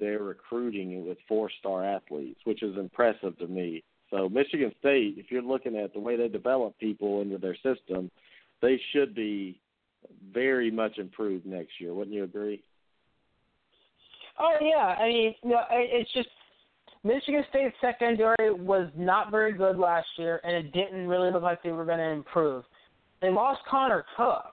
their 0.00 0.22
recruiting 0.22 1.06
with 1.06 1.18
four 1.28 1.50
star 1.58 1.84
athletes, 1.84 2.40
which 2.44 2.62
is 2.62 2.76
impressive 2.76 3.38
to 3.38 3.46
me. 3.46 3.84
So 4.10 4.28
Michigan 4.28 4.72
State, 4.78 5.16
if 5.18 5.30
you're 5.30 5.42
looking 5.42 5.76
at 5.76 5.92
the 5.92 6.00
way 6.00 6.16
they 6.16 6.28
develop 6.28 6.78
people 6.78 7.22
into 7.22 7.38
their 7.38 7.56
system, 7.56 8.10
they 8.62 8.80
should 8.92 9.14
be 9.14 9.60
very 10.32 10.70
much 10.70 10.98
improved 10.98 11.44
next 11.44 11.80
year. 11.80 11.92
Wouldn't 11.92 12.14
you 12.14 12.24
agree? 12.24 12.62
Oh 14.38 14.54
yeah, 14.60 14.96
I 14.98 15.08
mean, 15.08 15.34
know, 15.44 15.62
it's 15.70 16.12
just 16.12 16.28
Michigan 17.06 17.44
State 17.50 17.72
secondary 17.80 18.52
was 18.52 18.88
not 18.96 19.30
very 19.30 19.52
good 19.52 19.78
last 19.78 20.08
year, 20.18 20.40
and 20.42 20.56
it 20.56 20.72
didn't 20.72 21.06
really 21.06 21.30
look 21.30 21.42
like 21.42 21.62
they 21.62 21.70
were 21.70 21.84
going 21.84 21.98
to 21.98 22.10
improve. 22.10 22.64
They 23.22 23.30
lost 23.30 23.60
Connor 23.70 24.04
Cook, 24.16 24.52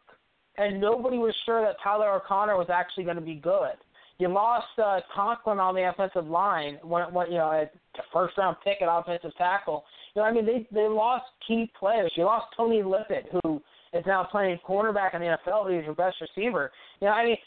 and 0.58 0.80
nobody 0.80 1.18
was 1.18 1.34
sure 1.48 1.62
that 1.66 1.78
Tyler 1.84 2.14
O'Connor 2.14 2.56
was 2.56 2.68
actually 2.72 3.06
going 3.06 3.16
to 3.16 3.22
be 3.22 3.36
good. 3.36 3.74
You 4.20 4.28
lost 4.28 4.68
uh, 4.78 5.00
Conklin 5.14 5.60
on 5.60 5.74
the 5.74 5.90
offensive 5.90 6.28
line, 6.28 6.78
when, 6.84 7.12
when 7.12 7.32
you 7.32 7.40
know, 7.40 7.50
a 7.50 7.70
first 8.14 8.38
round 8.38 8.58
pick 8.64 8.82
at 8.82 8.88
offensive 8.88 9.36
tackle. 9.36 9.84
You 10.16 10.22
know, 10.22 10.28
I 10.28 10.32
mean, 10.32 10.46
they 10.46 10.68
they 10.72 10.88
lost 10.88 11.26
key 11.48 11.72
players. 11.78 12.12
You 12.16 12.26
lost 12.26 12.54
Tony 12.56 12.84
Lippett, 12.84 13.26
who 13.44 13.60
is 13.94 14.04
now 14.06 14.24
playing 14.24 14.60
cornerback 14.68 15.16
in 15.16 15.22
the 15.22 15.36
NFL. 15.48 15.76
He's 15.76 15.86
your 15.86 15.96
best 15.96 16.18
receiver. 16.22 16.72
You 17.02 17.08
know, 17.08 17.14
I 17.14 17.26
mean, 17.26 17.38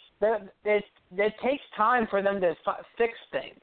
it 0.65 0.85
it 1.17 1.33
takes 1.43 1.63
time 1.77 2.09
for 2.11 2.23
them 2.23 2.41
to 2.41 2.55
fix 2.99 3.13
things. 3.31 3.63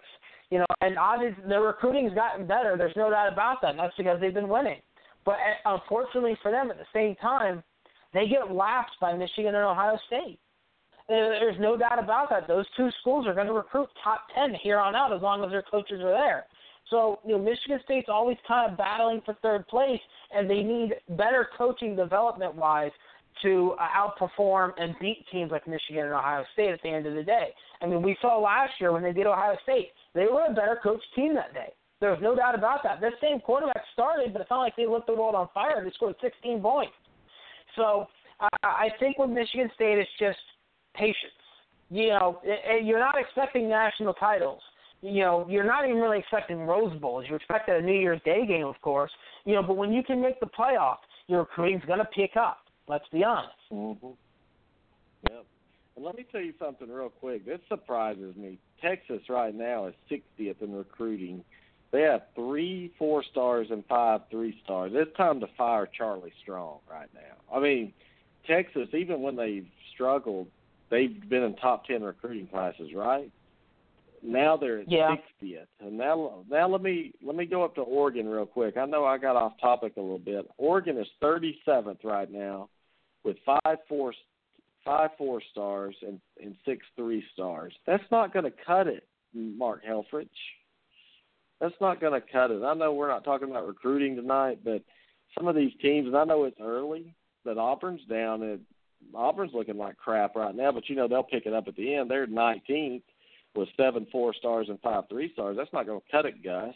You 0.54 0.60
know, 0.60 0.66
and 0.82 1.00
obviously 1.00 1.44
the 1.50 1.60
recruiting's 1.60 2.14
gotten 2.14 2.46
better. 2.46 2.76
There's 2.78 2.96
no 2.96 3.10
doubt 3.10 3.34
about 3.34 3.58
that. 3.62 3.72
And 3.72 3.80
that's 3.80 3.98
because 3.98 4.20
they've 4.22 4.40
been 4.42 4.50
winning. 4.58 4.82
But 5.26 5.38
uh, 5.66 5.74
unfortunately 5.74 6.38
for 6.44 6.52
them, 6.52 6.70
at 6.70 6.78
the 6.78 6.86
same 6.94 7.16
time, 7.16 7.64
they 8.14 8.28
get 8.28 8.54
lapped 8.54 8.92
by 9.02 9.14
Michigan 9.14 9.56
and 9.56 9.66
Ohio 9.66 9.98
State. 10.06 10.38
There's 11.10 11.60
no 11.60 11.76
doubt 11.76 11.98
about 11.98 12.30
that. 12.30 12.48
Those 12.48 12.68
two 12.78 12.90
schools 13.02 13.26
are 13.26 13.34
going 13.34 13.48
to 13.48 13.54
recruit 13.54 13.90
top 14.04 14.22
ten 14.36 14.54
here 14.62 14.78
on 14.78 14.94
out 14.96 15.12
as 15.12 15.24
long 15.24 15.44
as 15.44 15.50
their 15.50 15.64
coaches 15.64 16.02
are 16.02 16.12
there. 16.12 16.46
So, 16.92 17.20
you 17.26 17.32
know, 17.36 17.42
Michigan 17.44 17.80
State's 17.84 18.10
always 18.10 18.38
kind 18.48 18.72
of 18.72 18.78
battling 18.78 19.22
for 19.26 19.34
third 19.42 19.68
place, 19.68 20.00
and 20.36 20.48
they 20.48 20.62
need 20.62 20.94
better 21.18 21.50
coaching 21.58 21.96
development 21.96 22.54
wise 22.54 22.92
to 23.42 23.76
uh, 23.80 23.88
outperform 23.98 24.72
and 24.78 24.96
beat 25.00 25.26
teams 25.32 25.52
like 25.52 25.68
Michigan 25.68 26.06
and 26.06 26.14
Ohio 26.14 26.44
State 26.54 26.72
at 26.72 26.82
the 26.84 26.90
end 26.90 27.06
of 27.06 27.16
the 27.16 27.24
day. 27.24 27.50
I 27.82 27.86
mean, 27.88 28.02
we 28.02 28.18
saw 28.22 28.40
last 28.40 28.74
year 28.80 28.92
when 28.92 29.04
they 29.04 29.12
beat 29.12 29.26
Ohio 29.26 29.58
State, 29.64 29.90
they 30.14 30.26
were 30.26 30.46
a 30.46 30.54
better 30.54 30.80
coached 30.82 31.06
team 31.16 31.34
that 31.36 31.54
day. 31.54 31.74
There's 32.00 32.22
no 32.22 32.36
doubt 32.36 32.56
about 32.56 32.84
that. 32.84 33.00
This 33.00 33.14
same 33.22 33.40
quarterback 33.40 33.82
started, 33.94 34.34
but 34.34 34.42
it's 34.42 34.50
not 34.50 34.60
like 34.60 34.76
they 34.76 34.86
lit 34.86 35.06
the 35.08 35.14
world 35.14 35.36
on 35.36 35.48
fire. 35.54 35.84
They 35.84 35.92
scored 35.92 36.16
16 36.22 36.62
points. 36.62 36.94
So 37.76 38.08
uh, 38.40 38.48
I 38.62 38.90
think 39.00 39.18
with 39.18 39.30
Michigan 39.30 39.70
State, 39.76 39.98
it's 40.00 40.10
just 40.20 40.40
patience. 40.96 41.16
You 41.90 42.10
know, 42.10 42.42
you're 42.82 43.00
not 43.00 43.16
expecting 43.18 43.70
national 43.70 44.14
titles. 44.16 44.62
You 45.02 45.22
know, 45.22 45.46
you're 45.50 45.66
not 45.66 45.86
even 45.86 45.98
really 46.02 46.20
expecting 46.20 46.60
Rose 46.66 46.98
Bowls. 47.00 47.26
You 47.30 47.36
expect 47.36 47.70
a 47.70 47.82
New 47.82 47.94
Year's 47.94 48.22
Day 48.24 48.46
game, 48.48 48.66
of 48.66 48.80
course. 48.82 49.12
You 49.46 49.56
know, 49.56 49.64
but 49.64 49.76
when 49.76 49.92
you 49.92 50.02
can 50.02 50.22
make 50.22 50.40
the 50.40 50.48
playoff, 50.48 50.98
your 51.28 51.40
recruiting's 51.40 51.84
going 51.86 52.00
to 52.00 52.06
pick 52.06 52.32
up. 52.36 52.63
Let's 52.88 53.06
be 53.12 53.24
honest. 53.24 53.56
Mm-hmm. 53.72 54.08
Yep. 55.30 55.46
And 55.96 56.06
let 56.06 56.18
me 56.18 56.26
tell 56.32 56.42
you 56.42 56.54
something 56.60 56.90
real 56.90 57.10
quick. 57.10 57.46
This 57.46 57.60
surprises 57.70 58.36
me. 58.36 58.58
Texas 58.82 59.22
right 59.30 59.54
now 59.54 59.88
is 59.88 59.94
60th 60.12 60.62
in 60.62 60.74
recruiting. 60.74 61.44
They 61.92 62.02
have 62.02 62.24
three 62.36 62.92
four 62.98 63.24
stars 63.24 63.68
and 63.70 63.86
five 63.86 64.22
three 64.32 64.60
stars. 64.64 64.92
It's 64.96 65.16
time 65.16 65.40
to 65.42 65.48
fire 65.56 65.88
Charlie 65.96 66.34
Strong 66.42 66.80
right 66.90 67.10
now. 67.14 67.56
I 67.56 67.60
mean, 67.60 67.94
Texas, 68.48 68.90
even 68.94 69.22
when 69.22 69.36
they've 69.36 69.68
struggled, 69.94 70.48
they've 70.90 71.30
been 71.30 71.44
in 71.44 71.56
top 71.56 71.86
10 71.86 72.02
recruiting 72.02 72.48
classes, 72.48 72.90
right? 72.96 73.32
Now 74.26 74.56
they're 74.56 74.80
at 74.80 74.92
yeah. 74.92 75.16
60th, 75.42 75.68
and 75.82 75.98
now 75.98 76.46
now 76.50 76.70
let 76.70 76.82
me 76.82 77.12
let 77.22 77.36
me 77.36 77.46
go 77.46 77.64
up 77.64 77.76
to 77.76 77.82
Oregon 77.82 78.26
real 78.28 78.46
quick. 78.46 78.78
I 78.78 78.86
know 78.86 79.04
I 79.04 79.18
got 79.18 79.36
off 79.36 79.52
topic 79.60 79.94
a 79.98 80.02
little 80.02 80.18
bit. 80.18 80.50
Oregon 80.58 80.98
is 80.98 81.08
37th 81.22 82.04
right 82.06 82.32
now, 82.32 82.70
with 83.26 83.36
five 83.46 83.80
four 83.90 84.14
five 84.86 85.10
four 85.18 85.42
stars 85.52 85.96
and 86.08 86.22
and 86.42 86.56
six 86.66 86.86
three 86.96 87.24
stars. 87.34 87.74
That's 87.86 88.04
not 88.12 88.32
going 88.32 88.46
to 88.46 88.54
cut 88.66 88.88
it, 88.88 89.06
Mark 89.34 89.82
Helfrich. 89.84 90.30
That's 91.60 91.76
not 91.82 92.00
going 92.00 92.20
to 92.20 92.26
cut 92.26 92.52
it. 92.52 92.64
I 92.64 92.74
know 92.76 92.94
we're 92.94 93.10
not 93.10 93.26
talking 93.26 93.50
about 93.50 93.68
recruiting 93.68 94.16
tonight, 94.16 94.60
but 94.64 94.84
some 95.38 95.48
of 95.48 95.56
these 95.56 95.74
teams, 95.82 96.08
and 96.08 96.16
I 96.16 96.24
know 96.24 96.46
it's 96.46 96.60
early, 96.62 97.14
but 97.44 97.58
Auburn's 97.58 98.06
down 98.10 98.42
at 98.42 98.60
Auburn's 99.14 99.54
looking 99.54 99.78
like 99.78 99.98
crap 99.98 100.38
right 100.38 100.56
now. 100.56 100.72
But 100.72 100.88
you 100.88 100.96
know 100.96 101.10
they'll 101.10 101.24
pick 101.24 101.46
it 101.46 101.54
up 101.54 101.68
at 101.68 101.76
the 101.76 101.96
end. 101.96 102.10
They're 102.10 102.26
19th 102.26 103.02
with 103.56 103.70
seven 103.78 104.08
four 104.12 104.34
stars 104.34 104.68
and 104.70 104.80
five 104.82 105.04
three 105.10 105.32
stars. 105.34 105.58
That's 105.58 105.74
not 105.74 105.86
going 105.86 106.00
to 106.00 106.12
cut 106.12 106.26
it, 106.26 106.44
Gus. 106.44 106.76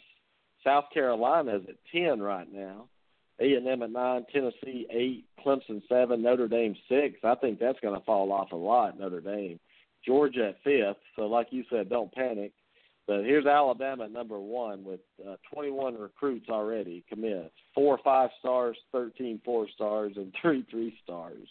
South 0.64 0.86
Carolina 0.94 1.58
is 1.58 1.64
at 1.70 1.76
ten 1.92 2.20
right 2.20 2.52
now. 2.52 2.88
A 3.40 3.54
and 3.54 3.68
M 3.68 3.84
at 3.84 3.92
nine, 3.92 4.26
Tennessee 4.34 4.88
eight, 4.90 5.26
Clemson 5.46 5.82
seven, 5.88 6.22
Notre 6.22 6.48
Dame 6.48 6.76
six. 6.90 7.20
I 7.24 7.36
think 7.36 7.60
that's 7.60 7.80
going 7.82 7.98
to 7.98 8.06
fall 8.06 8.32
off 8.32 8.52
a 8.52 8.56
lot. 8.56 9.00
Notre 9.00 9.22
Dame, 9.22 9.60
Georgia 10.06 10.50
at 10.50 10.64
fifth. 10.64 10.98
So 11.16 11.24
like 11.24 11.48
you 11.52 11.64
said, 11.70 11.90
don't 11.90 12.12
panic. 12.12 12.52
But 13.08 13.22
here's 13.22 13.46
Alabama 13.46 14.04
at 14.04 14.12
number 14.12 14.38
one 14.38 14.84
with 14.84 15.00
uh, 15.26 15.38
21 15.54 15.98
recruits 15.98 16.50
already 16.50 17.06
commits, 17.08 17.54
four 17.74 18.00
five 18.04 18.32
stars, 18.40 18.78
13 18.92 19.40
four 19.46 19.68
stars, 19.74 20.14
and 20.18 20.34
three 20.42 20.66
three 20.70 20.98
stars. 21.04 21.48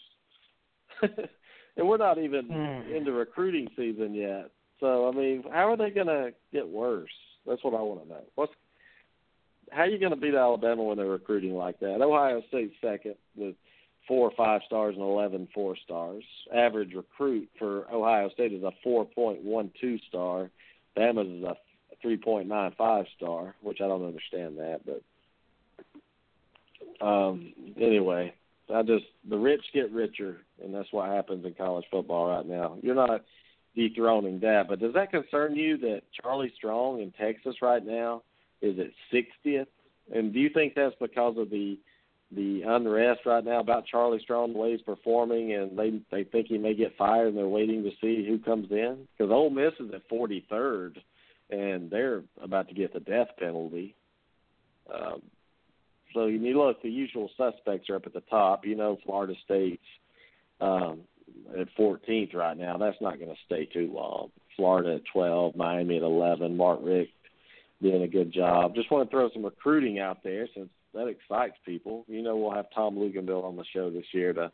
and 1.01 1.87
we're 1.87 1.97
not 1.97 2.17
even 2.19 2.47
mm. 2.47 2.95
into 2.95 3.11
recruiting 3.11 3.67
season 3.75 4.13
yet. 4.13 4.51
So 4.79 5.07
I 5.07 5.11
mean, 5.11 5.43
how 5.51 5.71
are 5.71 5.77
they 5.77 5.89
going 5.89 6.07
to 6.07 6.31
get 6.51 6.67
worse? 6.67 7.09
That's 7.45 7.63
what 7.63 7.73
I 7.73 7.81
want 7.81 8.03
to 8.03 8.09
know. 8.09 8.23
What's 8.35 8.53
how 9.71 9.81
are 9.81 9.87
you 9.87 9.99
going 9.99 10.13
to 10.13 10.17
beat 10.17 10.33
Alabama 10.33 10.83
when 10.83 10.97
they're 10.97 11.05
recruiting 11.07 11.53
like 11.53 11.79
that? 11.79 12.01
Ohio 12.01 12.41
State 12.47 12.71
second 12.81 13.15
with 13.35 13.55
four 14.07 14.29
or 14.29 14.33
five 14.37 14.61
stars 14.65 14.95
and 14.95 15.03
eleven 15.03 15.47
four 15.53 15.75
stars. 15.83 16.23
Average 16.55 16.93
recruit 16.93 17.49
for 17.59 17.91
Ohio 17.91 18.29
State 18.29 18.53
is 18.53 18.63
a 18.63 18.71
4.12 18.87 19.99
star. 20.07 20.49
Bama's 20.97 21.27
is 21.27 21.43
a 21.43 21.57
3.95 22.07 23.05
star, 23.17 23.55
which 23.61 23.79
I 23.81 23.87
don't 23.87 24.05
understand 24.05 24.57
that, 24.57 24.81
but 24.85 25.01
um, 27.05 27.53
anyway, 27.79 28.33
I 28.73 28.81
just 28.81 29.05
the 29.29 29.37
rich 29.37 29.61
get 29.73 29.91
richer, 29.91 30.37
and 30.63 30.73
that's 30.73 30.91
what 30.91 31.09
happens 31.09 31.45
in 31.45 31.53
college 31.53 31.85
football 31.91 32.29
right 32.29 32.45
now. 32.45 32.77
You're 32.81 32.95
not 32.95 33.23
dethroning 33.77 34.39
that, 34.41 34.67
but 34.67 34.79
does 34.79 34.93
that 34.95 35.11
concern 35.11 35.55
you 35.55 35.77
that 35.77 36.01
Charlie 36.21 36.51
Strong 36.55 37.01
in 37.01 37.11
Texas 37.11 37.55
right 37.61 37.85
now 37.85 38.23
is 38.61 38.77
at 38.79 38.87
60th? 39.13 39.67
And 40.13 40.33
do 40.33 40.39
you 40.39 40.49
think 40.49 40.73
that's 40.75 40.95
because 40.99 41.37
of 41.37 41.49
the 41.49 41.77
the 42.35 42.61
unrest 42.67 43.21
right 43.25 43.45
now 43.45 43.61
about 43.61 43.85
Charlie 43.85 44.19
Strong, 44.19 44.51
the 44.51 44.59
way 44.59 44.71
he's 44.71 44.81
performing, 44.81 45.53
and 45.53 45.77
they 45.77 46.01
they 46.11 46.25
think 46.25 46.47
he 46.47 46.57
may 46.57 46.73
get 46.73 46.97
fired, 46.97 47.29
and 47.29 47.37
they're 47.37 47.47
waiting 47.47 47.83
to 47.83 47.91
see 48.01 48.27
who 48.27 48.37
comes 48.37 48.69
in? 48.69 49.07
Because 49.17 49.31
Ole 49.31 49.49
Miss 49.49 49.73
is 49.79 49.93
at 49.93 50.09
43rd, 50.09 50.97
and 51.49 51.89
they're 51.89 52.23
about 52.41 52.67
to 52.67 52.73
get 52.73 52.93
the 52.93 52.99
death 52.99 53.29
penalty. 53.39 53.95
Um, 54.93 55.21
so 56.13 56.25
you 56.25 56.57
look, 56.57 56.81
the 56.81 56.89
usual 56.89 57.29
suspects 57.37 57.89
are 57.89 57.95
up 57.95 58.05
at 58.05 58.13
the 58.13 58.23
top. 58.29 58.65
You 58.65 58.75
know, 58.75 58.97
Florida 59.05 59.33
State's 59.45 59.81
um, 60.59 61.01
at 61.59 61.67
14th 61.77 62.33
right 62.33 62.57
now. 62.57 62.77
That's 62.77 63.01
not 63.01 63.19
going 63.19 63.31
to 63.31 63.41
stay 63.45 63.65
too 63.65 63.91
long. 63.93 64.29
Florida 64.55 64.95
at 64.95 65.01
12, 65.13 65.55
Miami 65.55 65.97
at 65.97 66.03
11. 66.03 66.57
Mark 66.57 66.79
Richt 66.81 67.11
doing 67.81 68.03
a 68.03 68.07
good 68.07 68.33
job. 68.33 68.75
Just 68.75 68.91
want 68.91 69.09
to 69.09 69.11
throw 69.11 69.29
some 69.31 69.45
recruiting 69.45 69.99
out 69.99 70.23
there 70.23 70.47
since 70.55 70.69
that 70.93 71.07
excites 71.07 71.55
people. 71.65 72.05
You 72.07 72.21
know, 72.23 72.35
we'll 72.37 72.51
have 72.53 72.65
Tom 72.73 72.95
Luginbill 72.95 73.43
on 73.43 73.55
the 73.55 73.65
show 73.73 73.89
this 73.89 74.05
year 74.13 74.33
to 74.33 74.51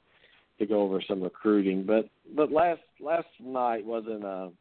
to 0.60 0.66
go 0.68 0.82
over 0.82 1.02
some 1.08 1.24
recruiting. 1.24 1.84
But 1.86 2.10
but 2.36 2.52
last 2.52 2.82
last 3.00 3.28
night 3.40 3.86
wasn't 3.86 4.24
a 4.24 4.52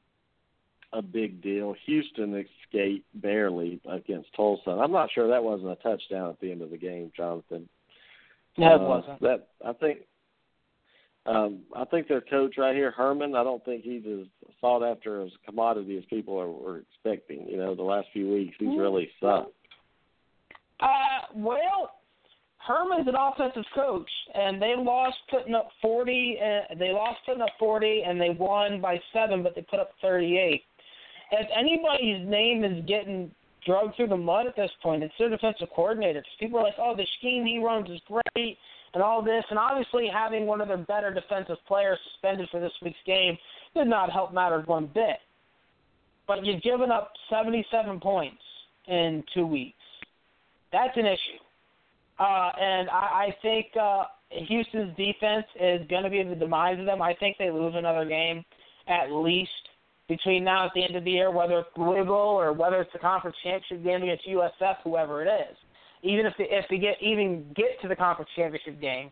a 0.93 1.02
big 1.02 1.43
deal. 1.43 1.74
Houston 1.86 2.34
escaped 2.34 3.06
barely 3.14 3.80
against 3.89 4.28
Tulsa. 4.36 4.70
I'm 4.70 4.93
not 4.93 5.10
sure 5.12 5.28
that 5.28 5.43
wasn't 5.43 5.70
a 5.70 5.76
touchdown 5.76 6.30
at 6.30 6.40
the 6.40 6.52
end 6.52 6.62
of 6.62 6.70
the 6.70 6.76
game, 6.76 7.10
Jonathan. 7.16 7.68
No, 8.59 8.74
it 8.74 8.80
uh, 8.80 8.84
wasn't. 8.84 9.20
That 9.20 9.48
I 9.66 9.72
think 9.72 10.01
um, 11.27 11.61
I 11.74 11.85
think 11.85 12.09
their 12.09 12.20
coach 12.20 12.55
right 12.59 12.74
here, 12.74 12.90
Herman. 12.90 13.35
I 13.35 13.44
don't 13.44 13.65
think 13.65 13.82
he's 13.85 14.03
as 14.07 14.27
sought 14.61 14.82
after 14.82 15.23
as 15.23 15.31
a 15.43 15.51
commodity 15.51 15.97
as 15.97 16.05
people 16.07 16.39
are, 16.39 16.51
were 16.51 16.78
expecting. 16.78 17.47
You 17.49 17.59
know, 17.59 17.74
the 17.74 17.82
last 17.82 18.09
few 18.12 18.31
weeks 18.32 18.57
he's 18.59 18.78
really 18.78 19.09
sucked. 19.20 19.53
Uh, 20.81 20.86
well, 21.35 21.93
Herman's 22.59 23.07
an 23.07 23.15
offensive 23.16 23.65
coach, 23.74 24.11
and 24.35 24.61
they 24.61 24.74
lost 24.77 25.16
putting 25.31 25.55
up 25.55 25.69
40. 25.81 26.39
Uh, 26.40 26.74
they 26.78 26.90
lost 26.90 27.19
putting 27.24 27.43
up 27.43 27.51
40, 27.59 28.03
and 28.07 28.20
they 28.20 28.31
won 28.31 28.81
by 28.81 29.01
seven, 29.12 29.43
but 29.43 29.55
they 29.55 29.62
put 29.62 29.78
up 29.78 29.90
38 30.01 30.62
if 31.32 31.49
anybody's 31.57 32.28
name 32.28 32.62
is 32.62 32.85
getting 32.86 33.31
drugged 33.65 33.97
through 33.97 34.09
the 34.09 34.16
mud 34.16 34.47
at 34.47 34.57
this 34.57 34.70
point, 34.82 35.03
it's 35.03 35.15
their 35.19 35.31
defensive 35.31 35.69
coordinator. 35.74 36.23
People 36.39 36.59
are 36.59 36.65
like, 36.65 36.74
oh, 36.78 36.94
the 36.97 37.07
scheme 37.19 37.44
he 37.47 37.59
runs 37.59 37.89
is 37.90 38.01
great 38.07 38.59
and 38.94 39.02
all 39.02 39.23
this. 39.23 39.44
And 39.51 39.59
obviously, 39.59 40.09
having 40.12 40.47
one 40.47 40.60
of 40.60 40.69
their 40.69 40.78
better 40.78 41.12
defensive 41.12 41.56
players 41.66 41.98
suspended 42.12 42.48
for 42.51 42.60
this 42.60 42.73
week's 42.82 42.98
game 43.06 43.36
did 43.74 43.86
not 43.86 44.10
help 44.10 44.32
matters 44.32 44.66
one 44.66 44.90
bit. 44.93 45.19
But 46.27 46.44
you've 46.44 46.62
given 46.62 46.90
up 46.90 47.12
77 47.31 48.01
points 48.01 48.43
in 48.86 49.24
two 49.35 49.47
weeks. 49.47 49.77
That's 50.73 50.97
an 50.97 51.06
issue. 51.06 51.43
Uh, 52.19 52.51
and 52.60 52.89
I, 52.90 53.28
I 53.28 53.36
think 53.43 53.66
uh, 53.81 54.05
Houston's 54.31 54.97
defense 54.97 55.47
is 55.60 55.86
going 55.89 56.05
to 56.05 56.10
be 56.10 56.23
the 56.23 56.35
demise 56.35 56.78
of 56.78 56.86
them. 56.86 57.02
I 57.02 57.14
think 57.14 57.36
they 57.39 57.51
lose 57.51 57.74
another 57.77 58.05
game 58.05 58.44
at 58.89 59.10
least 59.10 59.51
between 60.09 60.44
now 60.44 60.64
and 60.64 60.73
the 60.74 60.85
end 60.85 60.97
of 60.97 61.05
the 61.05 61.10
year, 61.10 61.31
whether 61.31 61.60
it's 61.60 61.69
Louisville 61.77 62.12
or 62.12 62.52
whether 62.52 62.81
it's 62.81 62.93
the 62.93 62.98
conference 62.98 63.36
championship 63.43 63.85
game 63.85 64.02
against 64.02 64.27
USF, 64.27 64.77
whoever 64.85 65.23
it 65.23 65.28
is. 65.28 65.56
Even 66.03 66.27
if 66.27 66.35
they, 66.37 66.45
if 66.51 66.65
they 66.69 66.79
get 66.79 67.01
even 67.01 67.47
get 67.55 67.81
to 67.83 67.89
the 67.89 67.97
conference 67.97 68.31
championship 68.35 68.81
game, 68.81 69.11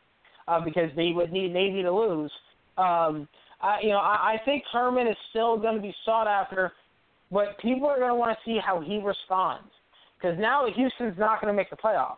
uh, 0.48 0.60
because 0.60 0.90
they 0.96 1.12
would 1.12 1.32
need 1.32 1.52
Navy 1.52 1.82
to 1.82 1.92
lose. 1.92 2.32
Um, 2.76 3.28
I, 3.60 3.78
you 3.82 3.90
know, 3.90 3.98
I, 3.98 4.34
I 4.34 4.36
think 4.44 4.64
Herman 4.72 5.06
is 5.06 5.16
still 5.30 5.58
going 5.58 5.76
to 5.76 5.82
be 5.82 5.94
sought 6.04 6.26
after, 6.26 6.72
but 7.30 7.58
people 7.60 7.88
are 7.88 7.98
going 7.98 8.10
to 8.10 8.14
want 8.14 8.36
to 8.36 8.50
see 8.50 8.58
how 8.64 8.80
he 8.80 8.98
responds 8.98 9.70
because 10.20 10.38
now 10.38 10.66
Houston's 10.74 11.18
not 11.18 11.40
going 11.40 11.52
to 11.52 11.56
make 11.56 11.70
the 11.70 11.76
playoffs. 11.76 12.16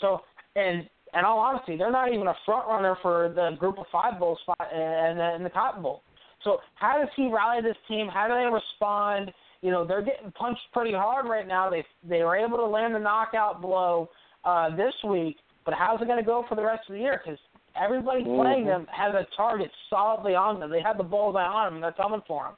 So, 0.00 0.20
and 0.56 0.88
in 1.14 1.24
all 1.24 1.38
honesty, 1.38 1.76
they're 1.76 1.92
not 1.92 2.12
even 2.12 2.26
a 2.26 2.34
front 2.46 2.66
runner 2.68 2.96
for 3.02 3.32
the 3.34 3.56
Group 3.58 3.78
of 3.78 3.86
Five 3.92 4.18
bowl 4.18 4.38
spot 4.42 4.68
and 4.72 5.20
in 5.36 5.44
the 5.44 5.50
Cotton 5.50 5.82
Bowl. 5.82 6.02
So 6.44 6.58
how 6.74 6.98
does 6.98 7.08
he 7.16 7.30
rally 7.32 7.62
this 7.62 7.76
team? 7.86 8.08
How 8.08 8.26
do 8.26 8.34
they 8.34 8.52
respond? 8.52 9.32
You 9.62 9.70
know, 9.70 9.86
they're 9.86 10.02
getting 10.02 10.30
punched 10.32 10.60
pretty 10.72 10.92
hard 10.92 11.26
right 11.26 11.46
now. 11.46 11.70
They 11.70 11.84
they 12.06 12.22
were 12.22 12.36
able 12.36 12.58
to 12.58 12.66
land 12.66 12.94
the 12.94 12.98
knockout 12.98 13.62
blow 13.62 14.10
uh, 14.44 14.74
this 14.76 14.94
week, 15.08 15.36
but 15.64 15.74
how's 15.74 16.02
it 16.02 16.06
going 16.06 16.18
to 16.18 16.26
go 16.26 16.44
for 16.48 16.56
the 16.56 16.64
rest 16.64 16.88
of 16.88 16.94
the 16.94 17.00
year? 17.00 17.20
Because 17.24 17.38
everybody 17.80 18.22
mm-hmm. 18.22 18.40
playing 18.40 18.66
them 18.66 18.86
has 18.90 19.14
a 19.14 19.26
target 19.36 19.70
solidly 19.88 20.34
on 20.34 20.60
them. 20.60 20.70
They 20.70 20.82
have 20.82 20.98
the 20.98 21.04
bullseye 21.04 21.42
on 21.42 21.66
them, 21.66 21.74
and 21.76 21.84
they're 21.84 21.92
coming 21.92 22.22
for 22.26 22.44
them. 22.44 22.54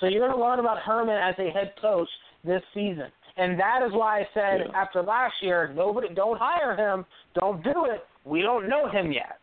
So 0.00 0.06
you're 0.06 0.26
going 0.26 0.36
to 0.36 0.44
learn 0.44 0.58
about 0.58 0.78
Herman 0.78 1.16
as 1.16 1.34
a 1.38 1.50
head 1.50 1.72
coach 1.80 2.08
this 2.44 2.62
season. 2.74 3.06
And 3.36 3.58
that 3.58 3.82
is 3.86 3.92
why 3.92 4.20
I 4.20 4.28
said 4.34 4.66
yeah. 4.66 4.76
after 4.76 5.02
last 5.02 5.34
year, 5.42 5.72
nobody 5.74 6.12
don't 6.14 6.38
hire 6.40 6.76
him, 6.76 7.04
don't 7.38 7.62
do 7.62 7.86
it. 7.86 8.04
We 8.24 8.42
don't 8.42 8.68
know 8.68 8.88
him 8.88 9.12
yet. 9.12 9.38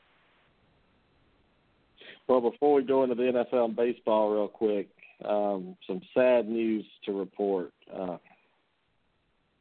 Well, 2.27 2.41
before 2.41 2.73
we 2.73 2.83
go 2.83 3.03
into 3.03 3.15
the 3.15 3.23
NFL 3.53 3.65
and 3.65 3.75
baseball, 3.75 4.31
real 4.31 4.47
quick, 4.47 4.89
um, 5.23 5.77
some 5.87 6.01
sad 6.13 6.47
news 6.47 6.85
to 7.05 7.17
report. 7.17 7.71
Uh, 7.93 8.17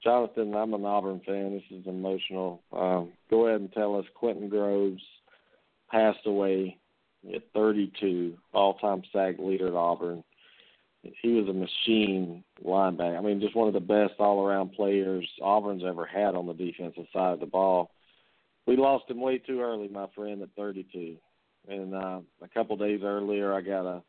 Jonathan, 0.03 0.55
I'm 0.55 0.75
an 0.75 0.85
Auburn 0.85 1.21
fan. 1.25 1.53
This 1.53 1.79
is 1.79 1.87
emotional. 1.87 2.61
Um, 2.73 3.13
go 3.31 3.47
ahead 3.47 3.61
and 3.61 3.73
tell 3.73 3.97
us 3.97 4.05
Quentin 4.15 4.49
Groves 4.49 5.03
passed 5.91 6.27
away 6.27 6.79
at 7.35 7.43
32, 7.55 8.37
all-time 8.53 9.03
sack 9.13 9.37
leader 9.39 9.69
at 9.69 9.75
Auburn. 9.75 10.23
He 11.23 11.33
was 11.33 11.49
a 11.49 11.53
machine 11.53 12.45
linebacker. 12.65 13.19
I 13.19 13.21
mean, 13.21 13.41
just 13.41 13.57
one 13.57 13.69
of 13.69 13.75
the 13.75 13.81
best 13.81 14.15
all-around 14.19 14.73
players 14.73 15.29
Auburn's 15.43 15.85
ever 15.87 16.07
had 16.07 16.35
on 16.35 16.47
the 16.47 16.55
defensive 16.55 17.07
side 17.13 17.35
of 17.35 17.41
the 17.41 17.47
ball. 17.47 17.91
We 18.67 18.77
lost 18.77 19.11
him 19.11 19.21
way 19.21 19.39
too 19.39 19.61
early, 19.61 19.89
my 19.89 20.07
friend, 20.15 20.43
at 20.43 20.49
32 20.57 21.17
and 21.69 21.95
uh, 21.95 22.21
a 22.43 22.49
couple 22.53 22.77
days 22.77 23.01
earlier, 23.03 23.53
I 23.55 23.61
got 23.61 23.87
a 23.87 24.03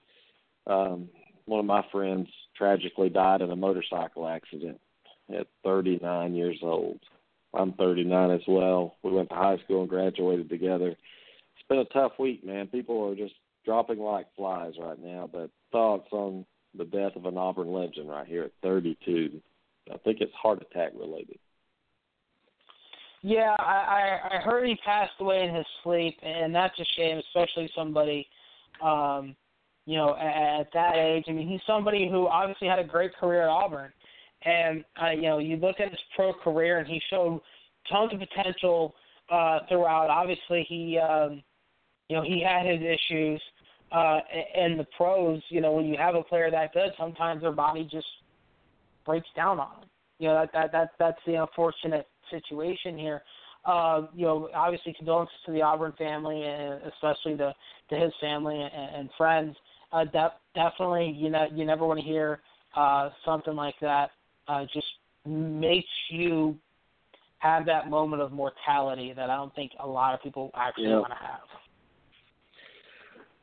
um, 0.71 1.09
one 1.45 1.59
of 1.59 1.65
my 1.65 1.83
friends 1.91 2.27
tragically 2.57 3.09
died 3.09 3.41
in 3.41 3.51
a 3.51 3.55
motorcycle 3.55 4.27
accident 4.27 4.79
at 5.33 5.47
39 5.63 6.35
years 6.35 6.57
old. 6.61 6.99
I'm 7.53 7.73
39 7.73 8.31
as 8.31 8.41
well. 8.47 8.95
We 9.03 9.11
went 9.11 9.29
to 9.29 9.35
high 9.35 9.57
school 9.63 9.81
and 9.81 9.89
graduated 9.89 10.49
together. 10.49 10.89
It's 10.89 11.67
been 11.69 11.79
a 11.79 11.85
tough 11.85 12.13
week, 12.19 12.45
man. 12.45 12.67
People 12.67 13.09
are 13.09 13.15
just 13.15 13.35
dropping 13.63 13.99
like 13.99 14.27
flies 14.35 14.73
right 14.79 15.01
now. 15.01 15.29
But 15.31 15.49
thoughts 15.71 16.07
on 16.11 16.45
the 16.77 16.85
death 16.85 17.15
of 17.15 17.25
an 17.25 17.37
Auburn 17.37 17.71
legend 17.71 18.09
right 18.09 18.27
here 18.27 18.43
at 18.43 18.51
32? 18.61 19.41
I 19.91 19.97
think 19.97 20.19
it's 20.19 20.33
heart 20.33 20.61
attack 20.61 20.91
related. 20.95 21.37
Yeah, 23.21 23.55
I, 23.57 24.19
I 24.29 24.37
I 24.37 24.41
heard 24.41 24.67
he 24.67 24.75
passed 24.85 25.13
away 25.19 25.45
in 25.45 25.55
his 25.55 25.65
sleep, 25.83 26.15
and 26.21 26.53
that's 26.53 26.79
a 26.79 26.85
shame, 26.95 27.17
especially 27.17 27.71
somebody, 27.75 28.27
um, 28.83 29.35
you 29.85 29.97
know, 29.97 30.15
at, 30.15 30.61
at 30.61 30.67
that 30.73 30.95
age. 30.95 31.25
I 31.27 31.31
mean, 31.31 31.47
he's 31.47 31.61
somebody 31.67 32.09
who 32.09 32.27
obviously 32.27 32.67
had 32.67 32.79
a 32.79 32.83
great 32.83 33.15
career 33.15 33.43
at 33.43 33.49
Auburn, 33.49 33.91
and 34.43 34.83
uh, 35.01 35.11
you 35.11 35.23
know, 35.23 35.39
you 35.39 35.57
look 35.57 35.79
at 35.79 35.89
his 35.89 35.99
pro 36.15 36.33
career, 36.33 36.79
and 36.79 36.87
he 36.87 37.01
showed 37.09 37.41
tons 37.91 38.11
of 38.13 38.19
potential 38.19 38.95
uh, 39.31 39.59
throughout. 39.69 40.09
Obviously, 40.09 40.65
he, 40.67 40.97
um, 40.97 41.41
you 42.09 42.15
know, 42.15 42.23
he 42.23 42.43
had 42.43 42.65
his 42.65 42.81
issues 42.81 43.41
uh, 43.91 44.19
in 44.55 44.77
the 44.77 44.85
pros. 44.97 45.41
You 45.49 45.61
know, 45.61 45.73
when 45.73 45.85
you 45.85 45.97
have 45.97 46.15
a 46.15 46.23
player 46.23 46.49
that 46.51 46.73
good, 46.73 46.91
sometimes 46.97 47.41
their 47.41 47.51
body 47.51 47.87
just 47.91 48.07
breaks 49.05 49.27
down 49.35 49.59
on 49.59 49.81
them. 49.81 49.89
You 50.19 50.29
know, 50.29 50.41
that 50.41 50.51
that 50.53 50.71
that 50.71 50.91
that's 50.99 51.19
the 51.25 51.35
unfortunate 51.35 52.07
situation 52.31 52.97
here. 52.97 53.21
Uh, 53.65 54.07
you 54.13 54.25
know, 54.25 54.49
obviously 54.53 54.93
condolences 54.93 55.35
to 55.45 55.51
the 55.51 55.61
Auburn 55.61 55.93
family 55.97 56.43
and 56.43 56.81
especially 56.83 57.35
to 57.37 57.53
to 57.89 57.95
his 57.95 58.13
family 58.21 58.61
and, 58.61 58.95
and 58.95 59.09
friends. 59.17 59.55
Uh, 59.95 60.03
de- 60.03 60.33
definitely, 60.53 61.15
you 61.17 61.29
know, 61.29 61.47
you 61.53 61.63
never 61.63 61.87
want 61.87 61.97
to 61.97 62.05
hear 62.05 62.41
uh, 62.75 63.09
something 63.23 63.55
like 63.55 63.75
that. 63.79 64.09
Uh, 64.45 64.65
just 64.73 64.85
makes 65.25 65.87
you 66.09 66.57
have 67.37 67.65
that 67.65 67.89
moment 67.89 68.21
of 68.21 68.33
mortality 68.33 69.13
that 69.15 69.29
I 69.29 69.37
don't 69.37 69.55
think 69.55 69.71
a 69.79 69.87
lot 69.87 70.13
of 70.13 70.21
people 70.21 70.51
actually 70.53 70.89
want 70.89 71.13
to 71.13 71.25
have. 71.25 71.39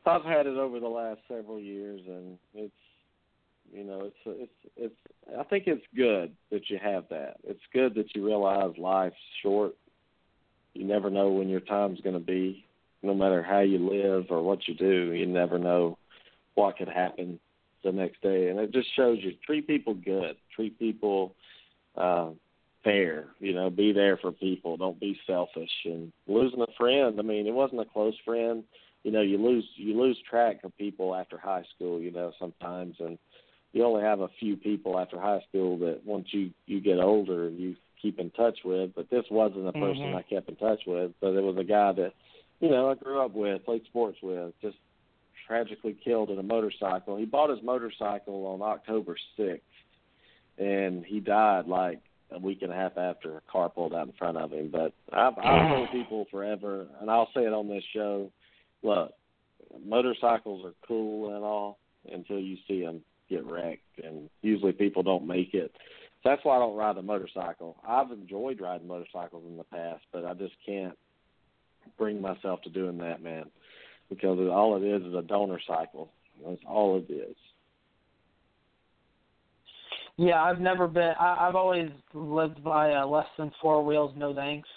I've 0.04 0.24
had 0.24 0.46
it 0.46 0.58
over 0.58 0.78
the 0.78 0.88
last 0.88 1.20
several 1.26 1.58
years, 1.58 2.02
and 2.06 2.36
it's 2.54 2.74
you 3.72 3.84
know, 3.84 4.02
it's 4.02 4.16
it's 4.26 4.74
it's. 4.76 4.94
I 5.38 5.44
think 5.44 5.64
it's 5.66 5.84
good 5.96 6.32
that 6.50 6.68
you 6.68 6.78
have 6.82 7.04
that. 7.08 7.36
It's 7.44 7.62
good 7.72 7.94
that 7.94 8.14
you 8.14 8.26
realize 8.26 8.76
life's 8.76 9.16
short. 9.42 9.72
You 10.74 10.84
never 10.84 11.08
know 11.08 11.30
when 11.30 11.48
your 11.48 11.60
time's 11.60 12.00
going 12.02 12.18
to 12.18 12.20
be, 12.20 12.66
no 13.02 13.14
matter 13.14 13.42
how 13.42 13.60
you 13.60 13.78
live 13.78 14.26
or 14.28 14.42
what 14.42 14.68
you 14.68 14.74
do, 14.74 15.12
you 15.12 15.26
never 15.26 15.58
know 15.58 15.96
what 16.54 16.76
could 16.76 16.88
happen 16.88 17.38
the 17.84 17.92
next 17.92 18.22
day. 18.22 18.48
And 18.48 18.58
it 18.58 18.72
just 18.72 18.94
shows 18.94 19.18
you 19.20 19.32
treat 19.44 19.66
people 19.66 19.94
good, 19.94 20.36
treat 20.54 20.78
people 20.78 21.34
uh, 21.96 22.30
fair. 22.84 23.26
You 23.38 23.54
know, 23.54 23.70
be 23.70 23.92
there 23.92 24.16
for 24.16 24.32
people. 24.32 24.76
Don't 24.76 25.00
be 25.00 25.18
selfish. 25.26 25.70
And 25.84 26.12
losing 26.26 26.60
a 26.60 26.66
friend, 26.78 27.18
I 27.18 27.22
mean, 27.22 27.46
it 27.46 27.54
wasn't 27.54 27.80
a 27.80 27.86
close 27.86 28.14
friend. 28.24 28.64
You 29.04 29.10
know, 29.10 29.20
you 29.22 29.38
lose 29.38 29.64
you 29.76 30.00
lose 30.00 30.18
track 30.28 30.60
of 30.64 30.76
people 30.76 31.14
after 31.14 31.36
high 31.36 31.64
school. 31.74 32.00
You 32.00 32.12
know, 32.12 32.32
sometimes, 32.38 32.96
and 33.00 33.18
you 33.72 33.84
only 33.84 34.02
have 34.02 34.20
a 34.20 34.28
few 34.38 34.56
people 34.56 34.98
after 34.98 35.18
high 35.20 35.40
school 35.48 35.78
that 35.78 36.00
once 36.04 36.28
you 36.30 36.50
you 36.66 36.80
get 36.80 36.98
older 36.98 37.46
and 37.46 37.58
you 37.58 37.74
keep 38.00 38.18
in 38.20 38.30
touch 38.30 38.58
with. 38.64 38.94
But 38.94 39.10
this 39.10 39.24
wasn't 39.30 39.68
a 39.68 39.72
person 39.72 40.12
Mhm. 40.12 40.14
I 40.14 40.22
kept 40.22 40.48
in 40.48 40.56
touch 40.56 40.86
with. 40.86 41.12
But 41.20 41.34
it 41.34 41.42
was 41.42 41.56
a 41.56 41.64
guy 41.64 41.92
that 41.92 42.12
you 42.60 42.68
know 42.68 42.90
I 42.90 42.94
grew 42.94 43.20
up 43.20 43.32
with, 43.32 43.64
played 43.64 43.84
sports 43.86 44.18
with, 44.22 44.52
just 44.60 44.76
tragically 45.46 45.96
killed 46.04 46.30
in 46.30 46.38
a 46.38 46.42
motorcycle. 46.42 47.16
He 47.16 47.24
bought 47.24 47.50
his 47.50 47.62
motorcycle 47.62 48.46
on 48.46 48.62
October 48.62 49.16
sixth, 49.36 49.62
and 50.58 51.04
he 51.04 51.20
died 51.20 51.66
like 51.66 52.00
a 52.30 52.38
week 52.38 52.62
and 52.62 52.72
a 52.72 52.74
half 52.74 52.96
after 52.96 53.36
a 53.36 53.40
car 53.50 53.68
pulled 53.68 53.94
out 53.94 54.06
in 54.06 54.12
front 54.14 54.38
of 54.38 54.52
him. 54.52 54.70
But 54.70 54.92
I've, 55.12 55.38
I've 55.38 55.68
told 55.68 55.90
people 55.90 56.26
forever, 56.30 56.86
and 57.00 57.10
I'll 57.10 57.28
say 57.34 57.42
it 57.42 57.52
on 57.52 57.68
this 57.68 57.84
show. 57.92 58.30
Look, 58.82 59.12
motorcycles 59.84 60.64
are 60.64 60.74
cool 60.86 61.34
and 61.34 61.44
all 61.44 61.78
until 62.10 62.38
you 62.38 62.56
see 62.66 62.82
them 62.82 63.02
get 63.28 63.44
wrecked, 63.44 64.00
and 64.02 64.28
usually 64.40 64.72
people 64.72 65.02
don't 65.02 65.26
make 65.26 65.54
it. 65.54 65.72
So 66.22 66.28
that's 66.28 66.44
why 66.44 66.56
I 66.56 66.58
don't 66.60 66.76
ride 66.76 66.96
a 66.96 67.02
motorcycle. 67.02 67.76
I've 67.86 68.10
enjoyed 68.10 68.60
riding 68.60 68.86
motorcycles 68.86 69.44
in 69.46 69.56
the 69.56 69.64
past, 69.64 70.02
but 70.12 70.24
I 70.24 70.34
just 70.34 70.54
can't 70.64 70.96
bring 71.98 72.20
myself 72.20 72.62
to 72.62 72.70
doing 72.70 72.98
that, 72.98 73.22
man, 73.22 73.46
because 74.14 74.38
all 74.50 74.76
it 74.76 74.86
is 74.86 75.02
is 75.02 75.14
a 75.14 75.22
donor 75.22 75.60
cycle. 75.66 76.10
That's 76.44 76.60
all 76.66 76.98
it 76.98 77.12
is. 77.12 77.36
Yeah, 80.16 80.42
I've 80.42 80.60
never 80.60 80.86
been. 80.88 81.14
I, 81.18 81.48
I've 81.48 81.54
always 81.56 81.90
lived 82.12 82.62
by 82.62 82.92
uh, 82.92 83.06
less 83.06 83.26
than 83.38 83.50
four 83.60 83.84
wheels, 83.84 84.12
no 84.16 84.34
thanks. 84.34 84.68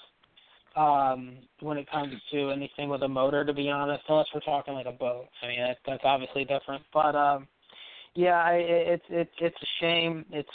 Um, 0.76 1.38
when 1.62 1.78
it 1.78 1.90
comes 1.90 2.14
to 2.32 2.50
anything 2.52 2.90
with 2.90 3.02
a 3.04 3.08
motor, 3.08 3.46
to 3.46 3.54
be 3.54 3.70
honest, 3.70 4.04
unless 4.10 4.28
we're 4.34 4.42
talking 4.42 4.74
like 4.74 4.88
a 4.88 4.92
boat. 4.92 5.28
I 5.42 5.48
mean, 5.48 5.60
that, 5.62 5.78
that's 5.86 6.04
obviously 6.04 6.44
different. 6.44 6.84
But 6.94 7.16
um, 7.16 7.48
yeah, 8.14 8.42
I, 8.44 8.54
it- 8.56 8.88
it's 8.88 9.06
it's 9.10 9.32
it's 9.40 9.56
a 9.62 9.68
shame. 9.82 10.26
It's 10.32 10.50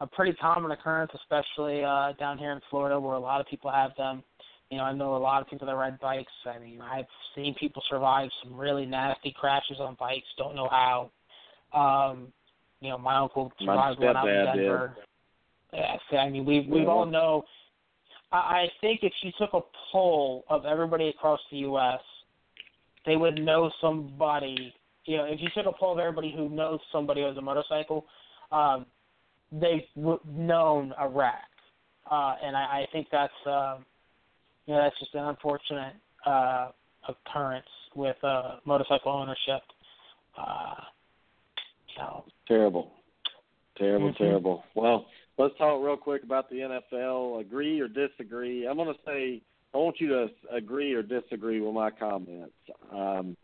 a 0.00 0.06
pretty 0.06 0.34
common 0.34 0.70
occurrence, 0.70 1.10
especially 1.14 1.82
uh, 1.82 2.12
down 2.18 2.38
here 2.38 2.52
in 2.52 2.60
Florida, 2.70 3.00
where 3.00 3.14
a 3.14 3.20
lot 3.20 3.40
of 3.40 3.46
people 3.48 3.70
have 3.70 3.92
them. 3.96 4.22
You 4.70 4.78
know, 4.78 4.84
I 4.84 4.92
know 4.92 5.16
a 5.16 5.18
lot 5.18 5.42
of 5.42 5.48
people 5.48 5.66
that 5.66 5.74
ride 5.76 6.00
bikes. 6.00 6.32
I 6.44 6.58
mean, 6.58 6.80
I've 6.80 7.06
seen 7.34 7.54
people 7.54 7.82
survive 7.88 8.28
some 8.42 8.56
really 8.56 8.84
nasty 8.84 9.34
crashes 9.38 9.78
on 9.78 9.96
bikes. 9.98 10.26
Don't 10.36 10.56
know 10.56 10.68
how. 10.68 11.10
Um, 11.72 12.32
you 12.80 12.90
know, 12.90 12.98
my 12.98 13.16
uncle 13.16 13.52
My 13.60 13.74
survived 13.74 14.00
one 14.00 14.16
out 14.16 14.28
in 14.28 14.34
stepdad 14.34 14.54
did. 14.54 14.60
Denver. 14.62 14.96
Yeah, 15.72 15.96
so, 16.10 16.16
I 16.16 16.30
mean, 16.30 16.44
we 16.44 16.66
we 16.70 16.84
all 16.86 17.06
know. 17.06 17.44
I, 18.32 18.36
I 18.36 18.66
think 18.80 19.00
if 19.02 19.12
you 19.22 19.30
took 19.38 19.52
a 19.52 19.60
poll 19.92 20.44
of 20.48 20.64
everybody 20.64 21.08
across 21.08 21.40
the 21.50 21.58
U.S., 21.58 22.00
they 23.04 23.16
would 23.16 23.38
know 23.38 23.70
somebody. 23.80 24.74
You 25.04 25.18
know, 25.18 25.24
if 25.24 25.40
you 25.40 25.48
took 25.54 25.66
a 25.66 25.76
poll 25.76 25.92
of 25.92 25.98
everybody 25.98 26.32
who 26.36 26.48
knows 26.48 26.80
somebody 26.90 27.20
who 27.20 27.28
has 27.28 27.36
a 27.36 27.42
motorcycle, 27.42 28.06
um, 28.50 28.86
they've 29.52 29.84
w- 29.96 30.20
known 30.26 30.92
a 30.98 31.08
wreck, 31.08 31.34
uh, 32.10 32.34
and 32.42 32.56
I, 32.56 32.60
I 32.60 32.86
think 32.92 33.08
that's 33.12 33.32
um, 33.46 33.84
you 34.66 34.74
know 34.74 34.82
that's 34.82 34.98
just 34.98 35.14
an 35.14 35.24
unfortunate 35.24 35.94
uh, 36.24 36.68
occurrence 37.08 37.66
with 37.94 38.16
uh, 38.22 38.56
motorcycle 38.64 39.12
ownership. 39.12 39.62
Uh, 40.36 40.74
so 41.96 42.24
Terrible. 42.46 42.92
Terrible, 43.76 44.10
Mhm. 44.10 44.16
terrible. 44.18 44.64
Well, 44.74 45.06
let's 45.38 45.56
talk 45.58 45.82
real 45.82 45.96
quick 45.96 46.22
about 46.22 46.48
the 46.48 46.60
NFL. 46.62 47.40
Agree 47.40 47.80
or 47.80 47.88
disagree? 47.88 48.66
I'm 48.66 48.76
going 48.76 48.94
to 48.94 49.00
say 49.04 49.42
I 49.74 49.78
want 49.78 50.00
you 50.00 50.08
to 50.08 50.30
agree 50.50 50.94
or 50.94 51.02
disagree 51.02 51.60
with 51.60 51.74
my 51.74 51.90
comments. 51.90 52.54
Um, 52.90 53.36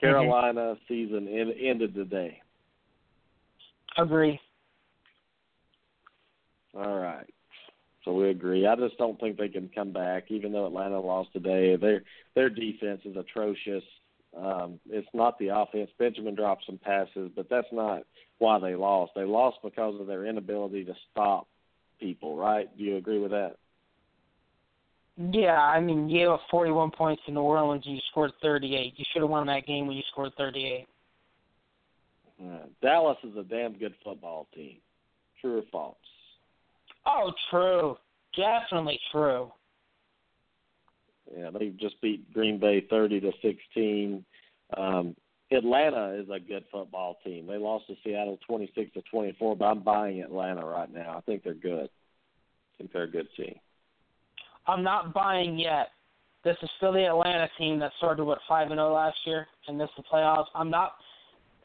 Carolina 0.00 0.76
season 0.88 1.28
end, 1.28 1.52
ended 1.60 1.94
today. 1.94 2.40
agree. 3.96 4.40
All 6.74 6.98
right. 6.98 7.32
So 8.04 8.12
we 8.12 8.28
agree. 8.28 8.66
I 8.66 8.76
just 8.76 8.98
don't 8.98 9.18
think 9.18 9.38
they 9.38 9.48
can 9.48 9.70
come 9.74 9.92
back, 9.92 10.24
even 10.28 10.52
though 10.52 10.66
Atlanta 10.66 11.00
lost 11.00 11.32
today. 11.32 11.76
Their 11.76 12.02
their 12.34 12.50
defense 12.50 13.00
is 13.04 13.16
atrocious. 13.16 13.84
Um, 14.36 14.80
it's 14.90 15.08
not 15.14 15.38
the 15.38 15.56
offense. 15.56 15.90
Benjamin 15.98 16.34
dropped 16.34 16.66
some 16.66 16.78
passes, 16.78 17.30
but 17.34 17.48
that's 17.48 17.72
not 17.72 18.02
why 18.38 18.58
they 18.58 18.74
lost. 18.74 19.12
They 19.14 19.24
lost 19.24 19.58
because 19.62 19.98
of 20.00 20.06
their 20.06 20.26
inability 20.26 20.84
to 20.84 20.94
stop 21.10 21.48
people. 21.98 22.36
Right? 22.36 22.68
Do 22.76 22.84
you 22.84 22.96
agree 22.96 23.18
with 23.18 23.30
that? 23.30 23.56
Yeah, 25.16 25.60
I 25.60 25.80
mean, 25.80 26.08
you 26.08 26.18
gave 26.18 26.28
up 26.28 26.40
41 26.50 26.90
points 26.90 27.22
to 27.26 27.32
New 27.32 27.40
Orleans 27.40 27.84
and 27.86 27.94
you 27.94 28.00
scored 28.10 28.32
38. 28.42 28.94
You 28.96 29.04
should 29.12 29.22
have 29.22 29.30
won 29.30 29.46
that 29.46 29.64
game 29.64 29.86
when 29.86 29.96
you 29.96 30.02
scored 30.10 30.32
38. 30.36 30.86
Uh, 32.42 32.58
Dallas 32.82 33.16
is 33.22 33.36
a 33.36 33.44
damn 33.44 33.74
good 33.74 33.94
football 34.02 34.48
team. 34.52 34.78
True 35.40 35.58
or 35.58 35.62
false? 35.70 35.96
Oh, 37.06 37.32
true. 37.50 37.96
Definitely 38.36 38.98
true. 39.12 39.52
Yeah, 41.36 41.50
they 41.50 41.68
just 41.68 42.00
beat 42.02 42.32
Green 42.32 42.58
Bay 42.58 42.86
thirty 42.90 43.20
to 43.20 43.32
sixteen. 43.40 44.24
Um, 44.76 45.16
Atlanta 45.50 46.14
is 46.20 46.28
a 46.30 46.40
good 46.40 46.64
football 46.70 47.18
team. 47.24 47.46
They 47.46 47.56
lost 47.56 47.86
to 47.86 47.94
Seattle 48.04 48.38
twenty 48.46 48.70
six 48.74 48.92
to 48.94 49.02
twenty 49.10 49.34
four, 49.38 49.56
but 49.56 49.66
I'm 49.66 49.82
buying 49.82 50.20
Atlanta 50.20 50.64
right 50.64 50.92
now. 50.92 51.16
I 51.16 51.20
think 51.22 51.42
they're 51.42 51.54
good. 51.54 51.88
I 51.88 52.78
think 52.78 52.92
they're 52.92 53.04
a 53.04 53.10
good 53.10 53.28
team. 53.36 53.54
I'm 54.66 54.82
not 54.82 55.14
buying 55.14 55.58
yet. 55.58 55.88
This 56.44 56.56
is 56.62 56.68
still 56.76 56.92
the 56.92 57.06
Atlanta 57.06 57.48
team 57.56 57.78
that 57.78 57.92
started 57.98 58.24
what 58.24 58.38
five 58.48 58.70
and 58.70 58.78
zero 58.78 58.92
last 58.92 59.16
year, 59.24 59.46
and 59.68 59.80
this 59.80 59.88
is 59.96 60.04
the 60.04 60.16
playoffs. 60.16 60.46
I'm 60.54 60.70
not. 60.70 60.96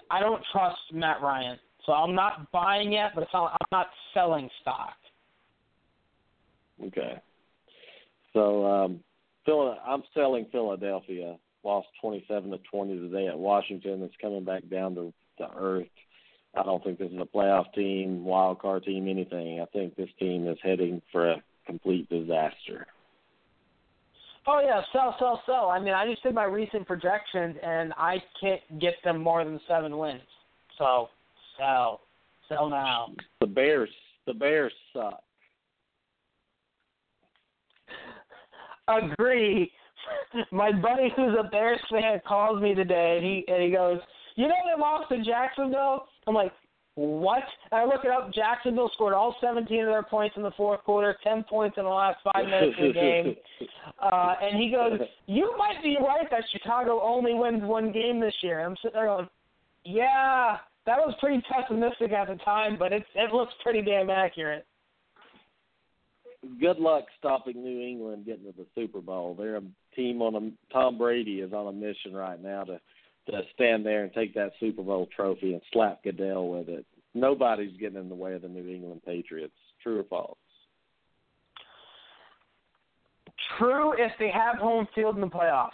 I 0.10 0.20
don't 0.20 0.41
trust 0.52 0.80
Matt 0.94 1.22
Ryan, 1.22 1.60
so 1.86 1.91
I'm 1.91 2.16
not 2.16 2.52
buying 2.52 2.94
yet. 2.94 3.11
But 3.14 3.24
it's 3.24 3.34
not, 3.34 3.52
I'm 3.52 3.68
not 3.72 3.88
selling 4.14 4.49
stock. 4.61 4.95
Okay. 6.88 7.22
So 8.34 8.65
um, 8.65 8.99
Phil, 9.45 9.76
I'm 9.85 10.03
selling 10.14 10.45
Philadelphia. 10.51 11.38
Lost 11.64 11.88
twenty 11.99 12.23
seven 12.27 12.51
to 12.51 12.57
twenty 12.72 12.97
today 12.97 13.27
at 13.27 13.38
Washington. 13.38 14.01
It's 14.03 14.14
coming 14.22 14.45
back 14.45 14.64
down 14.69 14.95
to, 14.95 15.14
to 15.39 15.47
earth. 15.57 15.88
I 16.56 16.64
don't 16.64 16.84
think 16.84 16.97
this 16.97 17.11
is 17.11 17.19
a 17.19 17.26
playoff 17.26 17.72
team, 17.73 18.23
wild 18.23 18.60
card 18.60 18.84
team, 18.84 19.07
anything. 19.07 19.60
I 19.60 19.65
think 19.65 19.95
this 19.95 20.10
team 20.19 20.47
is 20.47 20.57
heading 20.64 21.01
for 21.11 21.31
a 21.31 21.43
complete 21.65 22.10
disaster. 22.10 22.88
Oh 24.47 24.61
yeah, 24.65 24.81
sell, 24.93 25.15
sell, 25.19 25.43
sell. 25.45 25.69
I 25.69 25.80
mean, 25.80 25.93
I 25.93 26.10
just 26.10 26.23
did 26.23 26.34
my 26.34 26.45
recent 26.45 26.88
projections, 26.88 27.56
and 27.61 27.93
I 27.97 28.23
can't 28.39 28.61
get 28.80 28.93
them 29.03 29.22
more 29.22 29.43
than 29.43 29.60
seven 29.68 29.97
wins. 29.97 30.22
So 30.77 31.10
sell, 31.57 32.01
sell 32.47 32.69
now. 32.69 33.14
The 33.41 33.47
Bears, 33.47 33.89
the 34.26 34.34
Bears 34.34 34.73
suck. 34.93 35.22
Agree. 38.90 39.72
My 40.52 40.72
buddy 40.72 41.10
who's 41.16 41.36
a 41.40 41.48
Bears 41.49 41.80
fan 41.91 42.22
calls 42.28 42.61
me 42.61 42.74
today, 42.74 43.18
and 43.18 43.26
he 43.26 43.45
and 43.48 43.64
he 43.64 43.70
goes, 43.70 43.99
"You 44.36 44.48
know 44.48 44.56
they 44.66 44.80
lost 44.80 45.10
to 45.10 45.24
Jacksonville." 45.24 46.07
I'm 46.26 46.34
like, 46.34 46.52
"What?" 46.95 47.44
And 47.72 47.82
I 47.82 47.86
look 47.86 48.03
it 48.03 48.11
up. 48.11 48.34
Jacksonville 48.34 48.90
scored 48.94 49.14
all 49.14 49.36
17 49.41 49.82
of 49.82 49.88
their 49.88 50.03
points 50.03 50.38
in 50.38 50.44
the 50.44 50.52
fourth 50.52 50.84
quarter, 50.84 51.18
10 51.24 51.44
points 51.44 51.78
in 51.78 51.84
the 51.84 51.90
last 51.90 52.20
five 52.34 52.45
minutes 52.45 52.78
of 52.80 52.88
the 52.88 52.94
game. 52.94 53.36
Uh, 54.02 54.36
and 54.41 54.57
he 54.57 54.72
goes, 54.72 54.99
"You 55.28 55.56
might 55.57 55.84
be 55.84 55.98
right 55.98 56.30
that 56.32 56.44
Chicago 56.52 57.02
only 57.02 57.34
wins 57.34 57.64
one 57.64 57.91
game 57.91 58.20
this 58.20 58.36
year." 58.41 58.61
I'm 58.61 58.78
sitting 58.78 58.94
there 58.94 59.07
going, 59.07 59.30
"Yeah, 59.84 60.57
that 60.86 60.98
was 60.98 61.14
pretty 61.20 61.41
pessimistic 61.41 62.11
at 62.14 62.28
the 62.28 62.38
time, 62.38 62.78
but 62.78 62.94
it 62.94 63.06
it 63.16 63.34
looks 63.34 63.53
pretty 63.61 63.82
damn 63.82 64.10
accurate." 64.10 64.66
Good 66.60 66.78
luck 66.78 67.06
stopping 67.18 67.64
New 67.64 67.82
England 67.82 68.26
getting 68.26 68.45
to 68.45 68.53
the 68.57 68.66
Super 68.74 69.02
Bowl. 69.02 69.36
They're 69.38 69.57
a 69.57 69.61
team 69.95 70.22
on 70.22 70.36
a 70.36 70.74
Tom 70.74 70.98
Brady 70.98 71.41
is 71.41 71.52
on 71.53 71.68
a 71.68 71.74
mission 71.74 72.14
right 72.14 72.41
now 72.41 72.64
to 72.64 72.80
to 73.30 73.41
stand 73.53 73.86
there 73.86 74.03
and 74.03 74.14
take 74.14 74.34
that 74.34 74.53
Super 74.60 74.82
Bowl 74.82 75.07
trophy 75.16 75.53
and 75.53 75.61
slap 75.72 76.03
Goodell 76.03 76.48
with 76.48 76.70
it. 76.70 76.86
Nobody's 77.14 77.78
getting 77.80 77.99
in 77.99 78.10
the 78.10 78.16
way 78.16 78.34
of 78.34 78.41
the 78.41 78.48
New 78.48 78.68
England 78.68 79.02
Patriots. 79.06 79.53
True 79.84 79.99
or 79.99 80.03
false? 80.03 80.38
True 83.57 83.94
if 83.94 84.11
they 84.20 84.32
have 84.32 84.57
home 84.57 84.88
field 84.95 85.16
in 85.16 85.22
the 85.22 85.28
playoffs. 85.28 85.70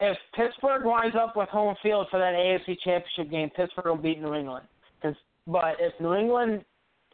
If 0.00 0.16
Pittsburgh 0.34 0.84
winds 0.84 1.16
up 1.16 1.36
with 1.36 1.48
home 1.50 1.74
field 1.82 2.06
for 2.10 2.18
that 2.18 2.34
AFC 2.34 2.76
Championship 2.82 3.30
game, 3.30 3.50
Pittsburgh 3.50 3.86
will 3.86 3.96
beat 3.96 4.20
New 4.20 4.34
England. 4.34 4.66
but 5.02 5.76
if 5.78 5.92
New 6.00 6.14
England 6.14 6.64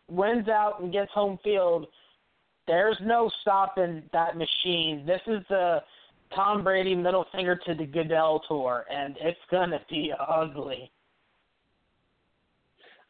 wins 0.08 0.48
out 0.48 0.80
and 0.80 0.92
gets 0.92 1.10
home 1.12 1.38
field, 1.42 1.86
there's 2.66 2.96
no 3.02 3.30
stopping 3.42 4.02
that 4.12 4.36
machine. 4.36 5.04
This 5.06 5.20
is 5.26 5.42
the 5.48 5.82
Tom 6.34 6.64
Brady 6.64 6.94
middle 6.94 7.26
finger 7.32 7.58
to 7.66 7.74
the 7.74 7.86
Goodell 7.86 8.42
tour, 8.48 8.84
and 8.90 9.16
it's 9.20 9.38
gonna 9.50 9.80
be 9.88 10.12
ugly. 10.28 10.90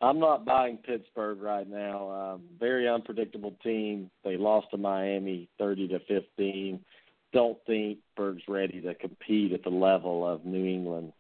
I'm 0.01 0.21
not 0.21 0.45
buying 0.45 0.77
Pittsburgh 0.77 1.41
right 1.41 1.69
now. 1.69 2.11
Um, 2.11 2.43
very 2.61 2.87
unpredictable 2.87 3.57
team. 3.63 4.11
They 4.25 4.37
lost 4.37 4.67
to 4.73 4.77
Miami 4.77 5.49
30 5.59 5.89
to 5.89 6.01
15. 6.01 6.81
Don't 7.33 7.59
think 7.67 7.99
Berg's 8.15 8.43
ready 8.47 8.81
to 8.83 8.95
compete 8.95 9.53
at 9.53 9.63
the 9.65 9.71
level 9.71 10.27
of 10.27 10.45
New 10.45 10.67
England. 10.67 11.13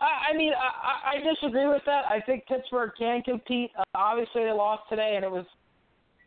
I, 0.00 0.32
I 0.32 0.36
mean, 0.36 0.52
I, 0.52 1.16
I 1.16 1.34
disagree 1.34 1.66
with 1.66 1.82
that. 1.86 2.04
I 2.06 2.20
think 2.20 2.46
Pittsburgh 2.46 2.92
can 2.98 3.22
compete. 3.22 3.70
Uh, 3.78 3.82
obviously, 3.94 4.44
they 4.44 4.52
lost 4.52 4.82
today, 4.88 5.14
and 5.16 5.24
it 5.24 5.30
was 5.30 5.46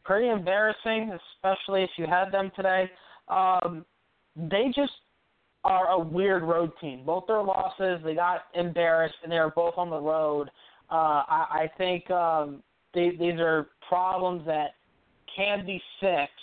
pretty 0.04 0.30
embarrassing, 0.30 1.18
especially 1.36 1.84
if 1.84 1.90
you 1.98 2.06
had 2.06 2.32
them 2.32 2.52
today. 2.56 2.90
Um, 3.28 3.86
they 4.36 4.72
just 4.76 4.92
are 5.64 5.92
a 5.92 6.00
weird 6.00 6.44
road 6.44 6.72
team. 6.82 7.04
Both 7.06 7.26
their 7.28 7.42
losses, 7.42 8.00
they 8.04 8.16
got 8.16 8.42
embarrassed, 8.54 9.16
and 9.24 9.32
they 9.32 9.38
are 9.38 9.52
both 9.52 9.76
on 9.78 9.90
the 9.90 10.00
road. 10.00 10.50
Uh, 10.92 11.24
I, 11.28 11.46
I 11.52 11.72
think 11.78 12.10
um, 12.12 12.62
they, 12.94 13.12
these 13.12 13.40
are 13.40 13.70
problems 13.88 14.46
that 14.46 14.72
can 15.36 15.66
be 15.66 15.82
fixed 16.00 16.34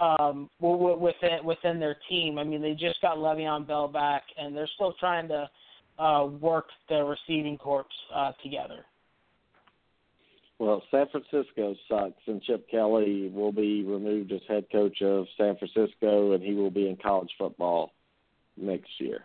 um, 0.00 0.50
within 0.60 1.44
within 1.44 1.78
their 1.78 1.96
team. 2.08 2.38
I 2.38 2.44
mean, 2.44 2.60
they 2.60 2.72
just 2.72 3.00
got 3.00 3.16
Le'Veon 3.16 3.66
Bell 3.66 3.88
back, 3.88 4.22
and 4.36 4.56
they're 4.56 4.68
still 4.74 4.94
trying 4.98 5.28
to 5.28 5.48
uh, 5.98 6.26
work 6.40 6.66
the 6.88 7.02
receiving 7.04 7.58
corps 7.58 7.86
uh, 8.14 8.32
together. 8.42 8.84
Well, 10.58 10.82
San 10.90 11.06
Francisco 11.08 11.74
sucks, 11.88 12.22
and 12.26 12.40
Chip 12.42 12.68
Kelly 12.70 13.30
will 13.34 13.52
be 13.52 13.82
removed 13.82 14.30
as 14.30 14.40
head 14.48 14.64
coach 14.70 15.02
of 15.02 15.26
San 15.36 15.56
Francisco, 15.56 16.32
and 16.32 16.42
he 16.42 16.54
will 16.54 16.70
be 16.70 16.88
in 16.88 16.96
college 16.96 17.30
football 17.36 17.92
next 18.56 18.90
year. 18.98 19.24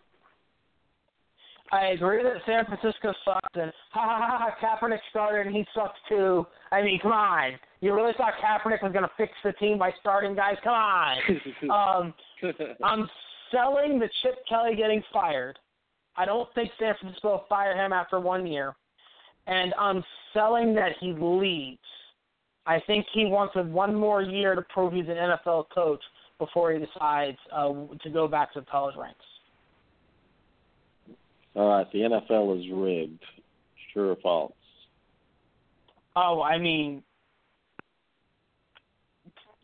I 1.72 1.88
agree 1.88 2.24
that 2.24 2.38
San 2.46 2.66
Francisco 2.66 3.14
sucks, 3.26 3.50
and 3.56 3.72
ha 3.92 4.02
ha 4.02 4.38
ha, 4.40 4.78
Kaepernick 4.80 5.00
started 5.10 5.48
and 5.48 5.56
he 5.56 5.66
sucks 5.76 6.00
too. 6.08 6.48
I 6.72 6.82
mean, 6.82 7.00
come 7.02 7.12
on. 7.12 7.52
You 7.82 7.94
really 7.94 8.14
thought 8.18 8.34
Kaepernick 8.44 8.82
was 8.82 8.94
going 8.94 9.04
to 9.04 9.12
fix 9.18 9.34
the 9.44 9.52
team 9.54 9.78
by 9.78 9.92
starting 10.00 10.34
guys? 10.34 10.56
Come 10.64 10.74
on. 10.74 11.18
um, 11.70 12.14
I'm 12.84 13.10
selling 13.52 14.00
the 14.00 14.10
Chip 14.24 14.36
Kelly 14.48 14.76
getting 14.76 15.04
fired. 15.12 15.60
I 16.18 16.26
don't 16.26 16.52
think 16.56 16.72
San 16.80 16.96
Francisco 17.00 17.30
will 17.30 17.46
fire 17.48 17.76
him 17.76 17.94
after 17.94 18.20
one 18.20 18.48
year. 18.48 18.76
And 19.46 19.74
I'm 19.80 20.04
selling 20.34 20.74
that 20.76 20.94
he 21.00 21.14
leaves. 21.18 21.80
I 22.66 22.82
think 22.86 23.06
he 23.14 23.26
wants 23.26 23.56
one 23.56 23.96
more 23.96 24.22
year 24.22 24.56
to 24.56 24.62
prove 24.64 24.94
he's 24.94 25.08
an 25.08 25.16
NFL 25.16 25.66
coach 25.74 26.02
before 26.38 26.74
he 26.74 26.80
decides 26.80 27.38
uh, 27.56 27.72
to 28.04 28.10
go 28.10 28.28
back 28.28 28.54
to 28.54 28.60
the 28.60 28.66
college 28.66 28.96
ranks. 28.98 29.20
All 31.56 31.70
right, 31.70 31.92
the 31.92 32.00
NFL 32.00 32.60
is 32.60 32.72
rigged. 32.72 33.24
True 33.94 34.12
or 34.12 34.18
false? 34.22 34.54
Oh, 36.16 36.42
I 36.42 36.58
mean, 36.58 37.02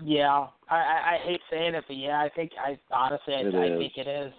yeah. 0.02 0.48
I, 0.70 0.76
I, 0.76 1.16
I 1.16 1.18
hate 1.26 1.42
saying 1.52 1.76
it, 1.76 1.84
but 1.88 1.98
yeah, 1.98 2.20
I 2.20 2.30
think 2.30 2.52
I 2.58 2.80
honestly 2.92 3.34
I, 3.36 3.40
I 3.40 3.78
think 3.78 3.94
it 3.98 4.08
is. 4.08 4.34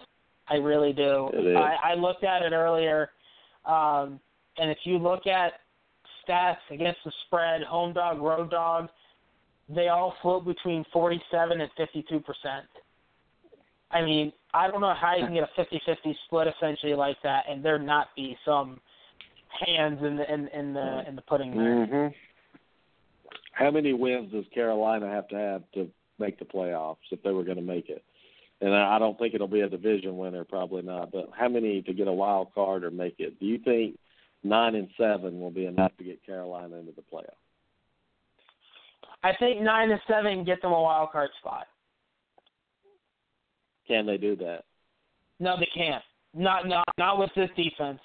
I 0.47 0.55
really 0.55 0.93
do. 0.93 1.29
I, 1.57 1.91
I 1.91 1.95
looked 1.95 2.23
at 2.23 2.43
it 2.43 2.53
earlier, 2.53 3.09
um, 3.65 4.19
and 4.57 4.69
if 4.69 4.77
you 4.83 4.97
look 4.97 5.25
at 5.25 5.53
stats 6.27 6.57
against 6.71 6.99
the 7.03 7.11
spread, 7.25 7.63
home 7.63 7.93
dog, 7.93 8.21
road 8.21 8.51
dog, 8.51 8.89
they 9.67 9.87
all 9.87 10.13
float 10.21 10.45
between 10.45 10.85
47 10.93 11.61
and 11.61 11.69
52 11.77 12.19
percent. 12.19 12.67
I 13.91 14.01
mean, 14.03 14.31
I 14.53 14.69
don't 14.69 14.81
know 14.81 14.93
how 14.99 15.15
you 15.15 15.25
can 15.25 15.33
get 15.33 15.43
a 15.43 15.61
50-50 15.61 16.15
split 16.25 16.47
essentially 16.47 16.93
like 16.95 17.17
that, 17.23 17.45
and 17.49 17.63
there 17.63 17.79
not 17.79 18.07
be 18.15 18.37
some 18.45 18.79
hands 19.65 19.99
in 20.03 20.17
the 20.17 20.33
in, 20.33 20.47
in 20.49 20.73
the 20.73 21.07
in 21.07 21.15
the 21.15 21.21
pudding 21.21 21.51
there. 21.51 21.87
Mm-hmm. 21.87 22.13
How 23.53 23.71
many 23.71 23.93
wins 23.93 24.31
does 24.31 24.45
Carolina 24.53 25.09
have 25.09 25.27
to 25.29 25.35
have 25.35 25.63
to 25.75 25.87
make 26.19 26.39
the 26.39 26.45
playoffs 26.45 26.97
if 27.11 27.23
they 27.23 27.31
were 27.31 27.43
going 27.43 27.57
to 27.57 27.63
make 27.63 27.89
it? 27.89 28.03
And 28.61 28.73
I 28.73 28.97
don't 28.99 29.17
think 29.19 29.33
it'll 29.33 29.47
be 29.47 29.61
a 29.61 29.69
division 29.69 30.17
winner, 30.17 30.43
probably 30.43 30.81
not. 30.81 31.11
But 31.11 31.29
how 31.37 31.49
many 31.49 31.81
to 31.81 31.93
get 31.93 32.07
a 32.07 32.13
wild 32.13 32.53
card 32.53 32.83
or 32.83 32.91
make 32.91 33.15
it? 33.19 33.39
Do 33.39 33.45
you 33.45 33.57
think 33.57 33.97
nine 34.43 34.75
and 34.75 34.87
seven 34.97 35.39
will 35.39 35.51
be 35.51 35.65
enough 35.65 35.91
to 35.97 36.03
get 36.03 36.25
Carolina 36.25 36.77
into 36.77 36.93
the 36.93 37.01
playoffs? 37.01 37.35
I 39.23 39.33
think 39.37 39.61
nine 39.61 39.91
and 39.91 39.99
seven 40.07 40.45
get 40.45 40.61
them 40.61 40.71
a 40.71 40.81
wild 40.81 41.11
card 41.11 41.29
spot. 41.39 41.67
Can 43.87 44.05
they 44.05 44.17
do 44.17 44.35
that? 44.37 44.63
No, 45.39 45.57
they 45.59 45.69
can't. 45.75 46.03
Not 46.33 46.67
not 46.67 46.85
not 46.97 47.19
with 47.19 47.31
this 47.35 47.49
defense. 47.55 47.99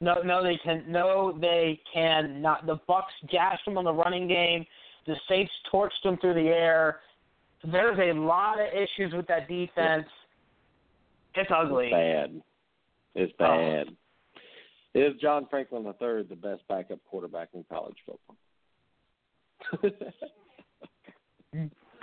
No, 0.00 0.22
no, 0.22 0.42
they 0.42 0.58
can. 0.62 0.84
No, 0.88 1.36
they 1.40 1.80
can 1.92 2.40
not. 2.40 2.66
The 2.66 2.78
Bucs 2.88 3.04
gashed 3.30 3.64
them 3.64 3.78
on 3.78 3.84
the 3.84 3.92
running 3.92 4.28
game. 4.28 4.64
The 5.06 5.16
Saints 5.28 5.52
torched 5.72 6.02
them 6.04 6.18
through 6.18 6.34
the 6.34 6.48
air. 6.48 7.00
There's 7.64 7.98
a 7.98 8.18
lot 8.18 8.60
of 8.60 8.66
issues 8.72 9.12
with 9.12 9.26
that 9.26 9.48
defense. 9.48 10.06
It's 11.34 11.50
ugly. 11.54 11.86
It's 11.86 11.92
bad. 11.92 12.42
It's 13.14 13.32
Oh. 13.40 13.44
bad. 13.46 13.96
Is 14.94 15.14
John 15.20 15.46
Franklin 15.50 15.84
III 15.84 16.22
the 16.24 16.36
best 16.36 16.66
backup 16.68 16.98
quarterback 17.08 17.48
in 17.54 17.64
college 17.70 17.96
football? 18.06 18.36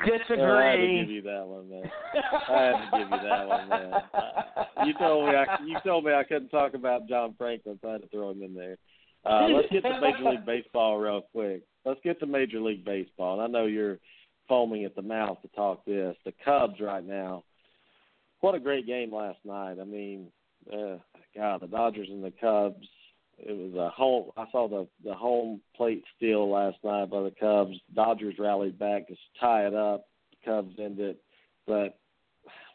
Disagree. 0.05 0.43
I 0.43 0.71
had 0.71 0.75
to 0.75 0.99
give 0.99 1.09
you 1.09 1.21
that 1.23 1.45
one, 1.47 1.69
man. 1.69 1.91
I 2.49 2.61
had 2.61 2.71
to 2.73 2.97
give 2.99 3.09
you 3.09 3.29
that 3.29 3.47
one, 3.47 3.69
man. 3.69 3.93
You 4.85 4.93
told 4.99 5.25
me 5.27 5.35
I, 5.35 5.57
you 5.65 5.77
told 5.85 6.03
me 6.05 6.13
I 6.13 6.23
couldn't 6.23 6.49
talk 6.49 6.73
about 6.73 7.07
John 7.07 7.33
Franklin, 7.37 7.79
so 7.81 7.89
I 7.89 7.91
had 7.93 8.01
to 8.01 8.07
throw 8.09 8.31
him 8.31 8.43
in 8.43 8.53
there. 8.53 8.77
Uh, 9.25 9.47
let's 9.47 9.69
get 9.71 9.81
to 9.83 9.99
Major 10.01 10.29
League 10.29 10.45
Baseball 10.45 10.97
real 10.97 11.21
quick. 11.31 11.61
Let's 11.85 11.99
get 12.03 12.19
to 12.19 12.25
Major 12.27 12.59
League 12.59 12.83
Baseball. 12.85 13.39
And 13.39 13.41
I 13.41 13.47
know 13.59 13.65
you're 13.65 13.97
foaming 14.47 14.85
at 14.85 14.95
the 14.95 15.01
mouth 15.01 15.41
to 15.41 15.47
talk 15.49 15.85
this. 15.85 16.15
The 16.25 16.33
Cubs 16.43 16.79
right 16.79 17.05
now. 17.05 17.43
What 18.41 18.55
a 18.55 18.59
great 18.59 18.85
game 18.85 19.13
last 19.13 19.39
night. 19.43 19.77
I 19.79 19.85
mean, 19.85 20.27
uh, 20.71 20.97
God, 21.35 21.61
the 21.61 21.67
Dodgers 21.67 22.07
and 22.09 22.23
the 22.23 22.33
Cubs. 22.39 22.87
It 23.37 23.51
was 23.51 23.73
a 23.75 23.89
home. 23.89 24.31
I 24.37 24.45
saw 24.51 24.67
the 24.69 24.87
the 25.03 25.13
home 25.13 25.59
plate 25.75 26.03
steal 26.15 26.49
last 26.49 26.77
night 26.83 27.09
by 27.09 27.21
the 27.23 27.33
Cubs. 27.37 27.75
Dodgers 27.93 28.35
rallied 28.39 28.79
back 28.79 29.07
to 29.07 29.15
tie 29.39 29.67
it 29.67 29.73
up. 29.73 30.07
The 30.31 30.51
Cubs 30.51 30.75
ended. 30.79 31.17
But 31.67 31.97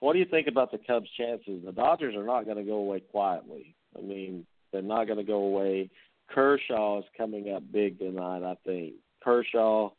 what 0.01 0.13
do 0.13 0.19
you 0.19 0.27
think 0.27 0.49
about 0.49 0.71
the 0.71 0.79
Cubs' 0.79 1.09
chances? 1.17 1.63
The 1.65 1.73
Dodgers 1.73 2.15
are 2.15 2.27
not 2.27 2.45
going 2.45 2.59
to 2.59 2.63
go 2.63 2.77
away 2.77 3.01
quietly. 3.01 3.75
I 3.97 4.03
mean, 4.03 4.47
they're 4.73 4.83
not 4.83 5.07
going 5.07 5.19
to 5.19 5.25
go 5.25 5.43
away. 5.45 5.91
Kershaw 6.29 6.99
is 6.99 7.05
coming 7.17 7.53
up 7.55 7.63
big 7.73 7.99
tonight. 7.99 8.43
I 8.45 8.57
think 8.65 8.95
Kershaw. 9.23 9.91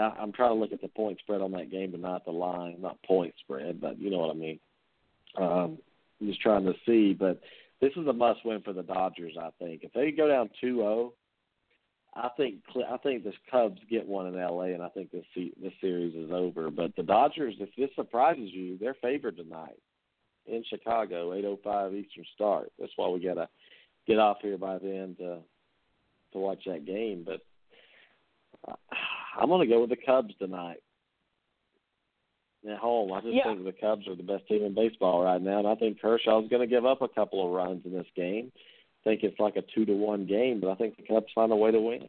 I'm 0.00 0.32
trying 0.32 0.50
to 0.50 0.60
look 0.60 0.72
at 0.72 0.80
the 0.80 0.88
point 0.88 1.18
spread 1.18 1.40
on 1.40 1.52
that 1.52 1.70
game, 1.70 1.90
but 1.90 2.00
not 2.00 2.24
the 2.24 2.30
line, 2.30 2.76
not 2.80 3.02
point 3.02 3.34
spread, 3.40 3.80
but 3.80 3.98
you 3.98 4.10
know 4.10 4.18
what 4.18 4.30
I 4.30 4.38
mean. 4.38 4.60
Um, 5.36 5.78
I'm 6.20 6.26
just 6.26 6.40
trying 6.40 6.64
to 6.64 6.74
see, 6.86 7.12
but 7.12 7.40
this 7.80 7.92
is 7.96 8.06
a 8.06 8.12
must 8.12 8.44
win 8.44 8.62
for 8.62 8.72
the 8.72 8.82
Dodgers. 8.82 9.36
I 9.40 9.50
think 9.58 9.82
if 9.82 9.92
they 9.92 10.10
go 10.10 10.28
down 10.28 10.50
2-0, 10.62 11.12
I 12.14 12.30
think 12.36 12.56
I 12.90 12.96
think 12.96 13.22
the 13.22 13.32
Cubs 13.50 13.80
get 13.88 14.06
one 14.06 14.26
in 14.26 14.38
L.A. 14.38 14.72
and 14.72 14.82
I 14.82 14.88
think 14.88 15.12
this 15.12 15.24
this 15.36 15.72
series 15.80 16.14
is 16.14 16.32
over. 16.32 16.70
But 16.70 16.96
the 16.96 17.02
Dodgers, 17.02 17.54
if 17.60 17.68
this 17.76 17.90
surprises 17.94 18.50
you, 18.52 18.78
they're 18.78 18.96
favored 19.00 19.36
tonight 19.36 19.78
in 20.46 20.64
Chicago, 20.68 21.30
8:05 21.30 21.94
Eastern 21.94 22.24
start. 22.34 22.72
That's 22.78 22.92
why 22.96 23.08
we 23.08 23.20
gotta 23.20 23.48
get 24.06 24.18
off 24.18 24.38
here 24.40 24.58
by 24.58 24.78
then 24.78 25.14
to 25.18 25.38
to 26.32 26.38
watch 26.38 26.64
that 26.66 26.86
game. 26.86 27.24
But 27.24 27.42
uh, 28.66 28.76
I'm 29.36 29.48
gonna 29.48 29.66
go 29.66 29.80
with 29.80 29.90
the 29.90 29.96
Cubs 29.96 30.34
tonight 30.38 30.78
at 32.68 32.78
home. 32.78 33.12
I 33.12 33.20
just 33.20 33.34
Yeah. 33.34 33.44
think 33.44 33.64
the 33.64 33.72
Cubs 33.72 34.06
are 34.08 34.14
the 34.14 34.22
best 34.22 34.46
team 34.48 34.64
in 34.64 34.74
baseball 34.74 35.22
right 35.22 35.40
now, 35.40 35.58
and 35.58 35.68
I 35.68 35.74
think 35.74 36.00
Kershaw's 36.00 36.48
going 36.48 36.60
to 36.60 36.66
give 36.66 36.84
up 36.84 37.02
a 37.02 37.08
couple 37.08 37.44
of 37.44 37.52
runs 37.52 37.84
in 37.86 37.92
this 37.92 38.06
game. 38.14 38.52
I 38.56 39.10
think 39.10 39.22
it's 39.22 39.38
like 39.38 39.56
a 39.56 39.62
two 39.62 39.84
to 39.86 39.94
one 39.94 40.26
game, 40.26 40.60
but 40.60 40.70
I 40.70 40.74
think 40.74 40.96
the 40.96 41.04
Cubs 41.04 41.32
find 41.34 41.52
a 41.52 41.56
way 41.56 41.70
to 41.70 41.80
win. 41.80 42.08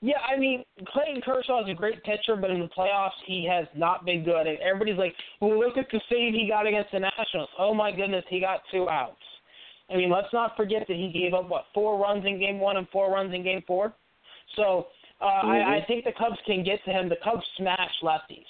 Yeah, 0.00 0.18
I 0.20 0.36
mean, 0.36 0.64
Clayton 0.88 1.22
Kershaw 1.22 1.62
is 1.64 1.70
a 1.70 1.74
great 1.74 2.02
pitcher, 2.04 2.36
but 2.36 2.50
in 2.50 2.60
the 2.60 2.68
playoffs, 2.68 3.16
he 3.24 3.46
has 3.46 3.66
not 3.74 4.04
been 4.04 4.22
good. 4.22 4.46
And 4.46 4.58
everybody's 4.58 4.98
like, 4.98 5.14
well, 5.40 5.58
look 5.58 5.78
at 5.78 5.86
the 5.90 6.00
save 6.10 6.34
he 6.34 6.46
got 6.46 6.66
against 6.66 6.92
the 6.92 7.00
Nationals. 7.00 7.48
Oh, 7.58 7.72
my 7.72 7.90
goodness, 7.90 8.24
he 8.28 8.38
got 8.38 8.60
two 8.70 8.88
outs. 8.90 9.22
I 9.88 9.96
mean, 9.96 10.10
let's 10.10 10.32
not 10.32 10.56
forget 10.56 10.86
that 10.88 10.96
he 10.96 11.10
gave 11.10 11.32
up, 11.32 11.48
what, 11.48 11.66
four 11.72 11.98
runs 11.98 12.26
in 12.26 12.38
game 12.38 12.58
one 12.58 12.76
and 12.76 12.88
four 12.90 13.10
runs 13.10 13.32
in 13.32 13.42
game 13.42 13.62
four? 13.66 13.94
So 14.56 14.88
uh, 15.20 15.24
I, 15.24 15.56
Mhm. 15.56 15.66
I 15.82 15.84
think 15.86 16.04
the 16.04 16.12
Cubs 16.12 16.38
can 16.46 16.62
get 16.62 16.82
to 16.84 16.90
him. 16.92 17.08
The 17.08 17.16
Cubs 17.16 17.44
smash 17.56 18.00
lefties. 18.02 18.44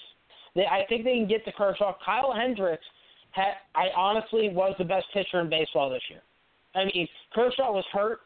They, 0.54 0.66
I 0.66 0.84
think 0.88 1.04
they 1.04 1.14
can 1.14 1.26
get 1.26 1.44
to 1.44 1.52
Kershaw. 1.52 1.94
Kyle 2.04 2.32
Hendricks, 2.32 2.84
had, 3.32 3.54
I 3.74 3.88
honestly 3.96 4.48
was 4.50 4.74
the 4.78 4.84
best 4.84 5.06
pitcher 5.12 5.40
in 5.40 5.48
baseball 5.48 5.90
this 5.90 6.02
year. 6.08 6.22
I 6.74 6.84
mean, 6.86 7.08
Kershaw 7.32 7.72
was 7.72 7.84
hurt, 7.92 8.20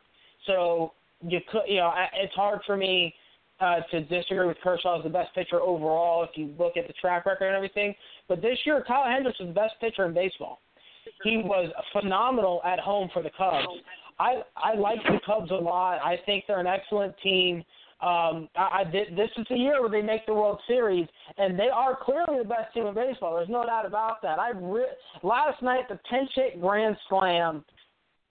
so 0.47 0.93
you 1.23 1.40
could, 1.51 1.62
you 1.66 1.77
know, 1.77 1.86
I- 1.89 2.10
it's 2.15 2.35
hard 2.35 2.62
for 2.65 2.77
me 2.77 3.15
uh, 3.60 3.81
to 3.90 4.01
disagree 4.02 4.47
with 4.47 4.60
Kershaw 4.60 4.98
as 4.98 5.02
the 5.02 5.10
best 5.10 5.35
pitcher 5.35 5.60
overall 5.60 6.23
if 6.23 6.31
you 6.36 6.55
look 6.59 6.77
at 6.77 6.86
the 6.86 6.93
track 6.94 7.27
record 7.27 7.47
and 7.47 7.56
everything. 7.56 7.94
But 8.28 8.40
this 8.40 8.59
year, 8.65 8.82
Kyle 8.86 9.05
Hendricks 9.10 9.39
was 9.40 9.48
the 9.48 9.55
best 9.55 9.74
pitcher 9.81 10.05
in 10.06 10.15
baseball. 10.15 10.60
He 11.24 11.39
was 11.39 11.73
phenomenal 11.93 12.60
at 12.65 12.78
home 12.78 13.09
for 13.12 13.23
the 13.23 13.31
Cubs. 13.31 13.66
I 14.20 14.43
I 14.56 14.74
like 14.74 15.02
the 15.05 15.19
Cubs 15.27 15.51
a 15.51 15.55
lot. 15.55 15.98
I 16.05 16.19
think 16.27 16.44
they're 16.47 16.60
an 16.60 16.66
excellent 16.69 17.16
team. 17.23 17.65
Um, 18.01 18.49
I, 18.55 18.83
I 18.83 18.85
this 18.93 19.31
is 19.37 19.47
the 19.51 19.57
year 19.57 19.81
where 19.81 19.91
they 19.91 20.03
make 20.03 20.25
the 20.27 20.35
World 20.35 20.61
Series, 20.69 21.07
and 21.37 21.59
they 21.59 21.69
are 21.69 21.99
clearly 22.01 22.39
the 22.41 22.49
best 22.49 22.73
team 22.73 22.87
in 22.87 22.95
baseball. 22.95 23.35
There's 23.35 23.49
no 23.49 23.66
doubt 23.66 23.87
about 23.87 24.23
that. 24.23 24.39
I 24.39 24.51
re- 24.51 24.87
last 25.25 25.61
night 25.62 25.89
the 25.89 25.99
pinch 26.09 26.31
hit 26.35 26.61
grand 26.61 26.97
slam. 27.09 27.65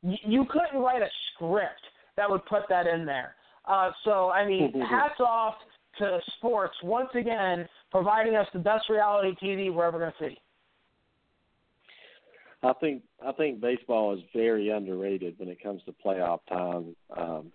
You, 0.03 0.17
you 0.25 0.45
couldn't 0.45 0.81
write 0.81 1.01
a 1.01 1.09
script 1.33 1.81
that 2.15 2.29
would 2.29 2.45
put 2.45 2.63
that 2.69 2.87
in 2.87 3.05
there. 3.05 3.35
Uh, 3.65 3.91
so 4.05 4.29
I 4.29 4.45
mean, 4.45 4.71
hats 4.89 5.19
off 5.19 5.55
to 5.99 6.19
sports 6.37 6.75
once 6.81 7.09
again 7.13 7.67
providing 7.91 8.35
us 8.35 8.47
the 8.53 8.59
best 8.59 8.89
reality 8.89 9.35
TV 9.43 9.73
we're 9.73 9.85
ever 9.85 9.99
going 9.99 10.13
to 10.19 10.29
see. 10.29 10.37
I 12.63 12.73
think 12.79 13.03
I 13.25 13.33
think 13.33 13.59
baseball 13.59 14.15
is 14.15 14.21
very 14.33 14.69
underrated 14.69 15.35
when 15.37 15.49
it 15.49 15.61
comes 15.61 15.81
to 15.85 15.93
playoff 16.05 16.39
time. 16.49 16.95
Um, 17.15 17.51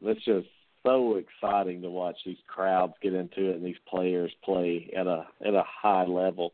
let's 0.00 0.22
just 0.24 0.48
so 0.82 1.16
exciting 1.16 1.82
to 1.82 1.90
watch 1.90 2.16
these 2.24 2.38
crowds 2.46 2.94
get 3.02 3.14
into 3.14 3.50
it 3.50 3.56
and 3.56 3.64
these 3.64 3.76
players 3.88 4.32
play 4.44 4.90
at 4.96 5.06
a 5.06 5.26
at 5.44 5.54
a 5.54 5.64
high 5.66 6.04
level. 6.04 6.52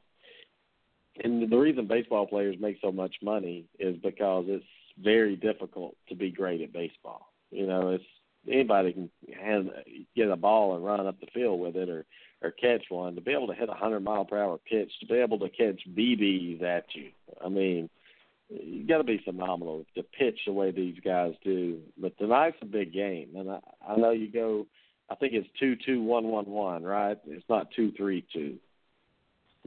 And 1.22 1.50
the 1.50 1.56
reason 1.56 1.86
baseball 1.86 2.26
players 2.26 2.56
make 2.60 2.78
so 2.80 2.92
much 2.92 3.16
money 3.22 3.64
is 3.78 3.96
because 3.96 4.44
it's 4.48 4.64
very 5.02 5.36
difficult 5.36 5.96
to 6.08 6.14
be 6.14 6.30
great 6.30 6.60
at 6.60 6.72
baseball. 6.72 7.32
You 7.50 7.66
know, 7.66 7.90
it's 7.90 8.04
anybody 8.50 8.92
can 8.92 9.10
hand, 9.34 9.70
get 10.14 10.30
a 10.30 10.36
ball 10.36 10.76
and 10.76 10.84
run 10.84 11.06
up 11.06 11.18
the 11.20 11.26
field 11.34 11.60
with 11.60 11.76
it 11.76 11.88
or 11.88 12.04
or 12.40 12.52
catch 12.52 12.84
one 12.88 13.16
to 13.16 13.20
be 13.20 13.32
able 13.32 13.48
to 13.48 13.54
hit 13.54 13.68
a 13.68 13.74
hundred 13.74 14.00
mile 14.00 14.24
per 14.24 14.38
hour 14.38 14.58
pitch 14.58 14.92
to 15.00 15.06
be 15.06 15.14
able 15.14 15.40
to 15.40 15.48
catch 15.48 15.80
BBs 15.92 16.62
at 16.62 16.84
you. 16.94 17.10
I 17.44 17.48
mean, 17.48 17.90
you 18.48 18.86
got 18.86 18.98
to 18.98 19.04
be 19.04 19.20
phenomenal 19.24 19.84
to 19.94 20.02
pitch 20.02 20.40
the 20.46 20.52
way 20.52 20.70
these 20.70 20.96
guys 21.04 21.34
do. 21.44 21.80
But 22.00 22.16
tonight's 22.18 22.56
a 22.62 22.66
big 22.66 22.92
game, 22.92 23.30
and 23.36 23.50
I, 23.50 23.58
I 23.86 23.96
know 23.96 24.10
you 24.10 24.30
go. 24.30 24.66
I 25.10 25.14
think 25.14 25.32
it's 25.34 25.48
two 25.58 25.76
two 25.86 26.02
one 26.02 26.24
one 26.28 26.46
one, 26.46 26.82
right? 26.82 27.18
It's 27.26 27.48
not 27.48 27.68
two 27.74 27.92
three 27.92 28.24
two. 28.32 28.56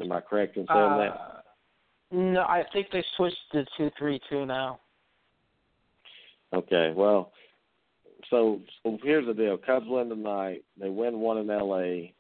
Am 0.02 0.12
I 0.12 0.22
correct 0.22 0.58
in 0.58 0.66
saying 0.68 0.80
uh, 0.80 0.98
that? 0.98 1.44
No, 2.12 2.42
I 2.42 2.64
think 2.74 2.88
they 2.92 3.04
switched 3.18 3.38
to 3.54 3.66
two 3.78 3.92
three 3.98 4.20
two 4.30 4.46
now. 4.46 4.80
Okay, 6.54 6.92
well, 6.96 7.32
so 8.30 8.62
so 8.84 8.98
here's 9.04 9.28
the 9.28 9.34
deal: 9.34 9.58
Cubs 9.58 9.86
win 9.88 10.10
tonight. 10.10 10.64
They 10.80 10.90
win 10.90 11.20
one 11.20 11.38
in 11.38 11.50
L.A. 11.50 12.14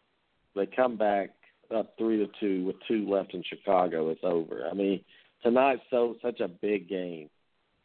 They 0.55 0.65
come 0.67 0.95
back 0.95 1.31
up 1.75 1.93
three 1.97 2.17
to 2.17 2.27
two 2.39 2.65
with 2.65 2.75
two 2.88 3.09
left 3.09 3.33
in 3.33 3.43
Chicago. 3.43 4.09
It's 4.09 4.21
over. 4.23 4.67
I 4.69 4.73
mean, 4.73 5.01
tonight's 5.43 5.81
so 5.89 6.15
such 6.22 6.39
a 6.39 6.47
big 6.47 6.88
game 6.88 7.30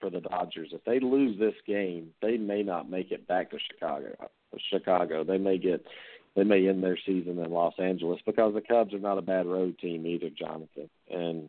for 0.01 0.11
the 0.11 0.21
Dodgers. 0.21 0.71
If 0.73 0.85
they 0.85 1.01
lose 1.01 1.39
this 1.39 1.55
game, 1.67 2.11
they 2.21 2.37
may 2.37 2.63
not 2.63 2.91
make 2.91 3.11
it 3.11 3.27
back 3.27 3.51
to 3.51 3.59
Chicago. 3.71 4.15
Uh, 4.21 4.27
Chicago, 4.71 5.25
they 5.25 5.39
may 5.39 5.59
get 5.59 5.85
they 6.35 6.45
may 6.45 6.69
end 6.69 6.83
their 6.83 6.99
season 7.07 7.39
in 7.39 7.51
Los 7.51 7.75
Angeles 7.79 8.21
because 8.27 8.53
the 8.55 8.61
Cubs 8.61 8.93
are 8.93 8.99
not 8.99 9.19
a 9.19 9.23
bad 9.23 9.47
road 9.47 9.79
team 9.79 10.07
either, 10.07 10.29
Jonathan. 10.29 10.91
And 11.11 11.49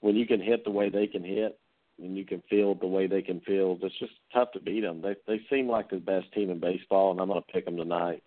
when 0.00 0.16
you 0.16 0.26
can 0.26 0.40
hit 0.40 0.64
the 0.64 0.70
way 0.70 0.88
they 0.88 1.06
can 1.06 1.22
hit, 1.22 1.58
and 2.02 2.16
you 2.16 2.24
can 2.24 2.42
field 2.50 2.80
the 2.80 2.86
way 2.86 3.06
they 3.06 3.22
can 3.22 3.40
field, 3.40 3.80
it's 3.82 3.98
just 3.98 4.12
tough 4.32 4.50
to 4.52 4.60
beat 4.60 4.80
them. 4.80 5.02
They 5.02 5.14
they 5.26 5.40
seem 5.50 5.68
like 5.68 5.90
the 5.90 5.96
best 5.96 6.32
team 6.32 6.50
in 6.50 6.58
baseball, 6.58 7.12
and 7.12 7.20
I'm 7.20 7.28
going 7.28 7.40
to 7.40 7.52
pick 7.52 7.66
them 7.66 7.76
tonight 7.76 8.22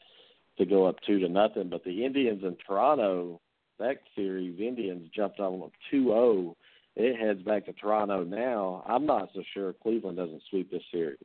to 0.57 0.65
go 0.65 0.85
up 0.85 0.97
two 1.05 1.19
to 1.19 1.29
nothing. 1.29 1.69
But 1.69 1.83
the 1.83 2.05
Indians 2.05 2.43
in 2.43 2.55
Toronto, 2.65 3.41
that 3.79 3.97
series, 4.15 4.59
Indians 4.59 5.09
jumped 5.13 5.39
on 5.39 5.59
them 5.59 5.71
two 5.91 6.05
zero. 6.05 6.55
It 6.99 7.15
heads 7.15 7.43
back 7.43 7.63
to 7.67 7.73
Toronto 7.73 8.23
now. 8.23 8.83
I'm 8.87 9.05
not 9.05 9.29
so 9.35 9.43
sure 9.53 9.73
Cleveland 9.83 10.17
doesn't 10.17 10.41
sweep 10.49 10.71
this 10.71 10.81
series. 10.91 11.19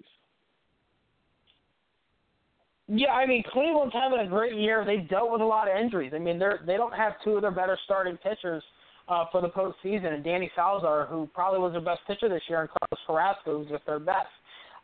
Yeah, 2.88 3.12
I 3.12 3.24
mean 3.24 3.42
Cleveland's 3.50 3.94
having 3.94 4.20
a 4.20 4.28
great 4.28 4.54
year. 4.54 4.84
They've 4.84 5.08
dealt 5.08 5.32
with 5.32 5.40
a 5.40 5.46
lot 5.46 5.70
of 5.70 5.82
injuries. 5.82 6.12
I 6.14 6.18
mean 6.18 6.38
they're 6.38 6.60
they 6.66 6.76
don't 6.76 6.92
have 6.92 7.14
two 7.24 7.36
of 7.36 7.42
their 7.42 7.50
better 7.50 7.78
starting 7.86 8.18
pitchers 8.18 8.62
uh, 9.08 9.24
for 9.32 9.40
the 9.40 9.48
postseason, 9.48 10.12
and 10.12 10.22
Danny 10.22 10.50
Salazar, 10.54 11.06
who 11.06 11.26
probably 11.32 11.60
was 11.60 11.72
their 11.72 11.80
best 11.80 12.00
pitcher 12.06 12.28
this 12.28 12.42
year, 12.50 12.60
and 12.60 12.68
Carlos 12.68 13.06
Carrasco, 13.06 13.58
who's 13.58 13.68
just 13.70 13.86
their 13.86 13.96
third 13.96 14.04
best. 14.04 14.28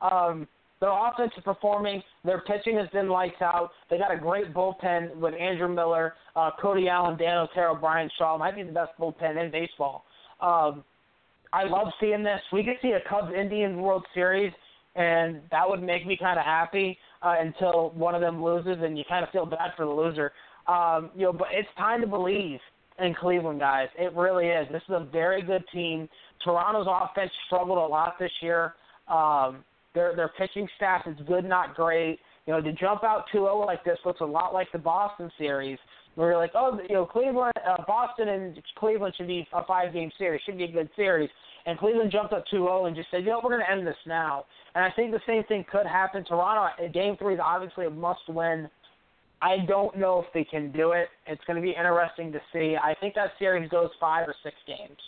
Um, 0.00 0.48
their 0.80 0.90
offense 0.90 1.32
is 1.36 1.42
performing. 1.44 2.02
Their 2.24 2.40
pitching 2.40 2.76
has 2.78 2.88
been 2.94 3.08
lights 3.08 3.42
out. 3.42 3.72
They 3.90 3.98
got 3.98 4.14
a 4.14 4.16
great 4.16 4.54
bullpen 4.54 5.16
with 5.16 5.34
Andrew 5.34 5.68
Miller, 5.68 6.14
uh, 6.34 6.52
Cody 6.62 6.88
Allen, 6.88 7.18
Dan 7.18 7.36
Otero, 7.36 7.74
Bryan 7.74 8.08
Shaw. 8.16 8.38
Might 8.38 8.56
be 8.56 8.62
the 8.62 8.72
best 8.72 8.92
bullpen 8.98 9.44
in 9.44 9.50
baseball. 9.50 10.04
Um, 10.40 10.84
I 11.52 11.64
love 11.64 11.88
seeing 12.00 12.22
this. 12.22 12.40
We 12.52 12.62
could 12.62 12.76
see 12.82 12.92
a 12.92 13.08
Cubs 13.08 13.32
Indians 13.34 13.76
World 13.76 14.04
Series, 14.14 14.52
and 14.96 15.40
that 15.50 15.68
would 15.68 15.82
make 15.82 16.06
me 16.06 16.16
kind 16.16 16.38
of 16.38 16.44
happy 16.44 16.98
uh, 17.22 17.36
until 17.38 17.90
one 17.90 18.14
of 18.14 18.20
them 18.20 18.42
loses, 18.42 18.76
and 18.82 18.98
you 18.98 19.04
kind 19.08 19.24
of 19.24 19.30
feel 19.30 19.46
bad 19.46 19.72
for 19.76 19.84
the 19.84 19.90
loser. 19.90 20.32
Um, 20.66 21.10
you 21.16 21.22
know, 21.22 21.32
but 21.32 21.48
it's 21.52 21.68
time 21.78 22.00
to 22.02 22.06
believe 22.06 22.60
in 22.98 23.14
Cleveland, 23.14 23.60
guys. 23.60 23.88
It 23.96 24.14
really 24.14 24.46
is. 24.46 24.66
This 24.70 24.82
is 24.88 24.94
a 24.94 25.08
very 25.10 25.42
good 25.42 25.64
team. 25.72 26.08
Toronto's 26.44 26.86
offense 26.88 27.30
struggled 27.46 27.78
a 27.78 27.86
lot 27.86 28.14
this 28.18 28.32
year. 28.40 28.74
Um, 29.08 29.64
their 29.94 30.14
their 30.14 30.30
pitching 30.36 30.68
staff 30.76 31.02
is 31.06 31.16
good, 31.26 31.44
not 31.44 31.74
great. 31.74 32.18
You 32.46 32.54
know, 32.54 32.60
to 32.60 32.72
jump 32.72 33.04
out 33.04 33.24
2-0 33.34 33.66
like 33.66 33.84
this 33.84 33.98
looks 34.04 34.20
a 34.20 34.24
lot 34.24 34.54
like 34.54 34.70
the 34.72 34.78
Boston 34.78 35.30
series. 35.38 35.78
Where 36.18 36.30
you're 36.30 36.38
like, 36.38 36.50
oh, 36.56 36.80
you 36.88 36.96
know, 36.96 37.06
Cleveland, 37.06 37.52
uh, 37.64 37.76
Boston, 37.86 38.28
and 38.28 38.60
Cleveland 38.76 39.14
should 39.16 39.28
be 39.28 39.46
a 39.52 39.64
five-game 39.64 40.10
series, 40.18 40.40
should 40.44 40.58
be 40.58 40.64
a 40.64 40.72
good 40.72 40.90
series. 40.96 41.30
And 41.64 41.78
Cleveland 41.78 42.10
jumped 42.10 42.32
up 42.32 42.42
2-0 42.52 42.88
and 42.88 42.96
just 42.96 43.08
said, 43.12 43.18
you 43.18 43.26
know, 43.26 43.40
we're 43.40 43.50
going 43.50 43.64
to 43.64 43.70
end 43.70 43.86
this 43.86 43.94
now. 44.04 44.44
And 44.74 44.84
I 44.84 44.90
think 44.96 45.12
the 45.12 45.20
same 45.28 45.44
thing 45.44 45.64
could 45.70 45.86
happen. 45.86 46.24
Toronto, 46.24 46.74
Game 46.92 47.16
Three 47.18 47.34
is 47.34 47.40
obviously 47.40 47.86
a 47.86 47.90
must-win. 47.90 48.68
I 49.40 49.58
don't 49.68 49.96
know 49.96 50.18
if 50.18 50.26
they 50.34 50.42
can 50.42 50.72
do 50.72 50.90
it. 50.90 51.06
It's 51.28 51.44
going 51.46 51.54
to 51.54 51.62
be 51.62 51.70
interesting 51.70 52.32
to 52.32 52.40
see. 52.52 52.74
I 52.76 52.96
think 53.00 53.14
that 53.14 53.28
series 53.38 53.70
goes 53.70 53.90
five 54.00 54.26
or 54.26 54.34
six 54.42 54.56
games. 54.66 54.98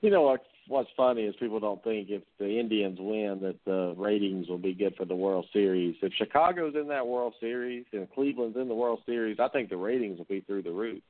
You 0.00 0.10
know 0.10 0.22
what? 0.22 0.42
What's 0.66 0.88
funny 0.96 1.22
is 1.22 1.34
people 1.38 1.60
don't 1.60 1.82
think 1.84 2.08
if 2.08 2.22
the 2.38 2.58
Indians 2.58 2.98
win 2.98 3.38
that 3.42 3.56
the 3.66 3.94
ratings 3.98 4.48
will 4.48 4.58
be 4.58 4.72
good 4.72 4.94
for 4.96 5.04
the 5.04 5.14
World 5.14 5.46
Series. 5.52 5.96
If 6.00 6.12
Chicago's 6.14 6.74
in 6.74 6.88
that 6.88 7.06
World 7.06 7.34
Series 7.38 7.84
and 7.92 8.10
Cleveland's 8.12 8.56
in 8.56 8.68
the 8.68 8.74
World 8.74 9.00
Series, 9.04 9.38
I 9.38 9.48
think 9.48 9.68
the 9.68 9.76
ratings 9.76 10.16
will 10.16 10.24
be 10.24 10.40
through 10.40 10.62
the 10.62 10.72
roof. 10.72 11.02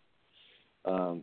Um, 0.85 1.23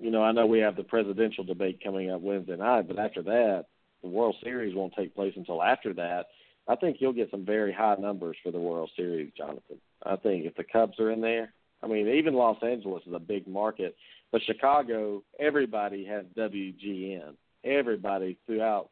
you 0.00 0.10
know, 0.10 0.22
I 0.22 0.32
know 0.32 0.46
we 0.46 0.60
have 0.60 0.76
the 0.76 0.84
presidential 0.84 1.44
debate 1.44 1.80
coming 1.84 2.10
up 2.10 2.22
Wednesday 2.22 2.56
night, 2.56 2.88
but 2.88 2.98
after 2.98 3.22
that, 3.22 3.66
the 4.02 4.08
World 4.08 4.36
Series 4.42 4.74
won't 4.74 4.94
take 4.96 5.14
place 5.14 5.34
until 5.36 5.62
after 5.62 5.92
that. 5.94 6.26
I 6.68 6.76
think 6.76 6.96
you'll 6.98 7.12
get 7.12 7.30
some 7.30 7.44
very 7.44 7.72
high 7.72 7.96
numbers 7.96 8.36
for 8.42 8.50
the 8.50 8.58
World 8.58 8.90
Series, 8.96 9.32
Jonathan. 9.36 9.78
I 10.04 10.16
think 10.16 10.46
if 10.46 10.56
the 10.56 10.64
Cubs 10.64 10.98
are 10.98 11.10
in 11.10 11.20
there, 11.20 11.52
I 11.82 11.86
mean, 11.86 12.08
even 12.08 12.34
Los 12.34 12.62
Angeles 12.62 13.02
is 13.06 13.12
a 13.12 13.18
big 13.18 13.46
market, 13.46 13.96
but 14.32 14.40
Chicago, 14.42 15.22
everybody 15.38 16.04
has 16.06 16.24
WGN. 16.36 17.34
Everybody 17.66 18.38
throughout 18.46 18.90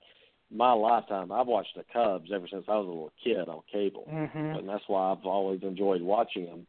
my 0.51 0.73
lifetime, 0.73 1.33
I've 1.33 1.47
watched 1.47 1.77
the 1.77 1.85
Cubs 1.93 2.31
ever 2.35 2.47
since 2.51 2.65
I 2.69 2.77
was 2.77 2.87
a 2.87 2.89
little 2.89 3.13
kid 3.23 3.49
on 3.49 3.63
cable, 3.73 4.09
mm-hmm. 4.11 4.59
and 4.59 4.69
that's 4.69 4.85
why 4.87 5.13
I've 5.13 5.25
always 5.25 5.63
enjoyed 5.63 6.03
watching 6.03 6.47
them. 6.47 6.67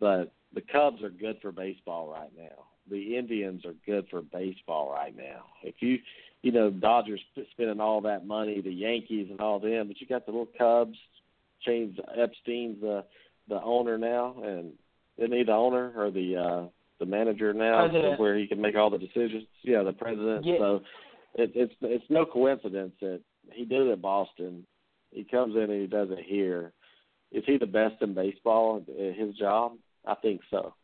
But 0.00 0.32
the 0.54 0.60
Cubs 0.60 1.02
are 1.02 1.10
good 1.10 1.38
for 1.40 1.52
baseball 1.52 2.10
right 2.10 2.30
now. 2.36 2.64
The 2.90 3.16
Indians 3.16 3.64
are 3.64 3.74
good 3.86 4.06
for 4.10 4.22
baseball 4.22 4.92
right 4.92 5.16
now. 5.16 5.44
If 5.62 5.76
you 5.80 5.98
you 6.42 6.50
know, 6.50 6.70
Dodgers 6.70 7.20
spending 7.52 7.80
all 7.80 8.00
that 8.02 8.26
money, 8.26 8.60
the 8.60 8.72
Yankees 8.72 9.28
and 9.30 9.40
all 9.40 9.60
them, 9.60 9.88
but 9.88 10.00
you 10.00 10.06
got 10.06 10.26
the 10.26 10.32
little 10.32 10.48
Cubs. 10.58 10.98
James 11.64 11.96
Epstein's 12.16 12.80
the 12.80 13.04
the 13.48 13.62
owner 13.62 13.96
now, 13.96 14.36
and 14.44 14.72
isn't 15.18 15.32
he 15.32 15.44
the 15.44 15.52
owner 15.52 15.92
or 15.96 16.10
the 16.10 16.36
uh 16.36 16.68
the 16.98 17.06
manager 17.06 17.52
now, 17.52 17.88
where 18.16 18.36
he 18.36 18.46
can 18.46 18.60
make 18.60 18.76
all 18.76 18.90
the 18.90 18.98
decisions? 18.98 19.44
Yeah, 19.62 19.84
the 19.84 19.92
president. 19.92 20.44
Yeah. 20.44 20.58
So 20.58 20.80
it, 21.34 21.52
it's 21.54 21.74
it's 21.80 22.04
no 22.10 22.24
coincidence 22.24 22.92
that 23.00 23.20
he 23.52 23.64
did 23.64 23.86
it 23.86 23.92
at 23.92 24.02
Boston. 24.02 24.66
He 25.10 25.24
comes 25.24 25.54
in 25.56 25.62
and 25.62 25.80
he 25.80 25.86
does 25.86 26.08
it 26.10 26.24
here. 26.26 26.72
Is 27.30 27.44
he 27.46 27.58
the 27.58 27.66
best 27.66 28.00
in 28.02 28.14
baseball 28.14 28.82
at 28.88 29.16
his 29.16 29.34
job? 29.36 29.72
I 30.06 30.14
think 30.16 30.40
so. 30.50 30.74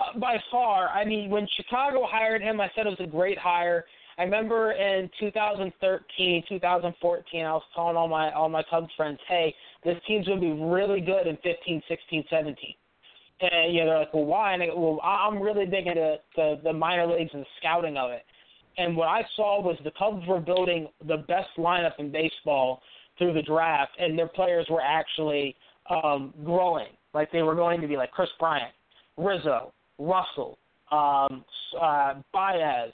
Uh, 0.00 0.18
by 0.18 0.36
far. 0.50 0.88
I 0.88 1.04
mean, 1.04 1.30
when 1.30 1.46
Chicago 1.56 2.06
hired 2.06 2.42
him, 2.42 2.60
I 2.60 2.70
said 2.74 2.86
it 2.86 2.90
was 2.90 3.00
a 3.00 3.10
great 3.10 3.38
hire. 3.38 3.84
I 4.18 4.24
remember 4.24 4.72
in 4.72 5.08
2013, 5.18 6.44
2014, 6.48 7.44
I 7.44 7.52
was 7.52 7.62
telling 7.74 7.96
all 7.96 8.08
my 8.08 8.30
all 8.32 8.48
my 8.48 8.62
Cubs 8.68 8.92
friends, 8.96 9.18
"Hey, 9.26 9.54
this 9.84 9.96
team's 10.06 10.26
going 10.26 10.40
to 10.40 10.46
be 10.54 10.62
really 10.62 11.00
good 11.00 11.26
in 11.26 11.36
15, 11.38 11.82
16, 11.88 12.24
17." 12.28 12.74
And 13.40 13.74
you 13.74 13.80
know, 13.80 13.86
they're 13.86 13.98
like, 14.00 14.14
"Well, 14.14 14.24
why?" 14.24 14.52
And 14.52 14.62
I 14.62 14.66
go, 14.66 14.78
"Well, 14.78 15.00
I'm 15.02 15.40
really 15.40 15.64
big 15.64 15.86
into 15.86 16.18
the, 16.36 16.60
the 16.62 16.72
minor 16.72 17.06
leagues 17.06 17.30
and 17.32 17.42
the 17.42 17.46
scouting 17.58 17.96
of 17.96 18.10
it." 18.10 18.24
And 18.78 18.96
what 18.96 19.08
I 19.08 19.22
saw 19.36 19.60
was 19.60 19.76
the 19.84 19.92
Cubs 19.98 20.26
were 20.26 20.40
building 20.40 20.88
the 21.06 21.18
best 21.28 21.50
lineup 21.58 21.98
in 21.98 22.10
baseball 22.10 22.80
through 23.18 23.34
the 23.34 23.42
draft, 23.42 23.92
and 23.98 24.18
their 24.18 24.28
players 24.28 24.66
were 24.70 24.80
actually 24.80 25.54
um, 25.90 26.32
growing 26.44 26.88
like 27.14 27.30
they 27.32 27.42
were 27.42 27.54
going 27.54 27.80
to 27.80 27.86
be, 27.86 27.96
like 27.96 28.10
Kris 28.10 28.28
Bryant, 28.38 28.72
Rizzo, 29.16 29.72
Russell, 29.98 30.58
um, 30.90 31.44
uh, 31.80 32.14
Baez, 32.32 32.92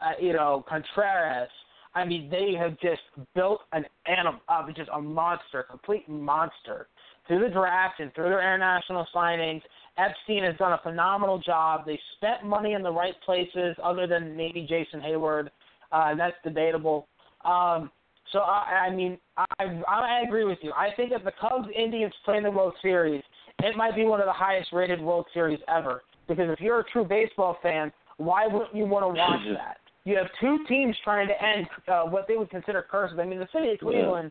uh, 0.00 0.12
you 0.20 0.32
know, 0.32 0.64
Contreras. 0.68 1.50
I 1.94 2.04
mean, 2.04 2.30
they 2.30 2.54
have 2.58 2.78
just 2.80 3.00
built 3.34 3.60
an 3.72 3.84
animal, 4.06 4.40
uh, 4.48 4.62
just 4.74 4.90
a 4.92 5.00
monster, 5.00 5.64
complete 5.68 6.08
monster 6.08 6.88
through 7.26 7.40
the 7.40 7.48
draft 7.48 8.00
and 8.00 8.12
through 8.14 8.28
their 8.30 8.40
international 8.40 9.06
signings. 9.14 9.62
Epstein 9.98 10.44
has 10.44 10.56
done 10.56 10.72
a 10.72 10.80
phenomenal 10.82 11.38
job. 11.38 11.84
They 11.84 11.98
spent 12.16 12.44
money 12.44 12.74
in 12.74 12.82
the 12.82 12.92
right 12.92 13.14
places, 13.24 13.76
other 13.82 14.06
than 14.06 14.36
maybe 14.36 14.62
Jason 14.62 15.00
Heyward. 15.00 15.48
Uh, 15.90 16.14
that's 16.14 16.36
debatable. 16.44 17.08
Um, 17.44 17.90
so 18.32 18.40
I, 18.40 18.86
I 18.86 18.94
mean, 18.94 19.18
I, 19.36 19.80
I 19.88 20.22
agree 20.26 20.44
with 20.44 20.58
you. 20.62 20.72
I 20.72 20.90
think 20.96 21.12
if 21.12 21.24
the 21.24 21.32
Cubs 21.40 21.68
Indians 21.76 22.12
play 22.24 22.36
in 22.36 22.42
the 22.42 22.50
World 22.50 22.74
Series, 22.82 23.22
it 23.60 23.76
might 23.76 23.96
be 23.96 24.04
one 24.04 24.20
of 24.20 24.26
the 24.26 24.32
highest 24.32 24.72
rated 24.72 25.00
World 25.00 25.26
Series 25.34 25.58
ever. 25.68 26.02
Because 26.28 26.50
if 26.50 26.60
you're 26.60 26.80
a 26.80 26.84
true 26.84 27.04
baseball 27.04 27.56
fan, 27.62 27.90
why 28.18 28.46
wouldn't 28.46 28.74
you 28.74 28.84
want 28.84 29.04
to 29.04 29.18
watch 29.18 29.40
that? 29.56 29.78
You 30.04 30.16
have 30.16 30.26
two 30.40 30.58
teams 30.68 30.96
trying 31.04 31.28
to 31.28 31.42
end 31.42 31.66
uh, 31.88 32.02
what 32.04 32.26
they 32.28 32.36
would 32.36 32.50
consider 32.50 32.84
curses. 32.88 33.18
I 33.20 33.24
mean, 33.24 33.38
the 33.38 33.48
city 33.52 33.72
of 33.72 33.78
Cleveland, 33.78 34.30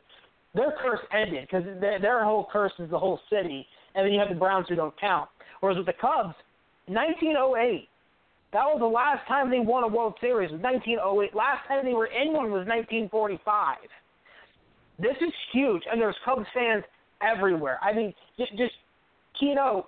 yeah. 0.53 0.61
their 0.61 0.73
curse 0.81 0.99
ended 1.14 1.48
because 1.49 1.64
their, 1.80 1.99
their 1.99 2.23
whole 2.23 2.48
curse 2.52 2.72
is 2.80 2.89
the 2.89 2.99
whole 2.99 3.19
city, 3.30 3.65
and 3.95 4.06
then 4.06 4.14
you 4.14 4.19
have 4.19 4.30
the 4.30 4.35
Browns 4.35 4.68
who 4.69 4.76
don't 4.76 4.98
count. 4.99 5.30
Whereas 5.59 5.77
with 5.77 5.88
the 5.88 5.93
Cubs, 5.93 6.35
1908, 6.88 7.88
that 8.53 8.63
was 8.63 8.79
the 8.79 8.85
last 8.85 9.27
time 9.27 9.49
they 9.49 9.59
won 9.59 9.84
a 9.84 9.88
World 9.88 10.15
Series. 10.21 10.51
Was 10.51 10.61
1908. 10.61 11.35
Last 11.35 11.67
time 11.67 11.84
they 11.84 11.93
were 11.93 12.07
in 12.07 12.34
one 12.34 12.51
was 12.51 12.65
1945. 12.65 13.77
This 14.99 15.15
is 15.21 15.34
huge, 15.51 15.84
and 15.91 15.99
there's 15.99 16.15
Cubs 16.23 16.45
fans 16.53 16.84
everywhere. 17.21 17.77
I 17.81 17.93
mean, 17.93 18.13
just, 18.38 18.51
just 18.57 18.73
Keno, 19.39 19.88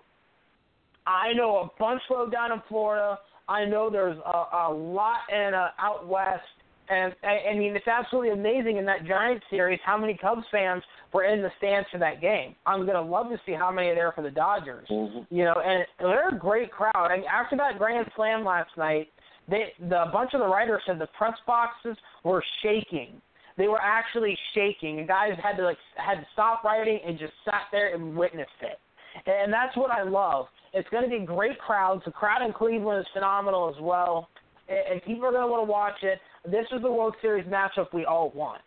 I 1.07 1.33
know 1.33 1.57
a 1.57 1.69
bunch 1.79 2.01
low 2.09 2.29
down 2.29 2.51
in 2.51 2.61
Florida. 2.67 3.17
I 3.47 3.65
know 3.65 3.89
there's 3.89 4.17
a, 4.17 4.67
a 4.67 4.73
lot 4.73 5.19
in 5.31 5.53
uh, 5.53 5.69
out 5.79 6.07
west, 6.07 6.43
and 6.89 7.13
I, 7.23 7.51
I 7.51 7.57
mean 7.57 7.75
it's 7.75 7.87
absolutely 7.87 8.31
amazing 8.31 8.77
in 8.77 8.85
that 8.85 9.05
Giants 9.05 9.45
series 9.49 9.79
how 9.85 9.97
many 9.97 10.15
Cubs 10.15 10.45
fans 10.51 10.83
were 11.13 11.25
in 11.25 11.41
the 11.41 11.49
stands 11.57 11.87
for 11.91 11.97
that 11.99 12.21
game. 12.21 12.55
I'm 12.65 12.85
gonna 12.85 13.01
love 13.01 13.29
to 13.29 13.37
see 13.45 13.53
how 13.53 13.71
many 13.71 13.89
are 13.89 13.95
there 13.95 14.11
for 14.11 14.21
the 14.21 14.31
Dodgers. 14.31 14.87
Mm-hmm. 14.89 15.33
You 15.33 15.45
know, 15.45 15.55
and 15.63 15.85
they're 15.99 16.29
a 16.29 16.37
great 16.37 16.71
crowd. 16.71 16.93
I 16.95 17.17
mean, 17.17 17.25
after 17.31 17.55
that 17.57 17.77
grand 17.77 18.07
slam 18.15 18.43
last 18.43 18.71
night, 18.77 19.09
they 19.49 19.73
the 19.89 20.03
a 20.03 20.11
bunch 20.11 20.31
of 20.33 20.39
the 20.39 20.47
writers 20.47 20.81
said 20.85 20.99
the 20.99 21.07
press 21.17 21.37
boxes 21.45 21.97
were 22.23 22.43
shaking. 22.63 23.21
They 23.57 23.67
were 23.67 23.81
actually 23.81 24.37
shaking, 24.55 24.99
and 24.99 25.07
guys 25.07 25.31
had 25.43 25.57
to 25.57 25.63
like 25.63 25.77
had 25.95 26.15
to 26.15 26.27
stop 26.33 26.63
writing 26.63 26.99
and 27.05 27.19
just 27.19 27.33
sat 27.43 27.63
there 27.71 27.93
and 27.93 28.15
witnessed 28.15 28.49
it. 28.61 28.79
And 29.25 29.51
that's 29.51 29.75
what 29.75 29.91
I 29.91 30.03
love. 30.03 30.45
It's 30.73 30.87
going 30.89 31.03
to 31.03 31.09
be 31.09 31.25
great 31.25 31.57
crowds. 31.59 32.03
The 32.05 32.11
crowd 32.11 32.45
in 32.45 32.53
Cleveland 32.53 33.01
is 33.01 33.07
phenomenal 33.11 33.73
as 33.75 33.81
well, 33.81 34.29
and 34.69 35.01
people 35.03 35.25
are 35.25 35.31
going 35.31 35.45
to 35.45 35.51
want 35.51 35.67
to 35.67 35.71
watch 35.71 36.03
it. 36.03 36.19
This 36.51 36.65
is 36.71 36.81
the 36.81 36.91
World 36.91 37.15
Series 37.21 37.45
matchup 37.45 37.93
we 37.93 38.05
all 38.05 38.31
want. 38.31 38.61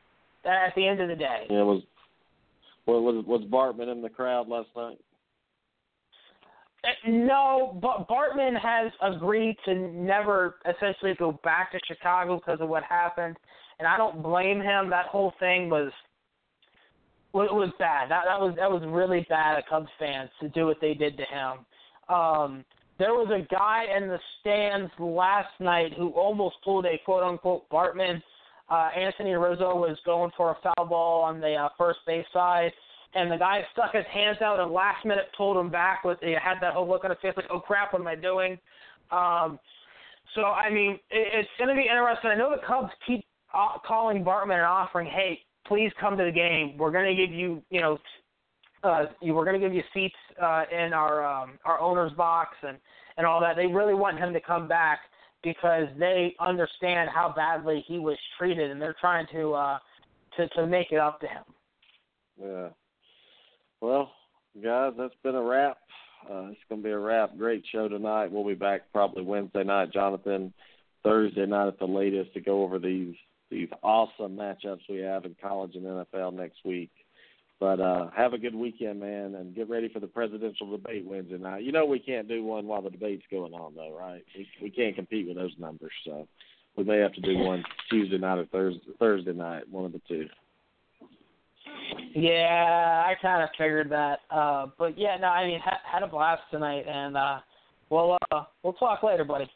That 0.45 0.69
At 0.69 0.75
the 0.75 0.87
end 0.87 1.01
of 1.01 1.09
the 1.09 1.17
day. 1.17 1.47
Yeah, 1.49 1.63
was 1.63 1.83
was 2.87 3.25
was 3.27 3.43
Bartman 3.51 3.91
in 3.91 4.03
the 4.03 4.09
crowd 4.09 4.49
last 4.49 4.69
night? 4.77 4.99
Uh, 6.85 6.89
no, 7.07 7.79
but 7.81 8.09
Bartman 8.09 8.61
has 8.61 8.91
agreed 9.01 9.57
to 9.67 9.75
never 9.75 10.57
essentially 10.69 11.15
go 11.17 11.39
back 11.45 11.71
to 11.73 11.79
Chicago 11.87 12.37
because 12.37 12.61
of 12.61 12.69
what 12.69 12.83
happened, 12.83 13.37
and 13.79 13.87
I 13.87 13.97
don't 13.97 14.23
blame 14.23 14.61
him. 14.61 14.91
That 14.91 15.07
whole 15.07 15.33
thing 15.39 15.71
was 15.71 15.93
was, 17.33 17.49
was 17.53 17.71
bad. 17.79 18.11
That 18.11 18.25
that 18.27 18.41
was 18.41 18.55
that 18.57 18.71
was 18.71 18.83
really 18.87 19.25
bad 19.29 19.59
of 19.59 19.65
Cubs 19.71 19.89
fans 19.99 20.31
to 20.41 20.49
do 20.49 20.67
what 20.67 20.79
they 20.81 20.95
did 20.95 21.17
to 21.17 21.25
him. 21.25 22.15
Um, 22.15 22.65
there 22.99 23.15
was 23.15 23.29
a 23.31 23.47
guy 23.53 23.85
in 23.97 24.09
the 24.09 24.19
stands 24.41 24.91
last 24.99 25.53
night 25.61 25.93
who 25.97 26.09
almost 26.11 26.57
pulled 26.65 26.87
a 26.87 26.99
quote 27.05 27.23
unquote 27.23 27.69
Bartman. 27.71 28.23
Uh, 28.71 28.89
Anthony 28.97 29.35
Rizzo 29.35 29.75
was 29.75 29.99
going 30.05 30.31
for 30.37 30.51
a 30.51 30.57
foul 30.63 30.87
ball 30.87 31.23
on 31.23 31.41
the 31.41 31.55
uh, 31.55 31.69
first 31.77 31.99
base 32.07 32.25
side, 32.33 32.71
and 33.15 33.31
the 33.31 33.37
guy 33.37 33.63
stuck 33.73 33.95
his 33.95 34.05
hands 34.13 34.39
out 34.41 34.61
and 34.61 34.73
last 34.73 35.05
minute 35.05 35.27
pulled 35.37 35.57
him 35.57 35.71
back. 35.71 36.05
With 36.05 36.19
he 36.21 36.33
had 36.33 36.57
that 36.61 36.73
whole 36.73 36.89
look 36.89 37.05
on 37.05 37.11
his 37.11 37.19
face 37.21 37.35
like, 37.37 37.47
"Oh 37.51 37.61
crap, 37.61 37.93
what 37.93 38.01
am 38.01 38.09
I 38.09 38.15
doing?" 38.15 38.59
Um, 39.11 39.59
so 40.35 40.43
I 40.45 40.71
mean, 40.71 40.93
it, 41.11 41.29
it's 41.35 41.49
going 41.59 41.69
to 41.69 41.75
be 41.75 41.89
interesting. 41.89 42.31
I 42.31 42.35
know 42.37 42.51
the 42.51 42.67
Cubs 42.67 42.93
keep 43.07 43.25
uh, 43.53 43.79
calling 43.87 44.25
Bartman 44.25 44.57
and 44.57 44.63
offering, 44.63 45.09
"Hey, 45.09 45.41
please 45.67 45.91
come 46.01 46.17
to 46.17 46.25
the 46.25 46.33
game. 46.33 46.77
We're 46.79 46.93
going 46.93 47.15
to 47.15 47.27
give 47.27 47.35
you, 47.35 47.63
you 47.71 47.81
know, 47.81 47.99
uh, 48.83 49.05
we're 49.23 49.45
going 49.45 49.61
to 49.61 49.67
give 49.67 49.75
you 49.75 49.83
seats 49.95 50.15
uh, 50.41 50.65
in 50.71 50.93
our 50.93 51.25
um, 51.25 51.59
our 51.65 51.81
owner's 51.81 52.13
box 52.13 52.57
and 52.67 52.79
and 53.17 53.27
all 53.27 53.41
that. 53.41 53.57
They 53.57 53.67
really 53.67 53.95
want 53.95 54.19
him 54.19 54.33
to 54.33 54.41
come 54.41 54.69
back 54.69 55.01
because 55.43 55.87
they 55.99 56.35
understand 56.41 57.11
how 57.13 57.33
badly 57.35 57.85
he 57.87 57.99
was 57.99 58.19
treated, 58.39 58.71
and 58.71 58.81
they're 58.81 58.97
trying 59.01 59.27
to 59.33 59.55
uh, 59.55 59.79
to 60.37 60.49
to 60.49 60.67
make 60.67 60.93
it 60.93 60.99
up 60.99 61.21
to 61.21 61.27
him. 61.27 61.45
Yeah. 62.41 62.69
Well, 63.81 64.13
guys, 64.63 64.93
that's 64.97 65.15
been 65.23 65.35
a 65.35 65.43
wrap. 65.43 65.79
Uh, 66.29 66.51
it's 66.51 66.61
going 66.69 66.83
to 66.83 66.87
be 66.87 66.93
a 66.93 66.99
wrap. 66.99 67.37
Great 67.37 67.65
show 67.73 67.89
tonight. 67.89 68.31
We'll 68.31 68.47
be 68.47 68.55
back 68.55 68.83
probably 68.93 69.25
Wednesday 69.25 69.65
night, 69.65 69.93
Jonathan. 69.93 70.53
Thursday 71.03 71.47
night 71.47 71.67
at 71.67 71.79
the 71.81 71.87
latest 71.87 72.33
to 72.35 72.41
go 72.41 72.63
over 72.63 72.79
these 72.79 73.15
these 73.51 73.69
awesome 73.83 74.37
matchups 74.37 74.81
we 74.89 74.99
have 74.99 75.27
in 75.27 75.37
college 75.41 75.75
and 75.75 75.85
NFL 75.85 76.33
next 76.33 76.59
week. 76.65 76.91
But 77.63 77.79
uh, 77.79 78.11
have 78.17 78.33
a 78.33 78.39
good 78.39 78.57
weekend, 78.57 78.99
man, 78.99 79.37
and 79.37 79.55
get 79.55 79.71
ready 79.71 79.89
for 79.89 80.01
the 80.01 80.09
presidential 80.09 80.69
debate 80.69 81.07
Wednesday 81.07 81.39
night. 81.39 81.63
You 81.63 81.71
know 81.71 81.87
we 81.87 82.01
can't 82.01 82.27
do 82.27 82.43
one 82.43 82.67
while 82.67 82.83
the 82.83 82.91
debate's 82.91 83.23
going 83.31 83.55
on, 83.55 83.77
though, 83.77 83.97
right? 83.97 84.25
We 84.37 84.49
we 84.61 84.69
can't 84.69 84.97
compete 84.97 85.29
with 85.29 85.37
those 85.37 85.55
numbers, 85.61 85.93
so 86.05 86.27
we 86.75 86.83
may 86.83 86.99
have 86.99 87.13
to 87.13 87.21
do 87.21 87.39
one 87.39 87.63
Tuesday 87.89 88.19
night 88.19 88.39
or 88.39 88.47
Thursday 88.47 88.81
Thursday 88.99 89.33
night, 89.33 89.69
one 89.71 89.85
of 89.85 89.93
the 89.93 90.01
two. 90.09 90.27
Yeah, 92.17 93.05
I 93.07 93.15
kind 93.23 93.45
of 93.45 93.51
figured 93.57 93.91
that, 93.91 94.19
uh, 94.33 94.67
but 94.77 94.99
yeah, 94.99 95.17
no, 95.19 95.29
I 95.29 95.47
mean, 95.47 95.61
ha- 95.61 95.83
had 95.85 96.03
a 96.03 96.09
blast 96.09 96.43
tonight, 96.51 96.85
and 96.89 97.17
uh, 97.17 97.39
we'll 97.91 98.19
uh, 98.33 98.43
we'll 98.65 98.73
talk 98.73 99.05
later, 99.05 99.23
buddy. 99.23 99.49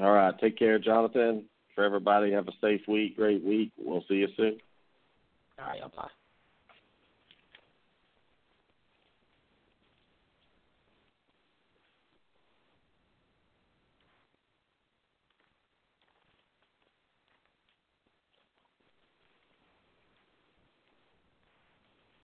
All 0.00 0.12
right, 0.12 0.32
take 0.40 0.58
care, 0.58 0.78
Jonathan. 0.78 1.44
For 1.74 1.84
everybody, 1.84 2.32
have 2.32 2.48
a 2.48 2.52
safe 2.62 2.80
week, 2.88 3.18
great 3.18 3.44
week. 3.44 3.70
We'll 3.76 4.04
see 4.08 4.14
you 4.14 4.28
soon. 4.38 4.58
All 5.58 5.66
right, 5.66 5.94
bye. 5.94 6.08